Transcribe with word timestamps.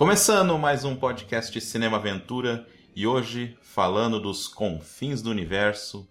Começando 0.00 0.58
mais 0.58 0.82
um 0.82 0.96
podcast 0.96 1.60
Cinema 1.60 1.98
Aventura 1.98 2.66
e 2.96 3.06
hoje 3.06 3.58
falando 3.60 4.18
dos 4.18 4.48
confins 4.48 5.20
do 5.20 5.28
universo, 5.28 6.08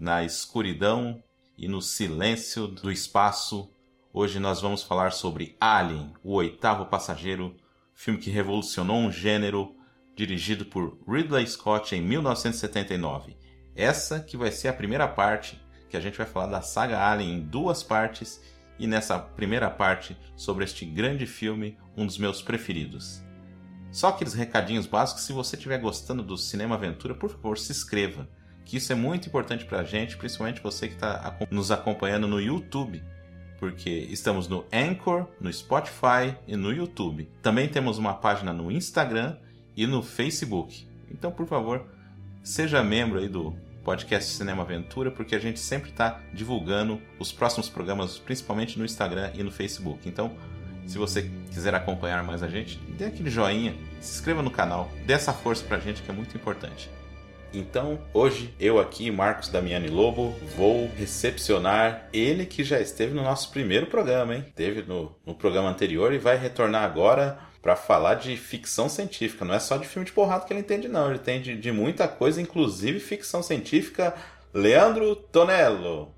na 0.00 0.24
escuridão 0.24 1.22
e 1.56 1.68
no 1.68 1.80
silêncio 1.80 2.66
do 2.66 2.90
espaço. 2.90 3.70
Hoje 4.12 4.40
nós 4.40 4.60
vamos 4.60 4.82
falar 4.82 5.12
sobre 5.12 5.56
Alien, 5.60 6.12
o 6.24 6.32
oitavo 6.32 6.86
passageiro, 6.86 7.54
filme 7.94 8.18
que 8.18 8.30
revolucionou 8.30 8.96
um 8.96 9.12
gênero, 9.12 9.76
dirigido 10.16 10.64
por 10.64 10.98
Ridley 11.08 11.46
Scott 11.46 11.94
em 11.94 12.02
1979. 12.02 13.36
Essa 13.76 14.18
que 14.18 14.36
vai 14.36 14.50
ser 14.50 14.66
a 14.66 14.72
primeira 14.72 15.06
parte, 15.06 15.64
que 15.88 15.96
a 15.96 16.00
gente 16.00 16.18
vai 16.18 16.26
falar 16.26 16.46
da 16.48 16.62
saga 16.62 16.98
Alien 16.98 17.34
em 17.34 17.40
duas 17.40 17.84
partes 17.84 18.42
e 18.80 18.86
nessa 18.86 19.18
primeira 19.18 19.70
parte 19.70 20.16
sobre 20.34 20.64
este 20.64 20.86
grande 20.86 21.26
filme, 21.26 21.78
um 21.96 22.06
dos 22.06 22.18
meus 22.18 22.40
preferidos. 22.40 23.22
Só 23.92 24.08
aqueles 24.08 24.34
recadinhos 24.34 24.86
básicos, 24.86 25.24
se 25.24 25.32
você 25.32 25.54
estiver 25.54 25.78
gostando 25.78 26.22
do 26.22 26.36
Cinema 26.36 26.76
Aventura, 26.76 27.14
por 27.14 27.30
favor, 27.30 27.58
se 27.58 27.70
inscreva, 27.70 28.26
que 28.64 28.78
isso 28.78 28.90
é 28.90 28.94
muito 28.94 29.28
importante 29.28 29.64
para 29.66 29.80
a 29.80 29.84
gente, 29.84 30.16
principalmente 30.16 30.62
você 30.62 30.88
que 30.88 30.94
está 30.94 31.36
nos 31.50 31.70
acompanhando 31.70 32.26
no 32.26 32.40
YouTube, 32.40 33.02
porque 33.58 33.90
estamos 33.90 34.48
no 34.48 34.64
Anchor, 34.72 35.26
no 35.38 35.52
Spotify 35.52 36.34
e 36.48 36.56
no 36.56 36.72
YouTube. 36.72 37.28
Também 37.42 37.68
temos 37.68 37.98
uma 37.98 38.14
página 38.14 38.52
no 38.52 38.70
Instagram 38.70 39.36
e 39.76 39.86
no 39.86 40.02
Facebook. 40.02 40.88
Então, 41.10 41.30
por 41.30 41.46
favor, 41.46 41.84
seja 42.42 42.82
membro 42.82 43.18
aí 43.18 43.28
do 43.28 43.54
podcast 43.84 44.32
Cinema 44.32 44.62
Aventura, 44.62 45.10
porque 45.10 45.34
a 45.34 45.38
gente 45.38 45.58
sempre 45.58 45.90
está 45.90 46.20
divulgando 46.32 47.00
os 47.18 47.32
próximos 47.32 47.68
programas, 47.68 48.18
principalmente 48.18 48.78
no 48.78 48.84
Instagram 48.84 49.30
e 49.34 49.42
no 49.42 49.50
Facebook. 49.50 50.08
Então, 50.08 50.36
se 50.86 50.98
você 50.98 51.30
quiser 51.52 51.74
acompanhar 51.74 52.22
mais 52.24 52.42
a 52.42 52.48
gente, 52.48 52.78
dê 52.96 53.06
aquele 53.06 53.30
joinha, 53.30 53.74
se 54.00 54.14
inscreva 54.14 54.42
no 54.42 54.50
canal, 54.50 54.90
dê 55.06 55.12
essa 55.12 55.32
força 55.32 55.64
pra 55.64 55.78
gente 55.78 56.02
que 56.02 56.10
é 56.10 56.14
muito 56.14 56.36
importante. 56.36 56.90
Então, 57.52 57.98
hoje, 58.14 58.54
eu 58.60 58.78
aqui, 58.78 59.10
Marcos 59.10 59.48
Damiani 59.48 59.88
Lobo, 59.88 60.34
vou 60.56 60.88
recepcionar 60.96 62.08
ele 62.12 62.46
que 62.46 62.62
já 62.62 62.80
esteve 62.80 63.12
no 63.12 63.22
nosso 63.22 63.50
primeiro 63.50 63.86
programa, 63.86 64.36
hein? 64.36 64.44
Teve 64.54 64.82
no, 64.82 65.12
no 65.26 65.34
programa 65.34 65.68
anterior 65.68 66.12
e 66.12 66.18
vai 66.18 66.36
retornar 66.36 66.84
agora 66.84 67.38
para 67.62 67.76
falar 67.76 68.14
de 68.14 68.36
ficção 68.36 68.88
científica. 68.88 69.44
Não 69.44 69.54
é 69.54 69.58
só 69.58 69.76
de 69.76 69.86
filme 69.86 70.06
de 70.06 70.12
porrada 70.12 70.44
que 70.44 70.52
ele 70.52 70.60
entende, 70.60 70.88
não. 70.88 71.08
Ele 71.08 71.18
entende 71.18 71.56
de 71.56 71.70
muita 71.70 72.08
coisa, 72.08 72.40
inclusive 72.40 72.98
ficção 73.00 73.42
científica. 73.42 74.14
Leandro 74.52 75.14
Tonello. 75.14 76.14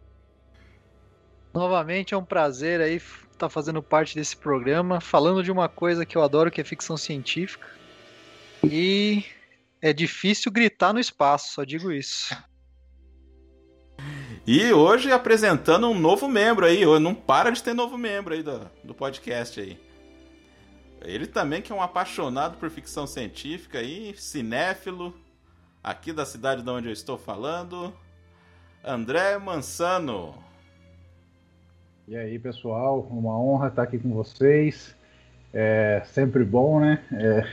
Novamente 1.53 2.15
é 2.15 2.17
um 2.17 2.25
prazer 2.25 2.81
aí 2.81 2.97
estar 2.97 3.21
tá 3.39 3.49
fazendo 3.49 3.83
parte 3.83 4.15
desse 4.15 4.37
programa, 4.37 5.01
falando 5.01 5.43
de 5.43 5.51
uma 5.51 5.69
coisa 5.69 6.07
que 6.07 6.17
eu 6.17 6.23
adoro, 6.23 6.51
que 6.51 6.61
é 6.61 6.65
ficção 6.65 6.97
científica. 6.97 7.67
E 8.65 9.25
é 9.81 9.93
difícil 9.93 10.51
gritar 10.53 10.93
no 10.93 11.01
espaço, 11.01 11.53
só 11.55 11.65
digo 11.65 11.91
isso. 11.91 12.35
E 14.47 14.73
hoje 14.73 15.13
apresentando 15.13 15.89
um 15.89 15.99
novo 15.99 16.29
membro 16.29 16.67
aí, 16.67 16.85
não 17.01 17.15
para 17.15 17.51
de 17.51 17.63
ter 17.63 17.75
novo 17.75 17.99
membro 17.99 18.35
aí 18.35 18.43
do, 18.43 18.71
do 18.83 18.95
podcast 18.95 19.61
aí. 19.61 19.79
Ele 21.05 21.27
também 21.27 21.61
que 21.61 21.73
é 21.73 21.75
um 21.75 21.83
apaixonado 21.83 22.57
por 22.59 22.71
ficção 22.71 23.07
científica 23.07 23.79
aí, 23.79 24.15
cinéfilo, 24.17 25.15
aqui 25.83 26.13
da 26.13 26.25
cidade 26.25 26.63
de 26.63 26.71
onde 26.71 26.89
eu 26.89 26.93
estou 26.93 27.19
falando, 27.19 27.93
André 28.85 29.39
Mansano. 29.39 30.35
E 32.07 32.17
aí, 32.17 32.39
pessoal, 32.39 33.01
uma 33.11 33.39
honra 33.39 33.69
estar 33.69 33.83
aqui 33.83 33.99
com 33.99 34.13
vocês. 34.13 34.95
É 35.53 36.03
sempre 36.07 36.45
bom, 36.45 36.81
né? 36.81 37.03
É, 37.13 37.47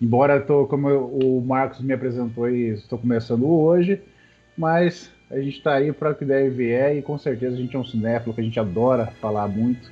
embora 0.00 0.40
tô, 0.40 0.66
como 0.66 0.88
o 0.88 1.40
Marcos 1.40 1.80
me 1.80 1.92
apresentou 1.92 2.48
e 2.48 2.68
estou 2.70 2.98
começando 2.98 3.46
hoje, 3.46 4.00
mas 4.56 5.10
a 5.30 5.38
gente 5.38 5.56
está 5.56 5.74
aí 5.74 5.92
para 5.92 6.10
o 6.10 6.14
que 6.14 6.24
deve 6.24 6.50
vier 6.50 6.96
e 6.96 7.02
com 7.02 7.16
certeza 7.16 7.56
a 7.56 7.58
gente 7.58 7.74
é 7.74 7.78
um 7.78 7.84
cinéfilo 7.84 8.34
que 8.34 8.40
a 8.40 8.44
gente 8.44 8.60
adora 8.60 9.06
falar 9.20 9.48
muito 9.48 9.90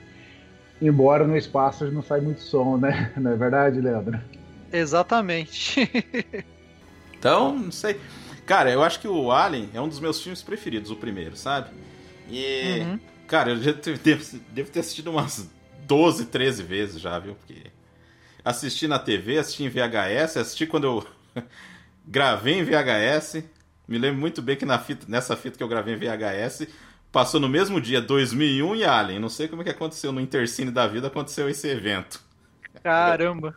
Embora 0.80 1.26
no 1.26 1.36
espaço 1.36 1.90
não 1.90 2.02
sai 2.02 2.20
muito 2.20 2.40
som, 2.40 2.78
né? 2.78 3.12
Não 3.18 3.32
é 3.32 3.36
verdade, 3.36 3.80
Leandro? 3.80 4.18
Exatamente. 4.72 5.90
então, 7.12 7.58
não 7.58 7.72
sei. 7.72 8.00
Cara, 8.46 8.70
eu 8.70 8.82
acho 8.82 9.00
que 9.00 9.08
o 9.08 9.30
Alien 9.30 9.68
é 9.74 9.80
um 9.80 9.88
dos 9.88 10.00
meus 10.00 10.22
filmes 10.22 10.42
preferidos, 10.42 10.90
o 10.90 10.96
primeiro, 10.96 11.36
sabe? 11.36 11.70
E, 12.28 12.80
uhum. 12.80 13.00
cara, 13.26 13.50
eu 13.50 13.62
já 13.62 13.72
devo, 14.02 14.40
devo 14.50 14.70
ter 14.70 14.80
assistido 14.80 15.10
umas 15.10 15.50
12, 15.86 16.26
13 16.26 16.62
vezes 16.62 17.00
já, 17.00 17.18
viu? 17.18 17.34
Porque 17.34 17.70
assisti 18.44 18.86
na 18.86 18.98
TV, 18.98 19.38
assisti 19.38 19.64
em 19.64 19.68
VHS, 19.68 20.36
assisti 20.36 20.66
quando 20.66 20.84
eu 20.84 21.06
gravei 22.06 22.58
em 22.58 22.64
VHS. 22.64 23.44
Me 23.86 23.98
lembro 23.98 24.20
muito 24.20 24.40
bem 24.40 24.56
que 24.56 24.64
na 24.64 24.78
fita, 24.78 25.04
nessa 25.08 25.36
fita 25.36 25.56
que 25.56 25.62
eu 25.62 25.68
gravei 25.68 25.94
em 25.94 25.98
VHS, 25.98 26.68
passou 27.10 27.40
no 27.40 27.48
mesmo 27.48 27.80
dia 27.80 28.00
2001 28.00 28.76
e 28.76 28.84
Alien. 28.84 29.18
Não 29.18 29.28
sei 29.28 29.48
como 29.48 29.62
é 29.62 29.64
que 29.64 29.70
aconteceu 29.70 30.12
no 30.12 30.20
Intercine 30.20 30.70
da 30.70 30.86
vida, 30.86 31.08
aconteceu 31.08 31.48
esse 31.48 31.68
evento. 31.68 32.22
Caramba! 32.82 33.56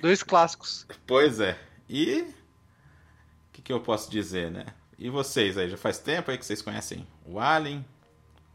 Dois 0.00 0.22
clássicos. 0.22 0.86
Pois 1.06 1.40
é. 1.40 1.58
E 1.88 2.22
o 2.22 3.52
que, 3.52 3.62
que 3.62 3.72
eu 3.72 3.80
posso 3.80 4.10
dizer, 4.10 4.50
né? 4.50 4.66
E 4.98 5.10
vocês 5.10 5.58
aí, 5.58 5.68
já 5.68 5.76
faz 5.76 5.98
tempo 5.98 6.30
aí 6.30 6.38
que 6.38 6.44
vocês 6.44 6.62
conhecem 6.62 7.06
o 7.26 7.38
Alien? 7.38 7.84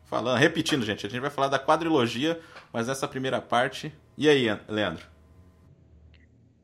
Falando, 0.05 0.39
repetindo, 0.39 0.85
gente, 0.85 1.05
a 1.05 1.09
gente 1.09 1.19
vai 1.19 1.29
falar 1.29 1.49
da 1.49 1.59
quadrilogia, 1.59 2.39
mas 2.71 2.87
nessa 2.87 3.07
primeira 3.07 3.41
parte. 3.41 3.93
E 4.17 4.29
aí, 4.29 4.47
Leandro? 4.69 5.05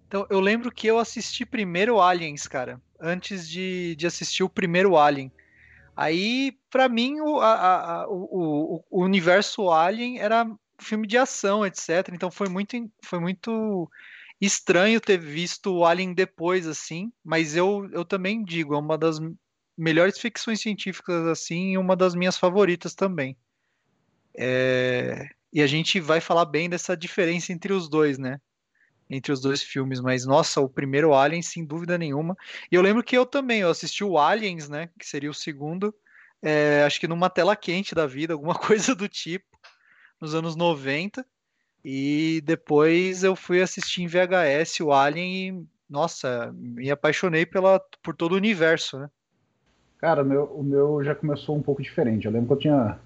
Então, 0.08 0.26
eu 0.30 0.40
lembro 0.40 0.72
que 0.72 0.88
eu 0.88 1.00
assisti 1.00 1.46
primeiro 1.46 2.00
Aliens, 2.00 2.48
cara, 2.48 2.80
antes 3.00 3.50
de, 3.50 3.96
de 3.96 4.08
assistir 4.08 4.44
o 4.44 4.50
primeiro 4.50 4.96
Alien. 4.96 5.32
Aí, 5.96 6.58
para 6.70 6.90
mim, 6.90 7.20
o, 7.22 7.40
a, 7.40 8.02
a, 8.02 8.08
o, 8.10 8.84
o, 8.90 9.04
universo 9.04 9.70
Alien 9.70 10.20
era 10.20 10.46
filme 10.80 11.08
de 11.08 11.18
ação, 11.18 11.66
etc. 11.66 12.10
Então 12.12 12.32
foi 12.32 12.50
muito, 12.50 12.76
foi 13.04 13.20
muito 13.20 13.90
estranho 14.42 15.00
ter 15.00 15.18
visto 15.18 15.72
o 15.72 15.86
Alien 15.86 16.14
depois, 16.14 16.68
assim. 16.68 17.12
Mas 17.24 17.56
eu, 17.56 17.88
eu 17.92 18.04
também 18.04 18.44
digo, 18.44 18.74
é 18.74 18.78
uma 18.78 18.98
das 18.98 19.20
melhores 19.78 20.18
ficções 20.20 20.62
científicas, 20.62 21.28
assim, 21.28 21.74
e 21.74 21.78
uma 21.78 21.96
das 21.96 22.16
minhas 22.16 22.38
favoritas 22.38 22.96
também. 22.96 23.38
É... 24.36 25.30
E 25.52 25.62
a 25.62 25.68
gente 25.68 26.00
vai 26.00 26.20
falar 26.20 26.46
bem 26.46 26.68
dessa 26.68 26.98
diferença 26.98 27.54
entre 27.54 27.72
os 27.72 27.88
dois, 27.88 28.18
né? 28.18 28.42
Entre 29.10 29.32
os 29.32 29.42
dois 29.42 29.62
filmes, 29.62 30.00
mas 30.00 30.26
nossa, 30.26 30.62
o 30.62 30.70
primeiro 30.70 31.14
Alien, 31.14 31.42
sem 31.42 31.66
dúvida 31.66 31.98
nenhuma. 31.98 32.36
E 32.72 32.76
eu 32.76 32.82
lembro 32.82 33.04
que 33.04 33.18
eu 33.18 33.26
também, 33.26 33.62
eu 33.62 33.70
assisti 33.70 34.04
o 34.04 34.18
Aliens, 34.18 34.70
né, 34.70 34.90
que 34.98 35.06
seria 35.06 35.30
o 35.30 35.34
segundo, 35.34 35.94
é, 36.42 36.84
acho 36.84 37.00
que 37.00 37.08
numa 37.08 37.30
tela 37.30 37.56
quente 37.56 37.96
da 37.96 38.06
vida, 38.06 38.34
alguma 38.36 38.56
coisa 38.56 38.94
do 38.94 39.08
tipo, 39.08 39.46
nos 40.20 40.36
anos 40.36 40.56
90. 40.56 41.26
E 41.86 42.42
depois 42.46 43.24
eu 43.24 43.36
fui 43.36 43.62
assistir 43.62 44.04
em 44.04 44.08
VHS 44.08 44.80
o 44.80 44.94
Alien 44.94 45.50
e, 45.50 45.68
nossa, 45.90 46.54
me 46.58 46.90
apaixonei 46.90 47.46
pela, 47.46 47.82
por 48.02 48.16
todo 48.16 48.32
o 48.32 48.38
universo, 48.38 49.00
né? 49.00 49.10
Cara, 50.04 50.22
meu, 50.22 50.44
o 50.46 50.62
meu 50.62 51.02
já 51.02 51.16
começou 51.16 51.56
um 51.56 51.62
pouco 51.62 51.82
diferente. 51.82 52.26
Eu 52.26 52.32
lembro 52.34 52.48
que 52.48 52.54
eu 52.54 52.60
tinha. 52.60 53.00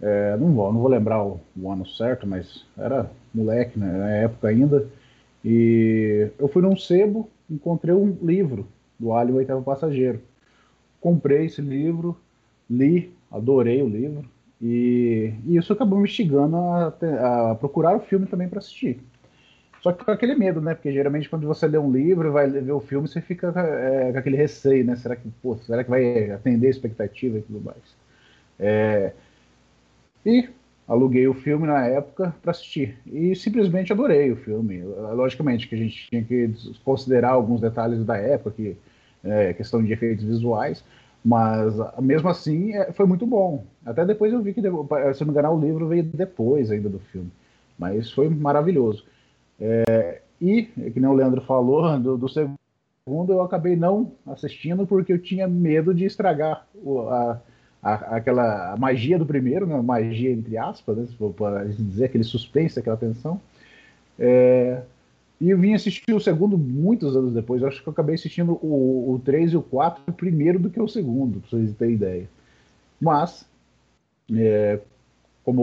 É, 0.00 0.36
não, 0.36 0.52
vou, 0.52 0.72
não 0.72 0.80
vou 0.80 0.88
lembrar 0.88 1.20
o, 1.20 1.40
o, 1.56 1.70
ano 1.70 1.84
certo, 1.84 2.26
mas 2.28 2.64
era 2.78 3.10
moleque, 3.34 3.76
né, 3.76 3.90
na 3.90 4.10
época 4.10 4.46
ainda. 4.46 4.88
E 5.44 6.30
eu 6.38 6.48
fui 6.48 6.62
num 6.62 6.76
sebo, 6.76 7.28
encontrei 7.50 7.94
um 7.94 8.16
livro 8.22 8.66
do 8.98 9.12
Alien, 9.12 9.34
o 9.34 9.38
Oitavo 9.38 9.62
Passageiro. 9.62 10.20
Comprei 11.00 11.46
esse 11.46 11.60
livro, 11.60 12.16
li, 12.70 13.12
adorei 13.30 13.82
o 13.82 13.88
livro, 13.88 14.28
e, 14.60 15.34
e 15.44 15.56
isso 15.56 15.72
acabou 15.72 15.98
me 15.98 16.08
instigando 16.08 16.56
a, 16.56 17.50
a 17.50 17.54
procurar 17.56 17.96
o 17.96 18.00
filme 18.00 18.26
também 18.26 18.48
para 18.48 18.60
assistir. 18.60 19.00
Só 19.82 19.92
que 19.92 20.04
com 20.04 20.12
aquele 20.12 20.36
medo, 20.36 20.60
né? 20.60 20.74
Porque 20.74 20.92
geralmente 20.92 21.28
quando 21.28 21.48
você 21.48 21.66
lê 21.66 21.76
um 21.76 21.90
livro 21.90 22.30
vai 22.30 22.48
ver 22.48 22.70
o 22.70 22.80
filme, 22.80 23.08
você 23.08 23.20
fica 23.20 23.52
é, 23.58 24.12
com 24.12 24.18
aquele 24.18 24.36
receio, 24.36 24.84
né? 24.84 24.94
Será 24.94 25.16
que, 25.16 25.28
pô, 25.42 25.56
será 25.56 25.82
que 25.82 25.90
vai 25.90 26.30
atender 26.30 26.68
a 26.68 26.70
expectativa 26.70 27.38
e 27.38 27.42
tudo 27.42 27.60
mais? 27.60 27.96
É, 28.60 29.12
e 30.24 30.48
aluguei 30.92 31.26
o 31.26 31.32
filme 31.32 31.66
na 31.66 31.86
época 31.86 32.34
para 32.42 32.50
assistir 32.50 32.98
e 33.06 33.34
simplesmente 33.34 33.92
adorei 33.92 34.30
o 34.30 34.36
filme. 34.36 34.82
Logicamente 35.14 35.66
que 35.66 35.74
a 35.74 35.78
gente 35.78 36.06
tinha 36.10 36.22
que 36.22 36.52
considerar 36.84 37.30
alguns 37.30 37.62
detalhes 37.62 38.04
da 38.04 38.16
época, 38.18 38.50
que 38.50 38.76
é 39.24 39.54
questão 39.54 39.82
de 39.82 39.90
efeitos 39.90 40.22
visuais, 40.22 40.84
mas 41.24 41.74
mesmo 42.00 42.28
assim 42.28 42.74
é, 42.74 42.92
foi 42.92 43.06
muito 43.06 43.26
bom. 43.26 43.64
Até 43.86 44.04
depois 44.04 44.34
eu 44.34 44.42
vi 44.42 44.52
que, 44.52 44.60
se 44.60 44.68
não 44.68 44.86
me 45.22 45.30
engano, 45.30 45.54
o 45.54 45.60
livro 45.60 45.88
veio 45.88 46.02
depois 46.02 46.70
ainda 46.70 46.90
do 46.90 46.98
filme, 46.98 47.30
mas 47.78 48.10
foi 48.10 48.28
maravilhoso. 48.28 49.04
É, 49.58 50.20
e, 50.38 50.64
que 50.64 51.00
nem 51.00 51.08
o 51.08 51.14
Leandro 51.14 51.40
falou, 51.40 51.96
do, 51.98 52.18
do 52.18 52.28
segundo 52.28 53.32
eu 53.32 53.40
acabei 53.40 53.76
não 53.76 54.12
assistindo 54.26 54.86
porque 54.86 55.14
eu 55.14 55.18
tinha 55.18 55.48
medo 55.48 55.94
de 55.94 56.04
estragar 56.04 56.66
o, 56.74 57.00
a, 57.08 57.40
aquela 57.82 58.76
magia 58.76 59.18
do 59.18 59.26
primeiro, 59.26 59.66
né? 59.66 59.80
magia 59.82 60.30
entre 60.30 60.56
aspas, 60.56 60.96
né? 60.96 61.06
para 61.36 61.64
dizer 61.66 62.04
aquele 62.04 62.24
suspense, 62.24 62.78
aquela 62.78 62.96
tensão. 62.96 63.40
É, 64.18 64.82
E 65.40 65.50
eu 65.50 65.58
vim 65.58 65.74
assistir 65.74 66.14
o 66.14 66.20
segundo 66.20 66.56
muitos 66.56 67.16
anos 67.16 67.32
depois. 67.34 67.62
Eu 67.62 67.68
acho 67.68 67.82
que 67.82 67.88
eu 67.88 67.92
acabei 67.92 68.14
assistindo 68.14 68.52
o, 68.62 69.14
o 69.14 69.18
3 69.24 69.52
e 69.52 69.56
o 69.56 69.62
4 69.62 70.12
primeiro 70.14 70.58
do 70.60 70.70
que 70.70 70.80
o 70.80 70.88
segundo, 70.88 71.40
pra 71.40 71.50
vocês 71.50 71.74
terem 71.74 71.94
ideia. 71.94 72.28
Mas, 73.00 73.44
é, 74.32 74.80
como 75.44 75.62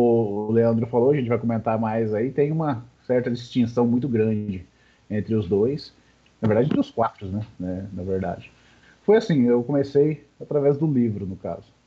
o 0.50 0.52
Leandro 0.52 0.86
falou, 0.88 1.12
a 1.12 1.16
gente 1.16 1.30
vai 1.30 1.40
comentar 1.40 1.80
mais 1.80 2.14
aí, 2.14 2.32
tem 2.32 2.52
uma 2.52 2.84
certa 3.08 3.32
distinção 3.32 3.88
muito 3.88 4.08
grande 4.10 4.66
entre 5.10 5.36
os 5.36 5.48
dois. 5.48 5.94
Na 6.42 6.48
verdade, 6.48 6.68
entre 6.68 6.80
os 6.80 6.92
quatro, 6.92 7.28
né? 7.30 7.46
né 7.60 7.88
na 7.94 8.04
verdade. 8.04 8.52
Foi 9.04 9.18
assim, 9.18 9.44
eu 9.46 9.64
comecei 9.64 10.26
através 10.42 10.78
do 10.78 10.86
livro, 10.86 11.26
no 11.26 11.36
caso. 11.38 11.79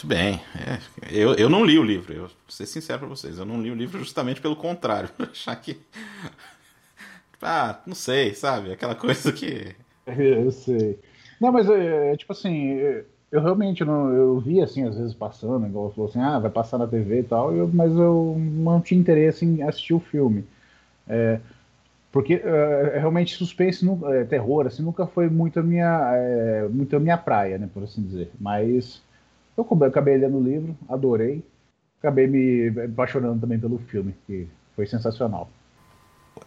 Muito 0.00 0.06
bem. 0.06 0.40
É, 0.56 0.78
eu, 1.10 1.34
eu 1.34 1.50
não 1.50 1.62
li 1.62 1.78
o 1.78 1.84
livro, 1.84 2.14
eu 2.14 2.20
vou 2.22 2.30
ser 2.48 2.64
sincero 2.64 3.00
para 3.00 3.08
vocês. 3.08 3.38
Eu 3.38 3.44
não 3.44 3.60
li 3.60 3.70
o 3.70 3.74
livro 3.74 3.98
justamente 3.98 4.40
pelo 4.40 4.56
contrário. 4.56 5.10
Achar 5.30 5.54
que. 5.56 5.78
Ah, 7.42 7.78
não 7.86 7.94
sei, 7.94 8.34
sabe? 8.34 8.72
Aquela 8.72 8.94
coisa 8.94 9.30
que. 9.30 9.74
Eu 10.06 10.50
sei. 10.50 10.98
Não, 11.38 11.52
mas 11.52 11.68
é, 11.68 12.12
é 12.12 12.16
tipo 12.16 12.32
assim, 12.32 12.72
eu 13.30 13.40
realmente 13.40 13.84
não. 13.84 14.10
Eu 14.12 14.40
vi 14.40 14.60
assim, 14.60 14.82
às 14.88 14.96
vezes 14.96 15.14
passando, 15.14 15.66
igual 15.66 15.92
falou 15.92 16.08
assim, 16.10 16.18
ah, 16.20 16.38
vai 16.38 16.50
passar 16.50 16.78
na 16.78 16.86
TV 16.86 17.20
e 17.20 17.22
tal, 17.22 17.54
eu, 17.54 17.68
mas 17.72 17.92
eu 17.92 18.34
não 18.38 18.80
tinha 18.80 18.98
interesse 18.98 19.44
em 19.44 19.62
assistir 19.62 19.94
o 19.94 20.00
filme. 20.00 20.44
É, 21.06 21.38
porque 22.10 22.42
é, 22.44 22.98
realmente 22.98 23.36
suspense, 23.36 23.86
é, 24.06 24.24
terror, 24.24 24.66
assim, 24.66 24.82
nunca 24.82 25.06
foi 25.06 25.28
muito 25.28 25.60
a 25.60 25.62
minha, 25.62 26.10
é, 26.14 26.68
muito 26.68 26.96
a 26.96 27.00
minha 27.00 27.16
praia, 27.16 27.56
né, 27.56 27.68
por 27.72 27.84
assim 27.84 28.02
dizer. 28.02 28.30
Mas 28.40 29.00
eu 29.68 29.84
acabei 29.84 30.16
lendo 30.16 30.38
o 30.38 30.42
livro, 30.42 30.76
adorei. 30.88 31.44
Acabei 31.98 32.26
me 32.26 32.68
apaixonando 32.84 33.40
também 33.40 33.58
pelo 33.58 33.78
filme, 33.78 34.14
que 34.26 34.48
foi 34.74 34.86
sensacional. 34.86 35.50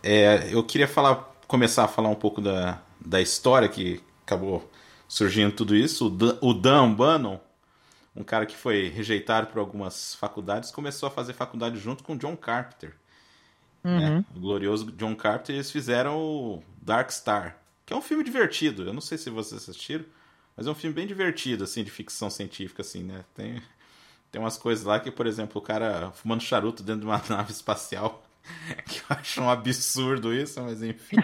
É, 0.01 0.54
eu 0.54 0.63
queria 0.63 0.88
falar, 0.88 1.31
começar 1.48 1.83
a 1.83 1.88
falar 1.88 2.10
um 2.10 2.15
pouco 2.15 2.42
da, 2.42 2.81
da 3.00 3.21
história 3.21 3.69
que 3.69 4.01
acabou 4.25 4.68
surgindo 5.07 5.51
tudo 5.51 5.75
isso. 5.75 6.07
O 6.42 6.54
Dan 6.54 6.92
Bannon, 6.92 7.38
um 8.15 8.24
cara 8.24 8.45
que 8.45 8.56
foi 8.56 8.89
rejeitado 8.89 9.48
por 9.48 9.60
algumas 9.60 10.15
faculdades, 10.15 10.71
começou 10.71 11.07
a 11.07 11.12
fazer 11.12 11.33
faculdade 11.33 11.77
junto 11.77 12.04
com 12.04 12.18
John 12.18 12.36
Carpenter. 12.36 12.95
Uhum. 13.83 14.00
Né? 14.00 14.25
O 14.36 14.39
glorioso 14.39 14.92
John 14.94 15.15
Carpenter, 15.15 15.56
eles 15.56 15.69
fizeram 15.69 16.18
o 16.18 16.63
Dark 16.81 17.12
Star, 17.12 17.57
que 17.86 17.94
é 17.94 17.95
um 17.95 18.01
filme 18.01 18.24
divertido. 18.24 18.83
Eu 18.83 18.94
não 18.94 19.01
sei 19.01 19.18
se 19.18 19.30
vocês 19.30 19.62
assistiram, 19.62 20.06
mas 20.56 20.68
é 20.68 20.72
um 20.72 20.76
filme 20.76 20.94
bem 20.94 21.08
divertido, 21.08 21.64
assim, 21.64 21.84
de 21.84 21.92
ficção 21.92 22.30
científica, 22.30 22.82
assim, 22.82 23.04
né? 23.04 23.24
Tem, 23.36 23.62
tem 24.32 24.42
umas 24.42 24.58
coisas 24.58 24.86
lá 24.86 25.00
que, 25.00 25.12
por 25.12 25.26
exemplo, 25.26 25.60
o 25.60 25.64
cara 25.64 26.12
fumando 26.12 26.42
charuto 26.42 26.84
dentro 26.84 27.02
de 27.02 27.08
uma 27.08 27.22
nave 27.30 27.52
espacial, 27.52 28.24
que 28.86 29.00
eu 29.00 29.06
acho 29.10 29.42
um 29.42 29.50
absurdo 29.50 30.34
isso, 30.34 30.62
mas 30.62 30.84
enfim. 30.84 31.18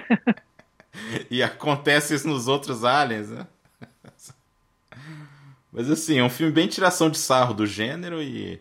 e 1.30 1.44
acontece 1.44 2.16
isso 2.16 2.28
nos 2.28 2.48
outros 2.48 2.84
aliens, 2.84 3.30
né? 3.30 3.48
Mas 5.72 5.90
assim, 5.90 6.18
é 6.18 6.24
um 6.24 6.30
filme 6.30 6.52
bem 6.52 6.68
tiração 6.68 7.10
de 7.10 7.18
sarro 7.18 7.54
do 7.54 7.66
gênero 7.66 8.22
e 8.24 8.60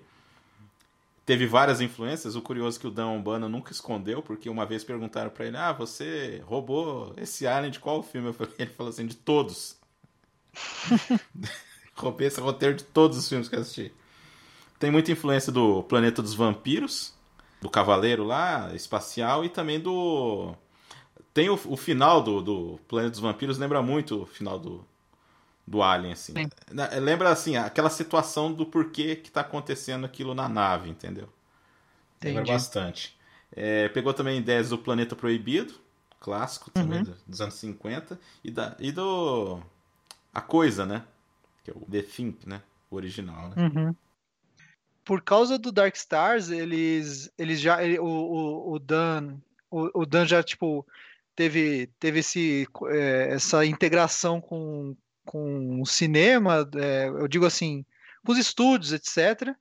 teve 1.25 1.47
várias 1.47 1.81
influências. 1.81 2.37
O 2.37 2.43
curioso 2.43 2.79
é 2.79 2.81
que 2.81 2.87
o 2.87 2.91
Dan 2.91 3.09
Urbana 3.09 3.49
nunca 3.49 3.73
escondeu, 3.73 4.23
porque 4.23 4.49
uma 4.49 4.67
vez 4.67 4.85
perguntaram 4.85 5.31
para 5.31 5.47
ele: 5.47 5.57
"Ah, 5.57 5.73
você 5.73 6.43
roubou 6.45 7.15
esse 7.17 7.47
alien 7.47 7.71
de 7.71 7.81
qual 7.81 8.03
filme?" 8.03 8.35
Ele 8.59 8.71
falou 8.71 8.91
assim: 8.91 9.07
"De 9.07 9.17
todos". 9.17 9.78
Roubei 11.95 12.29
esse 12.29 12.41
roteiro 12.41 12.77
de 12.77 12.85
todos 12.85 13.19
os 13.19 13.29
filmes 13.29 13.49
que 13.49 13.57
eu 13.57 13.61
assisti. 13.61 13.93
Tem 14.79 14.91
muita 14.91 15.11
influência 15.11 15.53
do 15.53 15.83
Planeta 15.83 16.23
dos 16.23 16.35
Vampiros, 16.35 17.13
do 17.61 17.69
Cavaleiro 17.69 18.25
lá, 18.25 18.73
espacial, 18.75 19.45
e 19.45 19.49
também 19.49 19.81
do. 19.81 20.55
Tem 21.35 21.51
o, 21.51 21.55
o 21.55 21.77
final 21.77 22.23
do, 22.23 22.41
do 22.41 22.81
Planeta 22.87 23.11
dos 23.11 23.21
Vampiros, 23.21 23.59
lembra 23.59 23.83
muito 23.83 24.23
o 24.23 24.27
final 24.27 24.59
do, 24.59 24.85
do 25.67 25.83
Alien, 25.83 26.13
assim. 26.13 26.33
Sim. 26.33 26.49
Lembra, 27.01 27.31
assim, 27.31 27.57
aquela 27.57 27.91
situação 27.91 28.53
do 28.53 28.65
porquê 28.65 29.17
que 29.17 29.31
tá 29.31 29.41
acontecendo 29.41 30.05
aquilo 30.05 30.35
na 30.35 30.49
nave, 30.49 30.89
entendeu? 30.89 31.29
Entendi. 32.17 32.37
Lembra 32.37 32.55
bastante. 32.55 33.19
É, 33.53 33.89
pegou 33.89 34.15
também 34.15 34.39
ideias 34.39 34.71
do 34.71 34.79
Planeta 34.79 35.17
Proibido, 35.17 35.75
clássico 36.21 36.71
também, 36.71 37.01
uhum. 37.01 37.15
dos 37.27 37.41
anos 37.41 37.55
50, 37.55 38.19
e, 38.45 38.51
da, 38.51 38.77
e 38.79 38.93
do 38.93 39.61
a 40.39 40.41
coisa, 40.41 40.87
né? 40.87 41.05
Que 41.63 41.71
é 41.71 41.75
o 41.75 41.81
The 41.81 42.03
Think, 42.03 42.49
né? 42.49 42.63
O 42.91 42.97
original, 42.97 43.51
né? 43.51 43.55
Uhum. 43.57 43.95
Por 45.05 45.23
causa 45.23 45.59
do 45.59 45.73
Dark 45.73 45.95
Stars, 45.97 46.51
eles, 46.51 47.31
eles 47.39 47.61
já. 47.61 47.83
Ele, 47.83 47.99
o, 47.99 48.05
o, 48.05 48.73
o, 48.73 48.79
Dan. 48.79 49.37
O, 49.71 50.03
o, 50.03 50.07
Dan 50.07 50.27
já, 50.27 50.43
tipo, 50.43 50.87
teve, 51.35 51.89
teve 51.99 52.21
esse, 52.21 52.67
é, 52.89 53.29
essa 53.33 53.65
integração 53.65 54.41
com, 54.41 54.97
com 55.25 55.81
o 55.81 55.87
cinema, 55.87 56.69
é, 56.77 57.09
eu 57.09 57.29
digo 57.29 57.47
assim, 57.47 57.85
com 58.25 58.33
os 58.33 58.39
estúdios, 58.39 58.93
etc. 58.93 59.55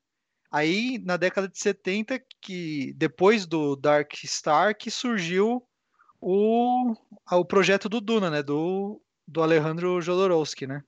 Aí, 0.51 0.97
na 1.03 1.17
década 1.17 1.47
de 1.47 1.59
70, 1.59 2.21
que 2.39 2.93
depois 2.93 3.45
do 3.45 3.75
Dark 3.75 4.13
Star, 4.25 4.77
que 4.77 4.89
surgiu 4.89 5.65
o, 6.21 6.95
o 7.29 7.45
projeto 7.45 7.89
do 7.89 8.01
Duna, 8.01 8.29
né? 8.29 8.41
Do 8.41 9.01
do 9.27 9.43
Alejandro 9.43 10.01
Jodorowsky, 10.01 10.65
né? 10.65 10.83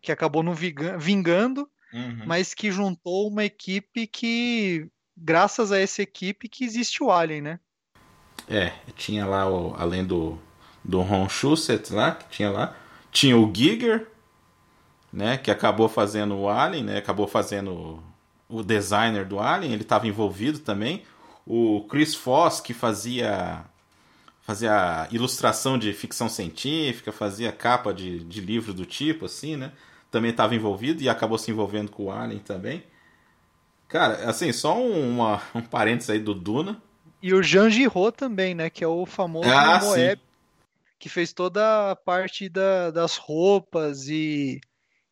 Que 0.00 0.12
acabou 0.12 0.42
não 0.42 0.54
vingando, 0.54 1.68
uhum. 1.92 2.22
mas 2.26 2.54
que 2.54 2.70
juntou 2.70 3.28
uma 3.28 3.44
equipe 3.44 4.06
que, 4.06 4.88
graças 5.16 5.72
a 5.72 5.78
essa 5.78 6.02
equipe, 6.02 6.48
que 6.48 6.64
existe 6.64 7.02
o 7.02 7.10
Alien, 7.10 7.42
né? 7.42 7.60
É, 8.48 8.72
tinha 8.96 9.26
lá, 9.26 9.50
o, 9.50 9.74
além 9.76 10.04
do, 10.04 10.38
do 10.84 11.00
Ron 11.00 11.28
Shusett 11.28 11.92
lá, 11.92 12.12
que 12.12 12.28
tinha 12.28 12.50
lá, 12.50 12.76
tinha 13.10 13.36
o 13.36 13.52
Giger, 13.52 14.08
né, 15.12 15.36
que 15.36 15.50
acabou 15.50 15.88
fazendo 15.88 16.36
o 16.36 16.48
Alien, 16.48 16.84
né, 16.84 16.98
acabou 16.98 17.26
fazendo 17.26 18.02
o 18.48 18.62
designer 18.62 19.24
do 19.24 19.38
Alien, 19.38 19.72
ele 19.72 19.82
estava 19.82 20.06
envolvido 20.06 20.60
também. 20.60 21.02
O 21.46 21.86
Chris 21.88 22.14
Foss, 22.14 22.60
que 22.60 22.72
fazia 22.72 23.64
fazia 24.48 25.06
ilustração 25.12 25.76
de 25.76 25.92
ficção 25.92 26.26
científica, 26.26 27.12
fazia 27.12 27.52
capa 27.52 27.92
de, 27.92 28.24
de 28.24 28.40
livro 28.40 28.72
do 28.72 28.86
tipo, 28.86 29.26
assim, 29.26 29.58
né? 29.58 29.72
Também 30.10 30.30
estava 30.30 30.54
envolvido 30.54 31.02
e 31.02 31.08
acabou 31.08 31.36
se 31.36 31.50
envolvendo 31.50 31.90
com 31.90 32.04
o 32.04 32.10
Alien 32.10 32.38
também. 32.38 32.82
Cara, 33.88 34.26
assim, 34.26 34.50
só 34.50 34.74
um, 34.74 35.16
uma, 35.16 35.42
um 35.54 35.60
parênteses 35.60 36.08
aí 36.08 36.18
do 36.18 36.32
Duna. 36.32 36.80
E 37.22 37.34
o 37.34 37.42
Jean 37.42 37.68
Giraud 37.68 38.16
também, 38.16 38.54
né? 38.54 38.70
Que 38.70 38.82
é 38.82 38.88
o 38.88 39.04
famoso 39.04 39.50
ah, 39.50 39.80
Moeb, 39.82 40.18
que 40.98 41.10
fez 41.10 41.30
toda 41.34 41.90
a 41.90 41.94
parte 41.94 42.48
da, 42.48 42.90
das 42.90 43.18
roupas 43.18 44.08
e, 44.08 44.62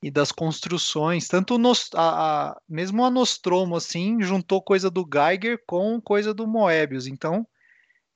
e 0.02 0.10
das 0.10 0.32
construções. 0.32 1.28
Tanto 1.28 1.58
nos, 1.58 1.90
a, 1.92 2.52
a, 2.52 2.60
mesmo 2.66 3.04
a 3.04 3.10
Nostromo, 3.10 3.76
assim, 3.76 4.22
juntou 4.22 4.62
coisa 4.62 4.90
do 4.90 5.06
Geiger 5.06 5.62
com 5.66 6.00
coisa 6.00 6.32
do 6.32 6.46
Moebius. 6.46 7.06
Então, 7.06 7.46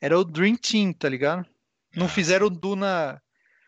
era 0.00 0.18
o 0.18 0.24
Dream 0.24 0.56
Team, 0.56 0.92
tá 0.92 1.08
ligado? 1.08 1.46
Não 1.94 2.08
fizeram 2.08 2.46
o 2.46 2.50
Duna 2.50 3.20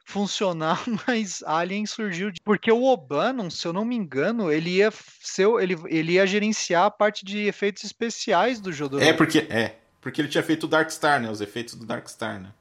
funcionar, 0.05 0.83
mas 1.07 1.43
Alien 1.45 1.87
surgiu 1.87 2.31
de... 2.31 2.41
porque 2.43 2.71
o 2.71 2.85
O'Bannon, 2.85 3.51
se 3.51 3.67
eu 3.67 3.73
não 3.73 3.85
me 3.85 3.97
engano, 3.97 4.51
ele 4.51 4.71
ia 4.71 4.93
ser, 5.21 5.47
ele, 5.61 5.77
ele 5.87 6.13
ia 6.13 6.27
gerenciar 6.27 6.85
a 6.85 6.91
parte 6.91 7.25
de 7.25 7.47
efeitos 7.47 7.85
especiais 7.85 8.61
do 8.61 8.73
Jodorowsky. 8.73 9.11
É 9.11 9.13
porque 9.13 9.39
é, 9.51 9.77
porque 10.01 10.21
ele 10.21 10.29
tinha 10.29 10.43
feito 10.43 10.65
o 10.65 10.69
Dark 10.69 10.91
Star, 10.91 11.21
né, 11.21 11.31
os 11.31 11.41
efeitos 11.41 11.75
do 11.75 11.87
Dark 11.87 12.09
Star, 12.09 12.41
né? 12.41 12.53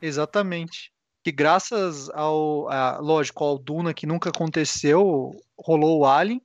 Exatamente. 0.00 0.92
Que 1.22 1.32
graças 1.32 2.10
ao, 2.10 2.68
a, 2.68 2.98
lógico, 2.98 3.42
ao 3.42 3.58
Duna 3.58 3.94
que 3.94 4.06
nunca 4.06 4.28
aconteceu, 4.28 5.34
rolou 5.58 6.00
o 6.00 6.06
Alien, 6.06 6.42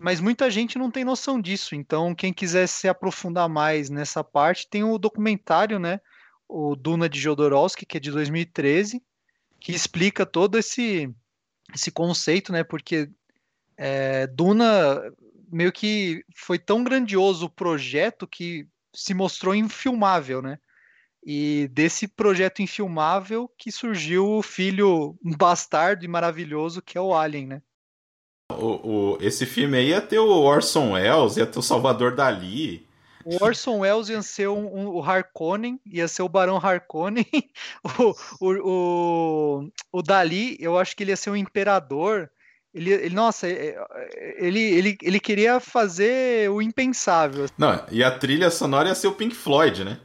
mas 0.00 0.20
muita 0.20 0.50
gente 0.50 0.78
não 0.78 0.90
tem 0.90 1.04
noção 1.04 1.40
disso. 1.40 1.74
Então, 1.74 2.14
quem 2.14 2.32
quiser 2.32 2.66
se 2.68 2.88
aprofundar 2.88 3.48
mais 3.48 3.90
nessa 3.90 4.22
parte, 4.22 4.68
tem 4.68 4.84
o 4.84 4.98
documentário, 4.98 5.78
né? 5.78 6.00
O 6.48 6.76
Duna 6.76 7.08
de 7.08 7.20
Jodorowsky, 7.20 7.84
que 7.84 7.96
é 7.96 8.00
de 8.00 8.10
2013, 8.10 9.02
que 9.60 9.72
explica 9.72 10.24
todo 10.24 10.56
esse, 10.56 11.12
esse 11.74 11.90
conceito, 11.90 12.52
né? 12.52 12.62
Porque 12.62 13.10
é, 13.76 14.26
Duna 14.28 15.02
meio 15.50 15.72
que 15.72 16.24
foi 16.34 16.58
tão 16.58 16.84
grandioso 16.84 17.46
o 17.46 17.50
projeto 17.50 18.26
que 18.26 18.68
se 18.94 19.14
mostrou 19.14 19.54
infilmável, 19.54 20.40
né? 20.40 20.58
E 21.24 21.68
desse 21.72 22.06
projeto 22.06 22.62
infilmável 22.62 23.50
que 23.58 23.72
surgiu 23.72 24.26
o 24.26 24.42
filho 24.42 25.18
bastardo 25.22 26.04
e 26.04 26.08
maravilhoso 26.08 26.80
que 26.80 26.96
é 26.96 27.00
o 27.00 27.14
Alien, 27.14 27.46
né? 27.48 27.62
O, 28.50 29.14
o, 29.14 29.18
esse 29.20 29.44
filme 29.44 29.76
aí 29.76 29.88
ia 29.88 30.00
ter 30.00 30.18
o 30.18 30.30
Orson 30.30 30.92
Welles, 30.92 31.36
ia 31.36 31.46
ter 31.46 31.58
o 31.58 31.62
Salvador 31.62 32.14
Dali. 32.14 32.86
O 33.22 33.44
Orson 33.44 33.80
Welles 33.80 34.08
ia 34.08 34.22
ser 34.22 34.48
um, 34.48 34.66
um, 34.74 34.86
o 34.88 35.02
Harkonnen, 35.02 35.78
ia 35.84 36.08
ser 36.08 36.22
o 36.22 36.28
Barão 36.28 36.56
Harkonnen. 36.56 37.26
O, 38.00 38.14
o, 38.40 38.52
o, 38.64 39.70
o 39.92 40.02
Dali, 40.02 40.56
eu 40.60 40.78
acho 40.78 40.96
que 40.96 41.02
ele 41.02 41.10
ia 41.10 41.16
ser 41.16 41.30
o 41.30 41.36
Imperador. 41.36 42.30
Ele, 42.72 42.90
ele, 42.90 43.14
nossa, 43.14 43.46
é, 43.46 43.76
é, 43.76 44.46
ele, 44.46 44.60
ele, 44.60 44.98
ele 45.02 45.20
queria 45.20 45.60
fazer 45.60 46.50
o 46.50 46.62
impensável. 46.62 47.46
Não, 47.56 47.84
e 47.90 48.02
a 48.02 48.10
trilha 48.18 48.50
sonora 48.50 48.88
ia 48.88 48.94
ser 48.94 49.08
o 49.08 49.14
Pink 49.14 49.34
Floyd, 49.34 49.84
né? 49.84 50.00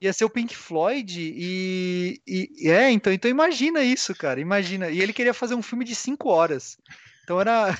Ia 0.00 0.12
ser 0.12 0.24
o 0.24 0.30
Pink 0.30 0.56
Floyd 0.56 1.20
e, 1.20 2.20
e, 2.26 2.68
é, 2.68 2.90
então, 2.90 3.12
então 3.12 3.30
imagina 3.30 3.84
isso, 3.84 4.14
cara, 4.16 4.40
imagina. 4.40 4.90
E 4.90 5.00
ele 5.00 5.12
queria 5.12 5.32
fazer 5.32 5.54
um 5.54 5.62
filme 5.62 5.84
de 5.84 5.94
cinco 5.94 6.28
horas. 6.28 6.76
Então 7.22 7.40
era 7.40 7.76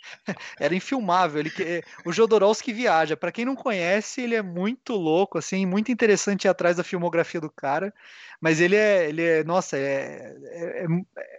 era 0.58 0.74
infilmável. 0.74 1.40
Ele, 1.40 1.50
o 2.04 2.12
Jodorowsky 2.12 2.72
viaja. 2.72 3.16
Para 3.16 3.32
quem 3.32 3.44
não 3.44 3.54
conhece, 3.56 4.20
ele 4.22 4.34
é 4.34 4.42
muito 4.42 4.94
louco, 4.94 5.38
assim, 5.38 5.66
muito 5.66 5.90
interessante 5.92 6.44
ir 6.44 6.48
atrás 6.48 6.76
da 6.76 6.84
filmografia 6.84 7.40
do 7.40 7.50
cara. 7.50 7.92
Mas 8.40 8.60
ele 8.60 8.76
é, 8.76 9.08
ele 9.08 9.22
é, 9.22 9.44
nossa, 9.44 9.76
é, 9.76 10.34
é, 10.44 10.84
é, 10.84 10.86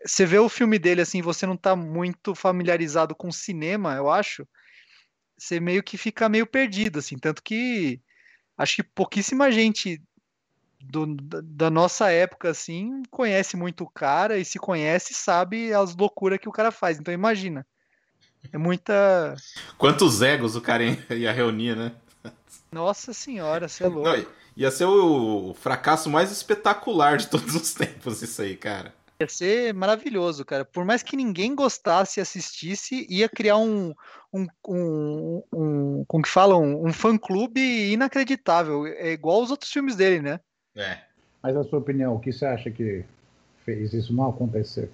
você 0.06 0.26
vê 0.26 0.38
o 0.38 0.50
filme 0.50 0.78
dele 0.78 1.02
assim, 1.02 1.22
você 1.22 1.46
não 1.46 1.58
tá 1.58 1.76
muito 1.76 2.36
familiarizado 2.36 3.16
com 3.16 3.32
cinema, 3.32 3.96
eu 3.96 4.10
acho. 4.10 4.48
Você 5.38 5.60
meio 5.60 5.82
que 5.84 5.98
fica 5.98 6.30
meio 6.30 6.46
perdido, 6.46 7.00
assim, 7.00 7.18
tanto 7.18 7.42
que 7.42 8.00
acho 8.58 8.76
que 8.78 8.84
pouquíssima 8.84 9.52
gente 9.52 10.02
do, 10.84 11.06
da 11.06 11.70
nossa 11.70 12.12
época, 12.12 12.50
assim, 12.50 13.04
conhece 13.10 13.56
muito 13.56 13.84
o 13.84 13.90
cara 13.90 14.38
e 14.38 14.46
se 14.46 14.60
conhece 14.60 15.14
sabe 15.14 15.74
as 15.74 15.96
loucuras 15.96 16.40
que 16.40 16.50
o 16.50 16.52
cara 16.52 16.72
faz. 16.72 17.00
Então 17.00 17.14
imagina. 17.14 17.66
É 18.52 18.58
muita. 18.58 19.36
Quantos 19.78 20.22
egos 20.22 20.56
o 20.56 20.62
cara 20.62 20.84
ia 21.10 21.32
reunir, 21.32 21.76
né? 21.76 21.92
Nossa 22.72 23.14
senhora, 23.14 23.68
você 23.68 23.84
é 23.84 23.88
louco. 23.88 24.10
Não, 24.10 24.26
ia 24.56 24.72
ser 24.72 24.86
o 24.86 25.54
fracasso 25.54 26.10
mais 26.10 26.32
espetacular 26.32 27.18
de 27.18 27.28
todos 27.28 27.54
os 27.54 27.74
tempos, 27.76 28.22
isso 28.22 28.42
aí, 28.42 28.56
cara. 28.56 28.94
Ia 29.20 29.28
ser 29.28 29.74
maravilhoso, 29.74 30.44
cara. 30.44 30.66
Por 30.66 30.84
mais 30.84 31.04
que 31.04 31.16
ninguém 31.16 31.54
gostasse 31.54 32.20
e 32.20 32.22
assistisse, 32.22 33.06
ia 33.10 33.30
criar 33.30 33.58
um. 33.58 33.94
um, 34.34 34.48
um, 34.68 35.44
um 35.54 36.06
como 36.08 36.24
que 36.24 36.30
falam? 36.30 36.64
Um, 36.64 36.88
um 36.88 36.94
fã-clube 36.94 37.92
inacreditável. 37.92 38.88
É 38.88 39.12
igual 39.12 39.44
os 39.44 39.52
outros 39.52 39.72
filmes 39.72 39.96
dele, 39.96 40.22
né? 40.22 40.40
É. 40.76 41.00
Mas 41.42 41.56
a 41.56 41.64
sua 41.64 41.80
opinião, 41.80 42.16
o 42.16 42.20
que 42.20 42.32
você 42.32 42.46
acha 42.46 42.70
que 42.70 43.04
fez 43.66 43.94
isso 43.94 44.14
não 44.14 44.30
acontecer? 44.30 44.90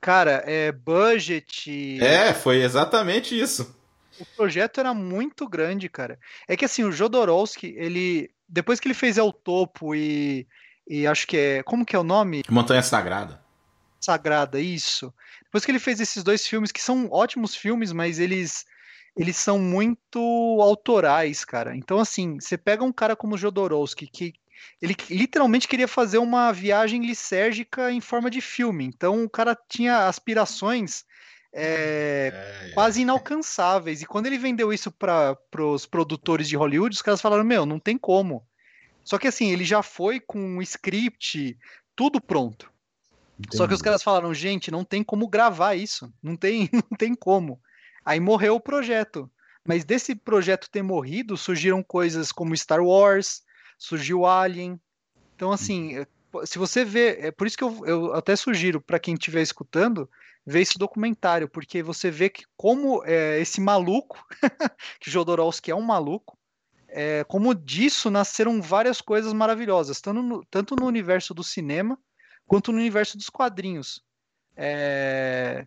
Cara, 0.00 0.42
é 0.46 0.72
budget. 0.72 2.02
É, 2.02 2.32
foi 2.32 2.62
exatamente 2.62 3.38
isso. 3.38 3.76
O 4.18 4.24
projeto 4.36 4.80
era 4.80 4.94
muito 4.94 5.48
grande, 5.48 5.88
cara. 5.88 6.18
É 6.46 6.56
que 6.56 6.64
assim, 6.64 6.84
o 6.84 6.92
Jodorowsky, 6.92 7.74
ele. 7.76 8.30
Depois 8.48 8.80
que 8.80 8.88
ele 8.88 8.94
fez 8.94 9.18
El 9.18 9.32
Topo 9.32 9.94
e. 9.94 10.46
E 10.88 11.06
acho 11.06 11.26
que 11.26 11.36
é. 11.36 11.62
Como 11.62 11.84
que 11.84 11.94
é 11.94 11.98
o 11.98 12.04
nome? 12.04 12.42
Montanha 12.48 12.82
Sagrada. 12.82 13.40
Sagrada, 14.00 14.60
isso. 14.60 15.12
Depois 15.44 15.64
que 15.64 15.70
ele 15.70 15.78
fez 15.78 16.00
esses 16.00 16.22
dois 16.22 16.46
filmes, 16.46 16.72
que 16.72 16.80
são 16.80 17.08
ótimos 17.10 17.54
filmes, 17.54 17.92
mas 17.92 18.18
eles. 18.18 18.64
Eles 19.18 19.36
são 19.36 19.58
muito 19.58 20.18
autorais, 20.60 21.44
cara. 21.44 21.76
Então, 21.76 21.98
assim, 21.98 22.38
você 22.40 22.56
pega 22.56 22.84
um 22.84 22.92
cara 22.92 23.16
como 23.16 23.34
o 23.34 23.38
Jodorowsky, 23.38 24.06
que 24.06 24.32
ele 24.80 24.94
literalmente 25.10 25.66
queria 25.66 25.88
fazer 25.88 26.18
uma 26.18 26.52
viagem 26.52 27.04
lisérgica 27.04 27.90
em 27.90 28.00
forma 28.00 28.30
de 28.30 28.40
filme. 28.40 28.84
Então 28.84 29.24
o 29.24 29.30
cara 29.30 29.58
tinha 29.68 30.06
aspirações 30.06 31.04
é, 31.52 32.32
é, 32.32 32.70
quase 32.74 33.02
inalcançáveis. 33.02 34.02
E 34.02 34.06
quando 34.06 34.26
ele 34.26 34.38
vendeu 34.38 34.72
isso 34.72 34.90
para 34.90 35.36
os 35.58 35.86
produtores 35.86 36.48
de 36.48 36.56
Hollywood, 36.56 36.94
os 36.94 37.02
caras 37.02 37.20
falaram: 37.20 37.44
Meu, 37.44 37.66
não 37.66 37.78
tem 37.78 37.98
como. 37.98 38.46
Só 39.02 39.18
que 39.18 39.28
assim, 39.28 39.50
ele 39.50 39.64
já 39.64 39.82
foi 39.82 40.20
com 40.20 40.38
um 40.38 40.62
script, 40.62 41.58
tudo 41.96 42.20
pronto. 42.20 42.70
Entendi. 43.38 43.56
Só 43.56 43.66
que 43.66 43.74
os 43.74 43.82
caras 43.82 44.02
falaram: 44.02 44.32
Gente, 44.32 44.70
não 44.70 44.84
tem 44.84 45.02
como 45.02 45.28
gravar 45.28 45.74
isso. 45.74 46.12
Não 46.22 46.36
tem, 46.36 46.68
não 46.72 46.96
tem 46.96 47.14
como. 47.14 47.60
Aí 48.08 48.18
morreu 48.18 48.54
o 48.54 48.60
projeto. 48.60 49.30
Mas 49.62 49.84
desse 49.84 50.14
projeto 50.14 50.70
ter 50.70 50.82
morrido, 50.82 51.36
surgiram 51.36 51.82
coisas 51.82 52.32
como 52.32 52.56
Star 52.56 52.82
Wars, 52.82 53.42
surgiu 53.76 54.24
Alien. 54.24 54.80
Então, 55.36 55.52
assim, 55.52 55.98
uhum. 55.98 56.46
se 56.46 56.58
você 56.58 56.86
vê, 56.86 57.18
é 57.20 57.30
por 57.30 57.46
isso 57.46 57.58
que 57.58 57.64
eu, 57.64 57.84
eu 57.84 58.14
até 58.14 58.34
sugiro 58.34 58.80
para 58.80 58.98
quem 58.98 59.12
estiver 59.12 59.42
escutando, 59.42 60.08
ver 60.46 60.62
esse 60.62 60.78
documentário, 60.78 61.50
porque 61.50 61.82
você 61.82 62.10
vê 62.10 62.30
que 62.30 62.46
como 62.56 63.04
é, 63.04 63.38
esse 63.40 63.60
maluco, 63.60 64.26
que 64.98 65.10
Jodorowsky 65.10 65.70
é 65.70 65.76
um 65.76 65.82
maluco, 65.82 66.38
é, 66.88 67.24
como 67.24 67.54
disso 67.54 68.10
nasceram 68.10 68.62
várias 68.62 69.02
coisas 69.02 69.34
maravilhosas, 69.34 70.00
tanto 70.00 70.22
no, 70.22 70.44
tanto 70.46 70.74
no 70.74 70.86
universo 70.86 71.34
do 71.34 71.44
cinema 71.44 71.98
quanto 72.46 72.72
no 72.72 72.78
universo 72.78 73.18
dos 73.18 73.28
quadrinhos. 73.28 74.02
É, 74.56 75.66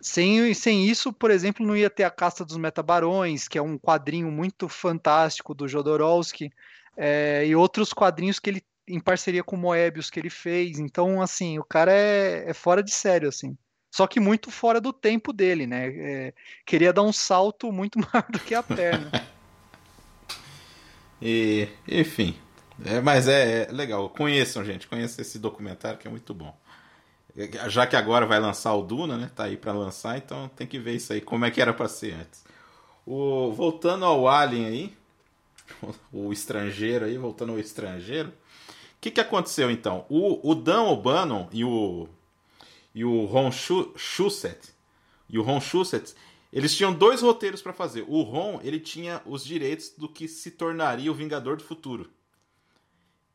sem, 0.00 0.52
sem 0.54 0.86
isso, 0.86 1.12
por 1.12 1.30
exemplo, 1.30 1.66
não 1.66 1.76
ia 1.76 1.90
ter 1.90 2.04
a 2.04 2.10
Casta 2.10 2.44
dos 2.44 2.56
Metabarões, 2.56 3.48
que 3.48 3.58
é 3.58 3.62
um 3.62 3.78
quadrinho 3.78 4.30
muito 4.30 4.68
fantástico 4.68 5.54
do 5.54 5.66
Jodorowsky 5.66 6.50
é, 6.96 7.44
e 7.46 7.54
outros 7.56 7.92
quadrinhos 7.92 8.38
que 8.38 8.50
ele 8.50 8.62
em 8.88 9.00
parceria 9.00 9.42
com 9.42 9.56
Moebius 9.56 10.10
que 10.10 10.20
ele 10.20 10.30
fez. 10.30 10.78
Então, 10.78 11.20
assim, 11.20 11.58
o 11.58 11.64
cara 11.64 11.92
é, 11.92 12.48
é 12.48 12.54
fora 12.54 12.82
de 12.82 12.92
sério, 12.92 13.28
assim. 13.28 13.56
Só 13.90 14.06
que 14.06 14.20
muito 14.20 14.50
fora 14.50 14.80
do 14.80 14.92
tempo 14.92 15.32
dele, 15.32 15.66
né? 15.66 15.88
É, 15.88 16.34
queria 16.64 16.92
dar 16.92 17.02
um 17.02 17.12
salto 17.12 17.72
muito 17.72 17.98
maior 18.12 18.26
do 18.30 18.38
que 18.38 18.54
a 18.54 18.62
perna. 18.62 19.10
e, 21.20 21.68
enfim. 21.88 22.36
É, 22.84 23.00
mas 23.00 23.26
é, 23.26 23.62
é, 23.62 23.72
legal. 23.72 24.08
Conheçam, 24.10 24.64
gente. 24.64 24.86
Conheçam 24.86 25.22
esse 25.22 25.38
documentário 25.38 25.98
que 25.98 26.06
é 26.06 26.10
muito 26.10 26.34
bom. 26.34 26.56
Já 27.68 27.86
que 27.86 27.96
agora 27.96 28.24
vai 28.24 28.40
lançar 28.40 28.74
o 28.74 28.82
Duna, 28.82 29.18
né? 29.18 29.30
Tá 29.34 29.44
aí 29.44 29.56
para 29.56 29.72
lançar, 29.72 30.16
então 30.16 30.48
tem 30.56 30.66
que 30.66 30.78
ver 30.78 30.94
isso 30.94 31.12
aí, 31.12 31.20
como 31.20 31.44
é 31.44 31.50
que 31.50 31.60
era 31.60 31.74
para 31.74 31.88
ser 31.88 32.14
antes. 32.14 32.44
O, 33.06 33.52
voltando 33.52 34.04
ao 34.06 34.26
Alien 34.26 34.66
aí, 34.66 34.96
o 36.12 36.32
estrangeiro 36.32 37.04
aí, 37.04 37.18
voltando 37.18 37.52
ao 37.52 37.58
estrangeiro. 37.58 38.30
O 38.30 38.32
que, 39.00 39.10
que 39.10 39.20
aconteceu 39.20 39.70
então? 39.70 40.06
O, 40.08 40.50
o 40.50 40.54
Dan 40.54 40.84
O'Bannon 40.84 41.48
e 41.52 41.62
o, 41.62 42.08
e 42.94 43.04
o 43.04 43.26
Ron 43.26 43.50
Shusett, 43.52 44.70
e 45.28 45.38
o 45.38 45.42
Ron 45.42 45.60
Shusett, 45.60 46.14
eles 46.50 46.74
tinham 46.74 46.92
dois 46.94 47.20
roteiros 47.20 47.60
para 47.60 47.74
fazer. 47.74 48.04
O 48.08 48.22
Ron, 48.22 48.60
ele 48.62 48.80
tinha 48.80 49.20
os 49.26 49.44
direitos 49.44 49.92
do 49.96 50.08
que 50.08 50.26
se 50.26 50.52
tornaria 50.52 51.10
o 51.10 51.14
Vingador 51.14 51.56
do 51.56 51.64
Futuro. 51.64 52.10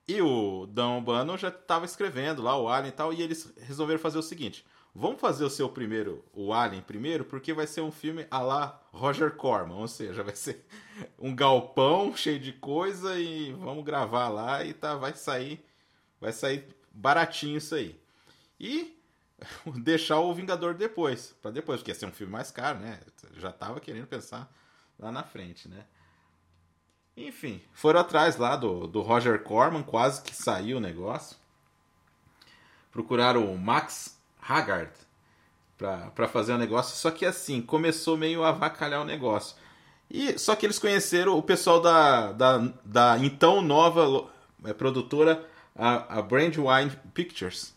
E 0.07 0.21
o 0.21 0.65
Dan 0.65 0.97
O'Bannon 0.97 1.37
já 1.37 1.49
estava 1.49 1.85
escrevendo 1.85 2.41
lá 2.41 2.57
o 2.57 2.67
Alien 2.67 2.89
e 2.89 2.95
tal, 2.95 3.13
e 3.13 3.21
eles 3.21 3.53
resolveram 3.57 3.99
fazer 3.99 4.17
o 4.17 4.23
seguinte: 4.23 4.65
Vamos 4.93 5.21
fazer 5.21 5.45
o 5.45 5.49
seu 5.49 5.69
primeiro, 5.69 6.23
o 6.33 6.51
Alien 6.51 6.81
primeiro, 6.81 7.23
porque 7.23 7.53
vai 7.53 7.65
ser 7.65 7.79
um 7.79 7.91
filme 7.91 8.27
a 8.29 8.41
lá 8.41 8.81
Roger 8.91 9.31
Corman, 9.31 9.77
ou 9.77 9.87
seja, 9.87 10.21
vai 10.21 10.35
ser 10.35 10.65
um 11.17 11.33
galpão 11.33 12.15
cheio 12.15 12.39
de 12.39 12.51
coisa 12.51 13.17
e 13.17 13.53
vamos 13.53 13.85
gravar 13.85 14.27
lá 14.27 14.65
e 14.65 14.73
tá, 14.73 14.95
vai 14.95 15.13
sair, 15.13 15.65
vai 16.19 16.33
sair 16.33 16.67
baratinho 16.91 17.57
isso 17.57 17.73
aí. 17.73 17.97
E 18.59 18.99
deixar 19.81 20.19
o 20.19 20.33
Vingador 20.33 20.73
depois, 20.73 21.33
para 21.41 21.51
depois, 21.51 21.79
porque 21.79 21.91
ia 21.91 21.95
ser 21.95 22.05
um 22.05 22.11
filme 22.11 22.33
mais 22.33 22.51
caro, 22.51 22.79
né? 22.79 22.99
Já 23.37 23.51
tava 23.51 23.79
querendo 23.79 24.07
pensar 24.07 24.53
lá 24.99 25.09
na 25.09 25.23
frente, 25.23 25.69
né? 25.69 25.85
Enfim, 27.27 27.61
foram 27.73 27.99
atrás 27.99 28.37
lá 28.37 28.55
do, 28.55 28.87
do 28.87 29.01
Roger 29.01 29.41
Corman, 29.43 29.83
quase 29.83 30.21
que 30.21 30.35
saiu 30.35 30.77
o 30.77 30.81
negócio. 30.81 31.37
Procuraram 32.91 33.51
o 33.51 33.57
Max 33.57 34.17
Haggard 34.41 34.91
para 35.77 36.27
fazer 36.27 36.53
o 36.53 36.57
negócio. 36.57 36.95
Só 36.95 37.09
que 37.09 37.25
assim, 37.25 37.61
começou 37.61 38.17
meio 38.17 38.43
a 38.43 38.49
avacalhar 38.49 39.01
o 39.01 39.05
negócio. 39.05 39.55
E 40.09 40.37
Só 40.37 40.55
que 40.55 40.65
eles 40.65 40.77
conheceram 40.77 41.37
o 41.37 41.43
pessoal 41.43 41.81
da, 41.81 42.33
da, 42.33 42.57
da 42.83 43.17
então 43.19 43.61
nova 43.61 44.29
é, 44.65 44.73
produtora, 44.73 45.47
a, 45.75 46.19
a 46.19 46.21
Brandywine 46.21 46.91
Pictures. 47.13 47.73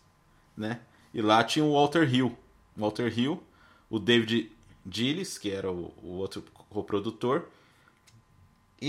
Né? 0.57 0.81
E 1.13 1.23
lá 1.23 1.45
tinha 1.45 1.65
o 1.65 1.75
Walter 1.75 2.13
Hill. 2.13 2.37
Walter 2.77 3.17
Hill, 3.17 3.43
o 3.89 4.01
David 4.01 4.51
Gillis, 4.91 5.39
que 5.39 5.51
era 5.51 5.71
o, 5.71 5.95
o 6.03 6.17
outro 6.17 6.43
co-produtor. 6.71 7.49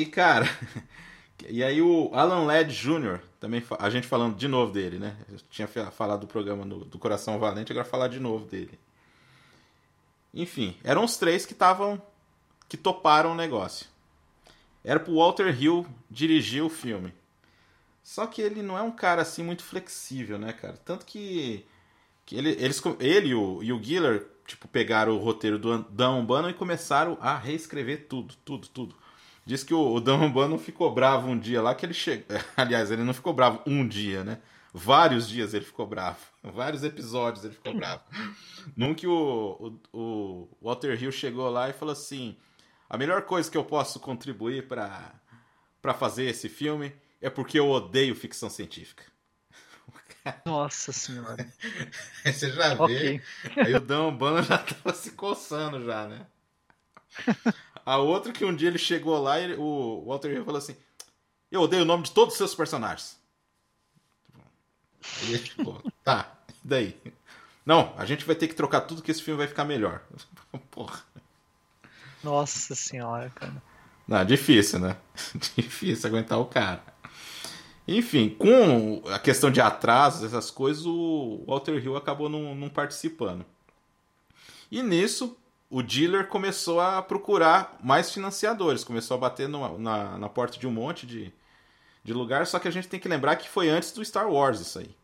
E 0.02 0.06
cara, 0.06 0.46
E 1.48 1.64
aí 1.64 1.82
o 1.82 2.10
Alan 2.14 2.46
Ladd 2.46 2.74
Jr., 2.74 3.20
também 3.40 3.64
a 3.78 3.90
gente 3.90 4.08
falando 4.08 4.36
de 4.36 4.48
novo 4.48 4.72
dele, 4.72 4.98
né? 4.98 5.16
Eu 5.30 5.38
tinha 5.50 5.68
falado 5.68 6.22
do 6.22 6.28
programa 6.28 6.66
do 6.66 6.98
Coração 6.98 7.38
Valente, 7.38 7.72
agora 7.72 7.86
falar 7.86 8.08
de 8.08 8.20
novo 8.20 8.46
dele. 8.46 8.80
Enfim, 10.34 10.78
eram 10.84 11.04
os 11.04 11.18
três 11.18 11.46
que 11.46 11.54
estavam 11.54 12.02
que 12.68 12.78
toparam 12.78 13.34
o 13.34 13.36
negócio. 13.36 13.86
Era 14.84 15.00
pro 15.00 15.16
Walter 15.16 15.62
Hill 15.62 15.86
dirigir 16.10 16.64
o 16.64 16.70
filme. 16.70 17.14
Só 18.04 18.26
que 18.26 18.42
ele 18.42 18.62
não 18.62 18.78
é 18.78 18.82
um 18.82 18.92
cara 18.92 19.22
assim 19.22 19.44
muito 19.44 19.64
flexível, 19.64 20.40
né, 20.40 20.54
cara? 20.54 20.78
Tanto 20.78 21.06
que, 21.06 21.66
que 22.26 22.36
ele, 22.36 22.52
eles, 22.52 22.82
ele 23.00 23.30
e 23.30 23.36
o, 23.36 23.64
e 23.64 23.74
o 23.74 23.82
Giller, 23.82 24.28
tipo, 24.46 24.68
pegaram 24.68 25.14
o 25.14 25.20
roteiro 25.20 25.60
do 25.60 25.80
Dan 25.84 26.24
Bannon 26.24 26.50
e 26.50 26.54
começaram 26.54 27.18
a 27.20 27.38
reescrever 27.38 28.08
tudo, 28.08 28.36
tudo, 28.44 28.68
tudo. 28.68 28.96
Diz 29.46 29.64
que 29.64 29.74
o, 29.74 29.94
o 29.94 30.02
Dan 30.02 30.30
não 30.30 30.58
ficou 30.58 30.92
bravo 30.94 31.28
um 31.28 31.38
dia 31.38 31.62
lá 31.62 31.76
que 31.76 31.86
ele 31.86 31.94
chegou. 31.94 32.26
Aliás, 32.58 32.90
ele 32.90 33.04
não 33.04 33.14
ficou 33.14 33.32
bravo 33.32 33.62
um 33.66 33.88
dia, 33.88 34.24
né? 34.24 34.40
Vários 34.74 35.30
dias 35.30 35.54
ele 35.54 35.64
ficou 35.64 35.86
bravo. 35.86 36.20
Vários 36.44 36.84
episódios 36.84 37.46
ele 37.46 37.54
ficou 37.54 37.74
bravo. 37.76 38.04
Num 38.76 38.96
que 38.96 39.08
o, 39.08 39.80
o, 39.94 40.00
o 40.00 40.58
Walter 40.62 41.02
Hill 41.02 41.12
chegou 41.12 41.50
lá 41.50 41.70
e 41.70 41.74
falou 41.74 41.94
assim: 41.94 42.36
a 42.90 42.98
melhor 42.98 43.22
coisa 43.22 43.50
que 43.50 43.58
eu 43.58 43.64
posso 43.64 44.00
contribuir 44.00 44.68
para 44.68 45.94
fazer 45.94 46.26
esse 46.26 46.50
filme 46.50 46.94
é 47.22 47.30
porque 47.30 47.60
eu 47.60 47.70
odeio 47.70 48.16
ficção 48.16 48.50
científica. 48.50 49.04
Nossa 50.46 50.92
senhora. 50.92 51.48
Você 52.26 52.52
já 52.52 52.74
vê. 52.74 52.84
Okay. 52.84 53.22
Aí 53.58 53.76
o 53.76 53.80
Dan 53.80 54.08
O'Bannon 54.08 54.42
já 54.42 54.58
tava 54.58 54.96
se 54.96 55.12
coçando 55.12 55.84
já, 55.86 56.08
né? 56.08 56.26
A 57.86 57.98
outra 57.98 58.34
que 58.34 58.44
um 58.44 58.56
dia 58.56 58.68
ele 58.68 58.80
chegou 58.80 59.22
lá 59.22 59.40
e 59.40 59.54
o 59.54 60.04
Walter 60.08 60.32
Hill 60.32 60.44
falou 60.44 60.58
assim: 60.58 60.76
Eu 61.52 61.62
odeio 61.62 61.84
o 61.84 61.86
nome 61.86 62.04
de 62.04 62.12
todos 62.12 62.34
os 62.34 62.38
seus 62.38 62.56
personagens. 62.56 63.20
Ele, 65.22 65.38
tipo, 65.38 65.84
tá, 66.04 66.36
daí? 66.64 67.00
Não, 67.64 67.94
a 67.96 68.06
gente 68.06 68.26
vai 68.26 68.36
ter 68.36 68.48
que 68.48 68.56
trocar 68.56 68.82
tudo 68.82 69.04
que 69.04 69.12
esse 69.12 69.22
filme 69.22 69.38
vai 69.38 69.48
ficar 69.48 69.66
melhor. 69.66 70.02
Porra. 70.72 71.04
Nossa 72.24 72.74
senhora, 72.74 73.30
cara. 73.30 73.62
Não, 74.08 74.26
difícil, 74.26 74.80
né? 74.80 74.98
Difícil 75.56 76.08
aguentar 76.08 76.40
o 76.40 76.46
cara. 76.46 76.84
Enfim, 77.88 78.30
com 78.30 79.04
a 79.12 79.20
questão 79.20 79.52
de 79.52 79.62
atrasos, 79.62 80.24
essas 80.24 80.50
coisas, 80.50 80.86
o 80.86 81.44
Walter 81.48 81.84
Hill 81.84 81.96
acabou 81.96 82.30
não, 82.30 82.56
não 82.56 82.70
participando. 82.70 83.46
E 84.72 84.82
nisso, 84.82 85.38
o 85.76 85.84
dealer 85.84 86.28
começou 86.28 86.80
a 86.80 87.02
procurar 87.02 87.78
mais 87.84 88.10
financiadores, 88.10 88.82
começou 88.82 89.16
a 89.16 89.20
bater 89.20 89.50
no, 89.50 89.78
na, 89.78 90.18
na 90.18 90.30
porta 90.30 90.58
de 90.58 90.66
um 90.66 90.72
monte 90.72 91.06
de, 91.06 91.34
de 92.02 92.14
lugar, 92.14 92.48
só 92.48 92.60
que 92.60 92.68
a 92.70 92.72
gente 92.72 92.88
tem 92.88 92.98
que 92.98 93.10
lembrar 93.10 93.36
que 93.36 93.50
foi 93.50 93.68
antes 93.68 93.92
do 93.92 94.04
Star 94.06 94.32
Wars 94.32 94.62
isso 94.62 94.80
aí. 94.80 94.96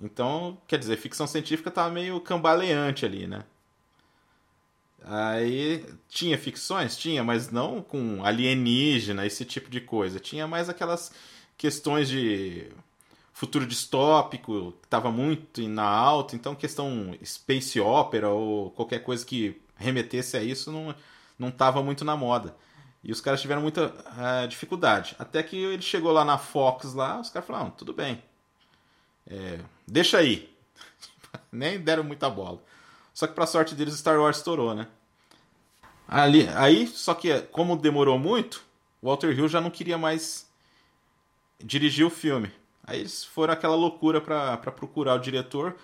Então, 0.00 0.56
quer 0.68 0.78
dizer, 0.78 0.96
ficção 0.96 1.26
científica 1.26 1.72
tava 1.72 1.90
meio 1.90 2.20
cambaleante 2.20 3.04
ali, 3.04 3.26
né? 3.26 3.42
Aí 5.02 5.84
tinha 6.08 6.38
ficções? 6.38 6.96
Tinha, 6.96 7.24
mas 7.24 7.50
não 7.50 7.82
com 7.82 8.24
alienígena, 8.24 9.26
esse 9.26 9.44
tipo 9.44 9.68
de 9.68 9.80
coisa. 9.80 10.20
Tinha 10.20 10.46
mais 10.46 10.68
aquelas 10.68 11.10
questões 11.58 12.08
de 12.08 12.70
futuro 13.32 13.66
distópico, 13.66 14.70
que 14.80 14.86
estava 14.86 15.10
muito 15.10 15.68
na 15.68 15.82
alta, 15.82 16.36
então 16.36 16.54
questão 16.54 17.12
space 17.24 17.80
opera 17.80 18.28
ou 18.28 18.70
qualquer 18.70 19.00
coisa 19.00 19.26
que 19.26 19.60
remetesse 19.80 20.36
a 20.36 20.42
isso 20.42 20.70
não 20.70 20.94
não 21.38 21.48
estava 21.48 21.82
muito 21.82 22.04
na 22.04 22.14
moda. 22.14 22.54
E 23.02 23.10
os 23.10 23.20
caras 23.20 23.40
tiveram 23.40 23.62
muita 23.62 23.86
uh, 23.86 24.46
dificuldade. 24.46 25.16
Até 25.18 25.42
que 25.42 25.56
ele 25.56 25.80
chegou 25.80 26.12
lá 26.12 26.22
na 26.22 26.36
Fox, 26.36 26.92
lá, 26.92 27.18
os 27.18 27.30
caras 27.30 27.46
falaram, 27.46 27.70
tudo 27.70 27.94
bem, 27.94 28.22
é, 29.26 29.58
deixa 29.88 30.18
aí. 30.18 30.54
Nem 31.50 31.80
deram 31.80 32.04
muita 32.04 32.28
bola. 32.28 32.62
Só 33.14 33.26
que 33.26 33.32
pra 33.32 33.46
sorte 33.46 33.74
deles, 33.74 33.94
Star 33.94 34.20
Wars 34.20 34.36
estourou, 34.36 34.74
né? 34.74 34.86
Ali, 36.06 36.48
aí, 36.56 36.86
só 36.88 37.14
que 37.14 37.40
como 37.52 37.76
demorou 37.76 38.18
muito, 38.18 38.62
Walter 39.02 39.30
Hill 39.30 39.48
já 39.48 39.60
não 39.60 39.70
queria 39.70 39.96
mais 39.96 40.50
dirigir 41.58 42.04
o 42.04 42.10
filme. 42.10 42.50
Aí 42.84 43.00
eles 43.00 43.24
foram 43.24 43.52
aquela 43.54 43.76
loucura 43.76 44.20
para 44.20 44.56
procurar 44.72 45.14
o 45.14 45.20
diretor, 45.20 45.76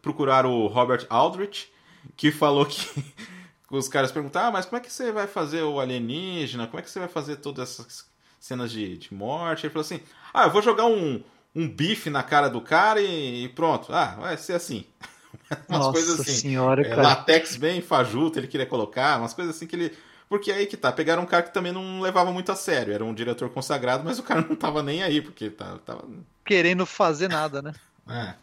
procurar 0.00 0.46
o 0.46 0.68
Robert 0.68 1.06
Aldrich, 1.10 1.70
que 2.16 2.30
falou 2.30 2.66
que 2.66 3.04
os 3.70 3.88
caras 3.88 4.12
perguntaram, 4.12 4.48
ah, 4.48 4.52
mas 4.52 4.66
como 4.66 4.78
é 4.78 4.80
que 4.80 4.92
você 4.92 5.12
vai 5.12 5.26
fazer 5.26 5.62
o 5.62 5.80
alienígena? 5.80 6.66
Como 6.66 6.78
é 6.78 6.82
que 6.82 6.90
você 6.90 6.98
vai 6.98 7.08
fazer 7.08 7.36
todas 7.36 7.70
essas 7.70 8.06
cenas 8.38 8.70
de, 8.70 8.98
de 8.98 9.14
morte? 9.14 9.66
Ele 9.66 9.72
falou 9.72 9.84
assim, 9.84 10.00
ah, 10.32 10.44
eu 10.44 10.50
vou 10.50 10.62
jogar 10.62 10.86
um, 10.86 11.22
um 11.54 11.68
bife 11.68 12.10
na 12.10 12.22
cara 12.22 12.48
do 12.48 12.60
cara 12.60 13.00
e, 13.00 13.44
e 13.44 13.48
pronto. 13.48 13.92
Ah, 13.92 14.16
vai 14.20 14.36
ser 14.36 14.54
assim. 14.54 14.84
umas 15.68 15.80
Nossa 15.80 15.92
coisas 15.92 16.20
assim. 16.20 16.32
Senhora, 16.32 16.86
é, 16.86 16.94
latex 16.94 17.56
bem 17.56 17.80
fajuto, 17.80 18.38
ele 18.38 18.46
queria 18.46 18.66
colocar, 18.66 19.18
umas 19.18 19.34
coisas 19.34 19.56
assim 19.56 19.66
que 19.66 19.76
ele 19.76 19.96
porque 20.28 20.50
aí 20.50 20.66
que 20.66 20.76
tá, 20.76 20.90
pegaram 20.90 21.22
um 21.22 21.26
cara 21.26 21.44
que 21.44 21.54
também 21.54 21.72
não 21.72 22.00
levava 22.00 22.32
muito 22.32 22.50
a 22.50 22.56
sério, 22.56 22.92
era 22.92 23.04
um 23.04 23.14
diretor 23.14 23.48
consagrado, 23.48 24.02
mas 24.04 24.18
o 24.18 24.22
cara 24.22 24.40
não 24.42 24.56
tava 24.56 24.82
nem 24.82 25.02
aí, 25.02 25.22
porque 25.22 25.50
tá, 25.50 25.78
tava. 25.84 26.04
Querendo 26.44 26.84
fazer 26.84 27.28
nada, 27.28 27.62
né? 27.62 27.72
É. 28.08 28.34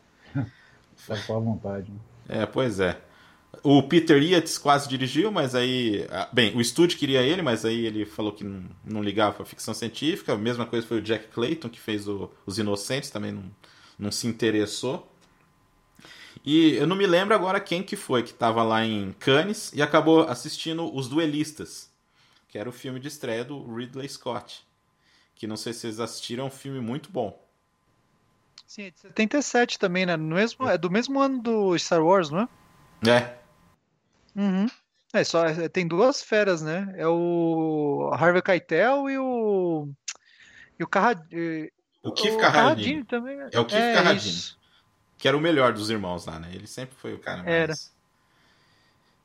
Só 0.95 1.15
com 1.27 1.35
a 1.35 1.39
vontade. 1.39 1.91
Né? 1.91 2.43
É, 2.43 2.45
pois 2.45 2.79
é. 2.79 2.97
O 3.63 3.81
Peter 3.81 4.21
Yates 4.21 4.57
quase 4.57 4.89
dirigiu, 4.89 5.31
mas 5.31 5.55
aí. 5.55 6.05
Bem, 6.33 6.53
o 6.53 6.59
estúdio 6.59 6.99
queria 6.99 7.21
ele, 7.21 7.41
mas 7.41 7.63
aí 7.63 7.85
ele 7.85 8.05
falou 8.05 8.33
que 8.33 8.43
não, 8.43 8.65
não 8.83 9.01
ligava 9.01 9.35
pra 9.37 9.45
ficção 9.45 9.73
científica. 9.73 10.33
A 10.33 10.37
mesma 10.37 10.65
coisa 10.65 10.85
foi 10.85 10.97
o 10.97 11.01
Jack 11.01 11.29
Clayton, 11.29 11.69
que 11.69 11.79
fez 11.79 12.05
o, 12.05 12.29
Os 12.45 12.59
Inocentes, 12.59 13.09
também 13.09 13.31
não, 13.31 13.43
não 13.97 14.11
se 14.11 14.27
interessou. 14.27 15.09
E 16.43 16.73
eu 16.73 16.85
não 16.85 16.97
me 16.97 17.07
lembro 17.07 17.33
agora 17.33 17.57
quem 17.57 17.81
que 17.81 17.95
foi 17.95 18.21
que 18.21 18.31
estava 18.31 18.63
lá 18.63 18.85
em 18.85 19.13
Cannes 19.13 19.71
e 19.73 19.81
acabou 19.81 20.27
assistindo 20.27 20.93
Os 20.93 21.07
Duelistas, 21.07 21.89
que 22.49 22.57
era 22.57 22.67
o 22.67 22.73
filme 22.73 22.99
de 22.99 23.07
estreia 23.07 23.45
do 23.45 23.73
Ridley 23.73 24.09
Scott. 24.09 24.61
Que 25.35 25.47
não 25.47 25.55
sei 25.55 25.71
se 25.71 25.79
vocês 25.79 26.01
assistiram, 26.01 26.43
é 26.43 26.47
um 26.47 26.51
filme 26.51 26.81
muito 26.81 27.09
bom. 27.09 27.41
Sim, 28.67 28.83
é 28.83 28.91
de 28.91 28.99
77 28.99 29.79
também, 29.79 30.05
né? 30.05 30.17
No 30.17 30.35
mesmo, 30.35 30.67
é 30.67 30.77
do 30.77 30.91
mesmo 30.91 31.21
ano 31.21 31.41
do 31.41 31.79
Star 31.79 32.03
Wars, 32.03 32.29
não 32.29 32.41
é? 32.41 32.49
É. 33.09 33.42
Uhum. 34.35 34.67
É, 35.13 35.23
só, 35.23 35.45
é, 35.45 35.69
tem 35.69 35.87
duas 35.87 36.21
feras, 36.21 36.61
né? 36.61 36.93
É 36.97 37.07
o 37.07 38.09
Harvey 38.13 38.41
Keitel 38.41 39.09
e 39.09 39.17
o. 39.17 39.89
E 40.79 40.83
o 40.83 40.87
Carradine. 40.87 41.71
O 42.01 42.11
Keith 42.11 42.37
Carradine. 42.37 43.03
também. 43.05 43.39
É 43.51 43.59
o 43.59 43.65
Keith 43.65 43.79
é, 43.79 43.93
Carradine. 43.93 44.29
Isso 44.29 44.63
que 45.23 45.27
era 45.29 45.37
o 45.37 45.39
melhor 45.39 45.71
dos 45.71 45.89
irmãos 45.89 46.25
lá, 46.25 46.37
né? 46.37 46.49
Ele 46.53 46.67
sempre 46.67 46.97
foi 46.97 47.13
o 47.13 47.17
cara 47.17 47.43
mais. 47.43 47.55
Era. 47.55 47.73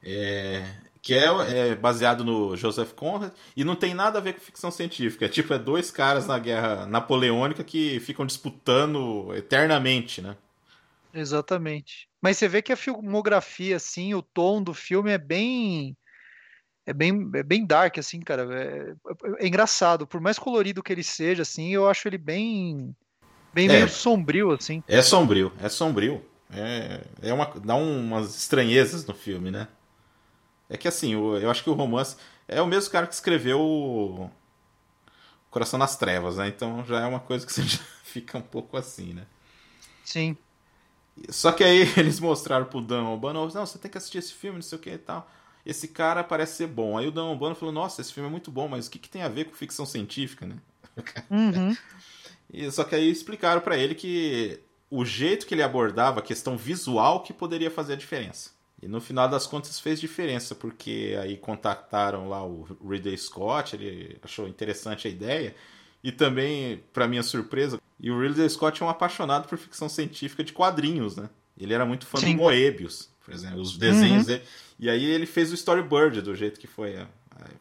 É, 0.01 0.64
que 1.03 1.12
é, 1.12 1.25
é, 1.71 1.75
baseado 1.75 2.25
no 2.25 2.57
Joseph 2.57 2.92
Conrad 2.92 3.33
e 3.57 3.64
não 3.64 3.75
tem 3.75 3.94
nada 3.94 4.21
a 4.21 4.23
ver 4.23 4.35
com 4.35 4.40
ficção 4.40 4.71
científica. 4.71 5.25
É 5.25 5.29
tipo, 5.29 5.53
é 5.53 5.59
dois 5.59 5.90
caras 5.90 6.25
na 6.25 6.38
guerra 6.38 6.87
napoleônica 6.87 7.64
que 7.64 7.99
ficam 7.99 8.25
disputando 8.25 9.35
eternamente, 9.35 10.23
né? 10.23 10.37
Exatamente. 11.20 12.09
Mas 12.20 12.38
você 12.38 12.48
vê 12.48 12.62
que 12.62 12.72
a 12.72 12.76
filmografia, 12.76 13.76
assim, 13.76 14.14
o 14.14 14.22
tom 14.22 14.62
do 14.62 14.74
filme 14.74 15.11
é 15.11 15.18
bem. 15.18 15.96
É 16.87 16.92
bem, 16.92 17.31
é 17.35 17.42
bem 17.42 17.66
dark, 17.66 17.98
assim, 17.98 18.20
cara. 18.20 18.46
É, 18.54 18.90
é, 18.90 19.44
é 19.44 19.46
engraçado. 19.46 20.07
Por 20.07 20.20
mais 20.20 20.38
colorido 20.38 20.83
que 20.83 20.92
ele 20.92 21.02
seja, 21.02 21.42
assim, 21.42 21.72
eu 21.74 21.88
acho 21.88 22.09
ele 22.09 22.18
bem 22.18 22.94
Bem 23.52 23.66
é, 23.68 23.72
meio 23.72 23.88
sombrio, 23.88 24.52
assim. 24.52 24.83
É 24.87 25.02
sombrio, 25.02 25.52
é 25.61 25.68
sombrio. 25.68 26.24
É, 26.50 27.00
é 27.22 27.33
uma, 27.33 27.46
dá 27.46 27.74
umas 27.74 28.37
estranhezas 28.37 29.04
no 29.04 29.14
filme, 29.14 29.50
né? 29.50 29.68
É 30.68 30.76
que 30.76 30.88
assim, 30.88 31.14
eu, 31.14 31.37
eu 31.38 31.50
acho 31.50 31.62
que 31.62 31.70
o 31.70 31.74
romance 31.74 32.16
é 32.46 32.61
o 32.61 32.66
mesmo 32.66 32.90
cara 32.90 33.07
que 33.07 33.14
escreveu 33.14 33.61
o 33.61 34.31
Coração 35.50 35.78
nas 35.78 35.96
Trevas, 35.96 36.37
né? 36.37 36.48
Então 36.48 36.85
já 36.85 37.00
é 37.00 37.07
uma 37.07 37.20
coisa 37.20 37.46
que 37.46 37.52
você 37.52 37.62
já 37.62 37.78
fica 38.04 38.38
um 38.38 38.42
pouco 38.42 38.76
assim, 38.76 39.12
né? 39.14 39.26
Sim. 40.04 40.37
Só 41.28 41.52
que 41.52 41.64
aí 41.64 41.81
eles 41.96 42.20
mostraram 42.20 42.66
pro 42.66 42.81
Dan 42.81 43.09
O'Bannon, 43.09 43.48
não, 43.52 43.66
você 43.66 43.78
tem 43.78 43.90
que 43.90 43.98
assistir 43.98 44.18
esse 44.18 44.33
filme, 44.33 44.59
não 44.59 44.62
sei 44.62 44.78
o 44.78 44.81
que 44.81 44.90
e 44.90 44.98
tal. 44.98 45.31
Esse 45.64 45.88
cara 45.88 46.24
parece 46.24 46.57
ser 46.57 46.66
bom. 46.66 46.96
Aí 46.96 47.07
o 47.07 47.12
Dan 47.12 47.26
O'Bannon 47.26 47.54
falou, 47.54 47.74
nossa, 47.74 48.00
esse 48.00 48.12
filme 48.12 48.28
é 48.28 48.33
muito 48.33 48.50
bom, 48.50 48.68
mas 48.68 48.87
o 48.87 48.90
que, 48.90 48.98
que 48.98 49.09
tem 49.09 49.22
a 49.22 49.28
ver 49.28 49.44
com 49.44 49.54
ficção 49.54 49.87
científica, 49.87 50.46
né? 50.46 50.57
Uhum. 51.31 51.76
E, 52.50 52.68
só 52.72 52.83
que 52.83 52.94
aí 52.94 53.11
explicaram 53.11 53.61
para 53.61 53.76
ele 53.76 53.94
que 53.94 54.59
o 54.90 55.04
jeito 55.04 55.46
que 55.46 55.54
ele 55.54 55.62
abordava 55.62 56.20
a 56.20 56.22
questão 56.22 56.57
visual 56.57 57.22
que 57.22 57.33
poderia 57.33 57.70
fazer 57.70 57.92
a 57.92 57.96
diferença. 57.96 58.50
E 58.81 58.87
no 58.87 59.00
final 59.00 59.28
das 59.28 59.46
contas 59.46 59.78
fez 59.81 60.00
diferença, 60.00 60.54
porque 60.54 61.18
aí 61.20 61.37
contactaram 61.37 62.28
lá 62.28 62.44
o 62.44 62.66
Ridley 62.83 63.18
Scott, 63.18 63.74
ele 63.74 64.18
achou 64.22 64.46
interessante 64.46 65.09
a 65.09 65.11
ideia. 65.11 65.54
E 66.02 66.12
também, 66.12 66.82
para 66.92 67.08
minha 67.08 67.22
surpresa, 67.22 67.80
e 67.98 68.11
o 68.11 68.20
Ridley 68.20 68.48
Scott 68.48 68.82
é 68.82 68.87
um 68.87 68.88
apaixonado 68.88 69.48
por 69.48 69.58
ficção 69.58 69.88
científica 69.88 70.44
de 70.44 70.52
quadrinhos, 70.52 71.16
né? 71.16 71.28
Ele 71.58 71.74
era 71.74 71.84
muito 71.84 72.06
fã 72.06 72.18
Sim. 72.18 72.37
do 72.37 72.42
Moebius, 72.42 73.11
por 73.24 73.34
exemplo, 73.34 73.61
os 73.61 73.76
desenhos 73.76 74.22
uhum. 74.22 74.26
dele. 74.26 74.44
E 74.78 74.88
aí 74.88 75.04
ele 75.04 75.26
fez 75.26 75.50
o 75.50 75.54
storyboard 75.54 76.22
do 76.22 76.34
jeito 76.34 76.61
que 76.61 76.66
foi. 76.66 77.06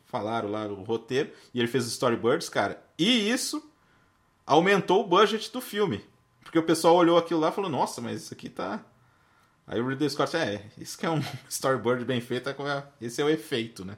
Falaram 0.06 0.50
lá 0.50 0.65
o 0.67 0.84
roteiro, 0.84 1.32
e 1.54 1.60
ele 1.60 1.67
fez 1.67 1.86
os 1.86 1.91
storyboards, 1.91 2.50
cara. 2.50 2.82
E 2.97 3.30
isso 3.30 3.63
aumentou 4.45 5.04
o 5.04 5.08
budget 5.08 5.52
do 5.52 5.60
filme. 5.60 6.04
Porque 6.41 6.58
o 6.58 6.63
pessoal 6.63 6.95
olhou 6.95 7.17
aquilo 7.17 7.39
lá 7.39 7.50
e 7.50 7.52
falou, 7.52 7.69
nossa, 7.69 8.00
mas 8.00 8.23
isso 8.23 8.34
aqui 8.34 8.50
tá. 8.50 8.84
Aí 9.67 9.82
o 9.82 9.88
Ridley 9.88 10.10
Scott, 10.10 10.38
é, 10.38 10.65
isso 10.78 10.97
que 10.97 11.06
é 11.06 11.10
um 11.10 11.21
storyboard 11.50 12.06
bem 12.06 12.21
feito, 12.21 12.50
é 12.50 12.84
esse 13.02 13.21
é 13.21 13.26
o 13.26 13.30
efeito, 13.30 13.84
né? 13.84 13.97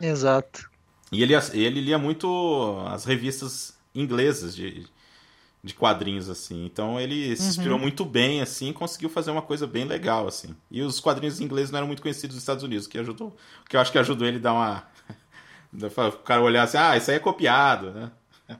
Exato. 0.00 0.70
E 1.14 1.22
ele, 1.22 1.34
ele 1.52 1.80
lia 1.80 1.98
muito 1.98 2.76
as 2.88 3.04
revistas 3.04 3.78
inglesas 3.94 4.54
de, 4.54 4.86
de 5.62 5.74
quadrinhos, 5.74 6.28
assim. 6.28 6.64
Então 6.64 7.00
ele 7.00 7.36
se 7.36 7.48
inspirou 7.48 7.76
uhum. 7.76 7.82
muito 7.82 8.04
bem, 8.04 8.40
assim, 8.40 8.70
e 8.70 8.74
conseguiu 8.74 9.08
fazer 9.08 9.30
uma 9.30 9.42
coisa 9.42 9.66
bem 9.66 9.84
legal, 9.84 10.26
assim. 10.26 10.54
E 10.70 10.82
os 10.82 11.00
quadrinhos 11.00 11.40
ingleses 11.40 11.70
não 11.70 11.78
eram 11.78 11.86
muito 11.86 12.02
conhecidos 12.02 12.34
nos 12.34 12.42
Estados 12.42 12.64
Unidos, 12.64 12.86
que 12.86 12.98
ajudou. 12.98 13.36
que 13.68 13.76
eu 13.76 13.80
acho 13.80 13.92
que 13.92 13.98
ajudou 13.98 14.26
ele 14.26 14.38
a 14.38 14.40
dar 14.40 14.52
uma. 14.52 14.88
o 16.08 16.18
cara 16.18 16.42
olhar 16.42 16.64
assim, 16.64 16.76
ah, 16.76 16.96
isso 16.96 17.10
aí 17.10 17.16
é 17.16 17.20
copiado, 17.20 17.92
né? 17.92 18.10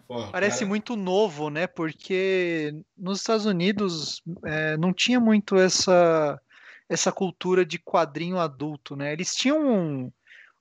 Porra, 0.09 0.33
Parece 0.33 0.61
cara... 0.61 0.69
muito 0.69 0.97
novo, 0.97 1.51
né? 1.51 1.67
Porque 1.67 2.75
nos 2.97 3.19
Estados 3.19 3.45
Unidos 3.45 4.23
é, 4.45 4.77
não 4.77 4.93
tinha 4.93 5.21
muito 5.21 5.57
essa 5.57 6.41
essa 6.89 7.11
cultura 7.11 7.65
de 7.65 7.79
quadrinho 7.79 8.39
adulto, 8.39 8.95
né? 8.95 9.13
Eles 9.13 9.35
tinham 9.35 9.59
um, 9.59 10.13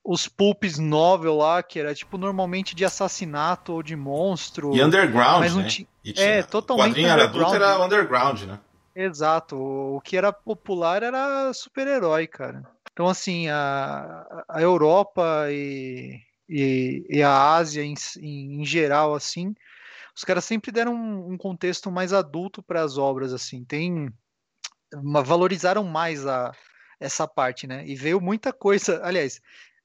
os 0.04 0.28
pulps 0.28 0.78
novel 0.78 1.38
lá, 1.38 1.64
que 1.64 1.80
era 1.80 1.96
tipo 1.96 2.18
normalmente 2.18 2.76
de 2.76 2.84
assassinato 2.84 3.74
ou 3.74 3.82
de 3.82 3.96
monstro. 3.96 4.76
E 4.76 4.84
underground, 4.84 5.40
mas 5.40 5.56
não 5.56 5.62
né? 5.62 5.70
Tinha... 5.70 5.88
É, 6.18 6.44
totalmente. 6.44 6.86
O 6.86 6.90
quadrinho 6.90 7.10
era 7.10 7.24
adulto 7.24 7.56
era 7.56 7.84
underground, 7.84 8.42
né? 8.42 8.60
Exato. 8.96 9.56
O 9.58 10.02
que 10.02 10.18
era 10.18 10.34
popular 10.34 11.02
era 11.02 11.52
super-herói, 11.54 12.28
cara. 12.28 12.64
Então, 12.92 13.08
assim, 13.08 13.48
a, 13.50 14.44
a 14.48 14.62
Europa 14.62 15.48
e, 15.50 16.20
e, 16.48 17.06
e 17.10 17.24
a 17.24 17.56
Ásia 17.56 17.84
em, 17.84 17.96
em, 18.20 18.64
geral, 18.66 19.16
assim, 19.16 19.56
os 20.16 20.24
caras 20.24 20.46
sempre 20.46 20.72
deram 20.72 20.94
um, 20.94 21.32
um 21.32 21.38
contexto 21.38 21.90
mais 21.90 22.14
adulto 22.14 22.62
para 22.62 22.82
as 22.82 22.98
obras, 22.98 23.34
assim. 23.34 23.64
Tem. 23.64 24.14
Uma, 24.94 25.24
valorizaram 25.24 25.84
mais 25.84 26.28
a, 26.28 26.52
essa 27.00 27.28
parte, 27.28 27.66
né? 27.66 27.84
E 27.88 27.96
veio 27.96 28.22
muita 28.22 28.54
coisa. 28.54 29.02
Aliás, 29.04 29.42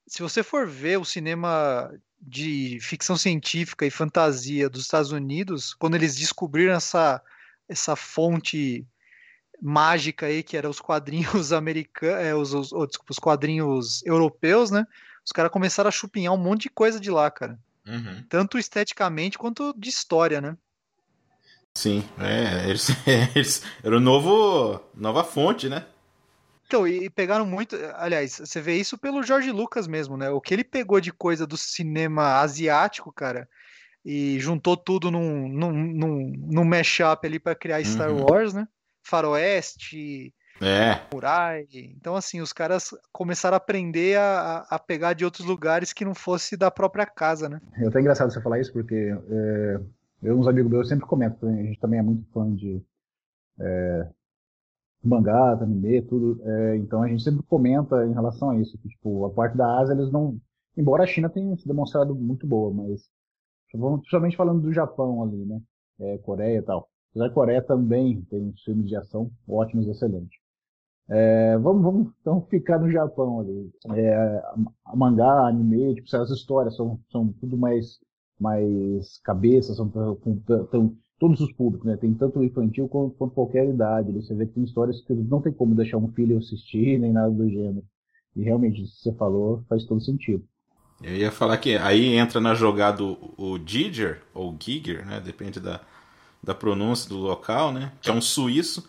se 0.09 0.23
você 0.23 0.43
for 0.43 0.67
ver 0.67 0.99
o 0.99 1.05
cinema 1.05 1.93
de 2.21 2.79
ficção 2.81 3.17
científica 3.17 3.87
e 3.87 3.91
fantasia 3.91 4.69
dos 4.69 4.83
Estados 4.83 5.13
Unidos, 5.13 5.75
quando 5.75 5.95
eles 5.95 6.17
descobriram 6.17 6.75
essa, 6.75 7.23
essa 7.69 7.95
fonte 7.95 8.87
mágica 9.61 10.27
aí, 10.27 10.43
que 10.43 10.57
era 10.57 10.69
os 10.69 10.81
quadrinhos 10.81 11.53
americanos, 11.53 12.25
é, 12.25 12.35
os, 12.35 12.55
os, 12.55 12.71
desculpa, 12.89 13.13
os 13.13 13.19
quadrinhos 13.19 14.05
europeus, 14.05 14.71
né? 14.71 14.87
Os 15.25 15.31
caras 15.31 15.53
começaram 15.53 15.89
a 15.89 15.93
chupinhar 15.93 16.33
um 16.33 16.39
monte 16.39 16.63
de 16.63 16.71
coisa 16.71 16.99
de 16.99 17.11
lá, 17.11 17.31
cara. 17.31 17.59
Uhum. 17.87 18.25
Tanto 18.29 18.59
esteticamente 18.59 19.39
quanto 19.39 19.75
de 19.77 19.89
história, 19.89 20.41
né? 20.41 20.57
Sim, 21.75 22.03
é, 22.19 22.69
eles, 22.69 22.89
eles 23.37 23.63
era 23.85 23.97
o 23.97 24.01
novo, 24.01 24.81
nova 24.95 25.23
fonte, 25.23 25.69
né? 25.69 25.87
Então, 26.69 26.87
e 26.87 27.09
pegaram 27.09 27.47
muito. 27.47 27.75
Aliás, 27.95 28.37
você 28.45 28.61
vê 28.61 28.77
isso 28.77 28.99
pelo 28.99 29.23
George 29.23 29.51
Lucas 29.51 29.89
mesmo, 29.89 30.19
né? 30.19 30.29
O 30.29 30.39
que 30.39 30.53
ele 30.53 30.63
pegou 30.63 31.01
de 31.01 31.11
coisa 31.11 31.47
do 31.47 31.57
cinema 31.57 32.41
asiático, 32.41 33.11
cara, 33.11 33.49
e 34.05 34.39
juntou 34.39 34.77
tudo 34.77 35.11
num, 35.11 35.49
num, 35.49 35.73
num, 35.73 36.33
num 36.37 36.65
mashup 36.65 37.27
ali 37.27 37.39
para 37.39 37.55
criar 37.55 37.83
Star 37.83 38.11
uhum. 38.11 38.23
Wars, 38.23 38.53
né? 38.53 38.69
Faroeste, 39.03 40.35
é. 40.61 41.01
Murai. 41.11 41.67
Então, 41.73 42.15
assim, 42.15 42.43
os 42.43 42.53
caras 42.53 42.91
começaram 43.11 43.55
a 43.55 43.57
aprender 43.57 44.19
a, 44.19 44.67
a 44.69 44.79
pegar 44.79 45.15
de 45.15 45.25
outros 45.25 45.47
lugares 45.47 45.95
que 45.95 46.05
não 46.05 46.15
fosse 46.15 46.55
da 46.55 46.71
própria 46.71 47.07
casa, 47.07 47.49
né? 47.49 47.63
É 47.79 47.87
até 47.87 47.99
engraçado 47.99 48.31
você 48.31 48.43
falar 48.43 48.61
isso, 48.61 48.75
porque 48.75 48.95
é, 48.95 49.81
eu 50.23 50.37
e 50.37 50.39
uns 50.39 50.47
amigos 50.47 50.71
meus 50.71 50.87
sempre 50.87 51.07
comentam, 51.07 51.49
a 51.49 51.63
gente 51.63 51.81
também 51.81 51.99
é 51.99 52.03
muito 52.03 52.31
fã 52.31 52.55
de 52.55 52.83
é, 53.59 54.09
mangás, 55.03 55.63
anime, 55.63 56.03
tudo. 56.03 56.41
É, 56.45 56.77
então 56.77 57.03
a 57.03 57.09
gente 57.09 57.23
sempre 57.23 57.43
comenta 57.47 58.07
em 58.07 58.13
relação 58.13 58.51
a 58.51 58.61
isso, 58.61 58.79
que 58.79 58.89
tipo, 58.89 59.25
a 59.27 59.31
parte 59.31 59.57
da 59.57 59.79
Ásia 59.79 59.95
eles 59.95 60.11
não. 60.13 60.39
Embora 60.77 61.05
a 61.05 61.07
China 61.07 61.29
tenha 61.29 61.57
se 61.57 61.67
demonstrado 61.67 62.15
muito 62.15 62.47
boa, 62.47 62.73
mas 62.73 63.09
principalmente 63.71 64.37
falando 64.37 64.63
do 64.63 64.73
Japão 64.73 65.23
ali, 65.23 65.45
né? 65.45 65.61
É, 66.01 66.19
Coreia 66.19 66.59
e 66.59 66.63
tal. 66.63 66.89
Apesar 67.11 67.27
a 67.27 67.31
Coreia 67.35 67.63
também 67.63 68.23
tem 68.31 68.53
filmes 68.65 68.89
de 68.89 68.97
ação 68.97 69.31
ótimos, 69.49 69.89
excelentes. 69.89 70.39
É, 71.09 71.57
vamos, 71.59 71.83
vamos 71.83 72.13
então 72.21 72.43
ficar 72.51 72.79
no 72.79 72.91
Japão 72.91 73.41
ali. 73.41 73.71
É, 73.95 74.43
mangá, 74.95 75.49
anime, 75.49 75.95
tipo, 75.95 76.17
as 76.17 76.31
histórias 76.31 76.77
são, 76.77 77.01
são 77.11 77.33
tudo 77.35 77.57
mais, 77.57 77.99
mais 78.39 79.19
cabeça, 79.25 79.75
são, 79.75 79.89
tão, 79.89 80.97
todos 81.19 81.41
os 81.41 81.53
públicos, 81.53 81.87
né? 81.87 81.97
Tem 81.97 82.15
tanto 82.15 82.43
infantil 82.43 82.89
quanto, 82.89 83.15
quanto 83.17 83.35
qualquer 83.35 83.69
idade. 83.69 84.13
Você 84.13 84.35
vê 84.35 84.47
que 84.47 84.53
tem 84.53 84.65
histórias 84.65 85.01
que 85.01 85.13
não 85.13 85.41
tem 85.41 85.53
como 85.53 85.75
deixar 85.75 85.97
um 85.99 86.13
filho 86.13 86.39
assistir, 86.39 86.99
nem 86.99 87.13
nada 87.13 87.31
do 87.31 87.49
gênero. 87.49 87.85
E 88.37 88.43
realmente, 88.43 88.83
isso 88.83 88.97
que 88.97 89.03
você 89.03 89.13
falou 89.15 89.65
faz 89.69 89.85
todo 89.85 90.01
sentido. 90.01 90.45
Eu 91.03 91.17
ia 91.17 91.31
falar 91.31 91.59
que 91.59 91.77
aí 91.77 92.15
entra 92.15 92.41
na 92.41 92.55
jogada 92.55 93.03
o, 93.03 93.35
o 93.37 93.59
Giger, 93.65 94.23
ou 94.33 94.57
Giger, 94.59 95.07
né? 95.07 95.21
Depende 95.21 95.61
da, 95.61 95.81
da 96.43 96.55
pronúncia 96.55 97.09
do 97.09 97.19
local, 97.19 97.73
né? 97.73 97.93
Que 98.01 98.11
é 98.11 98.13
um 98.13 98.21
suíço. 98.21 98.89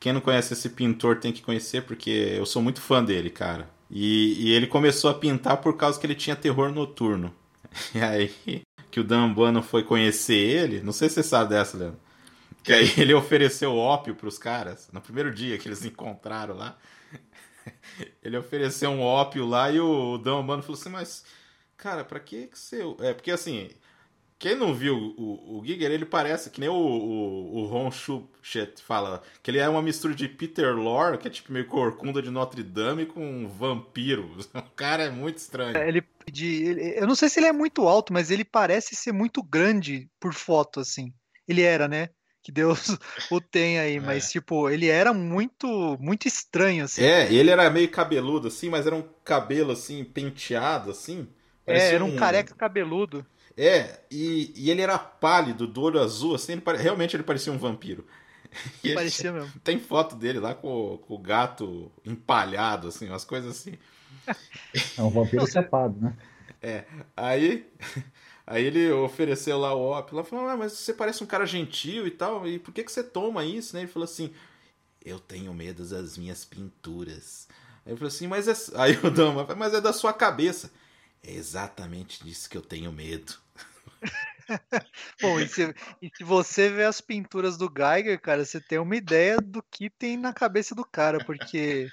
Quem 0.00 0.12
não 0.12 0.20
conhece 0.20 0.52
esse 0.52 0.70
pintor 0.70 1.18
tem 1.18 1.32
que 1.32 1.42
conhecer, 1.42 1.82
porque 1.82 2.10
eu 2.10 2.46
sou 2.46 2.62
muito 2.62 2.80
fã 2.80 3.02
dele, 3.02 3.30
cara. 3.30 3.68
E, 3.90 4.48
e 4.48 4.52
ele 4.52 4.66
começou 4.66 5.10
a 5.10 5.14
pintar 5.14 5.58
por 5.58 5.76
causa 5.76 5.98
que 5.98 6.06
ele 6.06 6.14
tinha 6.14 6.36
terror 6.36 6.72
noturno. 6.72 7.32
E 7.94 8.00
aí 8.00 8.30
que 8.96 9.00
o 9.00 9.04
Dan 9.04 9.30
Bueno 9.30 9.62
foi 9.62 9.82
conhecer 9.82 10.32
ele, 10.32 10.80
não 10.80 10.90
sei 10.90 11.10
se 11.10 11.16
você 11.16 11.22
sabe 11.22 11.50
dessa, 11.50 11.76
Leandro. 11.76 12.00
Que 12.62 12.72
aí 12.72 12.90
ele 12.96 13.12
ofereceu 13.12 13.76
ópio 13.76 14.14
pros 14.14 14.38
caras, 14.38 14.88
no 14.90 15.02
primeiro 15.02 15.30
dia 15.34 15.58
que 15.58 15.68
eles 15.68 15.84
encontraram 15.84 16.56
lá. 16.56 16.78
Ele 18.22 18.38
ofereceu 18.38 18.88
um 18.88 19.02
ópio 19.02 19.44
lá 19.44 19.70
e 19.70 19.78
o 19.78 20.16
Dan 20.16 20.42
Bueno 20.46 20.62
falou 20.62 20.80
assim, 20.80 20.88
mas, 20.88 21.26
cara, 21.76 22.04
pra 22.04 22.18
que 22.18 22.46
que 22.46 22.58
você... 22.58 22.80
É, 23.00 23.12
porque 23.12 23.30
assim, 23.30 23.68
quem 24.38 24.54
não 24.54 24.72
viu 24.72 24.96
o, 24.96 25.58
o 25.58 25.62
Giger, 25.62 25.90
ele 25.90 26.06
parece 26.06 26.48
que 26.48 26.58
nem 26.58 26.70
o, 26.70 26.74
o, 26.74 27.56
o 27.58 27.66
Ron 27.66 27.90
Schuchet 27.90 28.82
fala, 28.82 29.22
que 29.42 29.50
ele 29.50 29.58
é 29.58 29.68
uma 29.68 29.82
mistura 29.82 30.14
de 30.14 30.26
Peter 30.26 30.74
Lorre, 30.74 31.18
que 31.18 31.28
é 31.28 31.30
tipo 31.30 31.52
meio 31.52 31.66
corcunda 31.66 32.22
de 32.22 32.30
Notre 32.30 32.62
Dame, 32.62 33.04
com 33.04 33.20
um 33.20 33.46
vampiro. 33.46 34.38
O 34.54 34.70
cara 34.74 35.04
é 35.04 35.10
muito 35.10 35.36
estranho. 35.36 35.76
Ele, 35.76 36.02
de, 36.30 36.94
eu 36.96 37.06
não 37.06 37.14
sei 37.14 37.28
se 37.28 37.38
ele 37.38 37.46
é 37.46 37.52
muito 37.52 37.86
alto, 37.86 38.12
mas 38.12 38.30
ele 38.30 38.44
parece 38.44 38.96
ser 38.96 39.12
muito 39.12 39.42
grande 39.42 40.08
por 40.20 40.34
foto, 40.34 40.80
assim. 40.80 41.12
Ele 41.46 41.62
era, 41.62 41.86
né? 41.86 42.10
Que 42.42 42.52
Deus 42.52 42.96
o 43.30 43.40
tenha 43.40 43.82
aí, 43.82 43.96
é. 43.96 44.00
mas 44.00 44.30
tipo, 44.30 44.68
ele 44.68 44.88
era 44.88 45.12
muito, 45.12 45.96
muito 46.00 46.26
estranho, 46.28 46.84
assim. 46.84 47.02
É, 47.02 47.32
ele 47.32 47.50
era 47.50 47.68
meio 47.70 47.90
cabeludo, 47.90 48.48
assim, 48.48 48.68
mas 48.68 48.86
era 48.86 48.94
um 48.94 49.04
cabelo, 49.24 49.72
assim, 49.72 50.04
penteado, 50.04 50.90
assim. 50.90 51.28
É, 51.66 51.94
era 51.94 52.04
um, 52.04 52.14
um 52.14 52.16
careca 52.16 52.54
cabeludo. 52.54 53.26
É, 53.56 54.00
e, 54.10 54.52
e 54.54 54.70
ele 54.70 54.82
era 54.82 54.98
pálido, 54.98 55.66
do 55.66 55.82
olho 55.82 56.00
azul, 56.00 56.34
assim, 56.34 56.52
ele 56.52 56.60
pare... 56.60 56.78
realmente 56.78 57.16
ele 57.16 57.22
parecia 57.22 57.52
um 57.52 57.58
vampiro. 57.58 58.06
Parecia 58.94 59.32
mesmo. 59.32 59.52
Tem 59.62 59.78
foto 59.78 60.16
dele 60.16 60.38
lá 60.38 60.54
com, 60.54 60.98
com, 60.98 61.14
o 61.14 61.18
gato 61.18 61.92
empalhado, 62.04 62.88
assim, 62.88 63.08
umas 63.08 63.24
coisas 63.24 63.50
assim. 63.50 63.76
É 64.96 65.02
um 65.02 65.10
vampiro 65.10 65.44
escapado, 65.44 66.00
né? 66.00 66.16
É, 66.62 66.84
aí, 67.16 67.66
aí 68.46 68.64
ele 68.64 68.90
ofereceu 68.90 69.58
lá 69.58 69.74
o 69.74 69.80
ópio, 69.80 70.16
lá 70.16 70.24
falou, 70.24 70.48
ah, 70.48 70.56
mas 70.56 70.72
você 70.72 70.92
parece 70.92 71.22
um 71.22 71.26
cara 71.26 71.46
gentil 71.46 72.06
e 72.06 72.10
tal, 72.10 72.46
e 72.46 72.58
por 72.58 72.72
que, 72.72 72.84
que 72.84 72.92
você 72.92 73.02
toma 73.02 73.44
isso, 73.44 73.74
né? 73.74 73.82
Ele 73.82 73.90
falou 73.90 74.04
assim, 74.04 74.32
eu 75.04 75.18
tenho 75.18 75.54
medo 75.54 75.86
das 75.86 76.18
minhas 76.18 76.44
pinturas. 76.44 77.48
Aí 77.84 77.92
eu 77.92 77.96
falei 77.96 78.08
assim, 78.08 78.26
mas 78.26 78.48
é... 78.48 78.54
Aí 78.80 78.98
o 79.02 79.10
Dama, 79.10 79.46
mas 79.54 79.74
é 79.74 79.80
da 79.80 79.92
sua 79.92 80.12
cabeça. 80.12 80.72
É 81.22 81.32
exatamente 81.32 82.24
disso 82.24 82.50
que 82.50 82.56
eu 82.56 82.62
tenho 82.62 82.92
medo. 82.92 83.34
Bom, 85.20 85.40
e 85.40 85.48
se, 85.48 85.74
e 86.00 86.10
se, 86.14 86.24
você 86.24 86.70
vê 86.70 86.84
as 86.84 87.00
pinturas 87.00 87.56
do 87.56 87.72
Geiger, 87.74 88.20
cara, 88.20 88.44
você 88.44 88.60
tem 88.60 88.78
uma 88.78 88.96
ideia 88.96 89.38
do 89.38 89.62
que 89.62 89.90
tem 89.90 90.16
na 90.16 90.32
cabeça 90.32 90.74
do 90.74 90.84
cara, 90.84 91.24
porque. 91.24 91.90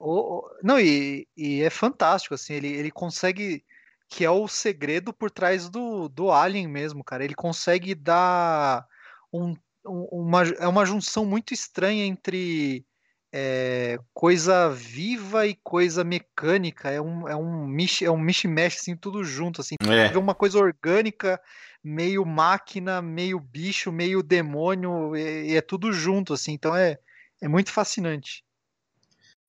O, 0.00 0.38
o, 0.38 0.50
não, 0.62 0.80
e, 0.80 1.28
e, 1.36 1.62
é 1.62 1.68
fantástico, 1.68 2.34
assim, 2.34 2.54
ele, 2.54 2.68
ele 2.68 2.90
consegue. 2.90 3.62
Que 4.08 4.24
é 4.24 4.30
o 4.30 4.48
segredo 4.48 5.12
por 5.12 5.30
trás 5.30 5.68
do, 5.68 6.08
do 6.08 6.32
Alien 6.32 6.66
mesmo, 6.66 7.04
cara. 7.04 7.22
Ele 7.22 7.34
consegue 7.34 7.94
dar 7.94 8.84
um, 9.32 9.54
uma, 9.84 10.42
é 10.42 10.66
uma 10.66 10.84
junção 10.84 11.24
muito 11.24 11.54
estranha 11.54 12.04
entre 12.04 12.84
é, 13.32 13.98
coisa 14.12 14.68
viva 14.70 15.46
e 15.46 15.54
coisa 15.54 16.02
mecânica. 16.02 16.90
É 16.90 17.00
um, 17.00 17.28
é 17.28 17.36
um, 17.36 17.66
mish, 17.66 18.02
é 18.02 18.10
um 18.10 18.24
assim, 18.66 18.96
tudo 18.96 19.22
junto. 19.22 19.60
Assim. 19.60 19.76
É. 19.88 20.16
uma 20.18 20.34
coisa 20.34 20.58
orgânica, 20.58 21.40
meio 21.84 22.24
máquina, 22.24 23.00
meio 23.00 23.38
bicho, 23.38 23.92
meio 23.92 24.22
demônio, 24.22 25.14
e, 25.16 25.52
e, 25.52 25.56
é 25.56 25.60
tudo 25.60 25.92
junto, 25.92 26.34
assim. 26.34 26.52
Então 26.52 26.74
é, 26.74 26.98
é 27.40 27.46
muito 27.46 27.70
fascinante. 27.70 28.42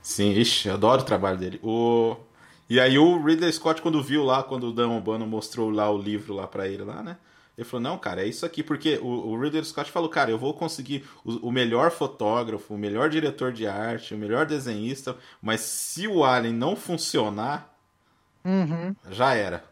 Sim, 0.02 0.32
ixi, 0.32 0.70
adoro 0.70 1.02
o 1.02 1.06
trabalho 1.06 1.38
dele. 1.38 1.60
O... 1.64 2.16
E 2.70 2.80
aí 2.80 2.98
o 2.98 3.22
Ridley 3.24 3.52
Scott, 3.52 3.82
quando 3.82 4.02
viu 4.02 4.24
lá, 4.24 4.44
quando 4.44 4.68
o 4.68 4.74
Dan 4.74 4.90
Urbano 4.90 5.28
mostrou 5.28 5.70
lá 5.70 5.92
o 5.92 5.98
livro 5.98 6.34
lá 6.34 6.48
para 6.48 6.68
ele 6.68 6.84
lá, 6.84 7.04
né? 7.04 7.18
Ele 7.58 7.68
falou, 7.68 7.84
não, 7.84 7.98
cara, 7.98 8.24
é 8.24 8.28
isso 8.28 8.46
aqui, 8.46 8.64
porque 8.64 8.98
o, 9.02 9.08
o 9.08 9.40
Ridley 9.40 9.64
Scott 9.66 9.92
falou, 9.92 10.10
cara, 10.10 10.32
eu 10.32 10.38
vou 10.38 10.54
conseguir 10.54 11.06
o, 11.24 11.50
o, 11.50 11.52
melhor 11.52 11.92
fotógrafo, 11.92 12.74
o 12.74 12.78
melhor 12.78 13.10
diretor 13.10 13.52
de 13.52 13.68
arte, 13.68 14.16
o 14.16 14.18
melhor 14.18 14.46
desenhista, 14.46 15.18
mas 15.42 15.62
se 15.62 16.08
o 16.08 16.24
Alien 16.24 16.54
não 16.54 16.76
funcionar, 16.76 17.78
uhum. 18.44 18.96
já 19.12 19.34
era. 19.36 19.64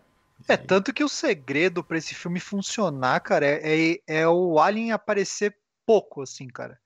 É, 0.47 0.57
tanto 0.57 0.93
que 0.93 1.03
o 1.03 1.09
segredo 1.09 1.83
para 1.83 1.97
esse 1.97 2.13
filme 2.13 2.39
funcionar, 2.39 3.19
cara, 3.21 3.45
é, 3.45 3.61
é, 3.63 3.99
é, 4.07 4.27
o 4.27 4.59
Alien 4.59 4.91
aparecer 4.91 5.55
pouco, 5.85 6.21
assim, 6.21 6.47
cara. 6.47 6.77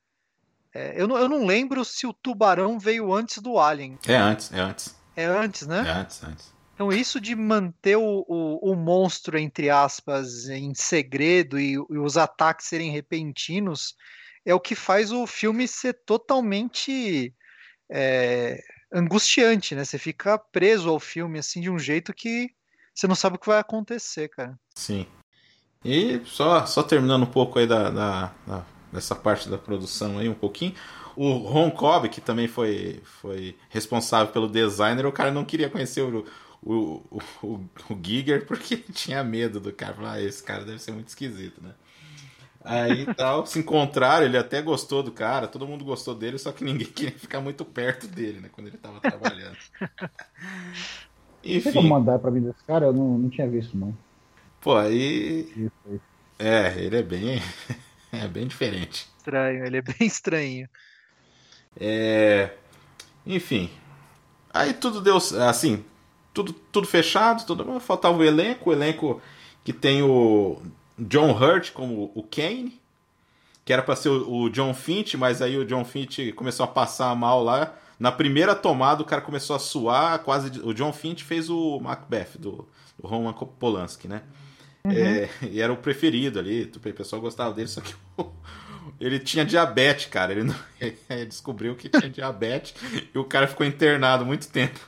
É, 0.73 0.99
eu, 0.99 1.07
não, 1.07 1.17
eu 1.17 1.29
não 1.29 1.45
lembro 1.45 1.86
se 1.86 2.07
o 2.07 2.13
tubarão 2.13 2.79
veio 2.79 3.13
antes 3.13 3.38
do 3.38 3.59
Alien. 3.59 3.97
É 4.07 4.15
antes, 4.15 4.51
é 4.51 4.59
antes. 4.59 4.95
É 5.15 5.25
antes, 5.25 5.67
né? 5.67 5.83
É 5.88 5.91
antes, 5.91 6.23
antes. 6.23 6.53
Então, 6.73 6.91
isso 6.91 7.21
de 7.21 7.36
manter 7.36 7.95
o, 7.95 8.25
o, 8.27 8.71
o 8.71 8.75
monstro, 8.75 9.38
entre 9.38 9.69
aspas, 9.69 10.49
em 10.49 10.73
segredo 10.73 11.59
e, 11.59 11.73
e, 11.73 11.97
os 11.99 12.17
ataques 12.17 12.65
serem 12.65 12.91
repentinos 12.91 13.95
é 14.43 14.53
o 14.55 14.59
que 14.59 14.73
faz 14.73 15.12
o 15.12 15.27
filme 15.27 15.67
ser 15.67 15.93
totalmente 16.05 17.33
é, 17.89 18.59
angustiante, 18.91 19.75
né? 19.75 19.86
Você 19.86 19.99
fica 19.99 20.38
preso 20.38 20.89
ao 20.89 20.99
filme 20.99 21.38
assim 21.38 21.62
de 21.62 21.69
um 21.69 21.77
jeito 21.77 22.12
que 22.12 22.49
você 22.93 23.07
não 23.07 23.15
sabe 23.15 23.36
o 23.36 23.39
que 23.39 23.47
vai 23.47 23.59
acontecer, 23.59 24.29
cara. 24.29 24.59
Sim. 24.75 25.05
E 25.86 26.21
só, 26.25 26.65
só 26.65 26.81
terminando 26.81 27.23
um 27.23 27.31
pouco 27.31 27.59
aí 27.59 27.67
da, 27.67 27.89
da, 27.89 28.31
da 28.47 28.65
dessa 28.93 29.15
parte 29.15 29.49
da 29.49 29.58
produção 29.58 30.17
aí 30.19 30.29
um 30.29 30.34
pouquinho. 30.34 30.73
O 31.15 31.34
Ron 31.38 31.69
Cobb, 31.71 32.10
que 32.10 32.21
também 32.21 32.47
foi, 32.47 33.01
foi 33.03 33.56
responsável 33.69 34.32
pelo 34.32 34.47
designer, 34.47 35.06
o 35.06 35.12
cara 35.12 35.32
não 35.32 35.45
queria 35.45 35.69
conhecer 35.69 36.01
o, 36.01 36.25
o, 36.63 37.03
o, 37.41 37.47
o 37.89 37.99
Giger 38.01 38.45
porque 38.45 38.77
tinha 38.93 39.23
medo 39.23 39.60
do 39.60 39.71
cara. 39.73 39.93
Falar, 39.93 40.13
ah, 40.13 40.21
esse 40.21 40.41
cara 40.41 40.63
deve 40.63 40.79
ser 40.79 40.91
muito 40.91 41.10
esquisito, 41.10 41.62
né? 41.62 41.71
Aí 42.65 43.06
tal, 43.13 43.45
se 43.45 43.60
encontraram, 43.60 44.25
ele 44.25 44.38
até 44.38 44.62
gostou 44.62 45.03
do 45.03 45.12
cara, 45.12 45.47
todo 45.47 45.67
mundo 45.67 45.84
gostou 45.84 46.15
dele, 46.15 46.38
só 46.38 46.51
que 46.53 46.63
ninguém 46.63 46.88
queria 46.93 47.17
ficar 47.17 47.41
muito 47.41 47.65
perto 47.65 48.08
dele, 48.08 48.39
né? 48.39 48.49
Quando 48.51 48.67
ele 48.67 48.77
tava 48.77 49.01
trabalhando. 49.01 49.58
Enfim. 51.43 51.73
Como 51.73 51.89
mandar 51.89 52.19
pra 52.19 52.32
mim 52.32 52.39
desse 52.41 52.63
cara? 52.63 52.86
Eu 52.86 52.93
não, 52.93 53.17
não 53.17 53.29
tinha 53.29 53.49
visto, 53.49 53.77
não. 53.77 53.93
Pô, 54.62 54.77
aí. 54.77 55.69
É, 56.39 56.73
ele 56.82 56.95
é 56.95 57.03
bem. 57.03 57.41
É 58.23 58.28
bem 58.28 58.47
diferente. 58.47 59.08
Estranho, 59.17 59.65
ele 59.65 59.78
é 59.78 59.82
bem 59.82 59.95
estranho. 60.06 60.69
É. 61.80 62.52
Enfim. 63.26 63.69
Aí 64.54 64.73
tudo 64.73 65.02
deu. 65.02 65.17
Assim, 65.17 65.84
tudo, 66.34 66.54
tudo 66.54 66.88
fechado, 66.88 67.45
tudo. 67.45 67.80
Faltava 67.80 68.15
o 68.15 68.23
elenco, 68.23 68.69
o 68.69 68.73
elenco 68.73 69.21
que 69.63 69.73
tem 69.73 70.04
o 70.04 70.62
John 70.99 71.32
Hurt 71.32 71.71
como 71.71 72.12
o 72.13 72.21
Kane, 72.21 72.80
que 73.65 73.73
era 73.73 73.82
para 73.82 73.95
ser 73.95 74.10
o, 74.10 74.49
John 74.49 74.73
Finch, 74.73 75.17
mas 75.17 75.41
aí 75.41 75.58
o 75.58 75.65
John 75.65 75.86
Finch 75.86 76.34
começou 76.34 76.65
a 76.65 76.67
passar 76.67 77.15
mal 77.15 77.43
lá. 77.43 77.73
Na 77.99 78.12
primeira 78.12 78.54
tomada 78.54 79.02
o 79.02 79.06
cara 79.06 79.21
começou 79.21 79.56
a 79.56 79.60
suar, 79.60 80.19
quase. 80.19 80.60
O 80.62 80.73
John 80.73 80.93
Finch 80.93 81.23
fez 81.23 81.49
o 81.49 81.80
Macbeth 81.80 82.38
do, 82.38 82.67
do 82.99 83.08
Roman 83.08 83.34
Polanski, 83.34 84.08
né? 84.08 84.21
Uhum. 84.85 84.91
É, 84.91 85.29
e 85.43 85.61
era 85.61 85.71
o 85.71 85.77
preferido 85.77 86.39
ali, 86.39 86.69
o 86.75 86.79
pessoal 86.93 87.21
gostava 87.21 87.53
dele, 87.53 87.69
só 87.69 87.79
que 87.79 87.95
ele 88.99 89.19
tinha 89.19 89.45
diabetes, 89.45 90.05
cara. 90.05 90.31
Ele, 90.31 90.43
não, 90.43 90.55
ele 91.09 91.25
descobriu 91.25 91.75
que 91.75 91.89
tinha 91.89 92.09
diabetes 92.09 92.73
e 93.13 93.17
o 93.17 93.23
cara 93.23 93.47
ficou 93.47 93.65
internado 93.65 94.25
muito 94.25 94.47
tempo. 94.49 94.79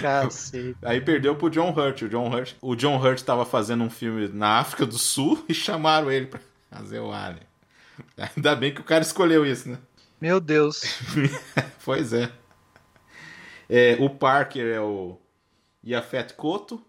Cacete. 0.00 0.76
Aí 0.82 1.00
perdeu 1.00 1.36
pro 1.36 1.50
John 1.50 1.70
Hurt. 1.70 2.02
O 2.02 2.08
John 2.08 2.28
Hurt, 2.28 2.54
o 2.60 2.74
John 2.74 2.96
Hurt 2.96 3.22
tava 3.22 3.44
fazendo 3.44 3.84
um 3.84 3.90
filme 3.90 4.28
na 4.28 4.58
África 4.58 4.86
do 4.86 4.98
Sul 4.98 5.44
e 5.48 5.54
chamaram 5.54 6.10
ele 6.10 6.26
pra 6.26 6.40
fazer 6.70 7.00
o 7.00 7.12
Alien. 7.12 7.46
Ainda 8.16 8.54
bem 8.54 8.72
que 8.72 8.80
o 8.80 8.84
cara 8.84 9.02
escolheu 9.02 9.44
isso, 9.44 9.68
né? 9.68 9.78
Meu 10.20 10.40
Deus. 10.40 10.82
pois 11.84 12.12
é. 12.12 12.30
é. 13.68 13.96
O 14.00 14.08
Parker 14.08 14.66
é 14.66 14.80
o 14.80 15.18
Yafet 15.84 16.34
Koto 16.34 16.82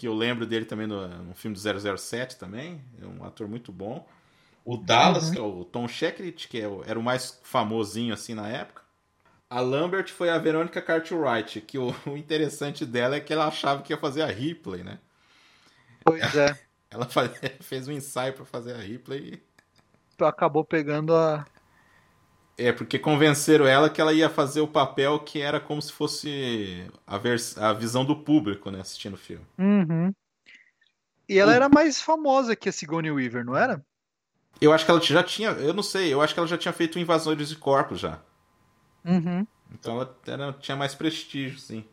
que 0.00 0.08
eu 0.08 0.14
lembro 0.14 0.46
dele 0.46 0.64
também 0.64 0.86
no, 0.86 1.06
no 1.06 1.34
filme 1.34 1.54
do 1.54 1.98
007 1.98 2.36
também, 2.36 2.82
é 3.02 3.04
um 3.04 3.22
ator 3.22 3.46
muito 3.46 3.70
bom. 3.70 4.08
O 4.64 4.78
Dallas, 4.78 5.26
uhum. 5.26 5.32
que 5.32 5.38
é 5.38 5.42
o 5.42 5.62
Tom 5.62 5.86
Shekrit, 5.86 6.48
que 6.48 6.58
é 6.58 6.66
o, 6.66 6.82
era 6.86 6.98
o 6.98 7.02
mais 7.02 7.38
famosinho 7.42 8.14
assim 8.14 8.32
na 8.32 8.48
época. 8.48 8.80
A 9.50 9.60
Lambert 9.60 10.10
foi 10.10 10.30
a 10.30 10.38
Veronica 10.38 10.80
Cartwright, 10.80 11.60
que 11.60 11.76
o, 11.76 11.94
o, 12.08 12.16
interessante 12.16 12.86
dela 12.86 13.16
é 13.16 13.20
que 13.20 13.30
ela 13.30 13.46
achava 13.46 13.82
que 13.82 13.92
ia 13.92 13.98
fazer 13.98 14.22
a 14.22 14.26
Ripley, 14.28 14.82
né? 14.82 14.98
Pois 16.02 16.34
é. 16.34 16.58
Ela 16.90 17.04
faz, 17.04 17.30
fez 17.60 17.86
um 17.86 17.92
ensaio 17.92 18.32
para 18.32 18.46
fazer 18.46 18.72
a 18.72 18.78
Ripley 18.78 19.34
e... 20.18 20.24
Acabou 20.24 20.64
pegando 20.64 21.14
a, 21.14 21.44
é, 22.56 22.72
porque 22.72 22.98
convenceram 22.98 23.66
ela 23.66 23.88
que 23.88 24.00
ela 24.00 24.12
ia 24.12 24.28
fazer 24.28 24.60
o 24.60 24.68
papel 24.68 25.18
que 25.20 25.40
era 25.40 25.58
como 25.58 25.80
se 25.80 25.92
fosse 25.92 26.86
a, 27.06 27.16
vers 27.16 27.56
a 27.56 27.72
visão 27.72 28.04
do 28.04 28.16
público, 28.16 28.70
né, 28.70 28.80
assistindo 28.80 29.14
o 29.14 29.18
filme. 29.18 29.44
Uhum. 29.58 30.12
E 31.28 31.38
ela 31.38 31.52
o... 31.52 31.54
era 31.54 31.68
mais 31.68 32.00
famosa 32.00 32.56
que 32.56 32.68
a 32.68 32.72
Sigourney 32.72 33.10
Weaver, 33.10 33.44
não 33.44 33.56
era? 33.56 33.84
Eu 34.60 34.72
acho 34.72 34.84
que 34.84 34.90
ela 34.90 35.00
já 35.00 35.22
tinha, 35.22 35.50
eu 35.50 35.72
não 35.72 35.82
sei, 35.82 36.12
eu 36.12 36.20
acho 36.20 36.34
que 36.34 36.40
ela 36.40 36.48
já 36.48 36.58
tinha 36.58 36.72
feito 36.72 36.98
Invasores 36.98 37.48
de 37.48 37.56
Corpos 37.56 38.00
já. 38.00 38.18
Uhum. 39.04 39.46
Então 39.72 39.94
ela 39.94 40.16
era, 40.26 40.52
tinha 40.52 40.76
mais 40.76 40.94
prestígio, 40.94 41.58
sim. 41.58 41.84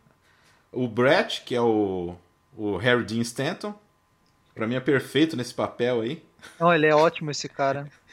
O 0.71 0.87
Brett, 0.87 1.43
que 1.43 1.55
é 1.55 1.61
o, 1.61 2.15
o 2.55 2.77
Harry 2.77 3.03
Dean 3.05 3.21
Stanton, 3.21 3.73
pra 4.53 4.67
mim 4.67 4.75
é 4.75 4.79
perfeito 4.79 5.37
nesse 5.37 5.53
papel 5.53 6.01
aí. 6.01 6.23
Não, 6.59 6.73
ele 6.73 6.87
é 6.87 6.95
ótimo 6.95 7.31
esse 7.31 7.47
cara. 7.47 7.87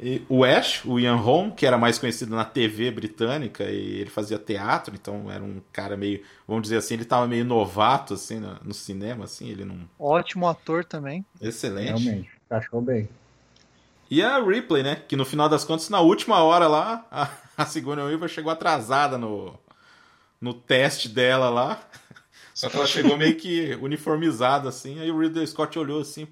E 0.00 0.22
o 0.28 0.44
Ash, 0.44 0.84
o 0.84 1.00
Ian 1.00 1.16
Holm, 1.16 1.50
que 1.50 1.66
era 1.66 1.76
mais 1.76 1.98
conhecido 1.98 2.34
na 2.34 2.44
TV 2.44 2.88
britânica 2.90 3.64
e 3.64 4.00
ele 4.00 4.10
fazia 4.10 4.38
teatro, 4.38 4.94
então 4.94 5.28
era 5.28 5.42
um 5.42 5.60
cara 5.72 5.96
meio, 5.96 6.22
vamos 6.46 6.62
dizer 6.62 6.76
assim, 6.76 6.94
ele 6.94 7.02
estava 7.02 7.26
meio 7.26 7.44
novato 7.44 8.14
assim 8.14 8.38
no, 8.38 8.54
no, 8.62 8.72
cinema, 8.72 9.24
assim, 9.24 9.48
ele 9.48 9.64
não. 9.64 9.88
Ótimo 9.98 10.46
ator 10.46 10.84
também. 10.84 11.26
Excelente. 11.40 11.88
Realmente, 11.88 12.30
achou 12.48 12.80
bem. 12.80 13.08
E 14.08 14.22
a 14.22 14.38
Ripley, 14.38 14.84
né? 14.84 15.02
Que 15.06 15.16
no 15.16 15.24
final 15.24 15.48
das 15.48 15.64
contas, 15.64 15.88
na 15.90 16.00
última 16.00 16.42
hora 16.44 16.68
lá, 16.68 17.04
a, 17.10 17.28
a 17.56 17.66
Sigourney 17.66 18.04
Weaver 18.04 18.28
chegou 18.28 18.52
atrasada 18.52 19.18
no, 19.18 19.58
no 20.40 20.54
teste 20.54 21.08
dela 21.08 21.50
lá. 21.50 21.82
Só 22.54 22.68
que 22.68 22.76
ela 22.76 22.86
chegou 22.86 23.16
meio 23.16 23.36
que 23.36 23.76
uniformizada 23.82 24.68
assim. 24.68 25.00
Aí 25.00 25.10
o 25.10 25.18
Ridley 25.18 25.46
Scott 25.46 25.78
olhou 25.78 26.00
assim: 26.00 26.26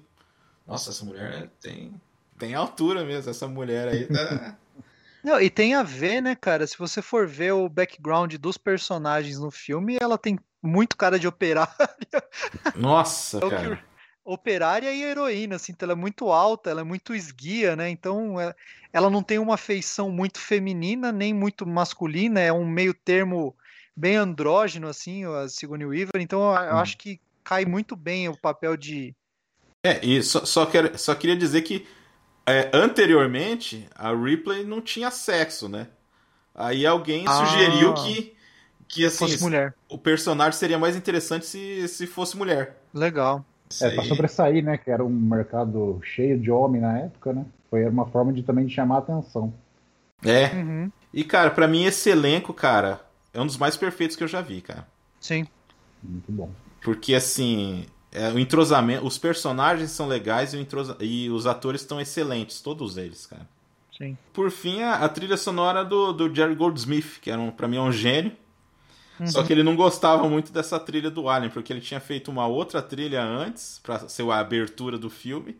Nossa, 0.65 0.89
essa 0.89 1.05
mulher 1.05 1.49
tem 1.61 1.93
tem 2.37 2.55
altura 2.55 3.03
mesmo, 3.03 3.29
essa 3.29 3.47
mulher 3.47 3.87
aí 3.87 4.05
tá. 4.05 4.57
Não, 5.23 5.41
e 5.41 5.49
tem 5.49 5.73
a 5.73 5.83
ver, 5.83 6.21
né, 6.21 6.35
cara? 6.35 6.65
Se 6.65 6.77
você 6.77 7.01
for 7.01 7.27
ver 7.27 7.51
o 7.51 7.67
background 7.67 8.35
dos 8.35 8.57
personagens 8.57 9.37
no 9.39 9.51
filme, 9.51 9.97
ela 9.99 10.17
tem 10.17 10.39
muito 10.61 10.95
cara 10.95 11.19
de 11.19 11.27
operária. 11.27 11.73
Nossa, 12.75 13.37
é 13.37 13.49
cara. 13.49 13.83
Operária 14.23 14.91
e 14.93 15.03
heroína, 15.03 15.55
assim, 15.55 15.71
então 15.71 15.85
ela 15.85 15.93
é 15.93 16.01
muito 16.01 16.29
alta, 16.29 16.69
ela 16.69 16.81
é 16.81 16.83
muito 16.83 17.15
esguia, 17.15 17.75
né? 17.75 17.89
Então 17.89 18.39
é, 18.39 18.53
ela 18.93 19.09
não 19.09 19.23
tem 19.23 19.39
uma 19.39 19.57
feição 19.57 20.11
muito 20.11 20.39
feminina, 20.39 21.11
nem 21.11 21.33
muito 21.33 21.65
masculina, 21.65 22.39
é 22.39 22.51
um 22.51 22.65
meio 22.65 22.93
termo 22.93 23.55
bem 23.95 24.15
andrógeno, 24.15 24.87
assim, 24.87 25.25
a 25.25 25.47
Sigourney 25.49 25.87
Weaver. 25.87 26.21
Então 26.21 26.41
eu 26.41 26.75
hum. 26.75 26.77
acho 26.77 26.97
que 26.97 27.19
cai 27.43 27.65
muito 27.65 27.95
bem 27.95 28.27
o 28.27 28.37
papel 28.37 28.75
de. 28.75 29.15
É, 29.83 30.05
e 30.05 30.21
só, 30.21 30.45
só, 30.45 30.65
quero, 30.65 30.97
só 30.97 31.15
queria 31.15 31.35
dizer 31.35 31.61
que 31.61 31.87
é, 32.47 32.69
anteriormente, 32.73 33.87
a 33.93 34.13
Ripley 34.13 34.63
não 34.63 34.79
tinha 34.79 35.11
sexo, 35.11 35.67
né? 35.67 35.87
Aí 36.55 36.85
alguém 36.85 37.25
ah, 37.27 37.45
sugeriu 37.45 37.93
que, 37.93 38.33
que 38.87 39.05
assim, 39.05 39.25
o 39.89 39.97
personagem 39.97 40.57
seria 40.57 40.79
mais 40.79 40.95
interessante 40.95 41.45
se, 41.45 41.87
se 41.87 42.07
fosse 42.07 42.37
mulher. 42.37 42.81
Legal. 42.93 43.45
É, 43.81 43.89
pra 43.89 44.03
sobressair, 44.05 44.63
né? 44.63 44.77
Que 44.77 44.89
era 44.89 45.03
um 45.03 45.09
mercado 45.09 45.99
cheio 46.01 46.39
de 46.39 46.49
homem 46.49 46.81
na 46.81 46.99
época, 46.99 47.33
né? 47.33 47.45
Foi 47.69 47.85
uma 47.85 48.05
forma 48.07 48.31
de 48.31 48.41
também 48.41 48.65
de 48.65 48.73
chamar 48.73 48.95
a 48.95 48.99
atenção. 48.99 49.53
É. 50.23 50.47
Uhum. 50.55 50.91
E, 51.13 51.23
cara, 51.23 51.51
para 51.51 51.67
mim 51.67 51.83
esse 51.83 52.09
elenco, 52.09 52.53
cara, 52.53 53.01
é 53.33 53.41
um 53.41 53.45
dos 53.45 53.57
mais 53.57 53.75
perfeitos 53.75 54.15
que 54.15 54.23
eu 54.23 54.27
já 54.27 54.41
vi, 54.41 54.61
cara. 54.61 54.87
Sim. 55.19 55.45
Muito 56.01 56.31
bom. 56.31 56.49
Porque, 56.81 57.13
assim, 57.13 57.85
é, 58.17 58.31
o 58.31 58.39
entrosamento, 58.39 59.05
os 59.05 59.17
personagens 59.17 59.91
são 59.91 60.07
legais 60.07 60.53
e, 60.53 60.67
e 61.01 61.29
os 61.29 61.45
atores 61.45 61.81
estão 61.81 62.01
excelentes, 62.01 62.61
todos 62.61 62.97
eles, 62.97 63.27
cara. 63.27 63.47
Sim. 63.95 64.17
Por 64.33 64.49
fim, 64.49 64.81
a, 64.81 64.95
a 64.95 65.09
trilha 65.09 65.37
sonora 65.37 65.85
do, 65.85 66.11
do 66.13 66.33
Jerry 66.33 66.55
Goldsmith, 66.55 67.19
que 67.21 67.29
era 67.29 67.39
um, 67.39 67.51
pra 67.51 67.67
mim 67.67 67.77
é 67.77 67.81
um 67.81 67.91
gênio. 67.91 68.31
Uhum. 69.19 69.27
Só 69.27 69.43
que 69.43 69.53
ele 69.53 69.63
não 69.63 69.75
gostava 69.75 70.27
muito 70.27 70.51
dessa 70.51 70.79
trilha 70.79 71.09
do 71.09 71.29
Alien, 71.29 71.51
porque 71.51 71.71
ele 71.71 71.81
tinha 71.81 71.99
feito 71.99 72.29
uma 72.29 72.47
outra 72.47 72.81
trilha 72.81 73.23
antes, 73.23 73.79
para 73.83 74.07
ser 74.09 74.27
a 74.29 74.39
abertura 74.39 74.97
do 74.97 75.09
filme. 75.09 75.55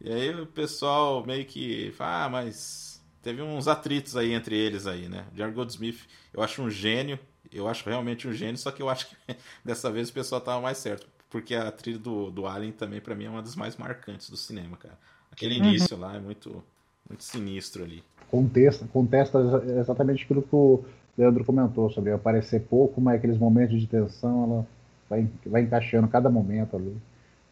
E 0.00 0.10
aí 0.10 0.34
o 0.34 0.46
pessoal 0.46 1.24
meio 1.26 1.44
que 1.44 1.92
fala, 1.96 2.24
ah, 2.24 2.28
mas 2.28 3.02
teve 3.22 3.40
uns 3.42 3.68
atritos 3.68 4.16
aí 4.16 4.32
entre 4.32 4.56
eles 4.56 4.86
aí, 4.86 5.08
né? 5.08 5.26
Jerry 5.34 5.52
Goldsmith, 5.52 6.00
eu 6.32 6.42
acho 6.42 6.62
um 6.62 6.68
gênio, 6.70 7.18
eu 7.52 7.68
acho 7.68 7.88
realmente 7.88 8.28
um 8.28 8.32
gênio, 8.32 8.58
só 8.58 8.70
que 8.70 8.82
eu 8.82 8.88
acho 8.90 9.08
que 9.08 9.16
dessa 9.64 9.90
vez 9.90 10.08
o 10.10 10.12
pessoal 10.12 10.40
tava 10.40 10.60
mais 10.60 10.78
certo 10.78 11.13
porque 11.34 11.52
a 11.52 11.68
trilha 11.72 11.98
do, 11.98 12.30
do 12.30 12.46
Alien 12.46 12.70
também, 12.70 13.00
para 13.00 13.12
mim, 13.12 13.24
é 13.24 13.28
uma 13.28 13.42
das 13.42 13.56
mais 13.56 13.76
marcantes 13.76 14.30
do 14.30 14.36
cinema, 14.36 14.76
cara. 14.76 14.96
Aquele 15.32 15.58
uhum. 15.58 15.66
início 15.66 15.96
lá 15.96 16.14
é 16.14 16.20
muito, 16.20 16.62
muito 17.08 17.24
sinistro 17.24 17.82
ali. 17.82 18.04
Contesta, 18.30 18.86
contesta 18.92 19.40
exatamente 19.66 20.22
aquilo 20.22 20.42
que 20.42 20.54
o 20.54 20.84
Leandro 21.18 21.44
comentou, 21.44 21.90
sobre 21.90 22.12
aparecer 22.12 22.60
pouco, 22.60 23.00
mas 23.00 23.16
aqueles 23.16 23.36
momentos 23.36 23.80
de 23.80 23.88
tensão, 23.88 24.44
ela 24.44 24.66
vai, 25.10 25.28
vai 25.44 25.62
encaixando 25.62 26.06
cada 26.06 26.30
momento 26.30 26.76
ali. 26.76 26.96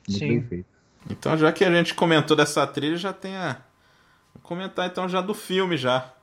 Muito 0.09 0.18
Sim. 0.21 0.29
bem 0.29 0.42
feito. 0.42 0.66
Então, 1.11 1.37
já 1.37 1.51
que 1.51 1.64
a 1.64 1.73
gente 1.73 1.92
comentou 1.92 2.37
dessa 2.37 2.64
trilha, 2.64 2.97
já 2.97 3.12
tem 3.12 3.35
a. 3.35 3.62
Vou 4.33 4.45
comentar 4.45 4.88
então 4.88 5.09
já 5.09 5.21
do 5.21 5.35
filme 5.35 5.77
já. 5.77 6.14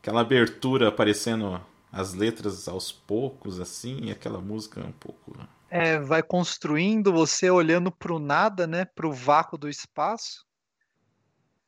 Aquela 0.00 0.22
abertura 0.22 0.88
aparecendo 0.88 1.60
as 1.92 2.12
letras 2.12 2.66
aos 2.66 2.90
poucos, 2.90 3.60
assim, 3.60 4.00
e 4.02 4.10
aquela 4.10 4.40
música 4.40 4.80
um 4.80 4.90
pouco 4.90 5.32
é, 5.72 5.98
vai 5.98 6.22
construindo 6.22 7.10
você 7.10 7.50
olhando 7.50 7.90
para 7.90 8.12
o 8.12 8.18
nada, 8.18 8.66
né, 8.66 8.84
para 8.84 9.08
o 9.08 9.12
vácuo 9.12 9.56
do 9.56 9.70
espaço. 9.70 10.44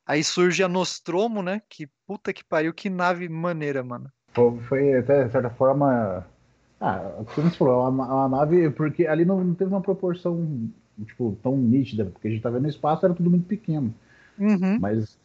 Aí 0.07 0.23
surge 0.23 0.62
a 0.62 0.69
Nostromo, 0.69 1.43
né? 1.43 1.62
Que 1.67 1.88
puta 2.07 2.31
que 2.31 2.45
pariu, 2.45 2.75
que 2.75 2.90
nave 2.90 3.27
maneira, 3.27 3.83
mano. 3.83 4.12
Foi, 4.69 4.99
até, 4.99 5.25
de 5.25 5.33
certa 5.33 5.49
forma. 5.49 6.27
Ah, 6.79 6.99
como 7.35 7.49
você 7.49 7.57
falou, 7.57 7.88
uma, 7.88 8.05
uma 8.05 8.29
nave. 8.29 8.69
Porque 8.69 9.07
ali 9.07 9.25
não, 9.25 9.43
não, 9.43 9.55
teve 9.55 9.71
uma 9.71 9.81
proporção 9.81 10.69
tipo, 11.07 11.38
tão 11.43 11.57
nítida, 11.57 12.05
porque 12.05 12.29
a 12.29 12.31
gente 12.31 12.40
estava 12.40 12.61
no 12.61 12.69
espaço, 12.69 13.07
era 13.07 13.14
tudo 13.14 13.31
muito 13.31 13.47
pequeno. 13.47 13.95
Uhum. 14.38 14.79
Mas 14.79 15.19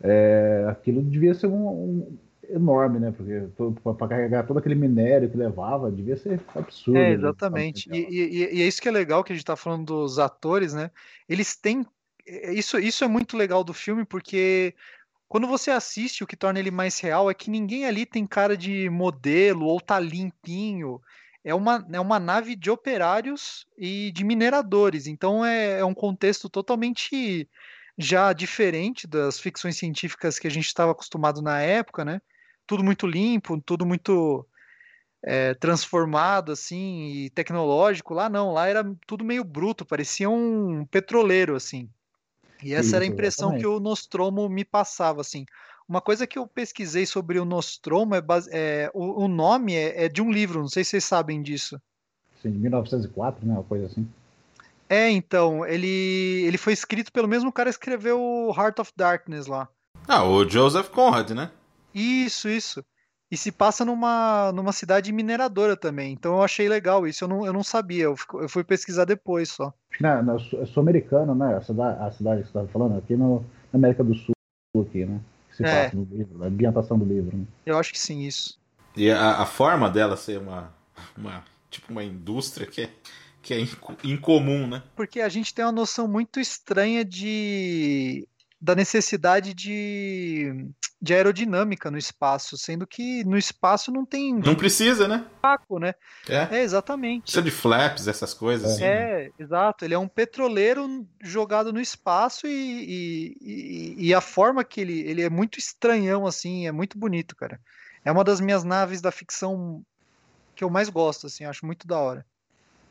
é, 0.00 0.66
aquilo 0.70 1.02
devia 1.02 1.34
ser 1.34 1.48
um, 1.48 1.68
um 1.68 2.18
enorme, 2.52 2.98
né? 2.98 3.12
Porque 3.16 3.48
para 3.82 4.08
carregar 4.08 4.46
todo 4.46 4.58
aquele 4.58 4.74
minério 4.74 5.30
que 5.30 5.36
levava, 5.36 5.90
devia 5.90 6.16
ser 6.16 6.40
absurdo. 6.54 6.98
É, 6.98 7.08
né? 7.08 7.14
exatamente. 7.14 7.88
E, 7.90 7.96
e, 7.96 8.58
e, 8.58 8.62
é 8.62 8.66
isso 8.66 8.80
que 8.80 8.88
é 8.88 8.92
legal 8.92 9.24
que 9.24 9.32
a 9.32 9.34
gente 9.34 9.42
está 9.42 9.56
falando 9.56 9.86
dos 9.86 10.18
atores, 10.18 10.72
né? 10.74 10.90
Eles 11.28 11.56
têm. 11.56 11.86
É, 12.26 12.52
isso, 12.52 12.78
isso 12.78 13.04
é 13.04 13.08
muito 13.08 13.36
legal 13.36 13.64
do 13.64 13.72
filme, 13.72 14.04
porque 14.04 14.74
quando 15.28 15.46
você 15.46 15.70
assiste, 15.70 16.22
o 16.22 16.26
que 16.26 16.36
torna 16.36 16.58
ele 16.58 16.70
mais 16.70 17.00
real 17.00 17.30
é 17.30 17.34
que 17.34 17.50
ninguém 17.50 17.86
ali 17.86 18.04
tem 18.04 18.26
cara 18.26 18.56
de 18.56 18.90
modelo 18.90 19.66
ou 19.66 19.80
tá 19.80 19.98
limpinho. 19.98 21.00
É 21.44 21.54
uma, 21.54 21.84
é 21.90 21.98
uma 21.98 22.20
nave 22.20 22.54
de 22.54 22.70
operários 22.70 23.66
e 23.76 24.12
de 24.12 24.24
mineradores. 24.24 25.06
Então 25.06 25.44
é, 25.44 25.80
é 25.80 25.84
um 25.84 25.94
contexto 25.94 26.48
totalmente 26.48 27.48
já 27.98 28.32
diferente 28.32 29.06
das 29.06 29.38
ficções 29.40 29.76
científicas 29.76 30.38
que 30.38 30.46
a 30.46 30.50
gente 30.50 30.66
estava 30.66 30.92
acostumado 30.92 31.42
na 31.42 31.60
época, 31.60 32.04
né? 32.04 32.20
Tudo 32.66 32.84
muito 32.84 33.06
limpo, 33.06 33.60
tudo 33.60 33.84
muito 33.84 34.46
é, 35.22 35.54
transformado 35.54 36.52
assim 36.52 37.06
e 37.12 37.30
tecnológico. 37.30 38.14
Lá 38.14 38.28
não, 38.28 38.52
lá 38.52 38.68
era 38.68 38.84
tudo 39.06 39.24
meio 39.24 39.44
bruto, 39.44 39.84
parecia 39.84 40.28
um 40.28 40.84
petroleiro 40.86 41.54
assim. 41.54 41.88
E 42.62 42.74
essa 42.74 42.86
Isso, 42.86 42.96
era 42.96 43.04
a 43.04 43.08
impressão 43.08 43.48
exatamente. 43.48 43.62
que 43.62 43.66
o 43.66 43.80
Nostromo 43.80 44.48
me 44.48 44.64
passava, 44.64 45.20
assim. 45.20 45.44
Uma 45.88 46.00
coisa 46.00 46.26
que 46.26 46.38
eu 46.38 46.46
pesquisei 46.46 47.04
sobre 47.04 47.38
o 47.38 47.44
Nostromo 47.44 48.14
é, 48.14 48.20
base... 48.20 48.48
é 48.52 48.90
o, 48.94 49.24
o, 49.24 49.28
nome 49.28 49.74
é, 49.74 50.04
é, 50.04 50.08
de 50.08 50.22
um 50.22 50.30
livro, 50.30 50.60
não 50.60 50.68
sei 50.68 50.84
se 50.84 50.90
vocês 50.90 51.04
sabem 51.04 51.42
disso. 51.42 51.80
Sim, 52.40 52.52
de 52.52 52.58
1904, 52.58 53.44
né? 53.44 53.54
Uma 53.54 53.64
coisa 53.64 53.86
assim. 53.86 54.08
É, 54.88 55.10
então, 55.10 55.66
ele, 55.66 56.44
ele 56.46 56.58
foi 56.58 56.72
escrito 56.72 57.10
pelo 57.12 57.26
mesmo 57.26 57.52
cara 57.52 57.68
que 57.68 57.74
escreveu 57.74 58.52
Heart 58.56 58.78
of 58.78 58.92
Darkness 58.96 59.46
lá. 59.46 59.68
Ah, 60.06 60.24
o 60.24 60.48
Joseph 60.48 60.88
Conrad, 60.88 61.30
né? 61.30 61.50
Isso, 61.94 62.48
isso. 62.48 62.84
E 63.30 63.36
se 63.36 63.50
passa 63.50 63.82
numa, 63.82 64.52
numa 64.52 64.72
cidade 64.72 65.10
mineradora 65.10 65.74
também. 65.74 66.12
Então 66.12 66.34
eu 66.34 66.42
achei 66.42 66.68
legal 66.68 67.06
isso. 67.06 67.24
Eu 67.24 67.28
não, 67.28 67.46
eu 67.46 67.52
não 67.52 67.62
sabia. 67.62 68.04
Eu, 68.04 68.14
eu 68.34 68.48
fui 68.48 68.62
pesquisar 68.62 69.06
depois 69.06 69.50
só. 69.50 69.72
Na, 69.98 70.22
na 70.22 70.34
é 70.34 70.66
sul-americana, 70.66 71.34
né? 71.34 71.56
A 71.56 71.62
cidade, 71.62 72.02
a 72.02 72.10
cidade 72.10 72.42
que 72.42 72.48
você 72.48 72.50
estava 72.50 72.68
falando, 72.68 72.98
aqui 72.98 73.16
no, 73.16 73.40
na 73.72 73.78
América 73.78 74.04
do 74.04 74.14
Sul, 74.14 74.34
aqui, 74.78 75.06
né? 75.06 75.18
Que 75.48 75.56
se 75.56 75.64
é. 75.64 75.84
passa 75.84 75.96
no 75.96 76.04
livro, 76.10 76.44
a 76.44 76.46
ambientação 76.46 76.98
do 76.98 77.06
livro. 77.06 77.34
Né? 77.34 77.44
Eu 77.64 77.78
acho 77.78 77.92
que 77.92 77.98
sim, 77.98 78.20
isso. 78.20 78.60
E 78.94 79.10
a, 79.10 79.38
a 79.38 79.46
forma 79.46 79.88
dela 79.88 80.14
ser 80.14 80.38
uma, 80.38 80.70
uma. 81.16 81.42
Tipo 81.70 81.90
uma 81.90 82.04
indústria 82.04 82.66
que 82.66 82.82
é 82.82 82.90
que 83.42 83.52
é 83.52 83.58
incomum, 84.04 84.68
né? 84.68 84.82
Porque 84.94 85.20
a 85.20 85.28
gente 85.28 85.52
tem 85.52 85.64
uma 85.64 85.72
noção 85.72 86.06
muito 86.06 86.38
estranha 86.38 87.04
de 87.04 88.26
da 88.62 88.76
necessidade 88.76 89.52
de, 89.52 90.68
de 91.00 91.12
aerodinâmica 91.12 91.90
no 91.90 91.98
espaço, 91.98 92.56
sendo 92.56 92.86
que 92.86 93.24
no 93.24 93.36
espaço 93.36 93.90
não 93.90 94.06
tem. 94.06 94.32
Não 94.34 94.54
precisa, 94.54 95.08
né? 95.08 95.26
Vácuo, 95.42 95.80
né? 95.80 95.96
É. 96.28 96.58
é, 96.58 96.62
exatamente. 96.62 97.22
Precisa 97.22 97.42
de 97.42 97.50
flaps, 97.50 98.06
essas 98.06 98.32
coisas. 98.32 98.70
É, 98.70 98.72
assim, 98.74 98.84
é 98.84 99.30
exato. 99.36 99.84
Ele 99.84 99.94
é 99.94 99.98
um 99.98 100.06
petroleiro 100.06 101.04
jogado 101.20 101.72
no 101.72 101.80
espaço 101.80 102.46
e, 102.46 103.36
e, 103.40 103.96
e, 103.98 104.14
a 104.14 104.20
forma 104.20 104.62
que 104.62 104.80
ele, 104.80 105.00
ele 105.00 105.22
é 105.22 105.28
muito 105.28 105.58
estranhão, 105.58 106.24
assim, 106.24 106.68
é 106.68 106.70
muito 106.70 106.96
bonito, 106.96 107.34
cara. 107.34 107.60
É 108.04 108.12
uma 108.12 108.22
das 108.22 108.40
minhas 108.40 108.62
naves 108.62 109.00
da 109.00 109.10
ficção 109.10 109.84
que 110.54 110.62
eu 110.62 110.70
mais 110.70 110.88
gosto, 110.88 111.26
assim, 111.26 111.44
acho 111.44 111.66
muito 111.66 111.84
da 111.84 111.98
hora. 111.98 112.24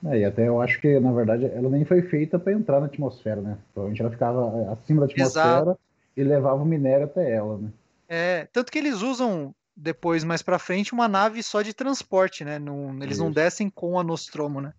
É, 0.05 0.19
e 0.19 0.25
até 0.25 0.47
eu 0.47 0.61
acho 0.61 0.79
que, 0.81 0.99
na 0.99 1.11
verdade, 1.11 1.45
ela 1.45 1.69
nem 1.69 1.85
foi 1.85 2.01
feita 2.01 2.39
para 2.39 2.53
entrar 2.53 2.79
na 2.79 2.87
atmosfera, 2.87 3.41
né? 3.41 3.57
Provavelmente 3.73 4.01
ela 4.01 4.11
ficava 4.11 4.57
é, 4.57 4.73
acima 4.73 5.01
da 5.01 5.05
atmosfera 5.05 5.61
Exato. 5.61 5.79
e 6.17 6.23
levava 6.23 6.63
o 6.63 6.65
minério 6.65 7.05
até 7.05 7.31
ela, 7.31 7.57
né? 7.57 7.69
É, 8.09 8.47
tanto 8.51 8.71
que 8.71 8.79
eles 8.79 9.01
usam 9.01 9.53
depois, 9.75 10.23
mais 10.23 10.41
para 10.41 10.59
frente, 10.59 10.93
uma 10.93 11.07
nave 11.07 11.41
só 11.41 11.61
de 11.61 11.73
transporte, 11.73 12.43
né? 12.43 12.59
Não, 12.59 12.95
eles 13.01 13.17
Isso. 13.17 13.23
não 13.23 13.31
descem 13.31 13.69
com 13.69 13.99
a 13.99 14.03
Nostromo, 14.03 14.59
né? 14.59 14.73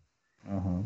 Uhum. 0.46 0.85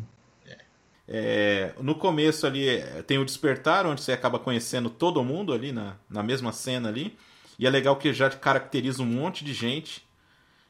É, 1.09 1.71
no 1.79 1.95
começo 1.95 2.45
ali 2.45 2.83
tem 3.05 3.17
o 3.17 3.23
Despertar, 3.23 3.85
onde 3.85 4.01
você 4.01 4.11
acaba 4.11 4.37
conhecendo 4.37 4.89
todo 4.89 5.23
mundo 5.23 5.53
ali 5.53 5.71
na, 5.71 5.95
na 6.09 6.21
mesma 6.21 6.51
cena 6.51 6.89
ali. 6.89 7.17
E 7.57 7.65
é 7.65 7.69
legal 7.69 7.95
que 7.95 8.13
já 8.13 8.29
caracteriza 8.29 9.01
um 9.01 9.05
monte 9.05 9.43
de 9.43 9.53
gente 9.53 10.06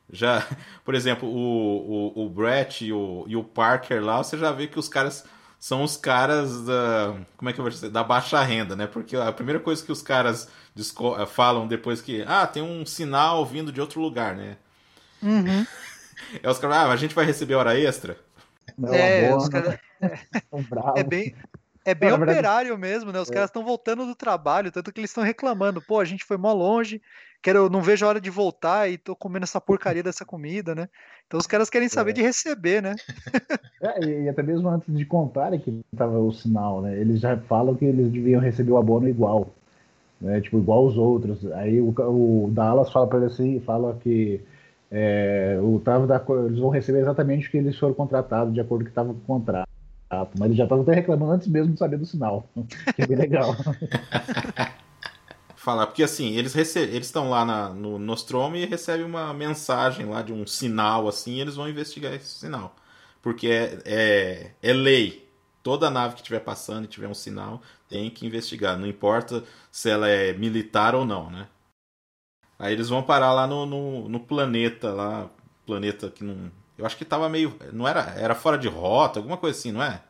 já, 0.09 0.45
por 0.83 0.95
exemplo, 0.95 1.27
o, 1.27 2.13
o, 2.15 2.25
o 2.25 2.29
Brett 2.29 2.85
e 2.85 2.93
o, 2.93 3.25
e 3.27 3.35
o 3.35 3.43
Parker 3.43 4.03
lá, 4.03 4.17
você 4.17 4.37
já 4.37 4.51
vê 4.51 4.67
que 4.67 4.79
os 4.79 4.89
caras 4.89 5.25
são 5.59 5.83
os 5.83 5.97
caras 5.97 6.65
da. 6.65 7.15
Como 7.35 7.49
é 7.49 7.53
que 7.53 7.59
eu 7.59 7.63
vou 7.63 7.71
dizer? 7.71 7.89
Da 7.89 8.03
baixa 8.03 8.41
renda, 8.43 8.75
né? 8.75 8.87
Porque 8.87 9.15
a 9.15 9.31
primeira 9.31 9.59
coisa 9.59 9.83
que 9.83 9.91
os 9.91 10.01
caras 10.01 10.47
eh, 10.77 11.25
falam 11.25 11.67
depois 11.67 12.01
que. 12.01 12.23
Ah, 12.27 12.45
tem 12.45 12.61
um 12.61 12.85
sinal 12.85 13.45
vindo 13.45 13.71
de 13.71 13.81
outro 13.81 13.99
lugar, 13.99 14.35
né? 14.35 14.57
Uhum. 15.21 15.65
É 16.41 16.49
os 16.49 16.57
caras, 16.57 16.77
ah, 16.77 16.91
a 16.91 16.95
gente 16.95 17.13
vai 17.13 17.25
receber 17.25 17.53
hora 17.53 17.79
extra. 17.79 18.17
Não, 18.75 18.91
é, 18.91 19.33
os 19.33 19.47
caras. 19.47 19.77
é 20.95 21.03
bem. 21.03 21.35
É 21.87 21.95
bem 21.95 22.09
Não, 22.09 22.17
operário 22.17 22.75
verdade... 22.75 22.81
mesmo, 22.81 23.13
né? 23.13 23.19
Os 23.21 23.29
é. 23.29 23.33
caras 23.33 23.47
estão 23.47 23.63
voltando 23.63 24.05
do 24.05 24.13
trabalho, 24.13 24.69
tanto 24.69 24.91
que 24.91 24.99
eles 24.99 25.09
estão 25.09 25.23
reclamando. 25.23 25.81
Pô, 25.81 26.01
a 26.01 26.05
gente 26.05 26.25
foi 26.25 26.35
mó 26.35 26.51
longe, 26.51 27.01
quero, 27.41 27.69
não 27.69 27.81
vejo 27.81 28.05
a 28.05 28.09
hora 28.09 28.19
de 28.19 28.29
voltar 28.29 28.91
e 28.91 28.97
tô 28.97 29.15
comendo 29.15 29.45
essa 29.45 29.61
porcaria 29.61 30.03
dessa 30.03 30.25
comida, 30.25 30.75
né? 30.75 30.89
Então 31.25 31.39
os 31.39 31.47
caras 31.47 31.69
querem 31.69 31.87
saber 31.87 32.11
é. 32.11 32.13
de 32.15 32.21
receber, 32.21 32.81
né? 32.81 32.93
é, 33.81 34.03
e 34.03 34.27
até 34.27 34.43
mesmo 34.43 34.67
antes 34.67 34.93
de 34.93 35.05
contarem 35.05 35.61
que 35.61 35.81
tava 35.95 36.19
o 36.19 36.29
sinal, 36.33 36.81
né? 36.81 36.99
Eles 36.99 37.21
já 37.21 37.37
falam 37.37 37.73
que 37.73 37.85
eles 37.85 38.11
deviam 38.11 38.41
receber 38.41 38.73
o 38.73 38.77
abono 38.77 39.07
igual, 39.07 39.47
né? 40.19 40.41
Tipo, 40.41 40.57
igual 40.57 40.85
os 40.85 40.97
outros. 40.97 41.49
Aí 41.53 41.79
o, 41.79 41.95
o 41.97 42.49
Dallas 42.51 42.91
fala 42.91 43.07
para 43.07 43.19
ele 43.19 43.27
assim, 43.27 43.61
fala 43.61 43.97
que 44.03 44.41
é, 44.91 45.57
o 45.61 45.79
tava 45.79 46.05
da, 46.05 46.21
eles 46.45 46.59
vão 46.59 46.69
receber 46.69 46.99
exatamente 46.99 47.47
o 47.47 47.51
que 47.51 47.57
eles 47.57 47.77
foram 47.77 47.93
contratados 47.93 48.53
de 48.53 48.59
acordo 48.59 48.83
com 48.83 48.83
o 48.83 48.85
que 48.87 48.91
estava 48.91 49.13
com 49.13 49.19
o 49.19 49.39
contrato. 49.39 49.66
Mas 50.09 50.45
eles 50.45 50.57
já 50.57 50.63
estavam 50.63 50.83
até 50.83 50.93
reclamando 50.93 51.31
antes 51.31 51.47
mesmo 51.47 51.73
de 51.73 51.79
saber 51.79 51.97
do 51.97 52.05
sinal. 52.05 52.47
Que 52.95 53.03
é 53.03 53.07
bem 53.07 53.17
legal. 53.17 53.55
falar, 55.67 55.87
porque 55.87 56.01
assim, 56.01 56.37
eles 56.37 56.55
eles 56.55 57.07
estão 57.07 57.29
lá 57.29 57.43
na, 57.43 57.69
no 57.69 57.99
Nostromo 57.99 58.55
e 58.55 58.65
recebem 58.65 59.05
uma 59.05 59.33
mensagem 59.33 60.05
lá 60.05 60.21
de 60.21 60.31
um 60.31 60.47
sinal 60.47 61.09
assim, 61.09 61.33
e 61.33 61.41
eles 61.41 61.55
vão 61.55 61.67
investigar 61.67 62.13
esse 62.13 62.39
sinal. 62.39 62.73
Porque 63.21 63.47
é, 63.47 63.81
é, 63.85 64.51
é 64.61 64.73
lei. 64.73 65.27
Toda 65.61 65.89
nave 65.89 66.13
que 66.15 66.21
estiver 66.21 66.39
passando 66.39 66.85
e 66.85 66.87
tiver 66.87 67.09
um 67.09 67.13
sinal 67.13 67.61
tem 67.89 68.09
que 68.09 68.25
investigar. 68.25 68.79
Não 68.79 68.87
importa 68.87 69.43
se 69.69 69.89
ela 69.89 70.07
é 70.07 70.31
militar 70.31 70.95
ou 70.95 71.03
não, 71.03 71.29
né? 71.29 71.49
Aí 72.57 72.71
eles 72.71 72.87
vão 72.87 73.03
parar 73.03 73.33
lá 73.33 73.45
no, 73.45 73.65
no, 73.65 74.07
no 74.07 74.19
planeta, 74.21 74.93
lá, 74.93 75.29
planeta 75.65 76.09
que 76.09 76.23
não. 76.23 76.49
Eu 76.77 76.85
acho 76.85 76.95
que 76.95 77.05
tava 77.05 77.27
meio. 77.27 77.55
Não 77.73 77.87
era. 77.87 78.13
Era 78.17 78.35
fora 78.35 78.57
de 78.57 78.67
rota, 78.67 79.19
alguma 79.19 79.37
coisa 79.37 79.57
assim, 79.57 79.71
não 79.71 79.81
é? 79.81 80.01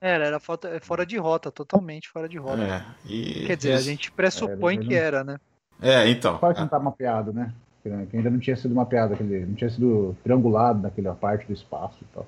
Era, 0.00 0.26
era 0.26 0.36
é 0.36 0.80
fora 0.80 1.06
de 1.06 1.16
rota, 1.16 1.50
totalmente 1.50 2.10
fora 2.10 2.28
de 2.28 2.36
rota. 2.36 2.62
É, 2.62 2.84
e... 3.06 3.46
Quer 3.46 3.56
dizer, 3.56 3.72
a 3.72 3.80
gente 3.80 4.12
pressupõe 4.12 4.76
é, 4.76 4.78
que 4.78 4.94
era, 4.94 5.24
né? 5.24 5.40
É, 5.80 6.06
então. 6.08 6.36
Pode 6.38 6.60
não 6.60 6.68
tá 6.68 6.78
mapeado, 6.78 7.32
né? 7.32 7.54
Que 7.82 8.16
ainda 8.16 8.30
não 8.30 8.38
tinha 8.38 8.56
sido 8.56 8.74
mapeado, 8.74 9.14
aquele, 9.14 9.44
não 9.46 9.54
tinha 9.54 9.70
sido 9.70 10.16
triangulado 10.22 10.80
naquela 10.80 11.14
parte 11.14 11.46
do 11.46 11.52
espaço 11.52 11.98
e 12.02 12.04
tal. 12.14 12.26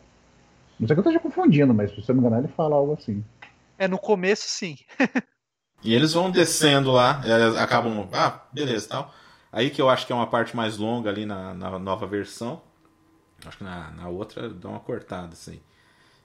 Não 0.79 0.87
sei 0.87 0.95
que 0.95 1.01
eu 1.01 1.03
esteja 1.03 1.21
confundindo, 1.21 1.73
mas 1.73 1.91
se 1.91 2.01
você 2.01 2.13
me 2.13 2.21
enganar, 2.21 2.39
ele 2.39 2.49
fala 2.49 2.77
algo 2.77 2.93
assim. 2.93 3.25
É, 3.79 3.89
no 3.89 3.99
começo 3.99 4.49
sim. 4.49 4.77
e 5.85 5.95
eles 5.95 6.13
vão 6.13 6.31
descendo 6.31 6.93
lá, 6.93 7.23
acabam. 7.59 8.09
Ah, 8.13 8.43
beleza 8.53 8.89
tal. 8.89 9.15
Aí 9.51 9.71
que 9.71 9.81
eu 9.81 9.89
acho 9.89 10.07
que 10.07 10.13
é 10.13 10.17
uma 10.17 10.27
parte 10.27 10.55
mais 10.55 10.77
longa 10.77 11.09
ali 11.09 11.25
na, 11.25 11.55
na 11.55 11.79
nova 11.79 12.07
versão. 12.07 12.61
Acho 13.45 13.59
que 13.59 13.65
na, 13.65 13.91
na 13.91 14.09
outra 14.09 14.49
dá 14.49 14.69
uma 14.69 14.81
cortada, 14.81 15.33
assim 15.33 15.61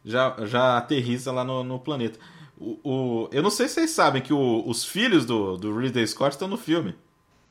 já, 0.03 0.36
já 0.45 0.78
aterriza 0.78 1.32
lá 1.32 1.43
no, 1.43 1.64
no 1.64 1.80
planeta. 1.80 2.20
O, 2.57 2.80
o, 2.84 3.30
eu 3.32 3.41
não 3.41 3.49
sei 3.49 3.68
se 3.68 3.76
vocês 3.76 3.91
sabem 3.91 4.22
que 4.22 4.34
o, 4.34 4.64
os 4.68 4.86
filhos 4.86 5.26
do, 5.26 5.57
do 5.57 5.76
Ridley 5.76 6.07
Scott 6.07 6.32
estão 6.32 6.47
no 6.47 6.57
filme. 6.57 6.95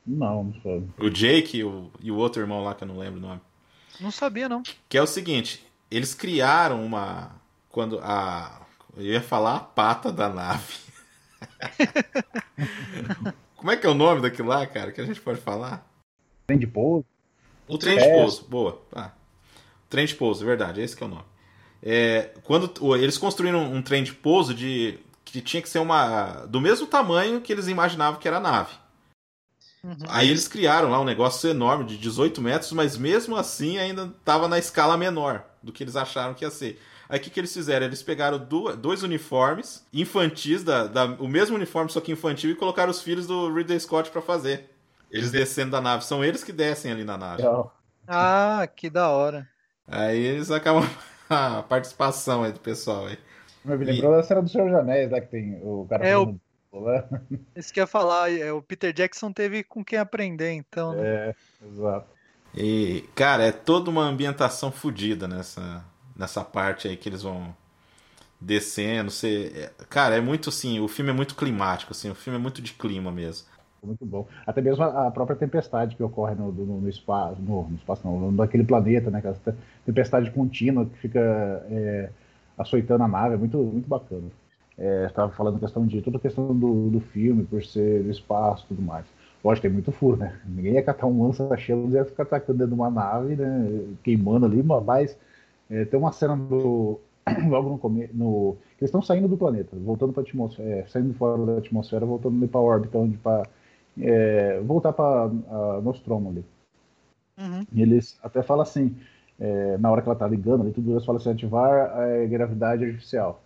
Não, 0.06 0.44
não 0.44 0.54
sabe. 0.54 0.90
O 0.98 1.10
Jake 1.10 1.58
e 1.58 1.64
o, 1.64 1.90
e 2.00 2.10
o 2.10 2.16
outro 2.16 2.40
irmão 2.40 2.62
lá 2.62 2.74
que 2.74 2.84
eu 2.84 2.88
não 2.88 2.98
lembro 2.98 3.18
o 3.18 3.22
nome. 3.22 3.40
Não 4.00 4.10
sabia, 4.10 4.48
não. 4.48 4.62
Que 4.88 4.96
é 4.98 5.02
o 5.02 5.06
seguinte: 5.06 5.64
eles 5.90 6.14
criaram 6.14 6.84
uma. 6.84 7.32
Quando 7.68 7.98
a. 8.02 8.66
Eu 8.96 9.04
ia 9.04 9.20
falar 9.20 9.56
a 9.56 9.60
pata 9.60 10.10
da 10.10 10.28
nave. 10.28 10.74
Como 13.56 13.70
é 13.70 13.76
que 13.76 13.86
é 13.86 13.90
o 13.90 13.94
nome 13.94 14.22
daquilo 14.22 14.48
lá, 14.48 14.66
cara? 14.66 14.90
Que 14.90 15.00
a 15.00 15.06
gente 15.06 15.20
pode 15.20 15.40
falar? 15.40 15.86
Trem 16.46 16.58
de 16.58 16.66
pouso. 16.66 17.04
O 17.68 17.78
trem 17.78 17.98
de 17.98 18.04
pouso, 18.04 18.44
boa. 18.48 18.82
Ah, 18.92 19.12
trem 19.90 20.06
de 20.06 20.14
pouso, 20.14 20.46
verdade, 20.46 20.80
esse 20.80 20.96
que 20.96 21.02
é 21.02 21.06
o 21.06 21.10
nome. 21.10 21.24
É, 21.82 22.30
quando 22.44 22.72
eles 22.96 23.18
construíram 23.18 23.62
um 23.62 23.82
trem 23.82 24.02
de 24.02 24.12
pouso 24.12 24.54
de 24.54 24.98
que 25.24 25.40
tinha 25.40 25.62
que 25.62 25.68
ser 25.68 25.78
uma 25.78 26.46
do 26.46 26.60
mesmo 26.60 26.86
tamanho 26.86 27.40
que 27.40 27.52
eles 27.52 27.68
imaginavam 27.68 28.18
que 28.18 28.28
era 28.28 28.38
a 28.38 28.40
nave. 28.40 28.72
Uhum. 29.82 29.96
Aí 30.08 30.28
eles 30.28 30.46
criaram 30.46 30.90
lá 30.90 31.00
um 31.00 31.04
negócio 31.04 31.48
enorme 31.48 31.84
de 31.84 31.96
18 31.96 32.40
metros, 32.40 32.72
mas 32.72 32.96
mesmo 32.96 33.36
assim 33.36 33.78
ainda 33.78 34.12
estava 34.18 34.46
na 34.46 34.58
escala 34.58 34.96
menor 34.96 35.44
do 35.62 35.72
que 35.72 35.82
eles 35.82 35.96
acharam 35.96 36.34
que 36.34 36.44
ia 36.44 36.50
ser. 36.50 36.80
Aí 37.08 37.18
o 37.18 37.22
que, 37.22 37.30
que 37.30 37.40
eles 37.40 37.52
fizeram? 37.52 37.86
Eles 37.86 38.02
pegaram 38.02 38.38
dois 38.78 39.02
uniformes 39.02 39.84
infantis, 39.92 40.62
da, 40.62 40.86
da, 40.86 41.06
o 41.06 41.26
mesmo 41.26 41.56
uniforme, 41.56 41.90
só 41.90 42.00
que 42.00 42.12
infantil, 42.12 42.50
e 42.50 42.54
colocaram 42.54 42.90
os 42.90 43.02
filhos 43.02 43.26
do 43.26 43.52
Ridley 43.52 43.80
Scott 43.80 44.10
para 44.10 44.22
fazer. 44.22 44.70
Eles 45.10 45.32
descendo 45.32 45.72
da 45.72 45.80
nave. 45.80 46.04
São 46.04 46.24
eles 46.24 46.44
que 46.44 46.52
descem 46.52 46.92
ali 46.92 47.02
na 47.02 47.18
nave. 47.18 47.42
Ah, 48.06 48.68
que 48.76 48.88
da 48.88 49.08
hora. 49.08 49.48
Aí 49.90 50.18
eles 50.18 50.50
acabam 50.50 50.88
a 51.28 51.62
participação 51.62 52.44
aí 52.44 52.52
do 52.52 52.60
pessoal 52.60 53.06
aí. 53.06 53.18
Me 53.64 53.76
lembrou 53.76 54.12
da 54.16 54.22
cena 54.22 54.40
do 54.40 54.48
Senhor 54.48 54.74
Anéis, 54.74 55.10
lá 55.10 55.20
que 55.20 55.26
tem 55.26 55.60
o 55.62 55.86
cara 55.88 56.06
é, 56.06 56.16
o... 56.16 56.38
Isso 57.54 57.72
que 57.72 57.80
eu 57.80 57.82
ia 57.82 57.86
falar, 57.86 58.32
é, 58.32 58.52
o 58.52 58.62
Peter 58.62 58.92
Jackson 58.92 59.32
teve 59.32 59.64
com 59.64 59.84
quem 59.84 59.98
aprender, 59.98 60.52
então. 60.52 60.94
Né? 60.94 61.02
É, 61.04 61.34
exato. 61.66 62.06
E, 62.54 63.04
cara, 63.14 63.44
é 63.44 63.52
toda 63.52 63.90
uma 63.90 64.02
ambientação 64.02 64.72
fodida 64.72 65.28
nessa, 65.28 65.84
nessa 66.16 66.44
parte 66.44 66.88
aí 66.88 66.96
que 66.96 67.08
eles 67.08 67.22
vão 67.22 67.54
descendo. 68.40 69.10
Você, 69.10 69.52
é, 69.54 69.84
cara, 69.88 70.16
é 70.16 70.20
muito 70.20 70.48
assim, 70.48 70.80
o 70.80 70.88
filme 70.88 71.10
é 71.10 71.14
muito 71.14 71.34
climático, 71.34 71.92
assim, 71.92 72.10
o 72.10 72.14
filme 72.14 72.38
é 72.38 72.42
muito 72.42 72.62
de 72.62 72.72
clima 72.72 73.10
mesmo. 73.10 73.46
Muito 73.82 74.04
bom. 74.04 74.26
Até 74.46 74.60
mesmo 74.60 74.84
a 74.84 75.10
própria 75.10 75.36
tempestade 75.36 75.96
que 75.96 76.02
ocorre 76.02 76.34
no, 76.34 76.52
no, 76.52 76.80
no 76.82 76.88
espaço, 76.88 77.40
no, 77.40 77.68
no, 77.68 77.76
espaço 77.76 78.06
não, 78.06 78.30
naquele 78.30 78.64
planeta, 78.64 79.10
né? 79.10 79.18
Aquela 79.18 79.36
tempestade 79.86 80.30
contínua 80.30 80.84
que 80.84 80.98
fica 80.98 81.20
é, 81.70 82.10
açoitando 82.58 83.04
a 83.04 83.08
nave, 83.08 83.34
é 83.34 83.38
muito, 83.38 83.56
muito 83.58 83.88
bacana. 83.88 84.28
É, 84.76 85.06
estava 85.06 85.32
falando 85.32 85.58
questão 85.58 85.86
de 85.86 86.00
toda 86.02 86.18
a 86.18 86.20
questão 86.20 86.58
do, 86.58 86.90
do 86.90 87.00
filme, 87.00 87.44
por 87.44 87.62
ser 87.64 88.02
do 88.02 88.10
espaço 88.10 88.64
e 88.64 88.68
tudo 88.68 88.82
mais. 88.82 89.06
Lógico, 89.42 89.62
tem 89.62 89.72
muito 89.72 89.92
furo, 89.92 90.18
né? 90.18 90.38
Ninguém 90.46 90.74
ia 90.74 90.82
catar 90.82 91.06
um 91.06 91.22
lança-chamas 91.22 91.92
e 91.92 91.96
ia 91.96 92.04
ficar 92.04 92.24
atacando 92.24 92.58
dentro 92.58 92.74
de 92.74 92.80
uma 92.80 92.90
nave, 92.90 93.36
né? 93.36 93.94
Queimando 94.02 94.44
ali, 94.44 94.62
mas 94.62 95.16
é, 95.70 95.84
tem 95.86 95.98
uma 95.98 96.12
cena 96.12 96.36
do. 96.36 97.00
Logo 97.48 97.70
no 97.70 97.78
começo. 97.78 98.14
No, 98.14 98.56
eles 98.78 98.88
estão 98.88 99.00
saindo 99.00 99.28
do 99.28 99.36
planeta, 99.36 99.76
voltando 99.76 100.12
para 100.12 100.22
a 100.22 100.24
atmosfera, 100.24 100.68
é, 100.68 100.86
saindo 100.86 101.14
fora 101.14 101.44
da 101.46 101.58
atmosfera, 101.58 102.04
voltando 102.04 102.46
para 102.48 102.60
a 102.60 102.62
órbita, 102.62 102.98
onde 102.98 103.16
para 103.18 103.46
é, 103.98 104.60
voltar 104.60 104.92
para 104.92 105.28
Nostromo 105.82 106.30
ali. 106.30 106.44
Uhum. 107.38 107.66
Eles 107.74 108.18
até 108.22 108.42
falam 108.42 108.62
assim, 108.62 108.94
é, 109.38 109.78
na 109.78 109.90
hora 109.90 110.02
que 110.02 110.08
ela 110.08 110.18
tá 110.18 110.26
ligando 110.26 110.62
ali, 110.62 110.72
tudo 110.72 110.92
eles 110.92 111.04
falam 111.04 111.20
assim, 111.20 111.30
ativar 111.30 111.98
a 111.98 112.26
gravidade 112.26 112.84
artificial. 112.84 113.42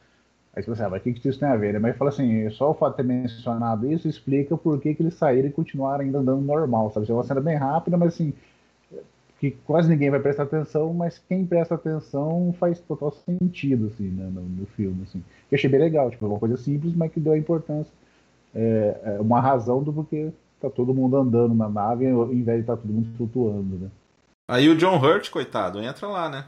Aí 0.54 0.62
você 0.62 0.66
fala 0.66 0.74
assim, 0.74 0.84
ah, 0.84 0.90
mas 0.90 1.00
o 1.00 1.04
que, 1.04 1.12
que 1.14 1.28
isso 1.28 1.40
tem 1.40 1.48
a 1.48 1.56
ver? 1.56 1.72
Né? 1.72 1.78
Mas 1.78 1.96
fala 1.96 2.10
assim, 2.10 2.48
só 2.50 2.70
o 2.70 2.74
fato 2.74 2.92
de 2.92 2.96
ter 2.98 3.02
mencionado 3.02 3.90
isso 3.90 4.08
explica 4.08 4.56
por 4.56 4.80
que, 4.80 4.94
que 4.94 5.02
eles 5.02 5.14
saíram 5.14 5.48
e 5.48 5.52
continuaram 5.52 6.04
ainda 6.04 6.18
andando 6.18 6.42
normal, 6.42 6.92
sabe? 6.92 7.10
É 7.10 7.14
uma 7.14 7.24
cena 7.24 7.40
bem 7.40 7.56
rápida, 7.56 7.96
mas 7.96 8.14
assim, 8.14 8.32
que 9.40 9.50
quase 9.66 9.88
ninguém 9.88 10.10
vai 10.10 10.20
prestar 10.20 10.44
atenção, 10.44 10.94
mas 10.94 11.18
quem 11.28 11.44
presta 11.44 11.74
atenção 11.74 12.54
faz 12.58 12.80
total 12.80 13.10
sentido, 13.10 13.86
assim, 13.86 14.08
né, 14.08 14.30
no, 14.32 14.42
no 14.42 14.66
filme, 14.66 15.02
assim. 15.02 15.22
Que 15.48 15.56
achei 15.56 15.68
bem 15.68 15.80
legal, 15.80 16.10
tipo, 16.10 16.24
uma 16.26 16.38
coisa 16.38 16.56
simples, 16.56 16.94
mas 16.94 17.12
que 17.12 17.20
deu 17.20 17.32
a 17.32 17.38
importância, 17.38 17.92
é 18.54 19.18
uma 19.20 19.40
razão 19.40 19.82
do 19.82 19.92
porquê 19.92 20.32
tá 20.60 20.70
todo 20.70 20.94
mundo 20.94 21.16
andando 21.16 21.54
na 21.54 21.68
nave, 21.68 22.08
ao 22.08 22.32
invés 22.32 22.58
de 22.58 22.62
estar 22.62 22.76
tá 22.76 22.82
todo 22.82 22.92
mundo 22.92 23.16
flutuando, 23.16 23.76
né. 23.76 23.90
Aí 24.48 24.68
o 24.68 24.76
John 24.76 24.98
Hurt, 24.98 25.30
coitado, 25.30 25.82
entra 25.82 26.06
lá, 26.06 26.28
né? 26.28 26.44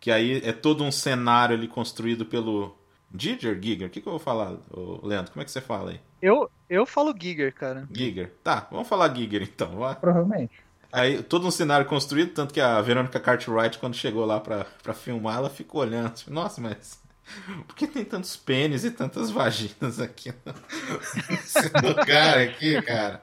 Que 0.00 0.10
aí 0.10 0.42
é 0.44 0.52
todo 0.52 0.82
um 0.82 0.90
cenário 0.90 1.56
ali 1.56 1.68
construído 1.68 2.26
pelo 2.26 2.74
Giger, 3.16 3.60
Giger? 3.62 3.86
O 3.86 3.90
que, 3.90 4.00
que 4.00 4.06
eu 4.06 4.12
vou 4.12 4.20
falar, 4.20 4.56
Leandro? 5.02 5.32
Como 5.32 5.42
é 5.42 5.44
que 5.44 5.50
você 5.50 5.60
fala 5.60 5.90
aí? 5.92 6.00
Eu, 6.20 6.50
eu 6.68 6.84
falo 6.84 7.14
Giger, 7.16 7.54
cara. 7.54 7.86
Giger. 7.92 8.32
Tá, 8.42 8.66
vamos 8.70 8.88
falar 8.88 9.14
Giger 9.14 9.42
então. 9.42 9.76
Vai. 9.76 9.94
Provavelmente. 9.94 10.52
Aí 10.90 11.22
todo 11.22 11.46
um 11.46 11.50
cenário 11.50 11.86
construído, 11.86 12.34
tanto 12.34 12.52
que 12.52 12.60
a 12.60 12.80
Verônica 12.82 13.18
Cartwright, 13.18 13.78
quando 13.78 13.94
chegou 13.94 14.24
lá 14.26 14.40
pra, 14.40 14.66
pra 14.82 14.92
filmar, 14.92 15.36
ela 15.36 15.50
ficou 15.50 15.80
olhando. 15.80 16.10
Tipo, 16.10 16.32
Nossa, 16.32 16.60
mas 16.60 17.00
por 17.66 17.74
que 17.76 17.86
tem 17.86 18.04
tantos 18.04 18.36
pênis 18.36 18.84
e 18.84 18.90
tantas 18.90 19.30
vaginas 19.30 20.00
aqui 20.00 20.32
no 21.82 21.94
cara 22.06 22.42
aqui, 22.42 22.80
cara? 22.82 23.20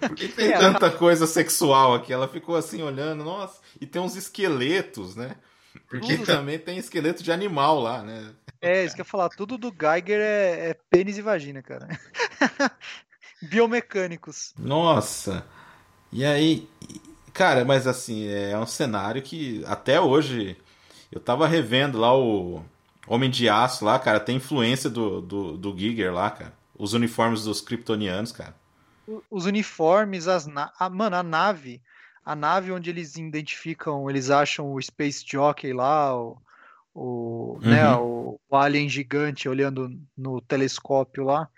Por 0.00 0.14
que 0.14 0.28
tem 0.28 0.52
tanta 0.52 0.90
coisa 0.90 1.26
sexual 1.26 1.94
aqui? 1.94 2.12
Ela 2.12 2.28
ficou 2.28 2.56
assim 2.56 2.82
olhando, 2.82 3.24
nossa, 3.24 3.60
e 3.80 3.86
tem 3.86 4.00
uns 4.00 4.14
esqueletos, 4.14 5.16
né? 5.16 5.36
Porque 5.88 6.16
Tudo. 6.16 6.26
também 6.26 6.58
tem 6.58 6.78
esqueleto 6.78 7.22
de 7.22 7.32
animal 7.32 7.80
lá, 7.80 8.02
né? 8.02 8.32
É, 8.60 8.84
isso 8.84 8.94
que 8.94 9.00
eu 9.00 9.04
ia 9.04 9.10
falar, 9.10 9.28
tudo 9.28 9.56
do 9.56 9.70
Geiger 9.70 10.20
é, 10.20 10.70
é 10.70 10.76
pênis 10.90 11.18
e 11.18 11.22
vagina, 11.22 11.62
cara. 11.62 11.88
Biomecânicos. 13.42 14.52
Nossa! 14.58 15.46
E 16.12 16.24
aí, 16.24 16.68
cara, 17.32 17.64
mas 17.64 17.86
assim, 17.86 18.28
é 18.28 18.58
um 18.58 18.66
cenário 18.66 19.22
que 19.22 19.62
até 19.66 20.00
hoje 20.00 20.56
eu 21.12 21.20
tava 21.20 21.46
revendo 21.46 21.98
lá 21.98 22.16
o 22.16 22.64
Homem 23.08 23.30
de 23.30 23.48
Aço 23.48 23.84
lá, 23.84 23.98
cara, 23.98 24.20
tem 24.20 24.36
influência 24.36 24.90
do, 24.90 25.22
do, 25.22 25.56
do 25.56 25.76
Giger 25.76 26.12
lá, 26.12 26.30
cara. 26.30 26.52
Os 26.76 26.92
uniformes 26.92 27.44
dos 27.44 27.60
kryptonianos, 27.60 28.32
cara. 28.32 28.54
Os 29.30 29.46
uniformes, 29.46 30.28
as 30.28 30.46
na... 30.46 30.70
a, 30.78 30.90
mano, 30.90 31.16
a 31.16 31.22
nave, 31.22 31.80
a 32.24 32.36
nave 32.36 32.70
onde 32.70 32.90
eles 32.90 33.16
identificam, 33.16 34.08
eles 34.10 34.28
acham 34.28 34.72
o 34.72 34.82
Space 34.82 35.24
Jockey 35.26 35.72
lá, 35.72 36.14
o, 36.14 36.36
o, 36.94 37.58
né, 37.62 37.86
uhum. 37.86 37.90
né, 37.90 37.96
o, 37.96 38.40
o, 38.48 38.56
alien 38.56 38.88
gigante 38.88 39.48
olhando 39.48 39.98
no 40.16 40.40
telescópio 40.42 41.24
lá. 41.24 41.48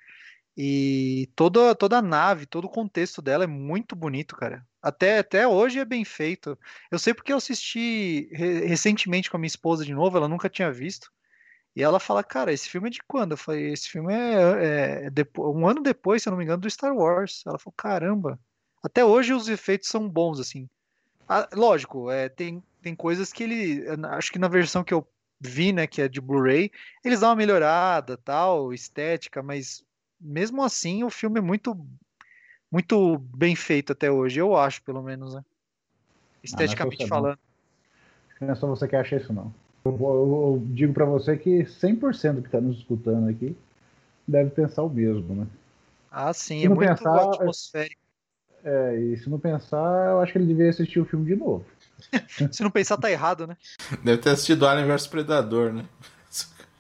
E 0.57 1.29
toda, 1.35 1.75
toda 1.75 1.99
a 1.99 2.03
nave, 2.03 2.47
todo 2.47 2.67
o 2.67 2.71
contexto 2.71 3.21
dela 3.21 3.45
é 3.45 3.49
muito 3.49 3.97
bonito, 3.97 4.37
cara. 4.37 4.65
Até, 4.81 5.19
até 5.19 5.49
hoje 5.49 5.79
é 5.79 5.85
bem 5.85 6.05
feito. 6.05 6.57
Eu 6.91 6.99
sei 6.99 7.13
porque 7.13 7.33
eu 7.33 7.39
assisti 7.39 8.29
re 8.33 8.67
recentemente 8.67 9.31
com 9.31 9.37
a 9.37 9.41
minha 9.41 9.49
esposa 9.49 9.85
de 9.85 9.93
novo, 9.93 10.17
ela 10.17 10.29
nunca 10.29 10.49
tinha 10.49 10.71
visto. 10.71 11.11
E 11.75 11.83
ela 11.83 12.01
fala, 12.01 12.25
cara, 12.25 12.53
esse 12.53 12.69
filme 12.69 12.89
é 12.89 12.91
de 12.91 13.03
quando? 13.07 13.33
Eu 13.33 13.37
falei, 13.37 13.73
esse 13.73 13.89
filme 13.89 14.13
é, 14.13 15.07
é, 15.07 15.07
é 15.07 15.41
um 15.41 15.67
ano 15.69 15.83
depois, 15.83 16.23
se 16.23 16.29
eu 16.29 16.33
não 16.33 16.39
me 16.39 16.45
engano, 16.45 16.63
do 16.63 16.71
Star 16.71 16.95
Wars. 16.95 17.43
Ela 17.47 17.59
falou, 17.59 17.75
caramba. 17.77 18.39
Até 18.83 19.05
hoje 19.05 19.33
os 19.33 19.49
efeitos 19.49 19.89
são 19.89 20.09
bons, 20.09 20.41
assim. 20.41 20.69
Ah, 21.29 21.49
lógico, 21.55 22.11
é, 22.11 22.29
tem, 22.29 22.63
tem 22.83 22.95
coisas 22.95 23.33
que 23.33 23.45
ele. 23.45 23.85
Acho 24.11 24.33
que 24.33 24.39
na 24.39 24.49
versão 24.49 24.83
que 24.83 24.93
eu 24.93 25.07
vi, 25.41 25.73
né, 25.73 25.87
que 25.87 26.03
é 26.03 26.09
de 26.09 26.21
Blu-ray, 26.21 26.71
eles 27.05 27.21
dão 27.21 27.31
uma 27.31 27.37
melhorada, 27.37 28.17
tal, 28.17 28.75
estética, 28.75 29.43
mas 29.43 29.85
mesmo 30.21 30.63
assim 30.63 31.05
o 31.05 31.11
filme 31.11 31.39
é 31.39 31.43
muito 31.43 31.75
muito 32.71 33.19
bem 33.19 33.57
feito 33.57 33.93
até 33.93 34.11
hoje, 34.11 34.39
eu 34.39 34.57
acho, 34.57 34.83
pelo 34.83 35.03
menos, 35.03 35.35
né? 35.35 35.45
Esteticamente 36.43 37.03
ah, 37.05 37.09
falando. 37.09 37.39
Não 38.41 38.51
é 38.51 38.55
só 38.55 38.67
você 38.67 38.87
que 38.87 38.97
acha 38.97 39.17
isso, 39.17 39.33
não. 39.33 39.53
Eu, 39.85 39.93
eu, 39.93 39.99
eu 39.99 40.63
digo 40.67 40.93
para 40.93 41.05
você 41.05 41.37
que 41.37 41.65
100% 41.65 42.41
que 42.41 42.49
está 42.49 42.61
nos 42.61 42.79
escutando 42.79 43.29
aqui 43.29 43.57
deve 44.27 44.51
pensar 44.51 44.83
o 44.83 44.91
mesmo, 44.91 45.35
né? 45.35 45.47
Ah, 46.11 46.33
sim, 46.33 46.61
se 46.61 46.67
é 46.67 46.69
muito 46.69 46.81
pensar, 46.81 47.23
atmosférico. 47.23 48.01
É, 48.63 48.97
e 48.97 49.17
se 49.17 49.31
não 49.31 49.39
pensar, 49.39 50.11
eu 50.11 50.21
acho 50.21 50.33
que 50.33 50.39
ele 50.39 50.47
deveria 50.47 50.71
assistir 50.71 51.01
o 51.01 51.05
filme 51.05 51.25
de 51.25 51.37
novo. 51.37 51.65
Se 52.51 52.63
não 52.63 52.71
pensar, 52.71 52.97
tá 52.97 53.11
errado, 53.11 53.47
né? 53.47 53.57
Deve 54.03 54.23
ter 54.23 54.31
assistido 54.31 54.67
Alien 54.67 54.87
vs 54.87 55.07
Predador, 55.07 55.73
né? 55.73 55.85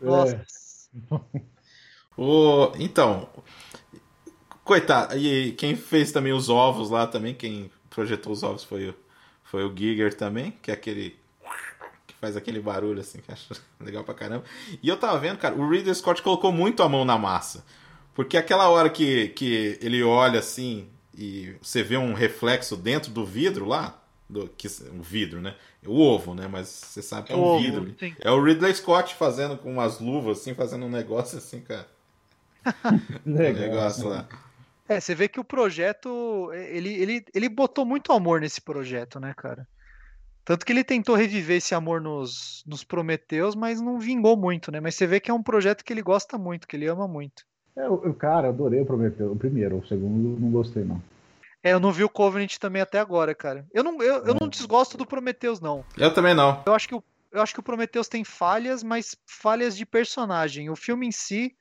Nossa. 0.01 0.37
É. 0.37 1.41
o, 2.17 2.73
então, 2.79 3.29
coitado. 4.65 5.17
E 5.17 5.53
quem 5.53 5.77
fez 5.77 6.11
também 6.11 6.33
os 6.33 6.49
ovos 6.49 6.91
lá 6.91 7.07
também, 7.07 7.35
quem 7.35 7.71
projetou 7.91 8.33
os 8.33 8.43
ovos 8.43 8.65
foi 8.65 8.89
o, 8.89 8.95
foi 9.45 9.65
o 9.65 9.77
Giger 9.77 10.15
também, 10.15 10.53
que 10.63 10.71
é 10.71 10.75
aquele 10.75 11.11
que 11.11 11.19
faz 12.21 12.37
aquele 12.37 12.61
barulho 12.61 13.01
assim, 13.01 13.21
que 13.21 13.33
acho 13.33 13.55
legal 13.81 14.05
pra 14.05 14.15
caramba. 14.15 14.45
E 14.83 14.89
eu 14.89 14.97
tava 14.97 15.19
vendo, 15.19 15.39
cara, 15.39 15.55
o 15.55 15.69
Ridley 15.69 15.95
Scott 15.95 16.23
colocou 16.23 16.53
muito 16.53 16.83
a 16.83 16.89
mão 16.89 17.05
na 17.05 17.17
massa. 17.17 17.65
Porque 18.15 18.37
aquela 18.37 18.69
hora 18.69 18.91
que, 18.91 19.29
que 19.29 19.79
ele 19.81 20.03
olha 20.03 20.41
assim 20.41 20.89
e 21.17 21.55
você 21.61 21.83
vê 21.83 21.97
um 21.97 22.13
reflexo 22.13 22.77
dentro 22.77 23.11
do 23.11 23.25
vidro 23.25 23.65
lá, 23.65 23.99
do 24.29 24.49
que 24.49 24.69
o 24.69 25.03
vidro, 25.03 25.41
né? 25.41 25.57
O 25.85 25.99
ovo, 26.01 26.35
né? 26.35 26.47
Mas 26.47 26.69
você 26.69 27.03
sabe 27.03 27.29
que 27.29 27.33
é, 27.33 27.37
é 27.37 27.39
um 27.39 27.43
ovo, 27.43 27.63
vidro. 27.63 27.95
Sim. 27.99 28.15
É 28.21 28.31
o 28.31 28.43
Ridley 28.43 28.75
Scott 28.75 29.15
fazendo 29.15 29.57
com 29.57 29.73
umas 29.73 29.99
luvas 29.99 30.41
assim, 30.41 30.55
fazendo 30.55 30.85
um 30.85 30.91
negócio 30.91 31.39
assim, 31.39 31.61
cara. 31.61 31.87
um 33.27 33.33
negócio 33.33 34.09
lá. 34.09 34.29
É, 34.89 35.01
você 35.01 35.15
vê 35.15 35.29
que 35.29 35.39
o 35.41 35.45
projeto, 35.45 36.51
ele, 36.53 36.93
ele, 36.93 37.25
ele 37.33 37.49
botou 37.49 37.87
muito 37.87 38.13
amor 38.13 38.41
nesse 38.41 38.61
projeto, 38.61 39.21
né, 39.21 39.33
cara? 39.37 39.67
Tanto 40.45 40.65
que 40.65 40.73
ele 40.73 40.85
tentou 40.85 41.15
reviver 41.15 41.59
esse 41.59 41.75
amor 41.75 42.01
nos, 42.01 42.65
nos 42.67 42.83
Prometeus, 42.83 43.55
mas 43.55 43.81
não 43.81 43.99
vingou 43.99 44.37
muito, 44.37 44.73
né? 44.73 44.81
Mas 44.81 44.95
você 44.95 45.07
vê 45.07 45.21
que 45.21 45.31
é 45.31 45.35
um 45.35 45.43
projeto 45.43 45.85
que 45.85 45.93
ele 45.93 46.03
gosta 46.03 46.39
muito, 46.39 46.67
que 46.67 46.77
ele 46.77 46.87
ama 46.87 47.07
muito. 47.07 47.45
É, 47.77 47.89
o 47.89 48.13
cara, 48.15 48.49
adorei 48.49 48.81
o 48.81 48.87
Prometeu. 48.87 49.33
O 49.33 49.37
primeiro, 49.37 49.79
o 49.79 49.87
segundo 49.87 50.41
não 50.41 50.51
gostei, 50.51 50.85
não. 50.85 51.01
É, 51.63 51.73
eu 51.73 51.81
não 51.81 51.93
vi 51.93 52.03
o 52.03 52.09
Covenant 52.09 52.57
também 52.57 52.81
até 52.81 52.99
agora, 52.99 53.35
cara. 53.35 53.67
Eu 53.73 53.85
não, 53.85 54.03
eu, 54.03 54.25
eu 54.25 54.35
não 54.35 54.47
é. 54.47 54.51
desgosto 54.51 54.97
do 54.97 55.07
Prometheus, 55.07 55.61
não. 55.61 55.85
Eu 55.97 56.13
também 56.13 56.35
não. 56.35 56.63
Eu 56.67 56.75
acho 56.75 56.89
que 56.89 56.95
o, 56.95 57.05
eu 57.31 57.43
acho 57.43 57.55
que 57.55 57.61
o 57.61 57.63
Prometheus 57.63 58.09
tem 58.09 58.25
falhas, 58.25 58.83
mas 58.83 59.17
falhas 59.27 59.77
de 59.77 59.85
personagem. 59.85 60.71
O 60.71 60.77
filme 60.77 61.07
em 61.07 61.13
si, 61.13 61.55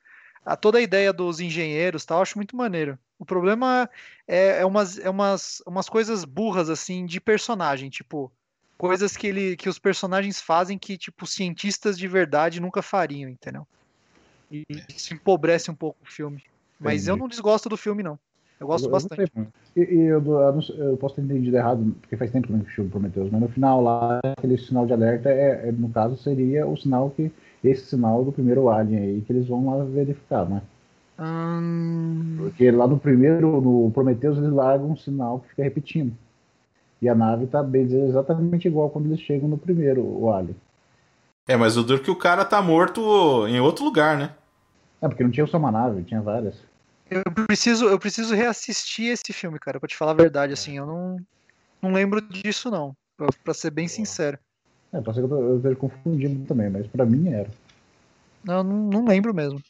a, 0.46 0.56
toda 0.56 0.78
a 0.78 0.82
ideia 0.82 1.12
dos 1.12 1.40
engenheiros 1.40 2.06
tal, 2.06 2.20
eu 2.20 2.22
acho 2.24 2.38
muito 2.38 2.56
maneiro. 2.56 2.98
O 3.20 3.26
problema 3.26 3.90
é, 4.26 4.62
é, 4.62 4.66
umas, 4.66 4.98
é 4.98 5.10
umas, 5.10 5.62
umas 5.68 5.90
coisas 5.90 6.24
burras, 6.24 6.70
assim, 6.70 7.06
de 7.06 7.20
personagem, 7.20 7.90
tipo, 7.90 8.32
coisas 8.80 9.18
que, 9.18 9.28
ele, 9.28 9.58
que 9.58 9.68
os 9.68 9.78
personagens 9.78 10.40
fazem 10.40 10.78
que, 10.78 10.98
tipo, 10.98 11.28
cientistas 11.28 11.98
de 11.98 12.08
verdade 12.08 12.62
nunca 12.62 12.82
fariam, 12.82 13.30
entendeu? 13.30 13.68
E 14.50 14.66
isso 14.96 15.14
empobrece 15.14 15.70
um 15.70 15.76
pouco 15.76 16.00
o 16.02 16.10
filme. 16.10 16.42
Mas 16.80 17.04
Entendi. 17.04 17.10
eu 17.10 17.18
não 17.18 17.28
desgosto 17.28 17.68
do 17.68 17.76
filme, 17.76 18.02
não. 18.02 18.18
Eu 18.58 18.68
gosto 18.68 18.86
eu, 18.86 18.92
bastante. 18.92 19.32
Eu, 19.76 19.84
eu, 19.84 20.62
eu, 20.78 20.98
posso 20.98 21.16
ter 21.16 21.22
entendido 21.22 21.58
errado, 21.58 21.94
porque 22.00 22.16
faz 22.16 22.32
tempo 22.32 22.48
que 22.48 22.54
eu 22.54 22.66
filme 22.66 22.90
Prometheus, 22.90 23.30
mas 23.30 23.42
no 23.42 23.50
final 23.50 23.84
lá, 23.84 24.20
aquele 24.38 24.58
sinal 24.58 24.86
de 24.86 24.94
alerta, 24.94 25.30
é, 25.30 25.68
é, 25.68 25.72
no 25.74 25.90
caso, 25.90 26.18
seria 26.18 26.66
o 26.66 26.78
sinal 26.78 27.12
que. 27.12 27.32
Esse 27.62 27.88
sinal 27.88 28.24
do 28.24 28.32
primeiro 28.32 28.70
Alien 28.70 29.02
aí, 29.02 29.22
que 29.22 29.34
eles 29.34 29.46
vão 29.46 29.66
lá 29.66 29.84
verificar, 29.84 30.50
né? 30.50 30.62
Hum... 31.20 32.36
Porque 32.38 32.72
lá 32.72 32.88
no 32.88 32.98
primeiro, 32.98 33.60
no 33.60 33.92
Prometheus, 33.92 34.38
eles 34.38 34.54
largam 34.54 34.92
um 34.92 34.96
sinal 34.96 35.42
que 35.42 35.50
fica 35.50 35.64
repetindo. 35.64 36.14
E 37.02 37.08
a 37.08 37.16
nave 37.16 37.48
tá 37.48 37.64
bem 37.64 37.86
dizer, 37.86 38.08
exatamente 38.08 38.68
igual 38.68 38.90
quando 38.90 39.06
eles 39.06 39.22
chegam 39.22 39.48
no 39.48 39.58
primeiro, 39.58 40.04
o 40.04 40.32
Alien. 40.32 40.56
É, 41.48 41.56
mas 41.56 41.78
o 41.78 41.84
duro 41.84 42.02
que 42.02 42.12
o 42.12 42.16
cara 42.16 42.44
tá 42.46 42.62
morto 42.62 43.48
em 43.48 43.60
outro 43.60 43.86
lugar, 43.86 44.18
né? 44.18 44.36
É, 45.02 45.08
porque 45.08 45.24
não 45.24 45.32
tinha 45.32 45.48
só 45.48 45.58
uma 45.58 45.72
nave, 45.72 46.04
tinha 46.04 46.22
várias. 46.22 46.56
Eu 47.10 47.24
preciso, 47.48 47.86
eu 47.86 47.98
preciso 47.98 48.36
reassistir 48.36 49.08
esse 49.08 49.34
filme, 49.34 49.58
cara, 49.58 49.80
pra 49.80 49.88
te 49.88 49.96
falar 49.96 50.12
a 50.12 50.16
verdade, 50.16 50.54
assim, 50.54 50.78
eu 50.78 50.86
não, 50.86 51.18
não 51.82 51.92
lembro 51.92 52.22
disso, 52.22 52.70
não, 52.70 52.94
pra, 53.18 53.28
pra 53.44 53.54
ser 53.54 53.72
bem 53.72 53.88
sincero. 53.88 54.38
É, 54.92 55.02
pode 55.02 55.20
ser 55.20 55.28
que 55.28 55.34
eu 55.34 55.58
esteja 55.58 55.76
confundindo 55.76 56.46
também, 56.46 56.70
mas 56.70 56.86
pra 56.88 57.06
mim 57.06 57.30
era. 57.30 57.50
Não, 58.44 58.64
não, 58.64 58.76
não 58.76 59.06
lembro 59.06 59.34
mesmo. 59.34 59.62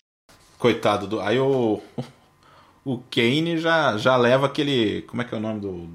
Coitado 0.58 1.08
do. 1.08 1.22
Aí 1.22 1.40
o. 1.40 1.82
O 2.86 2.98
Kane 2.98 3.58
já, 3.58 3.98
já 3.98 4.16
leva 4.16 4.48
aquele. 4.48 5.04
Como 5.04 5.22
é 5.22 5.26
que 5.26 5.36
é 5.36 5.38
o 5.38 5.42
nome 5.42 5.60
do. 5.60 5.90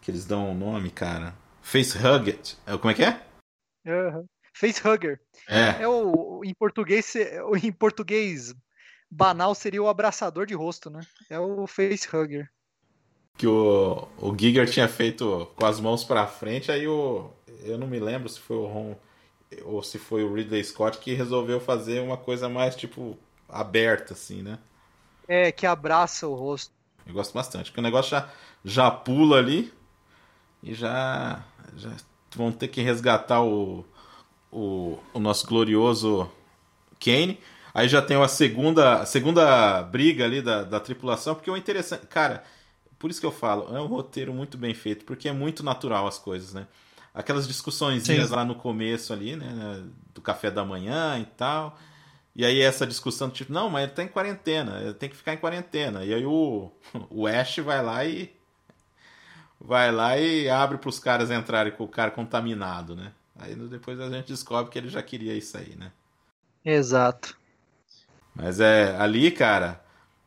Que 0.00 0.10
eles 0.10 0.24
dão 0.24 0.50
o 0.50 0.54
nome, 0.54 0.90
cara? 0.90 1.34
Facehugger. 1.62 2.38
É, 2.66 2.76
como 2.76 2.90
é 2.90 2.94
que 2.94 3.04
é? 3.04 3.22
Uhum. 3.86 4.26
Facehugger. 4.52 5.20
É. 5.48 5.82
É 5.82 5.88
o. 5.88 6.42
Em 6.44 6.54
português, 6.54 7.14
em 7.62 7.72
português 7.72 8.54
banal 9.10 9.54
seria 9.54 9.82
o 9.82 9.88
abraçador 9.88 10.46
de 10.46 10.54
rosto, 10.54 10.88
né? 10.88 11.00
É 11.28 11.38
o 11.38 11.66
facehugger. 11.66 12.50
Que 13.36 13.46
o, 13.46 14.06
o 14.18 14.36
Giger 14.38 14.70
tinha 14.70 14.86
feito 14.86 15.50
com 15.56 15.66
as 15.66 15.80
mãos 15.80 16.04
para 16.04 16.26
frente, 16.26 16.70
aí 16.70 16.86
o. 16.86 17.30
Eu 17.62 17.76
não 17.76 17.86
me 17.86 17.98
lembro 17.98 18.28
se 18.28 18.38
foi 18.38 18.56
o 18.56 18.66
Ron 18.66 18.96
ou 19.64 19.82
se 19.82 19.98
foi 19.98 20.22
o 20.22 20.32
Ridley 20.32 20.62
Scott 20.62 20.98
que 20.98 21.12
resolveu 21.12 21.60
fazer 21.60 22.00
uma 22.00 22.16
coisa 22.16 22.48
mais 22.48 22.76
tipo 22.76 23.18
aberta, 23.48 24.14
assim, 24.14 24.42
né? 24.42 24.58
É, 25.26 25.50
que 25.50 25.66
abraça 25.66 26.26
o 26.28 26.34
rosto. 26.34 26.72
Eu 27.06 27.14
gosto 27.14 27.34
bastante, 27.34 27.70
porque 27.70 27.80
o 27.80 27.82
negócio 27.82 28.10
já, 28.10 28.30
já 28.64 28.90
pula 28.90 29.38
ali 29.38 29.72
e 30.62 30.74
já, 30.74 31.42
já 31.76 31.90
vão 32.34 32.52
ter 32.52 32.68
que 32.68 32.80
resgatar 32.80 33.42
o, 33.42 33.84
o, 34.50 34.98
o 35.12 35.18
nosso 35.18 35.46
glorioso 35.46 36.30
Kane. 36.98 37.38
Aí 37.72 37.88
já 37.88 38.02
tem 38.02 38.16
a 38.20 38.28
segunda, 38.28 39.04
segunda 39.06 39.82
briga 39.82 40.24
ali 40.24 40.42
da, 40.42 40.64
da 40.64 40.80
tripulação, 40.80 41.34
porque 41.34 41.50
o 41.50 41.56
interessante. 41.56 42.06
Cara, 42.06 42.42
por 42.98 43.10
isso 43.10 43.20
que 43.20 43.26
eu 43.26 43.32
falo, 43.32 43.74
é 43.74 43.80
um 43.80 43.86
roteiro 43.86 44.32
muito 44.34 44.58
bem 44.58 44.74
feito, 44.74 45.04
porque 45.04 45.28
é 45.28 45.32
muito 45.32 45.62
natural 45.62 46.06
as 46.06 46.18
coisas, 46.18 46.52
né? 46.52 46.66
Aquelas 47.14 47.46
discussões 47.48 48.06
lá 48.30 48.44
no 48.44 48.54
começo 48.54 49.12
ali, 49.12 49.34
né, 49.36 49.46
né? 49.46 49.84
Do 50.14 50.20
café 50.20 50.50
da 50.50 50.64
manhã 50.64 51.18
e 51.18 51.24
tal. 51.24 51.76
E 52.34 52.44
aí 52.44 52.60
essa 52.60 52.86
discussão, 52.86 53.28
tipo, 53.28 53.52
não, 53.52 53.68
mas 53.68 53.84
ele 53.84 53.92
tá 53.92 54.02
em 54.02 54.08
quarentena, 54.08 54.80
ele 54.80 54.94
tem 54.94 55.08
que 55.08 55.16
ficar 55.16 55.34
em 55.34 55.38
quarentena. 55.38 56.04
E 56.04 56.14
aí 56.14 56.24
o, 56.24 56.70
o 57.10 57.26
Ash 57.26 57.56
vai 57.58 57.82
lá 57.82 58.04
e. 58.04 58.30
Vai 59.60 59.92
lá 59.92 60.16
e 60.16 60.48
abre 60.48 60.78
para 60.78 60.88
os 60.88 60.98
caras 60.98 61.30
entrarem 61.30 61.72
com 61.72 61.84
o 61.84 61.88
cara 61.88 62.10
contaminado, 62.10 62.96
né? 62.96 63.12
Aí 63.38 63.54
depois 63.54 64.00
a 64.00 64.08
gente 64.08 64.28
descobre 64.28 64.72
que 64.72 64.78
ele 64.78 64.88
já 64.88 65.02
queria 65.02 65.34
isso 65.34 65.56
aí, 65.56 65.76
né? 65.76 65.92
Exato. 66.64 67.36
Mas 68.34 68.60
é 68.60 68.96
ali, 68.96 69.30
cara, 69.30 69.82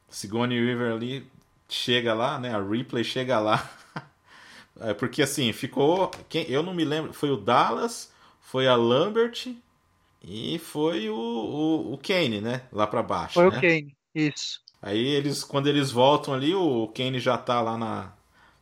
Sigourney 0.10 0.64
Weaver 0.64 0.94
ali 0.94 1.28
chega 1.68 2.14
lá, 2.14 2.40
né? 2.40 2.54
A 2.54 2.62
Ripley 2.62 3.04
chega 3.04 3.40
lá. 3.40 3.70
é 4.80 4.94
porque 4.94 5.24
assim, 5.24 5.52
ficou. 5.52 6.12
Quem, 6.30 6.50
eu 6.50 6.62
não 6.62 6.74
me 6.74 6.86
lembro. 6.86 7.14
Foi 7.14 7.32
o 7.32 7.38
Dallas, 7.38 8.12
foi 8.40 8.68
a 8.68 8.76
Lambert 8.76 9.56
e 10.22 10.60
foi 10.60 11.10
o, 11.10 11.16
o, 11.16 11.94
o 11.94 11.98
Kane, 11.98 12.40
né? 12.40 12.64
Lá 12.72 12.86
para 12.86 13.04
baixo. 13.04 13.36
Foi 13.36 13.50
né? 13.50 13.58
o 13.58 13.62
Kane, 13.62 13.96
isso. 14.14 14.62
Aí 14.82 15.06
eles, 15.06 15.44
quando 15.44 15.68
eles 15.68 15.92
voltam 15.92 16.34
ali, 16.34 16.54
o 16.54 16.88
Kane 16.90 17.20
já 17.20 17.38
tá 17.38 17.62
lá 17.62 17.78
na, 17.78 18.14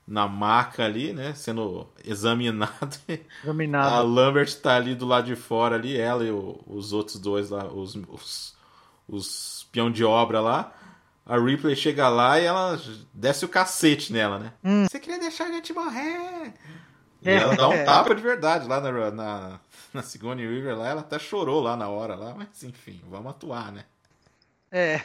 na 0.08 0.28
maca 0.28 0.86
ali, 0.86 1.14
né? 1.14 1.34
Sendo 1.34 1.88
examinado. 2.06 2.98
Examinado. 3.44 3.96
A 3.96 4.02
Lambert 4.02 4.54
tá 4.62 4.76
ali 4.76 4.96
do 4.96 5.06
lado 5.06 5.26
de 5.26 5.36
fora 5.36 5.76
ali, 5.76 5.98
ela 5.98 6.24
e 6.24 6.32
o, 6.32 6.60
os 6.68 6.94
outros 6.94 7.20
dois 7.20 7.50
lá, 7.50 7.66
os, 7.66 7.96
os 7.96 8.56
os 9.12 9.68
peão 9.72 9.92
de 9.92 10.04
obra 10.04 10.40
lá. 10.40 10.74
A 11.26 11.38
Ripley 11.38 11.76
chega 11.76 12.10
lá 12.10 12.40
e 12.40 12.46
ela 12.46 12.80
desce 13.14 13.46
o 13.46 13.50
cacete 13.50 14.12
nela, 14.12 14.40
né? 14.40 14.54
Hum. 14.64 14.86
Você 14.90 15.00
queria 15.00 15.20
deixar 15.20 15.46
a 15.46 15.52
gente 15.52 15.72
morrer! 15.74 16.54
E 17.22 17.30
é. 17.30 17.36
ela 17.36 17.56
dá 17.56 17.70
um 17.70 17.86
tapa 17.86 18.16
de 18.16 18.22
verdade 18.22 18.68
lá 18.68 18.82
na, 18.82 19.12
na, 19.12 19.60
na 19.94 20.02
Sigourney 20.02 20.48
Weaver 20.48 20.78
lá. 20.78 20.90
Ela 20.90 21.02
até 21.02 21.20
chorou 21.20 21.62
lá 21.62 21.78
na 21.78 21.88
hora 21.88 22.16
lá, 22.16 22.34
mas 22.36 22.64
enfim, 22.64 23.00
vamos 23.08 23.30
atuar, 23.30 23.72
né? 23.72 23.86
É. 24.72 25.02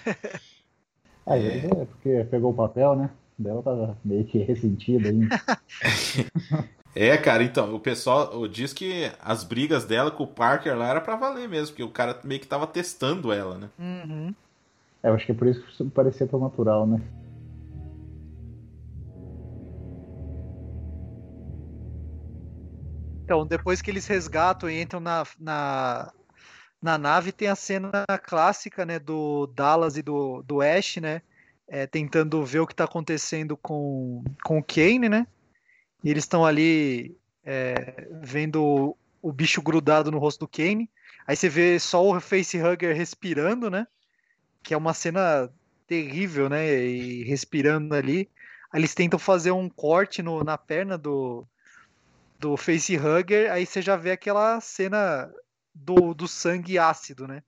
Aí, 1.27 1.47
é. 1.47 1.67
é 1.67 1.85
porque 1.85 2.27
pegou 2.31 2.53
o 2.53 2.55
papel, 2.55 2.97
né? 2.97 3.11
Dela 3.39 3.63
tava 3.63 3.99
meio 4.05 4.25
que 4.25 4.39
ressentida 4.39 5.09
ainda. 5.09 5.41
É, 6.99 7.15
cara, 7.19 7.43
então, 7.43 7.75
o 7.75 7.79
pessoal 7.79 8.49
diz 8.49 8.73
que 8.73 9.13
as 9.21 9.45
brigas 9.45 9.85
dela 9.85 10.11
com 10.11 10.25
o 10.25 10.27
Parker 10.27 10.75
lá 10.75 10.89
era 10.89 10.99
pra 10.99 11.15
valer 11.15 11.47
mesmo, 11.47 11.75
porque 11.75 11.83
o 11.83 11.91
cara 11.91 12.19
meio 12.25 12.41
que 12.41 12.47
tava 12.47 12.67
testando 12.67 13.31
ela, 13.31 13.59
né? 13.59 13.69
Uhum. 13.79 14.35
É, 15.03 15.11
eu 15.11 15.15
acho 15.15 15.27
que 15.27 15.33
é 15.33 15.35
por 15.35 15.47
isso 15.47 15.63
que 15.63 15.85
parecia 15.91 16.27
tão 16.27 16.41
natural, 16.41 16.87
né? 16.87 16.99
Então, 23.25 23.47
depois 23.47 23.83
que 23.83 23.91
eles 23.91 24.07
resgatam 24.07 24.71
e 24.71 24.81
entram 24.81 24.99
na, 24.99 25.23
na, 25.39 26.11
na 26.81 26.97
nave, 26.97 27.31
tem 27.31 27.49
a 27.49 27.55
cena 27.55 27.91
clássica, 28.23 28.87
né, 28.87 28.99
do 28.99 29.49
Dallas 29.49 29.99
e 29.99 30.03
do, 30.03 30.43
do 30.45 30.63
Ash, 30.63 30.97
né, 30.97 31.21
é, 31.69 31.87
tentando 31.87 32.45
ver 32.45 32.61
o 32.61 32.67
que 32.67 32.75
tá 32.75 32.85
acontecendo 32.85 33.57
com, 33.57 34.23
com 34.45 34.59
o 34.59 34.65
Kane, 34.65 35.09
né, 35.09 35.27
e 36.03 36.11
eles 36.11 36.25
estão 36.25 36.45
ali 36.45 37.17
é, 37.45 38.09
vendo 38.23 38.97
o 39.21 39.33
bicho 39.33 39.61
grudado 39.61 40.11
no 40.11 40.19
rosto 40.19 40.41
do 40.41 40.49
Kane. 40.49 40.89
Aí 41.27 41.35
você 41.35 41.49
vê 41.49 41.79
só 41.81 42.05
o 42.05 42.21
facehugger 42.21 42.95
respirando, 42.97 43.69
né? 43.69 43.87
Que 44.63 44.73
é 44.73 44.77
uma 44.77 44.95
cena 44.95 45.51
terrível, 45.87 46.49
né? 46.49 46.73
E 46.87 47.25
respirando 47.25 47.95
ali. 47.95 48.31
Aí 48.73 48.81
eles 48.81 48.95
tentam 48.95 49.19
fazer 49.19 49.51
um 49.51 49.69
corte 49.69 50.23
no, 50.23 50.45
na 50.45 50.57
perna 50.57 50.97
do, 50.97 51.45
do 52.39 52.57
facehugger. 52.57 53.51
Aí 53.51 53.67
você 53.67 53.83
já 53.83 53.97
vê 53.97 54.13
aquela 54.13 54.61
cena 54.61 55.29
do, 55.75 56.15
do 56.15 56.29
sangue 56.29 56.79
ácido, 56.79 57.27
né? 57.27 57.43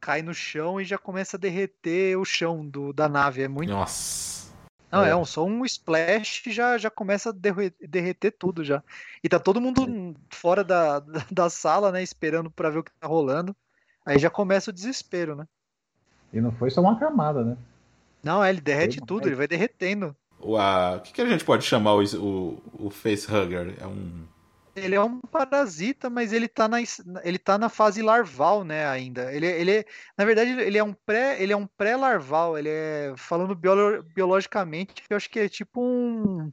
Cai 0.00 0.22
no 0.22 0.32
chão 0.32 0.80
e 0.80 0.84
já 0.84 0.96
começa 0.96 1.36
a 1.36 1.40
derreter 1.40 2.18
o 2.18 2.24
chão 2.24 2.66
do, 2.66 2.92
da 2.92 3.08
nave. 3.08 3.42
É 3.42 3.48
muito. 3.48 3.70
Nossa 3.70 4.30
não, 4.90 5.04
é, 5.04 5.10
é 5.10 5.16
um, 5.16 5.24
só 5.24 5.44
um 5.44 5.64
splash 5.64 6.42
já, 6.46 6.76
já 6.76 6.90
começa 6.90 7.30
a 7.30 7.32
derreter 7.32 8.32
tudo 8.32 8.64
já. 8.64 8.82
E 9.22 9.28
tá 9.28 9.38
todo 9.38 9.60
mundo 9.60 10.16
fora 10.30 10.64
da, 10.64 10.98
da 11.30 11.48
sala, 11.48 11.92
né, 11.92 12.02
esperando 12.02 12.50
para 12.50 12.70
ver 12.70 12.78
o 12.80 12.82
que 12.82 12.90
tá 12.98 13.06
rolando. 13.06 13.54
Aí 14.04 14.18
já 14.18 14.28
começa 14.28 14.70
o 14.70 14.74
desespero, 14.74 15.36
né? 15.36 15.46
E 16.32 16.40
não 16.40 16.50
foi 16.50 16.70
só 16.70 16.80
uma 16.80 16.98
camada, 16.98 17.44
né? 17.44 17.56
Não, 18.22 18.42
é, 18.42 18.50
ele 18.50 18.60
derrete 18.60 18.98
foi 18.98 19.06
tudo, 19.06 19.28
ele 19.28 19.36
vai 19.36 19.46
derretendo. 19.46 20.16
O, 20.40 20.56
a, 20.56 20.96
o 20.96 21.00
que, 21.00 21.12
que 21.12 21.22
a 21.22 21.26
gente 21.26 21.44
pode 21.44 21.64
chamar 21.64 21.94
o, 21.94 22.02
o, 22.02 22.86
o 22.86 22.90
facehugger? 22.90 23.74
É 23.80 23.86
um 23.86 24.24
ele 24.74 24.94
é 24.94 25.00
um 25.00 25.20
parasita, 25.20 26.08
mas 26.08 26.32
ele 26.32 26.48
tá 26.48 26.68
na, 26.68 26.78
ele 27.22 27.38
tá 27.38 27.58
na 27.58 27.68
fase 27.68 28.02
larval, 28.02 28.64
né, 28.64 28.86
ainda. 28.86 29.32
Ele, 29.32 29.46
ele 29.46 29.86
na 30.16 30.24
verdade, 30.24 30.50
ele 30.50 30.78
é 30.78 30.84
um 30.84 30.92
pré, 30.92 31.42
ele 31.42 31.52
é 31.52 31.56
um 31.56 31.66
pré-larval, 31.66 32.58
ele 32.58 32.68
é 32.68 33.14
falando 33.16 33.54
biolo, 33.54 34.02
biologicamente, 34.02 35.04
eu 35.08 35.16
acho 35.16 35.28
que 35.28 35.40
é 35.40 35.48
tipo 35.48 35.80
um 35.82 36.52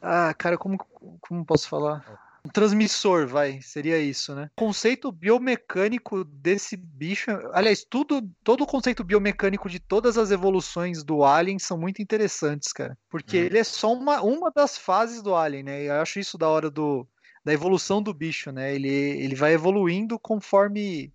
Ah, 0.00 0.34
cara, 0.34 0.56
como 0.58 0.78
como 1.20 1.44
posso 1.44 1.68
falar? 1.68 2.04
Um 2.44 2.50
transmissor, 2.50 3.26
vai, 3.26 3.60
seria 3.62 3.98
isso, 3.98 4.34
né? 4.34 4.50
O 4.56 4.60
conceito 4.60 5.12
biomecânico 5.12 6.24
desse 6.24 6.76
bicho, 6.76 7.30
aliás, 7.52 7.84
tudo, 7.88 8.28
todo 8.42 8.64
o 8.64 8.66
conceito 8.66 9.04
biomecânico 9.04 9.70
de 9.70 9.78
todas 9.78 10.18
as 10.18 10.32
evoluções 10.32 11.04
do 11.04 11.24
Alien 11.24 11.58
são 11.60 11.78
muito 11.78 12.02
interessantes, 12.02 12.72
cara. 12.72 12.98
Porque 13.08 13.40
hum. 13.40 13.44
ele 13.44 13.58
é 13.58 13.64
só 13.64 13.92
uma, 13.92 14.20
uma 14.22 14.50
das 14.50 14.76
fases 14.76 15.22
do 15.22 15.36
Alien, 15.36 15.62
né? 15.62 15.82
Eu 15.84 15.94
acho 15.94 16.18
isso 16.18 16.36
da 16.36 16.48
hora 16.48 16.68
do, 16.68 17.06
da 17.44 17.52
evolução 17.52 18.02
do 18.02 18.12
bicho, 18.12 18.50
né? 18.50 18.74
Ele, 18.74 18.88
ele 18.88 19.34
vai 19.36 19.52
evoluindo 19.52 20.18
conforme 20.18 21.12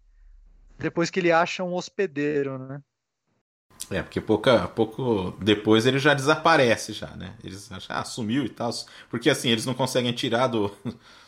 depois 0.78 1.10
que 1.10 1.20
ele 1.20 1.32
acha 1.32 1.64
um 1.64 1.74
hospedeiro, 1.74 2.58
né? 2.58 2.82
É, 3.90 4.02
porque 4.02 4.20
pouca, 4.20 4.68
pouco 4.68 5.32
depois 5.42 5.86
ele 5.86 6.00
já 6.00 6.14
desaparece 6.14 6.94
já, 6.94 7.08
né? 7.16 7.34
Eles 7.44 7.72
acham, 7.72 7.96
ah, 7.96 8.04
sumiu 8.04 8.44
e 8.44 8.50
tal. 8.50 8.70
Porque 9.10 9.30
assim, 9.30 9.50
eles 9.50 9.66
não 9.66 9.74
conseguem 9.74 10.12
tirar 10.12 10.48
do, 10.48 10.72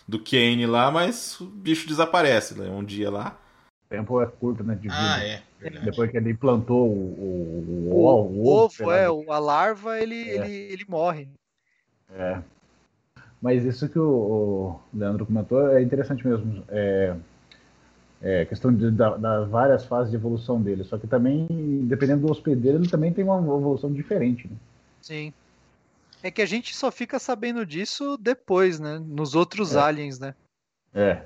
do 0.08 0.20
Kane 0.20 0.66
lá, 0.66 0.92
mas 0.92 1.40
o 1.40 1.46
bicho 1.46 1.88
desaparece 1.88 2.60
né? 2.60 2.70
um 2.70 2.84
dia 2.84 3.10
lá. 3.10 3.38
O 3.86 3.90
tempo 3.90 4.22
é 4.22 4.26
curto, 4.26 4.64
né? 4.64 4.76
De 4.76 4.82
vida. 4.82 4.96
Ah, 4.98 5.24
é. 5.24 5.42
Verdade. 5.60 5.86
Depois 5.86 6.12
que 6.12 6.18
ele 6.18 6.34
plantou 6.34 6.88
o, 6.88 6.92
o, 6.92 7.90
o, 7.92 7.98
o, 7.98 8.44
o 8.44 8.48
ovo, 8.48 8.92
é, 8.92 9.06
a 9.06 9.40
larva, 9.40 10.00
ele, 10.00 10.30
é. 10.30 10.36
ele, 10.36 10.52
ele 10.74 10.86
morre. 10.88 11.28
É. 12.14 12.40
Mas 13.42 13.64
isso 13.64 13.88
que 13.88 14.00
o, 14.00 14.80
Leandro 14.94 15.26
comentou 15.26 15.70
é 15.70 15.82
interessante 15.82 16.28
mesmo. 16.28 16.64
É, 16.68 17.16
é, 18.22 18.46
questão 18.46 18.74
de, 18.74 18.92
da, 18.92 19.16
das 19.18 19.50
várias 19.50 19.86
fases 19.86 20.12
de 20.12 20.18
evolução 20.18 20.62
dele. 20.62 20.84
Só 20.84 20.98
que 20.98 21.08
também, 21.08 21.48
dependendo 21.84 22.26
do 22.26 22.32
hospedeiro, 22.32 22.78
ele 22.78 22.90
também 22.90 23.14
tem 23.14 23.24
uma 23.24 23.38
evolução 23.38 23.92
diferente. 23.92 24.48
Né? 24.48 24.56
Sim. 25.02 25.34
É 26.22 26.30
que 26.30 26.42
a 26.42 26.46
gente 26.46 26.76
só 26.76 26.92
fica 26.92 27.18
sabendo 27.18 27.66
disso 27.66 28.18
depois, 28.18 28.80
né? 28.80 29.00
Nos 29.00 29.36
outros 29.36 29.76
é. 29.76 29.80
aliens, 29.80 30.20
né? 30.20 30.36
É. 30.94 31.22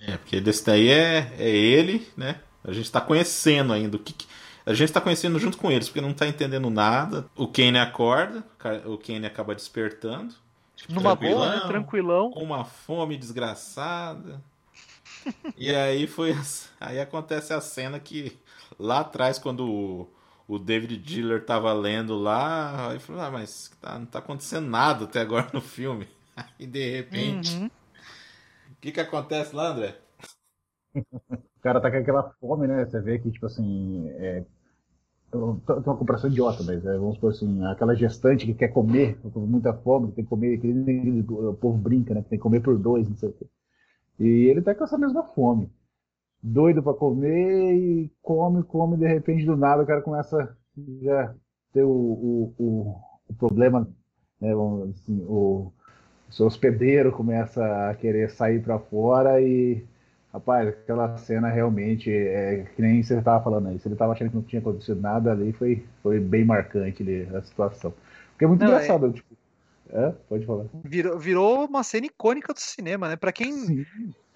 É, 0.00 0.16
porque 0.18 0.40
desse 0.40 0.66
daí 0.66 0.90
é, 0.90 1.32
é 1.38 1.48
ele, 1.48 2.06
né? 2.16 2.40
A 2.62 2.72
gente 2.72 2.92
tá 2.92 3.00
conhecendo 3.00 3.72
ainda 3.72 3.96
o 3.96 4.00
que, 4.00 4.12
que. 4.12 4.26
a 4.66 4.74
gente 4.74 4.92
tá 4.92 5.00
conhecendo 5.00 5.38
junto 5.38 5.56
com 5.56 5.70
eles, 5.70 5.88
porque 5.88 6.00
não 6.00 6.12
tá 6.12 6.26
entendendo 6.26 6.68
nada. 6.68 7.24
O 7.34 7.48
Kane 7.48 7.78
acorda, 7.78 8.44
o 8.84 8.98
Kane 8.98 9.24
acaba 9.24 9.54
despertando. 9.54 10.34
Tipo, 10.76 10.92
Numa 10.92 11.14
boa, 11.14 11.56
né? 11.56 11.60
Tranquilão. 11.66 12.30
Com 12.32 12.42
uma 12.42 12.64
fome 12.64 13.16
desgraçada 13.16 14.42
e 15.56 15.74
aí 15.74 16.06
foi. 16.06 16.34
Aí 16.80 17.00
acontece 17.00 17.52
a 17.52 17.60
cena 17.60 17.98
que 17.98 18.38
lá 18.78 19.00
atrás, 19.00 19.38
quando 19.38 19.68
o, 19.68 20.08
o 20.46 20.58
David 20.58 20.98
Diller 20.98 21.44
tava 21.44 21.72
lendo 21.72 22.16
lá, 22.16 22.90
aí 22.90 22.98
falou, 22.98 23.22
ah, 23.22 23.30
mas 23.30 23.70
tá, 23.80 23.98
não 23.98 24.06
tá 24.06 24.18
acontecendo 24.18 24.68
nada 24.68 25.04
até 25.04 25.20
agora 25.20 25.48
no 25.52 25.60
filme. 25.60 26.08
Aí 26.58 26.66
de 26.66 26.90
repente. 26.90 27.56
Uhum. 27.56 27.66
O 27.66 28.76
que 28.80 28.90
que 28.90 29.00
acontece 29.00 29.54
lá, 29.54 29.68
André? 29.68 29.96
O 30.94 31.60
cara 31.60 31.80
tá 31.80 31.90
com 31.90 31.96
aquela 31.98 32.30
fome, 32.40 32.66
né? 32.66 32.84
Você 32.84 33.00
vê 33.00 33.18
que, 33.18 33.30
tipo 33.30 33.46
assim. 33.46 34.08
É... 34.16 34.44
Tem 35.30 35.40
uma 35.40 35.96
comparação 35.96 36.28
idiota, 36.28 36.62
mas 36.62 36.84
é, 36.84 36.98
vamos 36.98 37.14
supor 37.14 37.30
assim, 37.30 37.64
aquela 37.64 37.94
gestante 37.94 38.44
que 38.44 38.52
quer 38.52 38.68
comer, 38.68 39.18
com 39.32 39.40
muita 39.40 39.72
fome, 39.72 40.08
que 40.08 40.16
tem 40.16 40.24
que 40.24 40.28
comer, 40.28 40.58
que 40.58 40.68
o 41.30 41.54
povo 41.54 41.78
brinca, 41.78 42.12
né? 42.12 42.22
Que 42.22 42.30
tem 42.30 42.38
que 42.38 42.42
comer 42.42 42.60
por 42.60 42.76
dois, 42.76 43.08
não 43.08 43.16
sei 43.16 43.30
o 43.30 43.32
quê. 43.32 43.46
E 44.24 44.46
ele 44.48 44.62
tá 44.62 44.74
com 44.74 44.84
essa 44.84 44.98
mesma 44.98 45.22
fome. 45.22 45.70
Doido 46.42 46.82
para 46.82 46.94
comer 46.94 47.74
e 47.74 48.12
come, 48.22 48.62
come, 48.64 48.96
de 48.96 49.06
repente 49.06 49.46
do 49.46 49.56
nada 49.56 49.82
o 49.82 49.86
cara 49.86 50.02
começa 50.02 50.42
a 50.42 50.48
já 51.02 51.34
ter 51.72 51.84
o, 51.84 51.90
o, 51.90 52.54
o, 52.58 52.96
o 53.28 53.34
problema, 53.34 53.88
né, 54.40 54.50
assim, 54.90 55.24
o, 55.28 55.72
o 56.28 56.32
seu 56.32 56.46
hospedeiro 56.46 57.12
começa 57.12 57.90
a 57.90 57.94
querer 57.94 58.30
sair 58.30 58.62
para 58.62 58.78
fora 58.78 59.40
e 59.40 59.84
Rapaz, 60.32 60.66
aquela 60.66 61.14
cena 61.18 61.50
realmente 61.50 62.10
é 62.10 62.64
que 62.74 62.80
nem 62.80 63.02
você 63.02 63.18
estava 63.18 63.44
falando 63.44 63.68
aí. 63.68 63.78
Se 63.78 63.86
ele 63.86 63.94
estava 63.94 64.14
achando 64.14 64.30
que 64.30 64.36
não 64.36 64.42
tinha 64.42 64.60
acontecido 64.60 64.98
nada 64.98 65.30
ali, 65.30 65.52
foi, 65.52 65.84
foi 66.02 66.18
bem 66.18 66.42
marcante 66.42 67.02
ali, 67.02 67.28
a 67.36 67.42
situação. 67.42 67.92
Porque 68.30 68.46
é 68.46 68.48
muito 68.48 68.64
não, 68.64 68.68
é 68.68 68.70
engraçado, 68.70 69.08
é... 69.08 69.12
tipo, 69.12 69.36
é, 69.92 70.10
pode 70.28 70.46
falar. 70.46 70.64
Virou, 70.82 71.18
virou 71.18 71.66
uma 71.66 71.82
cena 71.82 72.06
icônica 72.06 72.54
do 72.54 72.60
cinema, 72.60 73.08
né? 73.08 73.16
Para 73.16 73.32
quem 73.32 73.52
Sim. 73.52 73.86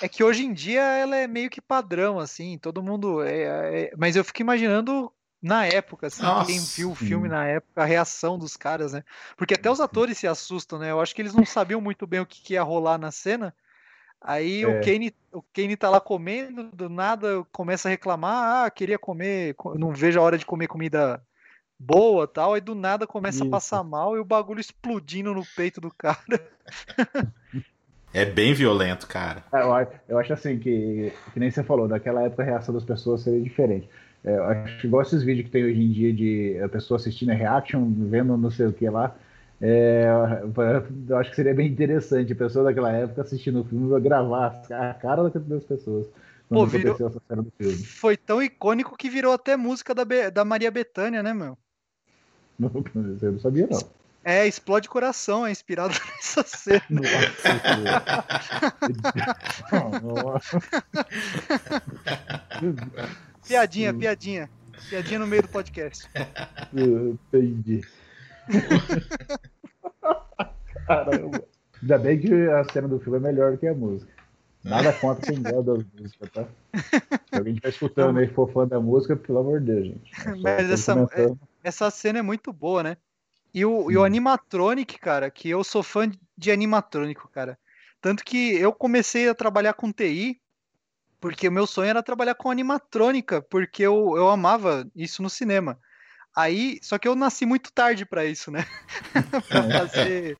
é 0.01 0.09
que 0.09 0.23
hoje 0.23 0.45
em 0.45 0.53
dia 0.53 0.83
ela 0.83 1.17
é 1.17 1.27
meio 1.27 1.49
que 1.49 1.61
padrão, 1.61 2.19
assim, 2.19 2.59
todo 2.59 2.83
mundo. 2.83 3.23
É, 3.23 3.85
é... 3.85 3.93
mas 3.97 4.17
eu 4.17 4.25
fico 4.25 4.43
imaginando 4.43 5.11
na 5.41 5.65
época, 5.65 6.09
assim, 6.09 6.23
Nossa, 6.23 6.51
quem 6.51 6.61
viu 6.61 6.91
o 6.91 6.95
filme 6.95 7.29
na 7.29 7.47
época, 7.47 7.83
a 7.83 7.87
reação 7.87 8.39
dos 8.39 8.57
caras, 8.57 8.93
né? 8.93 9.03
Porque 9.37 9.55
até 9.55 9.71
os 9.71 9.81
atores 9.81 10.19
se 10.19 10.27
assustam, 10.27 10.79
né? 10.79 10.91
Eu 10.91 11.01
acho 11.01 11.15
que 11.15 11.23
eles 11.23 11.35
não 11.35 11.45
sabiam 11.47 11.81
muito 11.81 12.07
bem 12.07 12.21
o 12.21 12.27
que, 12.27 12.43
que 12.43 12.55
ia 12.55 12.63
rolar 12.63 12.99
na 12.99 13.11
cena. 13.11 13.55
Aí 14.21 14.63
é. 14.63 14.67
o 14.67 14.85
Kane, 14.85 15.15
o 15.33 15.43
Kane 15.43 15.77
tá 15.77 15.89
lá 15.89 16.01
comendo, 16.01 16.65
do 16.71 16.91
nada 16.91 17.45
começa 17.53 17.89
a 17.89 17.91
reclamar, 17.91 18.67
ah, 18.67 18.71
queria 18.71 18.99
comer, 18.99 19.55
não 19.77 19.93
vejo 19.93 20.19
a 20.19 20.23
hora 20.23 20.37
de 20.37 20.45
comer 20.45 20.67
comida 20.67 21.23
boa 21.79 22.27
tal, 22.27 22.55
aí 22.55 22.61
do 22.61 22.75
nada 22.75 23.07
começa 23.07 23.39
Isso. 23.39 23.47
a 23.47 23.51
passar 23.51 23.85
mal 23.85 24.17
e 24.17 24.21
o 24.21 24.25
bagulho 24.25 24.61
explodindo 24.61 25.35
no 25.35 25.45
peito 25.57 25.81
do 25.81 25.91
cara. 25.91 26.17
É 28.13 28.25
bem 28.25 28.55
violento, 28.55 29.07
cara. 29.07 29.45
É, 29.53 29.61
eu, 29.61 29.89
eu 30.09 30.19
acho 30.19 30.33
assim 30.33 30.59
que, 30.59 31.13
que 31.35 31.41
nem 31.41 31.51
você 31.51 31.63
falou, 31.63 31.87
naquela 31.87 32.23
época 32.23 32.43
a 32.43 32.47
reação 32.47 32.75
das 32.75 32.85
pessoas 32.85 33.23
seria 33.23 33.43
diferente. 33.43 33.89
É, 34.25 34.37
eu 34.37 34.45
acho 34.45 34.87
igual 34.87 35.03
esses 35.03 35.23
vídeos 35.23 35.47
que 35.47 35.53
tem 35.53 35.65
hoje 35.65 35.83
em 35.83 35.93
dia 35.93 36.13
de 36.13 36.59
a 36.63 36.69
pessoa 36.69 36.97
assistindo 36.97 37.31
a 37.31 37.35
reaction, 37.35 37.93
vendo 37.95 38.37
não 38.37 38.51
sei 38.51 38.67
o 38.67 38.73
que 38.73 38.89
lá. 38.89 39.15
É, 39.61 40.07
eu 41.09 41.17
acho 41.17 41.31
que 41.31 41.37
seria 41.37 41.55
bem 41.55 41.69
interessante 41.69 42.33
a 42.33 42.37
pessoa 42.37 42.65
daquela 42.65 42.91
época 42.93 43.23
assistindo 43.23 43.61
o 43.61 43.65
filme 43.65 44.01
gravar 44.01 44.63
a 44.71 44.95
cara 44.95 45.31
das 45.31 45.65
pessoas. 45.65 46.07
Pô, 46.49 46.65
virou... 46.67 46.97
Foi 47.99 48.17
tão 48.17 48.43
icônico 48.43 48.97
que 48.97 49.11
virou 49.11 49.33
até 49.33 49.57
música 49.57 49.95
da, 49.95 50.05
Be... 50.05 50.31
da 50.31 50.45
Maria 50.45 50.71
Bethânia, 50.71 51.23
né, 51.23 51.35
meu? 51.35 51.59
Não, 52.59 52.71
eu 53.21 53.33
não 53.33 53.39
sabia, 53.39 53.67
não. 53.71 53.79
É, 54.25 54.47
Explode 54.47 54.89
Coração, 54.89 55.47
é 55.47 55.53
inspirado 55.53 55.95
nessa 56.17 56.43
cena. 56.43 56.83
Nossa. 60.03 60.61
piadinha, 63.47 63.95
piadinha. 63.95 64.51
Piadinha 64.89 65.19
no 65.21 65.27
meio 65.27 65.43
do 65.43 65.49
podcast. 65.49 66.09
Entendi. 66.75 67.83
Caramba. 70.87 71.45
Ainda 71.81 71.99
bem 71.99 72.19
que 72.19 72.33
a 72.49 72.65
cena 72.73 72.89
do 72.89 72.99
filme 72.99 73.19
é 73.19 73.21
melhor 73.21 73.53
do 73.53 73.59
que 73.59 73.67
a 73.67 73.75
música. 73.75 74.11
Nada 74.65 74.93
contra 74.95 75.25
quem 75.25 75.41
gosta 75.41 75.63
das 75.63 75.85
músicas, 75.97 76.31
tá? 76.31 76.45
Se 76.75 77.37
alguém 77.37 77.53
estiver 77.53 77.69
escutando 77.69 78.19
aí 78.19 78.27
e 78.27 78.29
for 78.29 78.51
fã 78.51 78.67
da 78.67 78.81
música, 78.81 79.15
pelo 79.15 79.39
amor 79.39 79.61
de 79.61 79.67
Deus, 79.67 79.87
gente. 79.87 80.11
É 80.27 80.35
Mas 80.35 80.71
essa, 80.71 81.09
é, 81.13 81.33
essa 81.67 81.91
cena 81.91 82.21
é 82.21 82.23
muito 82.23 82.53
boa, 82.53 82.81
né? 82.81 82.97
E 83.53 83.65
o, 83.65 83.91
e 83.91 83.97
o 83.97 84.05
animatronic, 84.05 84.99
cara, 85.01 85.29
que 85.31 85.51
eu 85.51 85.65
sou 85.65 85.83
fã 85.83 86.09
de 86.39 86.53
animatrônico, 86.53 87.29
cara. 87.29 87.59
Tanto 88.01 88.25
que 88.25 88.55
eu 88.55 88.73
comecei 88.73 89.29
a 89.29 89.35
trabalhar 89.35 89.73
com 89.73 89.93
TI, 89.93 90.41
porque 91.21 91.49
o 91.49 91.53
meu 91.53 91.67
sonho 91.67 91.91
era 91.91 92.05
trabalhar 92.05 92.37
com 92.37 92.51
animatrônica, 92.51 93.43
porque 93.43 93.83
eu, 93.83 94.15
eu 94.17 94.29
amava 94.29 94.89
isso 94.95 95.23
no 95.23 95.29
cinema. 95.29 95.77
Aí, 96.37 96.79
só 96.83 96.99
que 96.99 97.09
eu 97.09 97.17
nasci 97.17 97.45
muito 97.45 97.73
tarde 97.73 98.07
para 98.07 98.25
isso, 98.25 98.49
né? 98.51 98.65
pra 99.49 99.63
fazer 99.73 100.37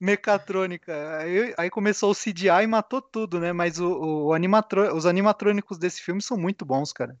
mecatrônica. 0.00 1.18
Aí, 1.18 1.54
aí, 1.58 1.68
começou 1.68 2.10
o 2.10 2.14
CGI 2.14 2.62
e 2.62 2.66
matou 2.66 3.02
tudo, 3.02 3.38
né? 3.38 3.52
Mas 3.52 3.78
o, 3.80 4.28
o 4.28 4.32
animatro, 4.32 4.96
os 4.96 5.04
animatrônicos 5.04 5.76
desse 5.76 6.00
filme 6.00 6.22
são 6.22 6.38
muito 6.38 6.64
bons, 6.64 6.90
cara. 6.90 7.14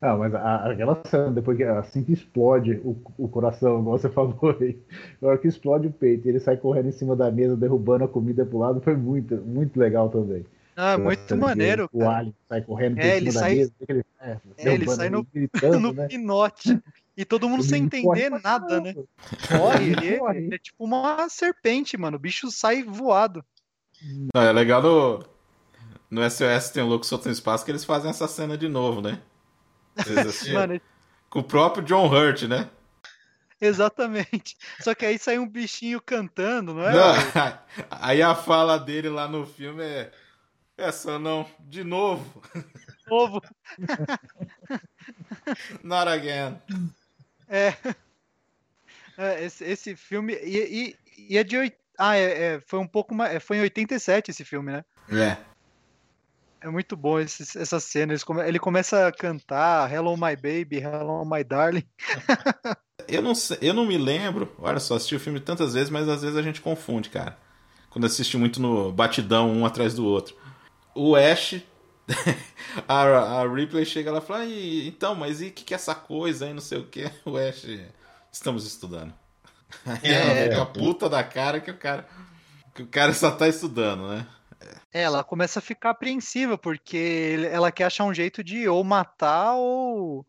Ah, 0.00 0.16
mas 0.16 0.32
a, 0.34 0.70
aquela 0.70 1.00
cena, 1.04 1.30
depois 1.30 1.56
que 1.56 1.64
assim 1.64 2.04
que 2.04 2.12
explode 2.12 2.80
o, 2.84 2.96
o 3.18 3.28
coração, 3.28 3.80
igual 3.80 3.98
você 3.98 4.08
falou 4.10 4.56
aí, 4.60 4.78
na 5.20 5.28
hora 5.28 5.38
que 5.38 5.48
explode 5.48 5.88
o 5.88 5.92
peito 5.92 6.26
e 6.26 6.30
ele 6.30 6.40
sai 6.40 6.56
correndo 6.56 6.88
em 6.88 6.92
cima 6.92 7.16
da 7.16 7.30
mesa, 7.30 7.56
derrubando 7.56 8.04
a 8.04 8.08
comida 8.08 8.46
pro 8.46 8.58
lado, 8.58 8.80
foi 8.80 8.96
muito, 8.96 9.36
muito 9.36 9.78
legal 9.78 10.08
também. 10.08 10.44
Ah, 10.76 10.96
muito 10.96 11.36
maneiro. 11.36 11.90
O 11.92 12.08
Alien 12.08 12.32
sai 12.48 12.62
correndo 12.62 13.00
é, 13.00 13.16
ele 13.16 13.32
sai, 13.32 13.56
mesa, 13.56 13.72
ele, 13.88 14.04
é, 14.20 14.36
é, 14.58 14.74
ele 14.74 14.88
sai 14.88 15.10
no, 15.10 15.24
gritando, 15.24 15.80
no 15.80 15.92
né? 15.92 16.06
pinote. 16.06 16.80
E 17.16 17.24
todo 17.24 17.48
mundo 17.48 17.62
ele 17.62 17.68
sem 17.68 17.82
entender 17.82 18.30
nada, 18.30 18.80
né? 18.80 18.94
Corre, 19.48 19.90
ele, 19.90 20.06
é, 20.06 20.36
ele 20.36 20.54
é 20.54 20.58
tipo 20.58 20.84
uma 20.84 21.28
serpente, 21.28 21.96
mano. 21.96 22.16
O 22.16 22.20
bicho 22.20 22.48
sai 22.52 22.84
voado. 22.84 23.44
Não, 24.32 24.40
é 24.40 24.52
legal 24.52 24.80
no, 24.80 25.24
no 26.08 26.30
SOS 26.30 26.70
tem 26.70 26.80
um 26.80 26.86
Louco 26.86 27.04
Solto 27.04 27.26
no 27.26 27.32
Espaço 27.32 27.64
que 27.64 27.72
eles 27.72 27.84
fazem 27.84 28.08
essa 28.08 28.28
cena 28.28 28.56
de 28.56 28.68
novo, 28.68 29.00
né? 29.00 29.20
Mano, 30.52 30.80
Com 31.28 31.40
o 31.40 31.44
próprio 31.44 31.84
John 31.84 32.06
Hurt, 32.06 32.42
né? 32.42 32.70
Exatamente. 33.60 34.56
Só 34.80 34.94
que 34.94 35.04
aí 35.04 35.18
sai 35.18 35.38
um 35.38 35.48
bichinho 35.48 36.00
cantando, 36.00 36.74
não 36.74 36.88
é? 36.88 36.92
Não, 36.92 37.14
aí 37.90 38.22
a 38.22 38.34
fala 38.34 38.78
dele 38.78 39.08
lá 39.08 39.26
no 39.26 39.46
filme 39.46 39.82
é. 39.82 40.12
Essa 40.76 41.18
não, 41.18 41.44
de 41.58 41.82
novo. 41.82 42.40
De 42.54 43.10
novo. 43.10 43.42
Not 45.82 46.08
again. 46.08 46.56
É. 47.48 47.74
é 49.18 49.44
esse, 49.44 49.64
esse 49.64 49.96
filme. 49.96 50.34
E, 50.34 50.96
e, 51.16 51.26
e 51.30 51.36
é 51.36 51.42
de. 51.42 51.72
Ah, 51.98 52.16
é, 52.16 52.22
é, 52.22 52.60
foi 52.60 52.78
um 52.78 52.86
pouco 52.86 53.12
mais. 53.12 53.34
É, 53.34 53.40
foi 53.40 53.56
em 53.56 53.62
87 53.62 54.30
esse 54.30 54.44
filme, 54.44 54.70
né? 54.70 54.84
É. 55.10 55.36
É 56.60 56.68
muito 56.68 56.96
bom 56.96 57.20
esse, 57.20 57.58
essa 57.58 57.78
cena. 57.78 58.14
Ele 58.46 58.58
começa 58.58 59.06
a 59.06 59.12
cantar 59.12 59.92
Hello 59.92 60.16
My 60.16 60.34
Baby, 60.34 60.78
Hello 60.78 61.24
My 61.24 61.44
Darling. 61.44 61.84
eu, 63.06 63.22
não 63.22 63.34
sei, 63.34 63.58
eu 63.60 63.72
não 63.72 63.86
me 63.86 63.96
lembro. 63.96 64.52
Olha 64.58 64.80
só, 64.80 64.96
assisti 64.96 65.14
o 65.14 65.20
filme 65.20 65.38
tantas 65.38 65.74
vezes, 65.74 65.90
mas 65.90 66.08
às 66.08 66.22
vezes 66.22 66.36
a 66.36 66.42
gente 66.42 66.60
confunde, 66.60 67.10
cara. 67.10 67.38
Quando 67.90 68.06
assiste 68.06 68.36
muito 68.36 68.60
no 68.60 68.92
batidão 68.92 69.50
um 69.52 69.64
atrás 69.64 69.94
do 69.94 70.04
outro. 70.04 70.36
O 70.94 71.14
Ash 71.14 71.62
a, 72.88 73.02
a 73.40 73.48
Ripley 73.48 73.84
chega 73.84 74.10
lá 74.10 74.18
e 74.18 74.22
fala, 74.22 74.44
então, 74.46 75.14
mas 75.14 75.40
e 75.40 75.48
o 75.48 75.52
que, 75.52 75.64
que 75.64 75.74
é 75.74 75.76
essa 75.76 75.94
coisa 75.94 76.46
aí, 76.46 76.52
não 76.52 76.60
sei 76.60 76.78
o 76.78 76.86
que? 76.86 77.10
O 77.24 77.36
Ash, 77.36 77.66
estamos 78.32 78.66
estudando. 78.66 79.12
Aí 79.84 80.10
ela 80.10 80.32
é, 80.32 80.64
puta 80.64 81.08
da 81.08 81.22
cara 81.22 81.60
que 81.60 81.70
o 81.70 81.76
cara, 81.76 82.08
que 82.74 82.82
o 82.82 82.86
cara 82.86 83.12
só 83.12 83.30
tá 83.30 83.46
estudando, 83.46 84.08
né? 84.08 84.26
É, 84.92 85.02
ela 85.02 85.22
começa 85.22 85.58
a 85.58 85.62
ficar 85.62 85.90
apreensiva, 85.90 86.56
porque 86.56 87.48
ela 87.50 87.70
quer 87.70 87.84
achar 87.84 88.04
um 88.04 88.14
jeito 88.14 88.42
de 88.42 88.68
ou 88.68 88.82
matar 88.82 89.54
ou. 89.54 90.26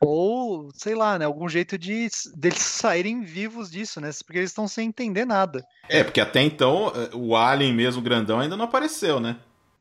Ou, 0.00 0.70
sei 0.74 0.94
lá, 0.94 1.18
né? 1.18 1.24
Algum 1.24 1.48
jeito 1.48 1.76
de 1.76 2.08
deles 2.36 2.58
saírem 2.60 3.22
vivos 3.22 3.68
disso, 3.68 4.00
né? 4.00 4.10
Porque 4.24 4.38
eles 4.38 4.50
estão 4.50 4.68
sem 4.68 4.88
entender 4.88 5.24
nada. 5.24 5.64
É, 5.88 6.04
porque 6.04 6.20
até 6.20 6.40
então 6.40 6.92
o 7.12 7.34
Alien 7.34 7.74
mesmo 7.74 8.00
grandão 8.00 8.38
ainda 8.38 8.56
não 8.56 8.64
apareceu, 8.64 9.18
né? 9.18 9.36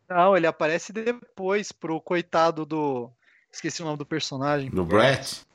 Não, 0.09 0.35
ele 0.35 0.47
aparece 0.47 0.91
depois 0.91 1.71
pro 1.71 2.01
coitado 2.01 2.65
do. 2.65 3.11
Esqueci 3.51 3.81
o 3.81 3.85
nome 3.85 3.97
do 3.97 4.05
personagem. 4.05 4.69
Do 4.71 4.85
Brett? 4.85 5.45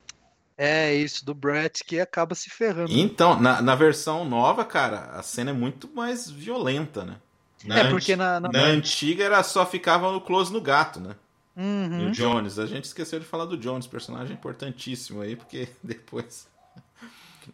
É, 0.57 0.95
isso, 0.95 1.25
do 1.25 1.35
Brett 1.35 1.83
que 1.83 1.99
acaba 1.99 2.35
se 2.35 2.51
ferrando. 2.51 2.93
Então, 2.93 3.41
na, 3.41 3.61
na 3.63 3.75
versão 3.75 4.25
nova, 4.25 4.65
cara, 4.65 5.07
a 5.13 5.23
cena 5.23 5.51
é 5.51 5.55
muito 5.55 5.91
mais 5.93 6.31
violenta, 6.31 7.05
né? 7.05 7.17
Na 7.65 7.79
é, 7.79 7.91
porque 7.91 8.17
na, 8.17 8.41
na... 8.41 8.49
na 8.49 8.65
antiga 8.65 9.25
era 9.25 9.43
só 9.43 9.65
ficava 9.65 10.11
no 10.11 10.21
close 10.21 10.53
no 10.53 10.61
gato, 10.61 11.01
né? 11.01 11.15
Uhum. 11.57 12.01
E 12.01 12.07
o 12.07 12.11
Jones. 12.11 12.59
A 12.59 12.67
gente 12.67 12.85
esqueceu 12.85 13.21
de 13.21 13.27
falar 13.27 13.45
do 13.45 13.57
Jones, 13.57 13.87
personagem 13.87 14.35
importantíssimo 14.35 15.21
aí, 15.21 15.37
porque 15.37 15.69
depois. 15.83 16.49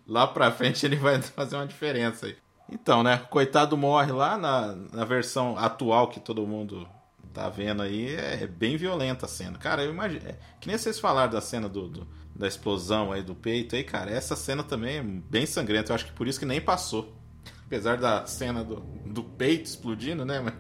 Lá 0.07 0.27
pra 0.27 0.51
frente 0.51 0.85
ele 0.85 0.97
vai 0.97 1.21
fazer 1.23 1.57
uma 1.57 1.67
diferença 1.67 2.27
aí. 2.27 2.37
Então, 2.71 3.03
né? 3.03 3.19
Coitado 3.31 3.77
morre 3.77 4.13
lá 4.13 4.37
na, 4.37 4.75
na 4.93 5.05
versão 5.05 5.57
atual 5.57 6.09
que 6.09 6.21
todo 6.21 6.47
mundo 6.47 6.87
tá 7.33 7.49
vendo 7.49 7.83
aí. 7.83 8.15
É 8.15 8.47
bem 8.47 8.77
violenta 8.77 9.27
a 9.27 9.29
cena. 9.29 9.59
Cara, 9.59 9.83
eu 9.83 9.91
imagino. 9.91 10.29
É, 10.29 10.37
que 10.61 10.69
nem 10.69 10.77
vocês 10.77 11.01
falaram 11.01 11.33
da 11.33 11.41
cena 11.41 11.69
do, 11.69 11.89
do, 11.89 12.09
da 12.35 12.47
explosão 12.47 13.11
aí 13.11 13.23
do 13.23 13.35
peito 13.35 13.75
aí, 13.75 13.83
cara. 13.83 14.11
Essa 14.11 14.37
cena 14.37 14.63
também 14.63 14.99
é 14.99 15.03
bem 15.03 15.47
sangrenta. 15.47 15.93
Eu 15.93 15.95
acho 15.95 16.07
que 16.07 16.13
por 16.13 16.29
isso 16.29 16.39
que 16.39 16.47
nem 16.47 16.61
passou. 16.61 17.18
Apesar 17.69 17.99
da 17.99 18.25
cena 18.25 18.65
do, 18.65 18.77
do 19.05 19.23
peito 19.23 19.67
explodindo, 19.67 20.25
né? 20.25 20.41
Mas 20.41 20.55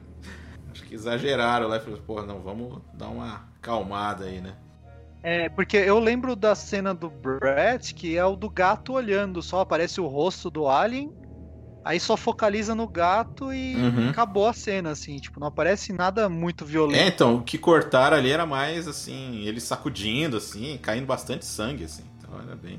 acho 0.70 0.84
que 0.84 0.94
exageraram 0.94 1.66
lá 1.66 1.78
e 1.78 1.80
falaram, 1.80 2.02
pô, 2.02 2.22
não, 2.22 2.42
vamos 2.42 2.82
dar 2.92 3.08
uma 3.08 3.48
calmada 3.62 4.26
aí, 4.26 4.42
né? 4.42 4.54
É, 5.22 5.48
porque 5.48 5.78
eu 5.78 5.98
lembro 5.98 6.36
da 6.36 6.54
cena 6.54 6.92
do 6.94 7.08
Brett, 7.08 7.94
que 7.94 8.14
é 8.14 8.24
o 8.26 8.36
do 8.36 8.50
gato 8.50 8.92
olhando, 8.92 9.42
só 9.42 9.60
aparece 9.60 10.02
o 10.02 10.06
rosto 10.06 10.50
do 10.50 10.68
Alien, 10.68 11.10
aí 11.82 11.98
só 11.98 12.14
focaliza 12.14 12.74
no 12.74 12.86
gato 12.86 13.52
e 13.54 13.74
uhum. 13.74 14.10
acabou 14.10 14.46
a 14.46 14.52
cena, 14.52 14.90
assim, 14.90 15.16
tipo, 15.16 15.40
não 15.40 15.46
aparece 15.48 15.94
nada 15.94 16.28
muito 16.28 16.66
violento. 16.66 17.00
É, 17.00 17.08
então, 17.08 17.36
o 17.36 17.42
que 17.42 17.56
cortaram 17.56 18.18
ali 18.18 18.30
era 18.30 18.44
mais, 18.44 18.86
assim, 18.86 19.46
ele 19.46 19.60
sacudindo, 19.60 20.36
assim, 20.36 20.76
caindo 20.76 21.06
bastante 21.06 21.46
sangue, 21.46 21.84
assim, 21.84 22.04
então 22.18 22.38
era 22.38 22.54
bem... 22.54 22.78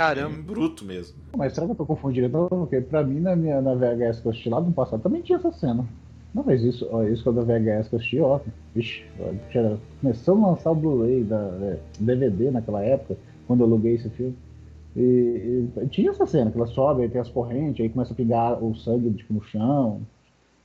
Caramba. 0.00 0.30
Bem 0.30 0.42
bruto 0.42 0.82
mesmo. 0.82 1.14
Mas 1.36 1.52
será 1.52 1.66
que 1.66 1.72
eu 1.72 1.76
tô 1.76 1.84
confundindo? 1.84 2.26
Então, 2.26 2.48
porque 2.48 2.80
pra 2.80 3.04
mim, 3.04 3.20
na, 3.20 3.36
minha, 3.36 3.60
na 3.60 3.74
VHS 3.74 4.20
que 4.20 4.28
eu 4.28 4.30
assisti 4.30 4.48
lá 4.48 4.58
no 4.58 4.72
passado, 4.72 5.02
também 5.02 5.20
tinha 5.20 5.36
essa 5.36 5.52
cena. 5.52 5.86
Não, 6.34 6.42
mas 6.42 6.62
isso, 6.62 6.88
ó, 6.90 7.02
isso 7.02 7.22
quando 7.22 7.40
a 7.40 7.44
VHS 7.44 7.88
que 7.88 7.94
eu 7.94 7.98
assisti, 7.98 8.20
ó. 8.20 8.40
Vixe, 8.74 9.04
ó, 9.20 9.76
começou 10.00 10.42
a 10.42 10.48
lançar 10.52 10.70
o 10.70 10.74
Blu-ray 10.74 11.22
da 11.22 11.36
é, 11.36 11.78
DVD 12.00 12.50
naquela 12.50 12.82
época, 12.82 13.14
quando 13.46 13.60
eu 13.60 13.66
aluguei 13.66 13.96
esse 13.96 14.08
filme. 14.08 14.34
E, 14.96 15.68
e, 15.76 15.86
tinha 15.88 16.12
essa 16.12 16.24
cena, 16.24 16.50
que 16.50 16.56
ela 16.56 16.66
sobe, 16.66 17.02
aí 17.02 17.08
tem 17.10 17.20
as 17.20 17.28
correntes, 17.28 17.82
aí 17.82 17.90
começa 17.90 18.14
a 18.14 18.16
pingar 18.16 18.64
o 18.64 18.74
sangue 18.74 19.12
tipo, 19.12 19.34
no 19.34 19.44
chão. 19.44 20.00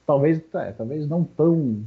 Talvez, 0.07 0.41
é, 0.53 0.71
talvez 0.71 1.09
não 1.09 1.25
tão. 1.25 1.83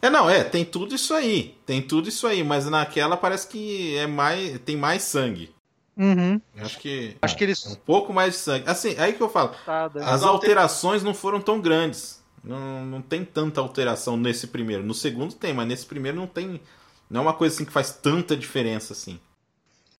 É, 0.00 0.08
não, 0.08 0.30
é, 0.30 0.42
tem 0.42 0.64
tudo 0.64 0.94
isso 0.94 1.12
aí. 1.12 1.56
Tem 1.66 1.82
tudo 1.82 2.08
isso 2.08 2.26
aí, 2.26 2.42
mas 2.42 2.70
naquela 2.70 3.18
parece 3.18 3.46
que 3.48 3.94
é 3.98 4.06
mais. 4.06 4.58
tem 4.60 4.78
mais 4.78 5.02
sangue. 5.02 5.54
Uhum. 5.96 6.40
Acho 6.58 6.78
que. 6.78 7.16
Acho 7.22 7.36
que 7.36 7.44
eles. 7.44 7.66
Um 7.66 7.74
pouco 7.74 8.12
mais 8.12 8.34
de 8.34 8.38
sangue. 8.40 8.68
Assim, 8.68 8.94
aí 8.98 9.14
que 9.14 9.20
eu 9.20 9.30
falo. 9.30 9.52
Tá, 9.64 9.90
as 10.02 10.22
alterações 10.22 11.02
não 11.02 11.14
foram 11.14 11.40
tão 11.40 11.60
grandes. 11.60 12.22
Não, 12.44 12.84
não 12.84 13.02
tem 13.02 13.24
tanta 13.24 13.60
alteração 13.60 14.16
nesse 14.16 14.46
primeiro. 14.48 14.82
No 14.84 14.94
segundo 14.94 15.34
tem, 15.34 15.54
mas 15.54 15.66
nesse 15.66 15.86
primeiro 15.86 16.18
não 16.18 16.26
tem. 16.26 16.60
Não 17.08 17.20
é 17.20 17.22
uma 17.22 17.34
coisa 17.34 17.54
assim 17.54 17.64
que 17.64 17.72
faz 17.72 17.92
tanta 17.92 18.36
diferença 18.36 18.92
assim. 18.92 19.18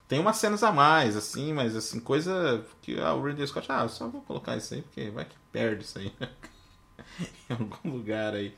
Tem 0.07 0.20
umas 0.20 0.36
cenas 0.36 0.62
a 0.62 0.70
mais, 0.70 1.16
assim, 1.16 1.53
mas 1.53 1.74
assim, 1.74 1.99
coisa 1.99 2.64
que 2.80 3.01
ah, 3.01 3.14
o 3.14 3.24
Ridley 3.24 3.47
Scott, 3.49 3.66
ah, 3.72 3.88
só 3.88 4.07
vou 4.07 4.20
colocar 4.20 4.57
isso 4.57 4.74
aí, 4.74 4.82
porque 4.82 5.11
vai 5.11 5.24
que 5.24 5.34
perde 5.51 5.82
isso 5.82 5.99
aí. 5.99 6.12
em 7.51 7.53
algum 7.53 7.90
lugar 7.90 8.34
aí. 8.34 8.55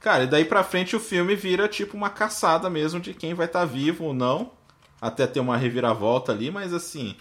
Cara, 0.00 0.24
e 0.24 0.26
daí 0.26 0.44
pra 0.44 0.64
frente 0.64 0.94
o 0.94 1.00
filme 1.00 1.34
vira 1.34 1.66
tipo 1.66 1.96
uma 1.96 2.10
caçada 2.10 2.68
mesmo 2.68 3.00
de 3.00 3.14
quem 3.14 3.32
vai 3.32 3.46
estar 3.46 3.60
tá 3.60 3.64
vivo 3.64 4.04
ou 4.04 4.12
não 4.12 4.52
até 5.00 5.26
ter 5.26 5.40
uma 5.40 5.56
reviravolta 5.56 6.32
ali, 6.32 6.50
mas 6.50 6.74
assim, 6.74 7.16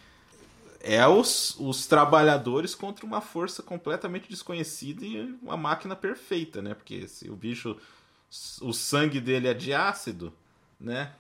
é 0.82 1.06
os, 1.08 1.58
os 1.60 1.88
trabalhadores 1.88 2.76
contra 2.76 3.06
uma 3.06 3.22
força 3.22 3.62
completamente 3.62 4.30
desconhecida 4.30 5.06
e 5.06 5.38
uma 5.42 5.58
máquina 5.58 5.96
perfeita, 5.96 6.62
né? 6.62 6.74
Porque 6.74 7.08
se 7.08 7.30
o 7.30 7.36
bicho, 7.36 7.78
o 8.62 8.74
sangue 8.74 9.20
dele 9.20 9.48
é 9.48 9.54
de 9.54 9.74
ácido, 9.74 10.34
né? 10.80 11.14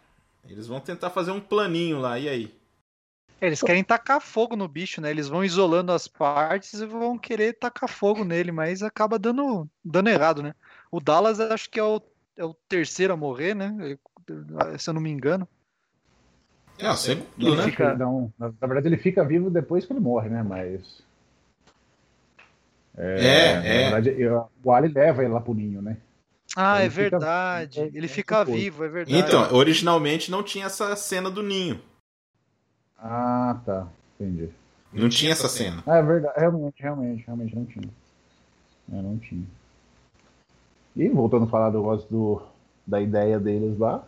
Eles 0.47 0.67
vão 0.67 0.79
tentar 0.79 1.09
fazer 1.09 1.31
um 1.31 1.41
planinho 1.41 1.99
lá, 1.99 2.17
e 2.17 2.29
aí? 2.29 2.59
Eles 3.41 3.61
querem 3.61 3.83
tacar 3.83 4.19
fogo 4.19 4.55
no 4.55 4.67
bicho, 4.67 4.99
né? 4.99 5.09
Eles 5.09 5.29
vão 5.29 5.43
isolando 5.43 5.91
as 5.93 6.07
partes 6.07 6.73
e 6.73 6.85
vão 6.85 7.17
querer 7.17 7.53
tacar 7.53 7.87
fogo 7.87 8.25
nele, 8.25 8.51
mas 8.51 8.83
acaba 8.83 9.17
dando, 9.17 9.69
dando 9.83 10.09
errado, 10.09 10.43
né? 10.43 10.53
O 10.91 10.99
Dallas 10.99 11.39
acho 11.39 11.69
que 11.69 11.79
é 11.79 11.83
o, 11.83 12.01
é 12.35 12.43
o 12.43 12.53
terceiro 12.67 13.13
a 13.13 13.17
morrer, 13.17 13.53
né? 13.53 13.97
Se 14.77 14.89
eu 14.89 14.93
não 14.93 15.01
me 15.01 15.09
engano. 15.09 15.47
É, 16.79 16.95
segundo, 16.95 17.25
ele 17.37 17.55
né? 17.57 17.63
Fica, 17.63 17.95
não, 17.95 18.31
na, 18.39 18.47
na, 18.47 18.67
verdade, 18.67 18.87
ele 18.87 18.97
fica 18.97 19.23
vivo 19.23 19.49
depois 19.49 19.85
que 19.85 19.91
ele 19.91 19.99
morre, 19.99 20.29
né? 20.29 20.41
Mas. 20.41 21.03
É, 22.97 23.25
é. 23.25 23.53
Na 23.55 23.65
é. 23.65 23.83
verdade, 23.83 24.21
eu, 24.21 24.49
o 24.63 24.71
Ali 24.71 24.87
leva 24.87 25.23
ele 25.23 25.33
lá 25.33 25.41
pro 25.41 25.53
ninho, 25.53 25.81
né? 25.81 25.97
Ah, 26.55 26.77
ele 26.77 26.85
é 26.85 26.89
verdade. 26.89 27.81
Fica, 27.83 27.97
ele 27.97 28.07
fica 28.07 28.45
vivo, 28.45 28.83
é 28.83 28.89
verdade. 28.89 29.17
Então, 29.17 29.53
originalmente 29.53 30.31
não 30.31 30.41
tinha 30.41 30.65
essa 30.65 30.95
cena 30.95 31.29
do 31.29 31.43
ninho. 31.43 31.79
Ah, 32.97 33.59
tá. 33.65 33.87
Entendi. 34.19 34.49
Não 34.91 35.07
tinha 35.09 35.31
essa 35.31 35.47
cena. 35.47 35.83
Ah, 35.85 35.97
é 35.97 36.01
verdade. 36.01 36.39
Realmente, 36.39 36.81
realmente, 36.81 37.23
realmente 37.25 37.55
não 37.55 37.65
tinha. 37.65 37.89
É, 38.91 39.01
não 39.01 39.17
tinha. 39.17 39.45
E 40.95 41.07
voltando 41.09 41.45
a 41.45 41.47
falar 41.47 41.69
do, 41.69 41.95
do, 42.09 42.41
da 42.85 42.99
ideia 42.99 43.39
deles 43.39 43.77
lá, 43.77 44.03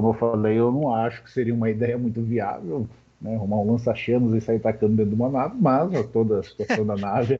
como 0.00 0.14
eu 0.14 0.18
falei, 0.18 0.58
eu 0.58 0.72
não 0.72 0.94
acho 0.94 1.22
que 1.22 1.30
seria 1.30 1.52
uma 1.52 1.68
ideia 1.68 1.98
muito 1.98 2.22
viável, 2.22 2.88
né, 3.20 3.34
arrumar 3.34 3.58
um 3.58 3.72
lança-chamas 3.72 4.32
e 4.32 4.40
sair 4.40 4.58
tacando 4.58 4.96
dentro 4.96 5.10
de 5.10 5.14
uma 5.14 5.28
nave, 5.28 5.54
mas 5.60 6.06
toda 6.10 6.40
a 6.40 6.42
situação 6.42 6.86
da 6.86 6.96
nave. 6.96 7.38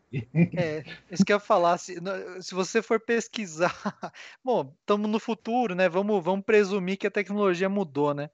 É, 0.55 0.85
isso 1.11 1.25
que 1.25 1.33
eu 1.33 1.37
ia 1.37 1.41
falar, 1.41 1.79
se, 1.79 1.97
se 2.43 2.55
você 2.55 2.83
for 2.83 3.01
pesquisar, 3.01 3.75
bom, 4.45 4.75
estamos 4.79 5.09
no 5.09 5.19
futuro, 5.19 5.75
né? 5.75 5.89
Vamos, 5.89 6.23
vamos 6.23 6.45
presumir 6.45 6.99
que 6.99 7.07
a 7.07 7.11
tecnologia 7.11 7.67
mudou, 7.67 8.13
né? 8.13 8.29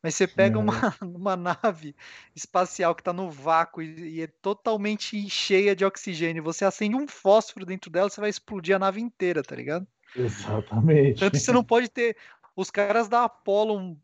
Mas 0.00 0.14
você 0.14 0.28
pega 0.28 0.60
uma, 0.60 0.74
uma 1.02 1.36
nave 1.36 1.96
espacial 2.36 2.94
que 2.94 3.00
está 3.00 3.12
no 3.12 3.28
vácuo 3.28 3.82
e, 3.82 4.18
e, 4.18 4.22
é 4.22 4.28
totalmente 4.40 5.28
cheia 5.28 5.74
de 5.74 5.84
oxigênio, 5.84 6.40
você 6.40 6.64
acende 6.64 6.94
um 6.94 7.08
fósforo 7.08 7.66
dentro 7.66 7.90
dela, 7.90 8.08
você 8.08 8.20
vai 8.20 8.30
explodir 8.30 8.76
a 8.76 8.78
nave 8.78 9.00
inteira, 9.00 9.42
tá 9.42 9.56
ligado? 9.56 9.84
Exatamente. 10.14 11.18
Tanto 11.18 11.32
que 11.32 11.40
você 11.40 11.52
não 11.52 11.64
pode 11.64 11.88
ter 11.88 12.16
os 12.54 12.70
caras 12.70 13.08
da 13.08 13.24
Apollo, 13.24 13.96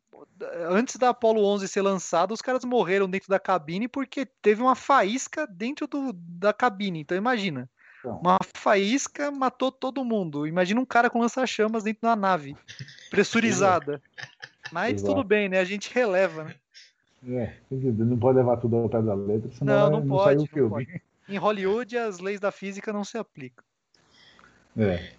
antes 0.69 0.97
da 0.97 1.11
Apollo 1.11 1.45
11 1.45 1.69
ser 1.69 1.83
lançada, 1.83 2.33
os 2.33 2.43
caras 2.43 2.65
morreram 2.65 3.09
dentro 3.09 3.29
da 3.29 3.39
cabine 3.39 3.89
porque 3.89 4.25
teve 4.25 4.63
uma 4.63 4.75
faísca 4.75 5.47
dentro 5.47 5.87
do, 5.87 6.13
da 6.13 6.53
cabine. 6.53 7.01
Então 7.01 7.17
imagina, 7.17 7.69
uma 8.05 8.39
faísca 8.55 9.31
matou 9.31 9.71
todo 9.71 10.05
mundo. 10.05 10.47
Imagina 10.47 10.81
um 10.81 10.87
cara 10.87 11.11
com 11.11 11.21
lança-chamas 11.21 11.83
dentro 11.85 12.03
da 12.03 12.17
nave, 12.17 12.57
pressurizada. 13.11 14.01
Mas 14.73 14.95
Exato. 14.95 15.15
tudo 15.15 15.27
bem, 15.27 15.49
né? 15.49 15.59
A 15.61 15.65
gente 15.65 15.93
releva, 15.93 16.45
né? 16.45 16.55
É, 17.27 17.55
não 17.71 18.19
pode 18.19 18.39
levar 18.39 18.59
tudo 18.59 18.77
ao 18.77 18.89
pé 18.89 19.03
da 19.03 19.15
letra, 19.15 19.51
senão 19.53 19.75
não, 19.75 19.91
não, 19.91 20.01
não 20.01 20.09
pode, 20.09 20.25
sai 20.25 20.37
o 20.37 20.47
filme. 20.47 20.71
Pode. 20.71 21.03
Em 21.29 21.37
Hollywood, 21.37 21.97
as 21.97 22.21
leis 22.21 22.39
da 22.39 22.53
física 22.53 22.93
não 22.93 23.03
se 23.05 23.19
aplicam. 23.19 23.65
É. 24.77 25.13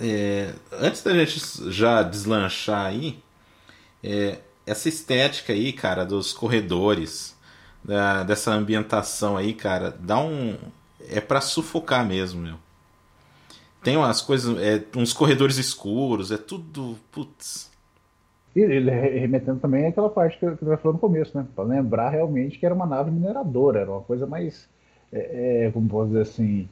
É, 0.00 0.52
antes 0.72 1.02
da 1.02 1.12
gente 1.12 1.70
já 1.70 2.02
deslanchar 2.02 2.86
aí, 2.86 3.18
é, 4.02 4.38
essa 4.66 4.88
estética 4.88 5.52
aí, 5.52 5.72
cara, 5.72 6.04
dos 6.04 6.32
corredores, 6.32 7.36
da, 7.82 8.22
dessa 8.22 8.52
ambientação 8.52 9.36
aí, 9.36 9.52
cara, 9.52 9.94
dá 9.98 10.18
um. 10.18 10.56
É 11.10 11.20
para 11.20 11.40
sufocar 11.40 12.06
mesmo, 12.06 12.40
meu. 12.40 12.56
Tem 13.82 13.96
umas 13.96 14.22
coisas, 14.22 14.56
é, 14.60 14.84
uns 14.96 15.12
corredores 15.12 15.58
escuros, 15.58 16.30
é 16.30 16.38
tudo. 16.38 16.96
Putz. 17.10 17.70
Ele 18.54 18.90
remetendo 18.90 19.58
também 19.58 19.86
àquela 19.86 20.10
parte 20.10 20.38
que 20.38 20.44
eu 20.44 20.56
falou 20.78 20.92
no 20.92 20.98
começo, 20.98 21.36
né? 21.36 21.46
Para 21.56 21.64
lembrar 21.64 22.10
realmente 22.10 22.58
que 22.58 22.66
era 22.66 22.74
uma 22.74 22.86
nave 22.86 23.10
mineradora, 23.10 23.80
era 23.80 23.90
uma 23.90 24.02
coisa 24.02 24.26
mais. 24.26 24.68
É, 25.12 25.66
é, 25.66 25.70
como 25.72 25.88
posso 25.88 26.08
dizer 26.08 26.22
assim 26.22 26.68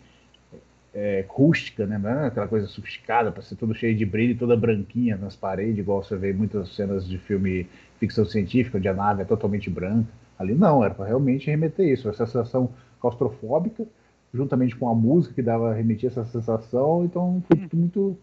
é, 0.94 1.24
rústica, 1.28 1.86
né? 1.86 1.98
Não 1.98 2.10
é 2.10 2.26
aquela 2.26 2.48
coisa 2.48 2.66
sofisticada, 2.66 3.30
para 3.30 3.42
ser 3.42 3.56
tudo 3.56 3.74
cheio 3.74 3.96
de 3.96 4.04
brilho, 4.04 4.38
toda 4.38 4.56
branquinha 4.56 5.16
nas 5.16 5.36
paredes, 5.36 5.78
igual 5.78 6.02
você 6.02 6.16
vê 6.16 6.30
em 6.30 6.34
muitas 6.34 6.74
cenas 6.74 7.06
de 7.06 7.18
filme 7.18 7.68
ficção 7.98 8.24
científica, 8.24 8.78
onde 8.78 8.88
a 8.88 8.94
nave 8.94 9.22
é 9.22 9.24
totalmente 9.24 9.70
branca. 9.70 10.08
Ali 10.38 10.54
não, 10.54 10.82
era 10.82 10.94
para 10.94 11.06
realmente 11.06 11.46
remeter 11.46 11.86
isso, 11.86 12.08
essa 12.08 12.26
sensação 12.26 12.70
claustrofóbica, 13.00 13.86
juntamente 14.32 14.76
com 14.76 14.88
a 14.88 14.94
música 14.94 15.34
que 15.34 15.42
dava 15.42 15.74
remeter 15.74 16.10
essa 16.10 16.24
sensação, 16.24 17.04
então 17.04 17.42
foi 17.46 17.60
muito 17.72 18.16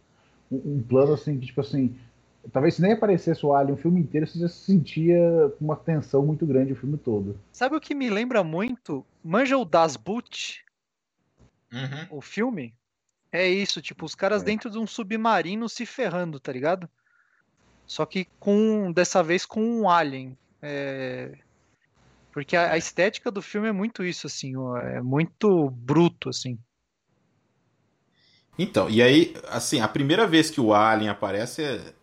um, 0.52 0.56
um 0.56 0.84
plano 0.88 1.14
assim 1.14 1.38
que 1.38 1.46
tipo 1.46 1.62
assim, 1.62 1.96
talvez 2.52 2.76
se 2.76 2.82
nem 2.82 2.94
aparecesse 2.94 3.46
o 3.46 3.54
Alien 3.54 3.76
o 3.76 3.78
filme 3.78 4.00
inteiro, 4.00 4.26
você 4.26 4.40
já 4.40 4.48
sentia 4.48 5.20
uma 5.60 5.76
tensão 5.76 6.26
muito 6.26 6.46
grande 6.46 6.74
o 6.74 6.76
filme 6.76 6.98
todo. 6.98 7.38
Sabe 7.52 7.76
o 7.76 7.82
que 7.82 7.94
me 7.94 8.10
lembra 8.10 8.44
muito? 8.44 9.06
Manja 9.24 9.58
o 9.58 9.66
Das 9.66 9.96
Boot? 9.96 10.66
Uhum. 11.72 12.08
o 12.10 12.22
filme, 12.22 12.76
é 13.32 13.48
isso, 13.48 13.82
tipo, 13.82 14.06
os 14.06 14.16
caras 14.16 14.42
É. 14.42 14.46
dentro 14.46 14.70
de 14.72 14.80
um 14.80 14.88
submarino 14.88 15.70
se 15.70 15.86
ferrando, 15.86 16.40
tá 16.40 16.52
ligado? 16.52 16.90
Só 17.88 18.06
que 18.06 18.26
com, 18.40 18.92
dessa 18.92 19.24
vez 19.24 19.46
com 19.46 19.62
um 19.64 19.90
alien. 19.90 20.38
É, 20.62 21.38
Porque 22.32 22.56
a, 22.56 22.72
a 22.74 22.78
estética 22.78 23.30
do 23.32 23.42
filme 23.42 23.68
é 23.68 23.72
muito 23.74 24.02
isso, 24.04 24.28
assim, 24.28 24.56
ó, 24.56 24.78
é 24.78 25.02
muito 25.02 25.70
bruto, 25.72 26.30
assim. 26.30 26.58
Então, 28.58 28.90
e 28.90 29.02
aí, 29.02 29.36
assim, 29.50 29.82
a 29.82 29.88
primeira 29.88 30.26
vez 30.28 30.50
que 30.50 30.60
o 30.60 30.74
Alien 30.74 31.10
aparece 31.10 31.64
é, 31.64 31.94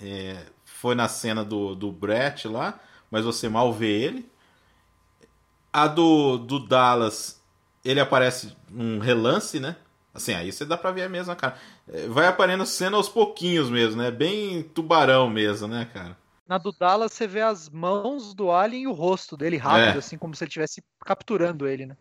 é, 0.00 0.46
foi 0.64 0.94
na 0.94 1.08
cena 1.08 1.44
do, 1.44 1.74
do 1.74 1.90
Brett 1.92 2.48
lá, 2.48 2.78
mas 3.10 3.24
você 3.24 3.48
mal 3.48 3.72
vê 3.72 3.88
ele. 4.02 4.30
A 5.72 5.86
do, 5.86 6.38
do 6.38 6.58
Dallas, 6.58 7.40
ele 7.88 8.00
aparece 8.00 8.56
num 8.70 8.98
relance, 8.98 9.58
né? 9.60 9.76
Assim, 10.14 10.34
aí 10.34 10.50
você 10.50 10.64
dá 10.64 10.76
pra 10.76 10.90
ver 10.90 11.02
a 11.02 11.08
mesma 11.08 11.36
cara. 11.36 11.56
É, 11.88 12.06
Vai 12.08 12.26
aparecendo 12.26 12.66
cena 12.66 12.96
aos 12.96 13.08
pouquinhos 13.08 13.68
mesmo, 13.70 14.00
né? 14.00 14.10
Bem 14.10 14.62
tubarão 14.62 15.28
mesmo, 15.28 15.68
né, 15.68 15.88
cara? 15.92 16.16
Na 16.48 16.58
do 16.58 16.72
Dallas 16.72 17.12
você 17.12 17.26
vê 17.26 17.42
as 17.42 17.68
mãos 17.68 18.32
do 18.32 18.50
alien 18.50 18.84
e 18.84 18.86
o 18.86 18.92
rosto 18.92 19.36
dele 19.36 19.56
rápido, 19.56 19.96
É. 19.96 19.98
assim, 19.98 20.16
como 20.16 20.34
se 20.34 20.44
ele 20.44 20.48
estivesse 20.48 20.82
capturando 21.04 21.66
ele, 21.66 21.86
né? 21.86 21.96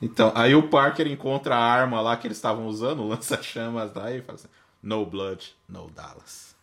Então, 0.00 0.32
aí 0.34 0.54
o 0.54 0.68
Parker 0.68 1.06
encontra 1.06 1.56
a 1.56 1.58
arma 1.58 2.00
lá 2.00 2.16
que 2.16 2.26
eles 2.26 2.36
estavam 2.36 2.66
usando, 2.66 3.02
o 3.02 3.08
lança-chamas 3.08 3.92
lá, 3.94 4.10
e 4.12 4.20
fala 4.22 4.38
assim: 4.38 4.48
No 4.82 5.04
blood, 5.06 5.56
no 5.68 5.88
Dallas. 5.90 6.54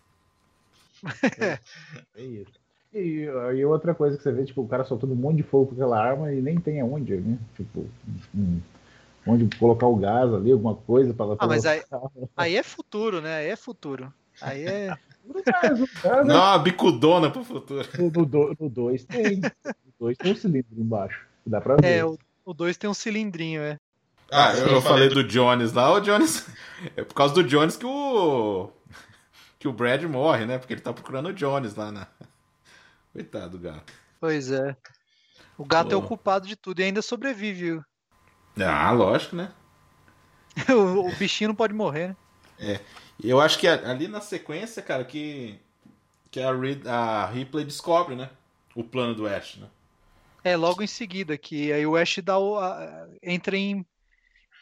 É 2.16 2.22
isso. 2.24 2.61
E, 2.94 3.22
e 3.56 3.66
outra 3.66 3.96
coisa 3.96 4.18
que 4.18 4.24
você 4.24 4.32
vê, 4.32 4.44
tipo, 4.44 4.62
o 4.62 4.68
cara 4.68 4.84
soltando 4.84 5.14
um 5.14 5.18
monte 5.18 5.38
de 5.38 5.44
fogo 5.44 5.68
com 5.68 5.74
aquela 5.76 6.00
arma 6.00 6.34
e 6.34 6.42
nem 6.42 6.60
tem 6.60 6.82
aonde, 6.82 7.16
né? 7.18 7.38
Tipo, 7.56 7.86
um- 8.36 8.60
onde 9.26 9.58
colocar 9.58 9.88
o 9.88 9.96
gás 9.96 10.34
ali, 10.34 10.52
alguma 10.52 10.76
coisa 10.76 11.14
para 11.14 11.36
Ah, 11.40 11.48
mas 11.48 11.66
aí, 11.66 11.82
aí 12.36 12.56
é 12.56 12.64
futuro, 12.64 13.22
né? 13.22 13.38
Aí 13.38 13.48
é 13.48 13.56
futuro. 13.56 14.12
Aí 14.42 14.66
é. 14.66 14.98
Não, 16.26 16.36
uma 16.36 16.58
bicudona 16.58 17.30
pro 17.30 17.44
futuro. 17.44 17.88
No 18.60 18.70
2 18.70 19.06
tem. 19.06 19.40
No 19.40 19.94
2 20.00 20.18
tem 20.18 20.32
um 20.32 20.36
cilindro 20.36 20.70
embaixo. 20.76 21.26
que 21.44 21.50
Dá 21.50 21.62
pra 21.62 21.76
ver. 21.76 22.00
É, 22.00 22.06
o 22.06 22.54
2 22.54 22.76
tem 22.78 22.90
um 22.90 22.94
cilindrinho, 22.94 23.62
é. 23.62 23.78
Ah, 24.32 24.54
sim, 24.54 24.62
eu, 24.62 24.68
eu 24.70 24.82
falei 24.82 25.10
falei 25.10 25.24
do 25.24 25.24
Jones 25.30 25.74
lá, 25.74 25.94
o 25.94 26.00
Jones. 26.00 26.48
É 26.98 27.04
por 27.04 27.14
causa 27.14 27.36
do 27.36 27.44
Jones 27.44 27.78
que 27.78 27.86
o. 27.86 28.72
que 29.60 29.68
o 29.68 29.72
Brad 29.72 30.02
morre, 30.06 30.48
né? 30.48 30.58
Porque 30.58 30.74
ele 30.74 30.82
tá 30.82 30.92
procurando 30.92 31.28
o 31.30 31.34
Jones 31.34 31.76
lá 31.76 31.92
na. 31.92 32.08
Coitado 33.14 33.58
do 33.58 33.60
gato. 33.60 33.94
Pois 34.20 34.50
é. 34.52 34.76
O 35.58 35.66
gato 35.66 35.94
é 35.94 35.98
o 35.98 36.04
culpado 36.04 36.48
de 36.48 36.56
tudo 36.56 36.82
e 36.82 36.84
ainda 36.86 37.02
sobrevive. 37.02 37.82
Ah, 38.60 38.92
lógico, 38.92 39.36
né? 39.36 39.52
O, 40.70 41.10
o 41.10 41.12
bichinho 41.16 41.50
não 41.50 41.56
pode 41.56 41.74
morrer, 41.74 42.10
né? 42.10 42.16
E 43.24 43.30
eu 43.30 43.40
acho 43.40 43.60
que 43.60 43.68
ali 43.68 44.08
na 44.08 44.22
sequência, 44.22 44.82
cara, 44.82 45.04
que. 45.04 45.60
que 46.32 46.42
a, 46.42 46.54
Rid- 46.54 46.88
a 46.88 47.28
Ripley 47.28 47.66
descobre, 47.66 48.16
né? 48.16 48.30
O 48.76 48.84
plano 48.84 49.16
do 49.16 49.28
Ash, 49.28 49.58
né? 49.58 49.68
É, 50.44 50.56
logo 50.58 50.82
em 50.82 50.88
seguida, 50.88 51.38
que 51.38 51.72
aí 51.72 51.86
o 51.86 51.96
Ash 51.96 52.18
dá 52.24 52.38
o, 52.40 52.58
a- 52.60 53.08
entra 53.22 53.56
em, 53.58 53.86